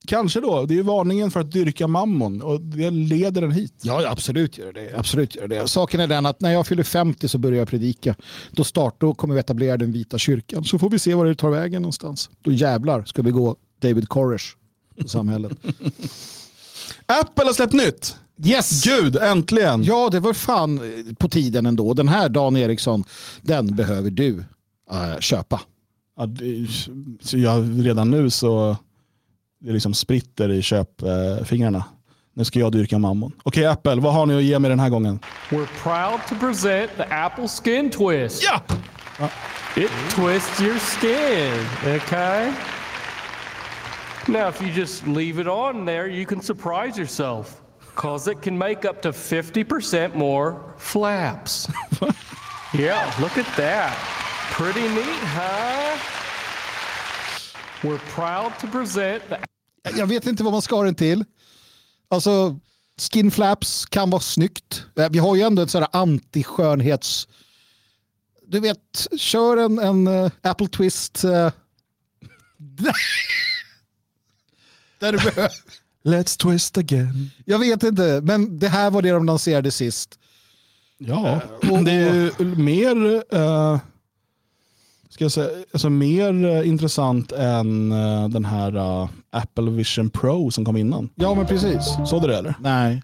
Kanske 0.08 0.40
då. 0.40 0.66
Det 0.66 0.78
är 0.78 0.82
varningen 0.82 1.30
för 1.30 1.40
att 1.40 1.52
dyrka 1.52 1.86
mammon 1.86 2.42
och 2.42 2.60
det 2.60 2.90
leder 2.90 3.40
den 3.40 3.52
hit. 3.52 3.74
Ja, 3.82 4.10
absolut 4.10 4.58
gör 4.58 4.72
det. 4.72 4.98
Absolut 4.98 5.36
gör 5.36 5.48
det. 5.48 5.68
Saken 5.68 6.00
är 6.00 6.06
den 6.06 6.26
att 6.26 6.40
när 6.40 6.52
jag 6.52 6.66
fyller 6.66 6.82
50 6.82 7.28
så 7.28 7.38
börjar 7.38 7.58
jag 7.58 7.68
predika. 7.68 8.14
Då 8.50 8.64
startar 8.64 9.06
och 9.06 9.18
kommer 9.18 9.34
vi 9.34 9.40
etablera 9.40 9.76
den 9.76 9.92
vita 9.92 10.18
kyrkan. 10.18 10.64
Så 10.64 10.78
får 10.78 10.90
vi 10.90 10.98
se 10.98 11.14
var 11.14 11.26
det 11.26 11.34
tar 11.34 11.50
vägen 11.50 11.82
någonstans. 11.82 12.30
Då 12.42 12.52
jävlar 12.52 13.04
ska 13.04 13.22
vi 13.22 13.30
gå 13.30 13.56
David 13.80 14.08
Koresh 14.08 14.44
i 14.96 15.08
samhället. 15.08 15.52
Apple 17.12 17.44
har 17.44 17.52
släppt 17.52 17.72
nytt. 17.72 18.16
Yes! 18.44 18.85
Gud, 18.85 19.16
äntligen! 19.16 19.85
Ja, 19.85 20.09
det 20.12 20.20
var 20.20 20.32
fan 20.32 20.80
på 21.18 21.28
tiden 21.28 21.66
ändå. 21.66 21.94
Den 21.94 22.09
här 22.09 22.28
Dan 22.28 22.56
Eriksson, 22.56 23.05
den 23.43 23.76
behöver 23.76 24.10
du 24.10 24.44
uh, 24.93 25.18
köpa. 25.20 25.60
Ja, 26.16 26.26
det, 26.26 26.66
ja, 27.32 27.64
redan 27.76 28.10
nu 28.10 28.30
så 28.30 28.76
det 29.60 29.72
liksom 29.72 29.94
spritter 29.94 30.51
i 30.51 30.62
köpfingrarna. 30.62 31.85
Nu 32.35 32.44
ska 32.44 32.59
jag 32.59 32.72
dyrka 32.72 32.98
mammon. 32.98 33.32
Okej 33.43 33.60
okay, 33.60 33.72
Apple, 33.72 33.94
vad 33.94 34.14
har 34.14 34.26
ni 34.26 34.36
att 34.36 34.43
ge 34.43 34.59
mig 34.59 34.70
den 34.70 34.80
här 34.80 34.89
gången? 34.89 35.18
We're 35.51 35.68
proud 35.82 36.20
to 36.28 36.47
present 36.47 36.90
the 36.97 37.02
Apple 37.02 37.48
Skin 37.48 37.90
Twist. 37.90 38.43
Ja! 38.43 38.62
Uh, 39.20 39.28
it 39.76 39.90
twists 40.10 40.60
your 40.60 40.78
skin, 40.78 41.94
okay? 41.97 42.52
Now 44.28 44.48
if 44.48 44.60
you 44.60 44.70
just 44.70 45.06
leave 45.06 45.38
it 45.40 45.48
on 45.48 45.86
there, 45.86 46.06
you 46.09 46.26
can 46.26 46.42
surprise 46.42 46.98
yourself. 47.00 47.62
Cause 47.94 48.28
it 48.30 48.42
can 48.42 48.59
make 48.59 48.84
up 48.84 49.02
to 49.02 49.12
50% 49.12 50.14
more 50.14 50.74
flaps. 50.78 51.68
yeah, 52.74 53.10
look 53.20 53.38
at 53.38 53.56
that. 53.56 53.96
Pretty 54.52 54.82
neat, 54.88 55.22
huh? 55.24 55.98
We're 57.82 57.98
proud 58.14 58.52
to 58.60 58.66
present 58.66 59.22
Jag 59.96 60.06
vet 60.06 60.26
inte 60.26 60.42
vad 60.42 60.52
man 60.52 60.62
ska 60.62 60.82
den 60.82 60.94
till. 60.94 61.24
Alltså, 62.10 62.59
skin 63.12 63.30
flaps 63.30 63.86
kan 63.86 64.10
vara 64.10 64.20
snyggt. 64.20 64.84
Eh, 64.98 65.09
Vi 65.10 65.18
har 65.18 65.36
ju 65.36 65.42
ändå 65.42 65.62
ett 65.62 65.70
sådär 65.70 65.88
anti-skönhets... 65.92 67.28
Du 68.46 68.60
vet, 68.60 69.06
kör 69.16 69.56
en, 69.56 69.78
en 69.78 70.06
eh, 70.06 70.30
Apple 70.42 70.68
Twist. 70.68 71.24
eh, 71.24 71.30
där 74.98 75.12
du 75.12 75.18
behöver. 75.18 75.50
Let's 76.04 76.38
twist 76.38 76.78
again. 76.78 77.30
Jag 77.44 77.58
vet 77.58 77.82
inte, 77.82 78.20
men 78.24 78.58
det 78.58 78.68
här 78.68 78.90
var 78.90 79.02
det 79.02 79.10
de 79.10 79.24
lanserade 79.26 79.70
sist. 79.70 80.18
Ja, 80.98 81.40
det 81.84 81.92
är 81.92 82.44
mer, 82.56 83.22
eh, 83.34 83.78
ska 85.08 85.24
jag 85.24 85.32
säga, 85.32 85.48
alltså 85.72 85.90
mer 85.90 86.44
eh, 86.44 86.68
intressant 86.68 87.32
än 87.32 87.92
eh, 87.92 88.28
den 88.28 88.44
här 88.44 88.76
eh, 88.76 89.08
Apple 89.30 89.70
Vision 89.70 90.10
Pro 90.10 90.50
som 90.50 90.64
kom 90.64 90.76
innan. 90.76 91.10
Ja, 91.14 91.34
men 91.34 91.46
precis. 91.46 91.96
Såg 92.06 92.22
du 92.22 92.28
det 92.28 92.36
eller? 92.38 92.54
Nej. 92.60 93.02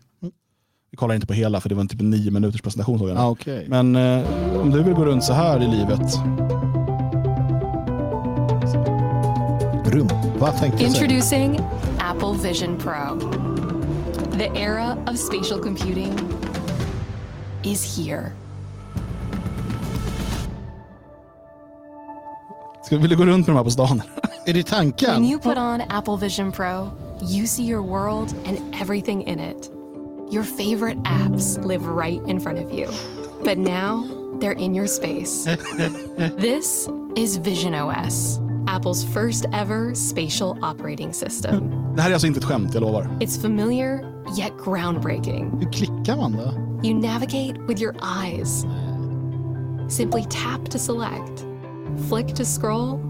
Vi 0.91 0.97
kollar 0.97 1.15
inte 1.15 1.27
på 1.27 1.33
hela 1.33 1.61
för 1.61 1.69
det 1.69 1.75
var 1.75 1.83
en 1.83 1.89
typ 1.89 2.01
en 2.01 2.11
nio 2.11 2.31
minuters 2.31 2.63
presentation. 2.63 2.99
Såg 2.99 3.09
jag. 3.09 3.19
Ah, 3.19 3.29
okej. 3.29 3.67
Men 3.69 3.97
om 4.57 4.71
du 4.71 4.83
vill 4.83 4.95
gå 4.95 5.05
runt 5.05 5.25
så 5.25 5.33
här 5.33 5.63
i 5.63 5.67
livet. 5.67 6.13
Rumpa 9.95 10.53
tänkte 10.53 10.83
jag 10.83 10.93
säga. 10.93 11.05
Introducing 11.05 11.61
Apple 11.99 12.35
Vision 12.43 12.79
Pro. 12.79 13.19
The 14.39 14.61
era 14.61 14.97
of 15.07 15.19
spatial 15.19 15.63
computing 15.63 16.19
is 17.63 17.99
here. 17.99 18.33
Ska, 22.85 22.99
vill 22.99 23.11
du 23.11 23.17
gå 23.17 23.25
runt 23.25 23.47
med 23.47 23.55
de 23.55 23.57
här 23.57 23.65
på 23.65 23.71
stan? 23.71 24.03
Är 24.47 24.55
det 24.55 24.63
tanken? 24.63 25.11
When 25.11 25.25
you 25.25 25.41
put 25.41 25.57
on 25.57 25.81
Apple 25.89 26.17
Vision 26.17 26.53
Pro, 26.53 26.91
you 27.23 27.47
see 27.47 27.65
your 27.65 27.83
world 27.83 28.35
and 28.47 28.75
everything 28.81 29.23
in 29.23 29.41
it. 29.41 29.71
Your 30.31 30.45
favorite 30.45 30.99
apps 31.05 31.65
live 31.67 31.87
right 31.87 32.21
in 32.29 32.41
front 32.41 32.59
of 32.59 32.73
you. 32.73 32.87
But 33.45 33.59
now 33.59 34.05
they're 34.41 34.59
in 34.59 34.75
your 34.75 34.87
space. 34.87 35.45
this 36.39 36.89
is 37.17 37.37
Vision 37.37 37.75
OS, 37.75 38.39
Apple's 38.67 39.05
first 39.05 39.45
ever 39.53 39.95
spatial 39.95 40.59
operating 40.63 41.13
system. 41.13 41.71
Det 41.97 42.03
här 42.03 42.11
är 42.11 42.15
alltså 42.15 42.27
inte 42.27 42.39
ett 42.39 42.45
skämt, 42.45 42.75
jag 42.75 42.81
lovar. 42.81 43.03
It's 43.21 43.41
familiar 43.43 44.01
yet 44.39 44.53
groundbreaking. 44.65 45.51
Hur 45.61 45.73
klickar 45.73 46.17
man 46.17 46.33
då? 46.33 46.53
You 46.89 46.95
navigate 46.95 47.61
with 47.69 47.83
your 47.83 47.95
eyes. 48.25 48.67
Simply 49.89 50.23
tap 50.23 50.71
to 50.71 50.79
select, 50.79 51.45
flick 52.09 52.35
to 52.35 52.45
scroll, 52.45 53.01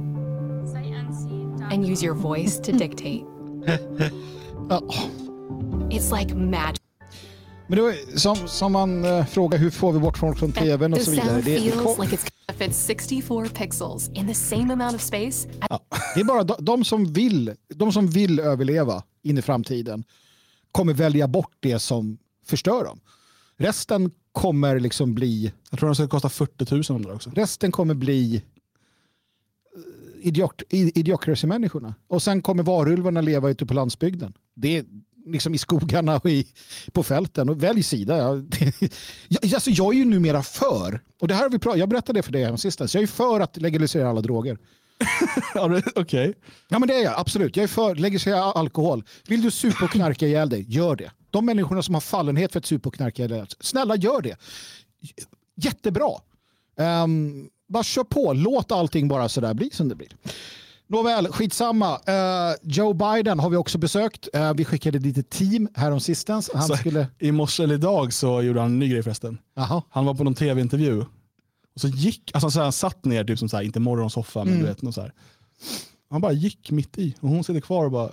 and 1.71 1.87
use 1.87 2.03
your 2.07 2.15
voice 2.15 2.61
to 2.61 2.73
dictate. 2.73 3.25
Ja, 4.71 4.81
It's 5.91 6.11
like 6.21 6.35
magic. 6.35 6.81
Men 7.67 7.83
var 7.83 8.19
som, 8.19 8.37
som 8.49 8.73
man 8.73 9.05
uh, 9.05 9.25
frågar 9.27 9.59
hur 9.59 9.71
får 9.71 9.93
vi 9.93 9.99
bort 9.99 10.19
folk 10.19 10.39
från 10.39 10.53
tvn 10.53 10.93
och 10.93 11.01
så 11.01 11.11
vidare. 11.11 11.41
Det, 11.41 11.55
det, 11.55 11.61
feels 11.61 11.83
kom, 11.83 12.05
like 12.05 12.17
it's 12.17 12.29
gonna 12.47 12.59
fit 12.59 12.75
64 12.77 13.49
pixels 13.55 14.09
in 14.09 14.27
the 14.27 14.35
same 14.35 14.73
amount 14.73 14.95
of 14.97 15.01
space 15.03 15.49
as 15.61 15.81
det 16.15 16.21
är 16.21 16.25
bara 16.25 16.45
de, 16.45 16.55
de, 16.65 16.85
som 16.85 17.13
vill, 17.13 17.55
de 17.69 17.93
som 17.93 18.07
vill 18.07 18.41
överleva 18.41 19.03
in 19.23 19.39
i 19.39 19.43
framtiden 19.43 20.05
kommer 20.73 20.93
välja 20.93 21.29
bort 21.29 21.57
det 21.61 21.79
som 21.79 22.19
förstör 22.47 22.85
dem. 22.85 23.01
Resten 23.57 24.11
kommer 24.33 24.81
liksom 24.81 25.15
bli 25.15 25.53
Jag 25.71 25.79
tror 25.79 25.89
de 25.89 25.95
ska 25.95 26.09
kosta 26.09 26.29
40 26.29 26.75
000 26.75 26.83
om 26.89 27.03
det 27.03 27.13
också. 27.13 27.31
Resten 27.31 27.73
kommer 27.73 27.95
bli 27.95 28.37
eh, 28.37 28.43
idiot, 30.29 30.63
i- 30.71 30.99
idiocracy-människorna. 31.01 31.95
Och 32.09 32.23
sen 32.23 32.43
kommer 32.43 32.63
varulvarna 32.63 33.21
leva 33.21 33.51
ute 33.51 33.67
på 33.67 33.75
landsbygden. 33.75 34.33
Det 34.55 34.85
liksom 35.27 35.55
i 35.55 35.59
skogarna 35.59 36.17
och 36.17 36.31
i, 36.31 36.47
på 36.93 37.03
fälten. 37.03 37.49
Och 37.49 37.63
välj 37.63 37.83
sida. 37.83 38.17
Ja. 38.17 38.43
Jag, 39.29 39.55
alltså 39.55 39.71
jag 39.71 39.95
är 39.95 39.99
ju 39.99 40.05
numera 40.05 40.43
för, 40.43 41.01
och 41.21 41.29
det 41.29 41.35
här 41.35 41.43
har 41.43 41.51
vi 41.51 41.59
pratat, 41.59 41.79
jag 41.79 41.89
berättade 41.89 42.19
det 42.19 42.23
för 42.23 42.33
dig 42.33 42.59
sistens, 42.59 42.95
jag 42.95 43.03
är 43.03 43.07
för 43.07 43.41
att 43.41 43.57
legalisera 43.57 44.09
alla 44.09 44.21
droger. 44.21 44.59
Ja, 45.55 45.81
Okej. 45.95 46.35
Ja 46.69 46.79
men 46.79 46.89
det 46.89 46.95
är 46.95 47.05
jag, 47.05 47.15
absolut. 47.19 47.57
Jag 47.57 47.65
är 47.65 47.69
för 47.69 47.95
legalisera 47.95 48.43
alkohol. 48.43 49.05
Vill 49.29 49.43
du 49.43 49.51
supa 49.51 49.85
och 49.85 49.91
knarka 49.91 50.27
ihjäl 50.27 50.49
dig, 50.49 50.65
gör 50.69 50.97
det. 50.97 51.11
De 51.31 51.47
människorna 51.47 51.83
som 51.83 51.95
har 51.95 52.01
fallenhet 52.01 52.53
för 52.53 52.59
att 52.59 52.67
supa 52.67 52.89
och 52.89 52.95
knarka 52.95 53.23
ihjäl 53.23 53.31
dig, 53.31 53.47
snälla 53.61 53.97
gör 53.97 54.23
det. 54.23 54.37
Jättebra. 55.57 56.11
Um, 56.77 57.49
bara 57.69 57.83
kör 57.83 58.05
på, 58.05 58.33
låt 58.33 58.73
allting 58.73 59.09
bara 59.09 59.29
sådär 59.29 59.55
bli 59.55 59.71
som 59.71 59.89
det 59.89 59.95
blir. 59.95 60.17
Nåväl, 60.87 61.27
skitsamma. 61.29 61.93
Uh, 61.95 62.57
Joe 62.63 62.93
Biden 62.95 63.39
har 63.39 63.51
vi 63.51 63.57
också 63.57 63.79
besökt. 63.79 64.29
Uh, 64.37 64.53
vi 64.55 64.65
skickade 64.65 64.99
dit 64.99 65.19
ett 65.19 65.31
team 65.31 65.69
härom 65.75 66.01
sistens. 66.01 66.51
Han 66.55 66.63
Så- 66.69 66.77
skulle... 66.77 67.07
I 67.19 67.33
morse 67.33 67.63
eller 67.63 67.75
idag 67.75 68.13
så 68.13 68.43
gjorde 68.43 68.61
han 68.61 68.71
en 68.71 68.79
ny 68.79 68.89
grej 68.89 69.03
förresten. 69.03 69.39
Jaha. 69.57 69.83
Han 69.91 70.05
var 70.05 70.15
på 70.15 70.25
någon 70.25 70.35
tv-intervju. 70.35 71.01
Och 71.75 71.81
så 71.81 71.89
gick, 71.89 72.31
alltså 72.35 72.51
så 72.51 72.59
här, 72.59 72.65
han 72.65 72.73
satt 72.73 73.05
ner, 73.05 73.25
typ 73.25 73.39
som 73.39 73.49
så 73.49 73.57
här, 73.57 73.65
inte 73.65 73.81
morgonsoffa, 73.81 74.45
men 74.45 74.59
du 74.59 74.65
vet, 74.67 74.83
något 74.83 74.95
så 74.95 75.01
här. 75.01 75.13
Han 76.11 76.21
bara 76.21 76.33
gick 76.33 76.71
mitt 76.71 76.99
i 76.99 77.15
och 77.21 77.29
hon 77.29 77.45
sitter 77.45 77.61
kvar 77.61 77.85
och 77.85 77.91
bara, 77.91 78.11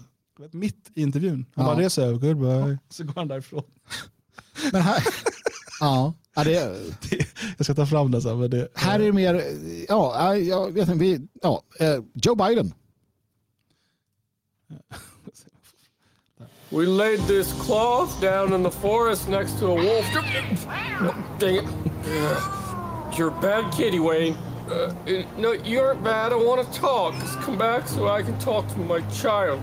mitt 0.51 0.91
i 0.95 1.01
intervjun. 1.01 1.45
Han 1.55 1.65
Ja. 1.65 1.71
bara 1.73 1.79
reser 1.85 2.19
sig, 2.19 2.29
goodbye. 2.33 2.77
Så 2.89 3.03
går 3.03 3.13
han 3.15 3.27
därifrån. 3.27 3.63
Men 4.71 4.81
här... 4.81 5.03
ja, 5.81 6.13
ja, 6.35 6.43
det, 6.43 6.51
Det, 7.09 7.25
jag 7.57 7.65
ska 7.65 7.73
ta 7.73 7.85
fram 7.85 8.11
det 8.11 8.21
sen. 8.21 8.39
Men 8.39 8.49
det, 8.49 8.67
här 8.73 8.99
är 8.99 9.05
det 9.05 9.11
mer... 9.11 9.43
Ja, 9.89 10.35
jag 10.35 10.71
vet 10.71 10.89
inte. 10.89 10.99
Vi, 10.99 11.27
ja, 11.41 11.63
eh, 11.79 11.99
Joe 12.13 12.35
Biden. 12.35 12.73
We 16.71 16.85
laid 16.85 17.19
this 17.27 17.51
cloth 17.65 18.21
down 18.21 18.53
in 18.53 18.63
the 18.63 18.71
forest 18.71 19.27
next 19.27 19.59
to 19.59 19.65
a 19.67 19.75
wolf. 19.75 20.05
Dang 21.37 21.55
it. 21.55 21.65
You're 23.17 23.27
a 23.27 23.41
bad 23.41 23.73
kitty, 23.73 23.99
Wayne. 23.99 24.37
Uh, 24.69 24.93
no, 25.37 25.51
you 25.51 25.81
aren't 25.81 26.01
bad. 26.01 26.31
I 26.31 26.35
want 26.35 26.65
to 26.65 26.79
talk. 26.79 27.13
Just 27.15 27.39
come 27.41 27.57
back 27.57 27.89
so 27.89 28.07
I 28.07 28.23
can 28.23 28.39
talk 28.39 28.69
to 28.69 28.77
my 28.79 29.01
child. 29.09 29.59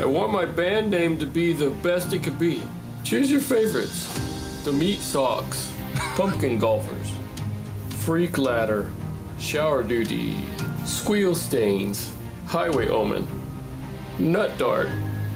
I 0.00 0.04
want 0.04 0.30
my 0.30 0.44
band 0.44 0.92
name 0.92 1.18
to 1.18 1.26
be 1.26 1.52
the 1.52 1.70
best 1.70 2.12
it 2.12 2.22
could 2.22 2.38
be. 2.38 2.62
Choose 3.02 3.32
your 3.32 3.40
favorites. 3.40 4.33
The 4.64 4.72
Meat 4.72 5.00
Socks, 5.00 5.70
Pumpkin 6.16 6.58
Golfers, 6.58 7.12
Freak 7.90 8.38
Ladder, 8.38 8.90
Shower 9.38 9.82
Duty, 9.82 10.36
Squeal 10.86 11.34
Stains, 11.34 12.10
Highway 12.46 12.88
Omen, 12.88 13.26
Nut 14.18 14.56
Dart, 14.56 14.88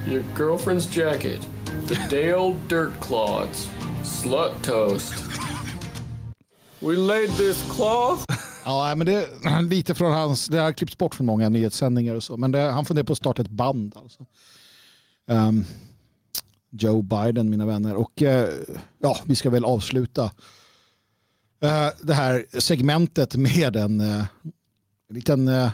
Your 0.07 0.23
Girlfriend's 0.33 0.87
Jacket, 0.87 1.45
The 1.85 1.95
Dale 2.09 2.53
Dirt 2.67 2.99
Clods, 2.99 3.69
Slut 4.01 4.59
Toast. 4.63 5.13
We 6.81 6.95
laid 6.95 7.29
this 7.29 7.61
cloth 7.69 8.25
Ja, 8.65 8.95
men 8.95 9.07
det 9.07 9.27
lite 9.69 9.95
från 9.95 10.13
hans, 10.13 10.47
det 10.47 10.57
har 10.57 10.73
klippts 10.73 10.97
bort 10.97 11.15
från 11.15 11.25
många 11.25 11.49
nyhetssändningar 11.49 12.15
och 12.15 12.23
så, 12.23 12.37
men 12.37 12.51
det, 12.51 12.59
han 12.59 12.85
funderar 12.85 13.05
på 13.05 13.11
att 13.11 13.17
starta 13.17 13.41
ett 13.41 13.49
band. 13.49 13.93
Alltså. 13.95 14.25
Ehm, 15.27 15.65
Joe 16.71 17.01
Biden, 17.01 17.49
mina 17.49 17.65
vänner. 17.65 17.95
Och 17.95 18.21
eh, 18.21 18.49
ja, 19.01 19.17
vi 19.25 19.35
ska 19.35 19.49
väl 19.49 19.65
avsluta 19.65 20.23
eh, 21.61 21.87
det 22.01 22.13
här 22.13 22.45
segmentet 22.59 23.35
med 23.35 23.75
en 23.75 24.01
uh, 24.01 24.23
liten 25.09 25.47
uh, 25.47 25.69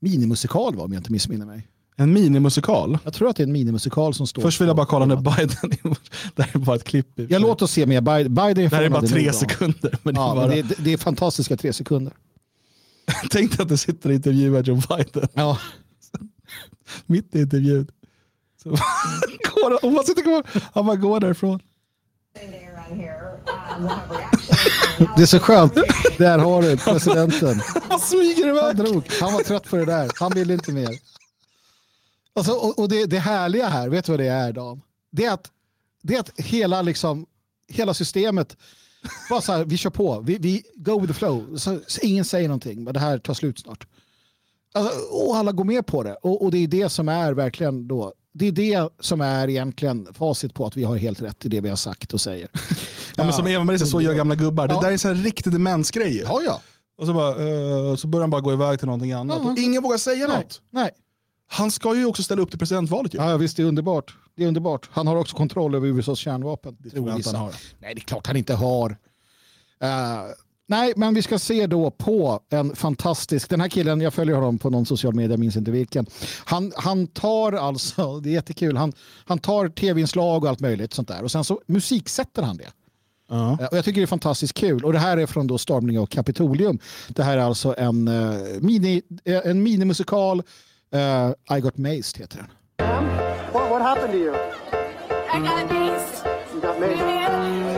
minimusikal, 0.00 0.76
va, 0.76 0.84
om 0.84 0.92
jag 0.92 1.00
inte 1.00 1.12
missminner 1.12 1.46
mig. 1.46 1.66
En 1.96 2.12
minimusikal. 2.12 2.98
Jag 3.04 3.14
tror 3.14 3.28
att 3.28 3.36
det 3.36 3.42
är 3.42 3.46
en 3.46 3.52
minimusikal 3.52 4.14
som 4.14 4.26
står 4.26 4.42
Först 4.42 4.60
vill 4.60 4.68
jag 4.68 4.76
bara 4.76 4.86
kolla 4.86 5.06
när 5.06 5.16
Biden, 5.16 5.94
det 6.34 6.42
här 6.42 6.50
är 6.54 6.58
bara 6.58 6.76
ett 6.76 6.84
klipp. 6.84 7.06
Ja, 7.14 7.38
låt 7.38 7.62
oss 7.62 7.72
se 7.72 7.86
mer. 7.86 8.00
Biden, 8.00 8.34
Biden 8.34 8.54
det 8.54 8.76
här 8.76 8.82
är 8.82 8.90
bara 8.90 9.02
tre 9.02 9.32
sekunder. 9.32 9.98
Men 10.02 10.14
det 10.14 10.20
är 10.20 10.24
Ja, 10.24 10.34
bara, 10.34 10.46
det, 10.46 10.58
är, 10.58 10.66
det 10.78 10.92
är 10.92 10.96
fantastiska 10.96 11.56
tre 11.56 11.72
sekunder. 11.72 12.12
Tänk 13.30 13.56
dig 13.56 13.62
att 13.62 13.68
det 13.68 13.78
sitter 13.78 14.08
och 14.08 14.14
intervjuar 14.14 14.62
Joe 14.62 14.82
Biden 14.88 15.28
Ja. 15.34 15.58
mitt 17.06 17.34
i 17.34 17.40
intervjun. 17.40 17.86
Så, 18.62 18.68
går, 19.54 19.84
om 19.84 19.94
man 19.94 20.04
sitter 20.04 20.22
kvar, 20.22 20.42
han 20.74 20.86
bara 20.86 20.96
går 20.96 21.20
därifrån. 21.20 21.60
Det 25.16 25.22
är 25.22 25.26
så 25.26 25.38
skönt. 25.38 25.74
Där 26.18 26.38
har 26.38 26.62
du 26.62 26.76
presidenten. 26.76 27.60
Han 27.88 28.00
smyger 28.00 28.46
Han 28.46 28.56
iväg. 28.56 28.76
drog. 28.76 29.08
Han 29.20 29.32
var 29.32 29.40
trött 29.40 29.64
på 29.70 29.76
det 29.76 29.84
där. 29.84 30.10
Han 30.14 30.32
ville 30.34 30.52
inte 30.54 30.72
mer. 30.72 30.98
Alltså, 32.34 32.52
och 32.52 32.78
och 32.78 32.88
det, 32.88 33.06
det 33.06 33.18
härliga 33.18 33.68
här, 33.68 33.88
vet 33.88 34.04
du 34.04 34.12
vad 34.12 34.20
det 34.20 34.26
är 34.26 34.52
Dan? 34.52 34.82
Det 35.10 35.24
är 35.24 35.32
att, 35.32 35.50
det 36.02 36.14
är 36.14 36.20
att 36.20 36.40
hela, 36.40 36.82
liksom, 36.82 37.26
hela 37.68 37.94
systemet, 37.94 38.56
bara 39.30 39.40
så 39.40 39.52
här, 39.52 39.64
vi 39.64 39.76
kör 39.76 39.90
på, 39.90 40.20
vi, 40.20 40.38
vi 40.38 40.62
go 40.76 41.00
with 41.00 41.12
the 41.12 41.18
flow. 41.18 41.56
Så, 41.56 41.80
så 41.86 42.00
ingen 42.00 42.24
säger 42.24 42.48
någonting, 42.48 42.84
men 42.84 42.94
det 42.94 43.00
här 43.00 43.18
tar 43.18 43.34
slut 43.34 43.58
snart. 43.58 43.86
Alltså, 44.74 44.98
och 45.10 45.36
alla 45.36 45.52
går 45.52 45.64
med 45.64 45.86
på 45.86 46.02
det. 46.02 46.14
Och, 46.14 46.44
och 46.44 46.50
det 46.50 46.58
är 46.58 46.66
det 46.66 46.88
som 46.88 47.08
är 47.08 47.32
verkligen 47.32 47.88
då, 47.88 48.12
det 48.32 48.46
är 48.46 48.52
det 48.52 48.88
som 49.00 49.20
är 49.20 49.48
egentligen 49.48 50.08
facit 50.14 50.54
på 50.54 50.66
att 50.66 50.76
vi 50.76 50.84
har 50.84 50.96
helt 50.96 51.22
rätt 51.22 51.46
i 51.46 51.48
det 51.48 51.60
vi 51.60 51.68
har 51.68 51.76
sagt 51.76 52.14
och 52.14 52.20
säger. 52.20 52.48
Ja, 53.16 53.24
men 53.24 53.32
som 53.32 53.46
Eva-Marie 53.46 53.78
säger, 53.78 53.90
så 53.90 54.00
gör 54.00 54.14
gamla 54.14 54.34
gubbar. 54.34 54.68
Ja. 54.68 54.74
Det 54.80 54.86
där 54.86 54.92
är 54.92 54.96
så 54.96 55.08
här 55.08 55.14
riktig 55.14 55.52
demensgrej. 55.52 56.16
Ja, 56.16 56.40
ja. 56.44 56.60
Och 56.98 57.06
så, 57.06 57.12
bara, 57.12 57.28
eh, 57.30 57.96
så 57.96 58.06
börjar 58.06 58.22
han 58.22 58.30
bara 58.30 58.40
gå 58.40 58.52
iväg 58.52 58.78
till 58.78 58.86
någonting 58.86 59.12
annat. 59.12 59.38
Ja. 59.44 59.54
Ingen 59.58 59.82
vågar 59.82 59.98
säga 59.98 60.26
Nej, 60.28 60.36
något. 60.36 60.62
nej. 60.70 60.90
Han 61.48 61.70
ska 61.70 61.94
ju 61.94 62.06
också 62.06 62.22
ställa 62.22 62.42
upp 62.42 62.50
till 62.50 62.58
presidentvalet. 62.58 63.14
Ju. 63.14 63.18
Ja, 63.18 63.36
visst, 63.36 63.56
det 63.56 63.62
är 63.62 63.66
underbart. 63.66 64.14
Det 64.36 64.44
är 64.44 64.48
underbart. 64.48 64.88
Han 64.92 65.06
har 65.06 65.16
också 65.16 65.36
kontroll 65.36 65.74
över 65.74 65.86
USAs 65.88 66.18
kärnvapen. 66.18 66.76
Det 66.80 66.90
tror 66.90 67.08
jag 67.08 67.18
inte 67.18 67.30
han 67.30 67.40
har. 67.40 67.54
Nej, 67.78 67.94
det 67.94 68.00
är 68.00 68.04
klart 68.04 68.26
han 68.26 68.36
inte 68.36 68.54
har. 68.54 68.90
Eh, 69.82 69.88
nej, 70.70 70.92
men 70.96 71.14
vi 71.14 71.22
ska 71.22 71.38
se 71.38 71.66
då 71.66 71.90
på 71.90 72.40
en 72.50 72.76
fantastisk... 72.76 73.48
Den 73.50 73.60
här 73.60 73.68
killen, 73.68 74.00
jag 74.00 74.14
följer 74.14 74.34
honom 74.36 74.58
på 74.58 74.70
någon 74.70 74.86
social 74.86 75.14
media, 75.14 75.30
jag 75.30 75.38
minns 75.40 75.56
inte 75.56 75.70
vilken. 75.70 76.06
Han, 76.44 76.72
han 76.76 77.06
tar 77.06 77.52
alltså, 77.52 78.20
det 78.20 78.28
är 78.28 78.32
jättekul, 78.32 78.76
han, 78.76 78.92
han 79.24 79.38
tar 79.38 79.68
tv-inslag 79.68 80.42
och 80.44 80.50
allt 80.50 80.60
möjligt 80.60 80.94
sånt 80.94 81.08
där 81.08 81.22
och 81.22 81.30
sen 81.30 81.44
så 81.44 81.60
musiksätter 81.66 82.42
han 82.42 82.56
det. 82.56 82.68
Ja. 83.28 83.58
Eh, 83.60 83.66
Och 83.66 83.76
jag 83.76 83.84
tycker 83.84 84.00
det 84.00 84.04
är 84.04 84.06
fantastiskt 84.06 84.54
kul. 84.54 84.84
Och 84.84 84.92
det 84.92 84.98
här 84.98 85.16
är 85.16 85.26
från 85.26 85.46
då 85.46 85.58
Stormning 85.58 85.98
av 85.98 86.06
Kapitolium. 86.06 86.78
Det 87.08 87.22
här 87.22 87.36
är 87.38 87.42
alltså 87.42 87.74
en, 87.78 88.08
eh, 88.08 88.34
mini, 88.60 89.02
eh, 89.24 89.40
en 89.44 89.62
minimusikal. 89.62 90.42
Eh, 90.94 91.56
I 91.56 91.60
Got 91.60 91.76
Mazed 91.78 92.18
heter 92.20 92.36
den. 92.36 92.46
What, 93.52 93.70
what 93.70 93.82
happened 93.82 94.12
to 94.12 94.18
you? 94.18 94.34
I 94.34 95.38
got 95.38 95.70
amazed. 95.70 96.26
You 96.54 96.60
got 96.60 96.80
made. 96.80 97.69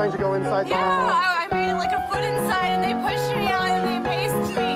Trying 0.00 0.12
to 0.12 0.18
go 0.18 0.32
inside 0.32 0.64
the 0.64 0.70
Yeah, 0.70 1.10
house? 1.10 1.12
I, 1.12 1.46
I 1.50 1.54
made 1.54 1.74
like 1.74 1.92
a 1.92 2.00
foot 2.08 2.24
inside 2.24 2.70
and 2.74 2.82
they 2.86 2.94
pushed 3.04 3.30
me 3.36 3.46
out 3.56 3.68
and 3.68 3.82
they 3.86 3.96
amazed 4.00 4.50
me. 4.56 4.70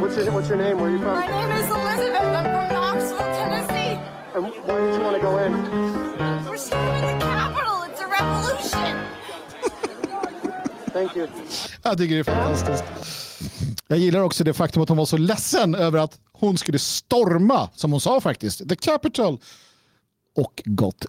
What's 0.00 0.16
your, 0.16 0.32
what's 0.32 0.48
your 0.48 0.56
name? 0.56 0.76
Where 0.80 0.88
are 0.88 0.92
you 0.96 0.98
My 0.98 1.26
from? 1.26 1.36
name 1.36 1.52
is 1.60 1.68
Elizabeth. 1.78 2.28
I'm 2.38 2.44
from 2.54 2.66
Knoxville, 2.76 3.32
Tennessee. 3.40 3.94
And 4.34 4.42
why 4.66 4.76
did 4.80 4.94
you 4.96 5.02
want 5.06 5.16
to 5.16 5.22
go 5.28 5.32
in? 5.44 5.52
We're 6.48 6.56
storming 6.56 7.18
the 7.18 7.24
Capitol. 7.26 7.76
It's 7.88 8.00
a 8.00 8.08
revolution. 8.16 8.94
Thank 10.96 11.16
you. 11.16 11.28
Jag 11.82 11.98
tycker 11.98 12.14
det 12.14 12.20
är 12.20 12.24
fantastiskt. 12.24 12.84
Jag 13.88 13.98
gillar 13.98 14.20
också 14.20 14.44
det 14.44 14.54
faktum 14.54 14.82
att 14.82 14.88
hon 14.88 14.98
var 14.98 15.06
så 15.06 15.16
ledsen 15.16 15.74
över 15.74 15.98
att 15.98 16.18
hon 16.32 16.58
skulle 16.58 16.78
storma, 16.78 17.68
som 17.74 17.92
hon 17.92 18.00
sa 18.00 18.20
faktiskt, 18.20 18.68
the 18.68 18.76
Capitol 18.76 19.38
och 20.36 20.62
got 20.64 21.04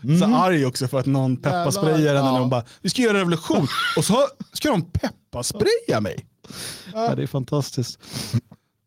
mazed. 0.00 0.18
Så 0.28 0.34
arg 0.34 0.66
också 0.66 0.88
för 0.88 0.98
att 0.98 1.06
någon 1.06 1.36
pepparsprayar 1.36 2.14
henne 2.14 2.28
ja. 2.28 2.38
hon 2.38 2.50
bara, 2.50 2.64
vi 2.82 2.90
ska 2.90 3.02
göra 3.02 3.18
revolution. 3.18 3.66
Och 3.96 4.04
så 4.04 4.26
ska 4.52 4.68
de 4.70 4.82
pepparspraya 4.82 6.00
mig. 6.00 6.26
Ja, 6.94 7.14
det 7.14 7.22
är 7.22 7.26
fantastiskt. 7.26 7.98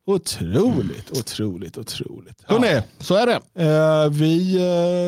Otroligt, 0.06 1.12
otroligt, 1.20 1.78
otroligt. 1.78 2.44
Hörrni, 2.46 2.82
Så 3.00 3.16
är 3.16 3.26
det. 3.28 3.64
eh, 3.64 4.10
vi 4.10 4.56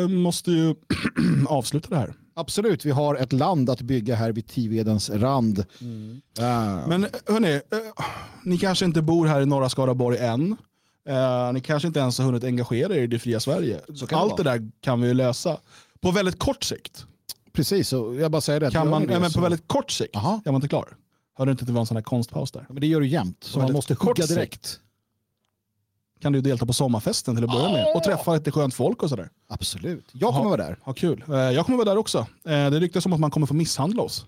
eh, 0.04 0.08
måste 0.08 0.52
ju 0.52 0.76
avsluta 1.48 1.90
det 1.90 1.96
här. 1.96 2.14
Absolut, 2.36 2.86
vi 2.86 2.92
har 2.92 3.16
ett 3.16 3.34
land 3.34 3.70
att 3.70 3.82
bygga 3.82 4.16
här 4.16 4.32
vid 4.32 4.48
Tivedens 4.48 5.10
rand. 5.10 5.66
Ah. 6.40 6.88
Men 6.88 7.08
hörni, 7.28 7.54
eh, 7.54 7.60
ni 8.44 8.58
kanske 8.58 8.86
inte 8.86 9.02
bor 9.02 9.28
här 9.28 9.42
i 9.42 9.46
norra 9.46 9.70
Skaraborg 9.70 10.18
än. 10.18 10.58
Eh, 11.10 11.54
ni 11.54 11.62
kanske 11.62 11.88
inte 11.88 12.00
ens 12.00 12.18
har 12.18 12.26
hunnit 12.26 12.44
engagera 12.44 12.96
er 12.96 13.02
i 13.02 13.08
det 13.08 13.20
fria 13.20 13.40
Sverige. 13.40 13.80
Så 13.96 14.08
kan 14.08 14.18
det 14.20 14.24
Allt 14.24 14.38
det 14.38 14.44
där 14.44 14.72
kan 14.82 15.02
vi 15.02 15.08
ju 15.08 15.14
lösa. 15.14 15.58
På 16.04 16.12
väldigt 16.12 16.40
kort 16.40 16.64
sikt. 16.64 17.06
Precis, 17.54 17.88
så 17.90 18.16
jag 18.20 18.32
bara 18.32 18.42
säger 18.42 18.60
det. 18.60 18.72
Kan 18.72 18.90
man, 18.90 19.08
det 19.08 19.20
men 19.20 19.32
på 19.32 19.42
väldigt 19.42 19.68
kort 19.68 19.92
sikt 19.92 20.16
Aha. 20.16 20.42
är 20.46 20.52
man 20.52 20.56
inte 20.56 20.68
klar. 20.68 20.88
Hörde 21.38 21.52
inte 21.52 21.62
att 21.64 21.68
det 21.68 21.74
var 21.74 21.80
en 21.80 21.86
sån 21.86 21.98
här 21.98 22.02
konstpaus 22.04 22.52
där? 22.52 22.66
Men 22.70 22.82
det 22.82 22.88
gör 22.88 23.00
du 23.00 23.08
jämt, 23.08 23.38
så 23.44 23.60
man 23.60 23.74
måste 23.74 23.94
hugga 23.94 24.24
sikt. 24.24 24.30
direkt. 24.36 24.80
Kan 26.22 26.32
du 26.34 26.42
delta 26.42 26.66
på 26.66 26.74
sommarfesten 26.74 27.36
till 27.36 27.44
att 27.44 27.52
börja 27.52 27.72
med 27.72 27.86
och 27.96 28.04
träffa 28.04 28.34
lite 28.34 28.52
skönt 28.52 28.74
folk 28.74 29.04
och 29.04 29.10
sådär. 29.10 29.30
Absolut. 29.48 30.06
Jag 30.12 30.32
kommer 30.34 30.46
Ja. 30.46 30.50
vara 30.50 30.64
där. 30.70 30.78
Ha 30.82 30.94
kul. 30.94 31.24
Eh, 31.30 31.36
Jag 31.36 31.66
kommer 31.66 31.78
vara 31.78 31.90
där 31.90 31.98
också. 31.98 32.18
Eh, 32.20 32.26
Det 32.44 32.80
ryktas 32.80 33.06
om 33.06 33.14
att 33.14 33.20
man 33.20 33.32
kommer 33.32 33.48
få 33.48 33.54
misshandla 33.54 34.04
oss. 34.04 34.26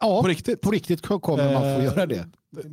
Ja, 0.00 0.22
På 0.22 0.28
riktigt. 0.28 0.60
På 0.60 0.70
riktigt 0.70 1.02
kommer 1.02 1.52
man 1.52 1.62
få 1.62 1.68
Eh, 1.68 1.84
göra 1.84 2.06
det. 2.06 2.26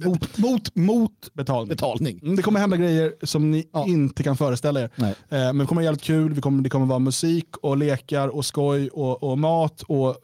Mot, 0.05 0.37
mot, 0.37 0.75
mot 0.75 1.33
Betalning. 1.33 1.67
betalning. 1.69 2.19
Mm, 2.23 2.35
Det 2.35 2.41
kommer 2.41 2.59
hända 2.59 2.77
grejer 2.77 3.13
som 3.23 3.51
ni 3.51 3.67
Ja. 3.73 3.87
inte 3.87 4.23
kan 4.23 4.37
föreställa 4.37 4.81
er. 4.81 4.89
Nej. 4.95 5.09
Eh, 5.11 5.15
Men 5.29 5.57
det 5.57 5.65
kommer 5.65 5.81
vara 5.81 5.85
jävligt 5.85 6.03
kul. 6.03 6.33
Vi 6.33 6.41
kommer, 6.41 6.63
det 6.63 6.69
kommer 6.69 6.85
vara 6.85 6.99
musik 6.99 7.57
och 7.57 7.77
lekar 7.77 8.27
och 8.27 8.45
skoj 8.45 8.89
och, 8.89 9.23
och 9.23 9.37
mat 9.39 9.81
och 9.87 10.09
eh, 10.09 10.15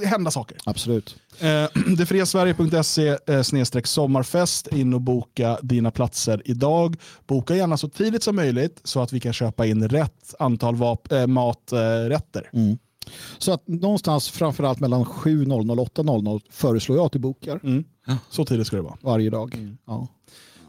det 0.00 0.06
hända 0.06 0.30
saker. 0.30 0.58
Absolut. 0.64 1.16
Eh, 1.40 1.64
Detfriasverige.se 1.96 3.08
eh, 3.26 3.42
sommarfest. 3.84 4.66
In 4.66 4.94
och 4.94 5.00
boka 5.00 5.58
dina 5.62 5.90
platser 5.90 6.42
idag. 6.44 6.96
Boka 7.26 7.56
gärna 7.56 7.76
så 7.76 7.88
tidigt 7.88 8.22
som 8.22 8.36
möjligt 8.36 8.80
så 8.84 9.00
att 9.00 9.12
vi 9.12 9.20
kan 9.20 9.32
köpa 9.32 9.66
in 9.66 9.88
rätt 9.88 10.34
antal 10.38 10.74
vap- 10.76 11.20
äh, 11.20 11.26
maträtter. 11.26 12.50
Mm. 12.52 12.78
Så 13.38 13.52
att 13.52 13.68
någonstans 13.68 14.30
framförallt 14.30 14.80
mellan 14.80 15.04
7.00 15.04 15.80
och 15.80 15.94
8.00 15.94 16.40
föreslår 16.50 16.98
jag 16.98 17.06
att 17.06 17.12
du 17.12 17.18
bokar 17.18 17.60
Mm. 17.64 17.84
Så 18.30 18.44
tidigt 18.44 18.66
ska 18.66 18.76
det 18.76 18.82
vara. 18.82 18.96
varje 19.00 19.30
dag. 19.30 19.56
Ja. 19.86 20.08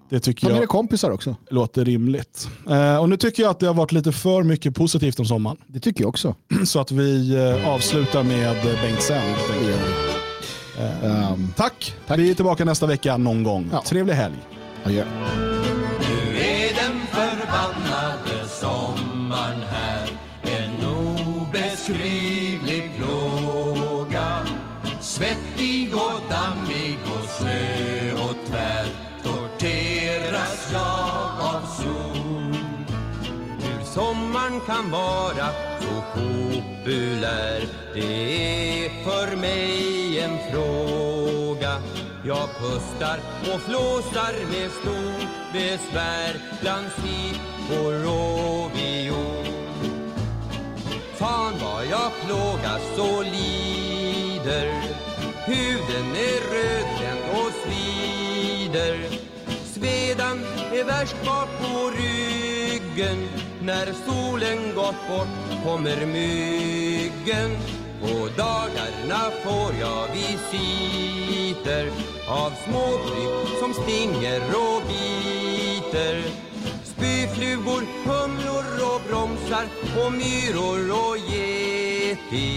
Det 0.10 0.20
tycker 0.20 0.42
Ta 0.48 0.54
med 0.54 0.62
dig 0.62 0.68
kompisar 0.68 1.12
också. 1.12 1.36
låter 1.50 1.86
rimligt. 1.86 2.48
Eh, 2.70 2.98
och 2.98 3.10
nu 3.10 3.18
tycker 3.18 3.44
jag 3.44 3.50
att 3.50 3.60
det 3.60 3.68
har 3.68 3.74
varit 3.74 3.92
lite 3.92 4.12
för 4.12 4.44
mycket 4.44 4.76
positivt 4.76 5.20
om 5.20 5.26
sommaren. 5.26 5.58
Det 5.68 5.80
tycker 5.80 6.02
jag 6.04 6.10
också. 6.10 6.36
Så 6.66 6.80
att 6.80 6.92
vi 6.92 7.36
eh, 7.36 7.70
avslutar 7.70 8.24
med 8.24 8.56
Bengt 8.82 9.02
Sänd. 9.02 9.36
Det 9.60 9.66
gör 9.70 9.78
vi. 9.78 11.08
Ehm, 11.08 11.54
Tack. 11.56 11.96
Vi 12.18 12.30
är 12.32 12.34
tillbaka 12.36 12.66
nästa 12.66 12.86
vecka 12.86 13.18
någon 13.18 13.44
gång. 13.44 13.70
Ja. 13.72 13.84
Trevlig 13.86 14.14
helg. 14.14 14.36
adjö. 14.84 15.06
Nu 16.00 16.38
är 16.40 16.76
den 16.76 17.00
förbannade 17.08 18.48
sommaren 18.62 19.62
här 19.70 19.97
obeskrivlig 21.58 22.92
plåga. 22.98 24.46
Svettig 25.02 25.94
och 25.94 26.22
dammig 26.30 27.00
och 27.06 27.30
slö 27.30 28.14
och 28.14 28.48
tvär 28.48 28.86
Torteras 29.24 30.70
jag 30.74 31.56
av 31.56 31.62
sol. 31.78 32.58
Hur 33.62 33.86
sommaren 33.86 34.60
kan 34.66 34.92
vara 34.92 35.50
så 35.80 36.20
populär 36.20 37.68
Det 37.94 38.86
är 38.86 39.04
för 39.04 39.36
mig 39.36 40.20
en 40.20 40.38
fråga. 40.52 41.82
Jag 42.26 42.50
pustar 42.60 43.20
och 43.54 43.62
flåsar 43.62 44.34
med 44.52 44.72
stort 44.72 45.54
besvär 45.54 46.36
Bland 46.62 46.88
sippor 46.92 48.08
och 48.08 48.72
viol 48.78 49.37
Fan 51.20 51.54
vad 51.62 51.86
jag 51.86 52.12
plågas 52.26 52.98
och 52.98 53.24
lider. 53.24 54.82
Huden 55.46 56.16
är 56.16 56.42
rödbränd 56.54 57.22
och 57.32 57.52
svider. 57.64 59.10
Svedan 59.66 60.40
är 60.74 60.84
värst 60.84 61.16
bak 61.26 61.50
på 61.62 61.92
ryggen. 61.98 63.30
När 63.62 63.86
solen 64.06 64.76
gått 64.76 65.08
bort 65.10 65.64
kommer 65.64 66.06
myggen. 66.06 67.58
På 68.02 68.28
dagarna 68.38 69.32
får 69.44 69.74
jag 69.80 70.08
visiter 70.14 71.92
Av 72.28 72.52
småkryp 72.66 73.60
som 73.60 73.74
stinger 73.74 74.42
och 74.42 74.82
biter. 74.88 76.47
Spyflugor, 76.98 77.84
humlor 78.06 78.66
och 78.94 79.02
bromsar 79.08 79.66
och 80.06 80.12
myror 80.12 80.92
och 80.92 81.18
getingar. 81.32 82.50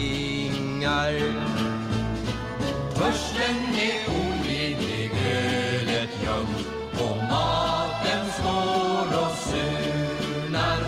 Törsten 2.95 3.75
är 3.75 4.01
olidlig, 4.21 5.11
ölet 5.33 6.11
gömd 6.25 6.65
och 6.93 7.17
maten 7.17 8.27
står 8.33 9.07
och 9.23 9.37
surnar. 9.39 10.81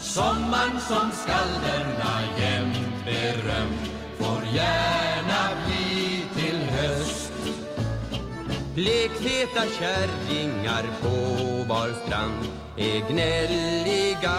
Sommaren 0.00 0.80
som 0.80 1.10
skalderna 1.12 2.22
jämt 2.38 3.04
berömt 3.04 3.90
får 4.18 4.42
gärna 4.54 5.50
bli 5.66 6.24
till 6.36 6.60
höst. 6.70 7.32
Blekfeta 8.74 9.62
kärringar 9.78 10.84
på 11.02 11.16
var 11.68 11.88
strand 12.06 12.55
är 12.76 13.10
gnälliga 13.10 14.36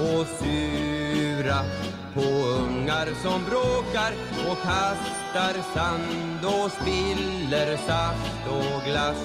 och 0.00 0.26
sura 0.26 1.64
på 2.14 2.46
ungar 2.46 3.08
som 3.22 3.44
bråkar 3.44 4.12
och 4.50 4.62
kastar 4.62 5.62
sand 5.74 6.44
och 6.44 6.72
spiller 6.72 7.76
saft 7.76 8.48
och 8.50 8.84
glass. 8.84 9.24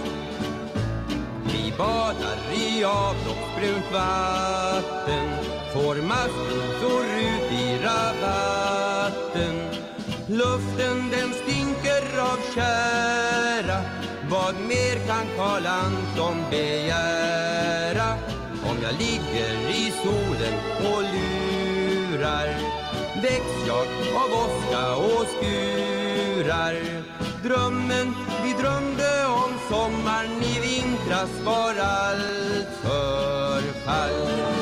Vi 1.45 1.73
badar 1.77 2.37
i 2.53 2.83
avloppsbrunt 2.83 3.91
vatten 3.93 5.29
får 5.73 5.95
maskrosor 5.95 7.03
ut 7.03 7.51
i 7.51 7.77
rabatten 7.83 9.83
Luften 10.27 11.09
den 11.09 11.33
stinker 11.33 12.19
av 12.19 12.37
kära 12.55 13.81
Vad 14.29 14.55
mer 14.55 15.07
kan 15.07 15.27
Karl 15.37 15.65
Anton 15.65 16.43
begära? 16.51 18.32
Jag 18.83 18.93
ligger 18.93 19.69
i 19.69 19.93
solen 20.03 20.53
och 20.79 21.03
lurar 21.03 22.47
Väcks 23.21 23.67
jag 23.67 23.87
av 24.15 24.33
åska 24.33 24.95
och 24.95 25.27
skurar 25.27 26.75
Drömmen 27.43 28.15
vi 28.43 28.53
drömde 28.53 29.25
om 29.25 29.51
sommaren 29.69 30.43
i 30.43 30.59
vintras 30.59 31.29
var 31.45 31.75
allt 31.75 32.69
förfall. 32.81 34.52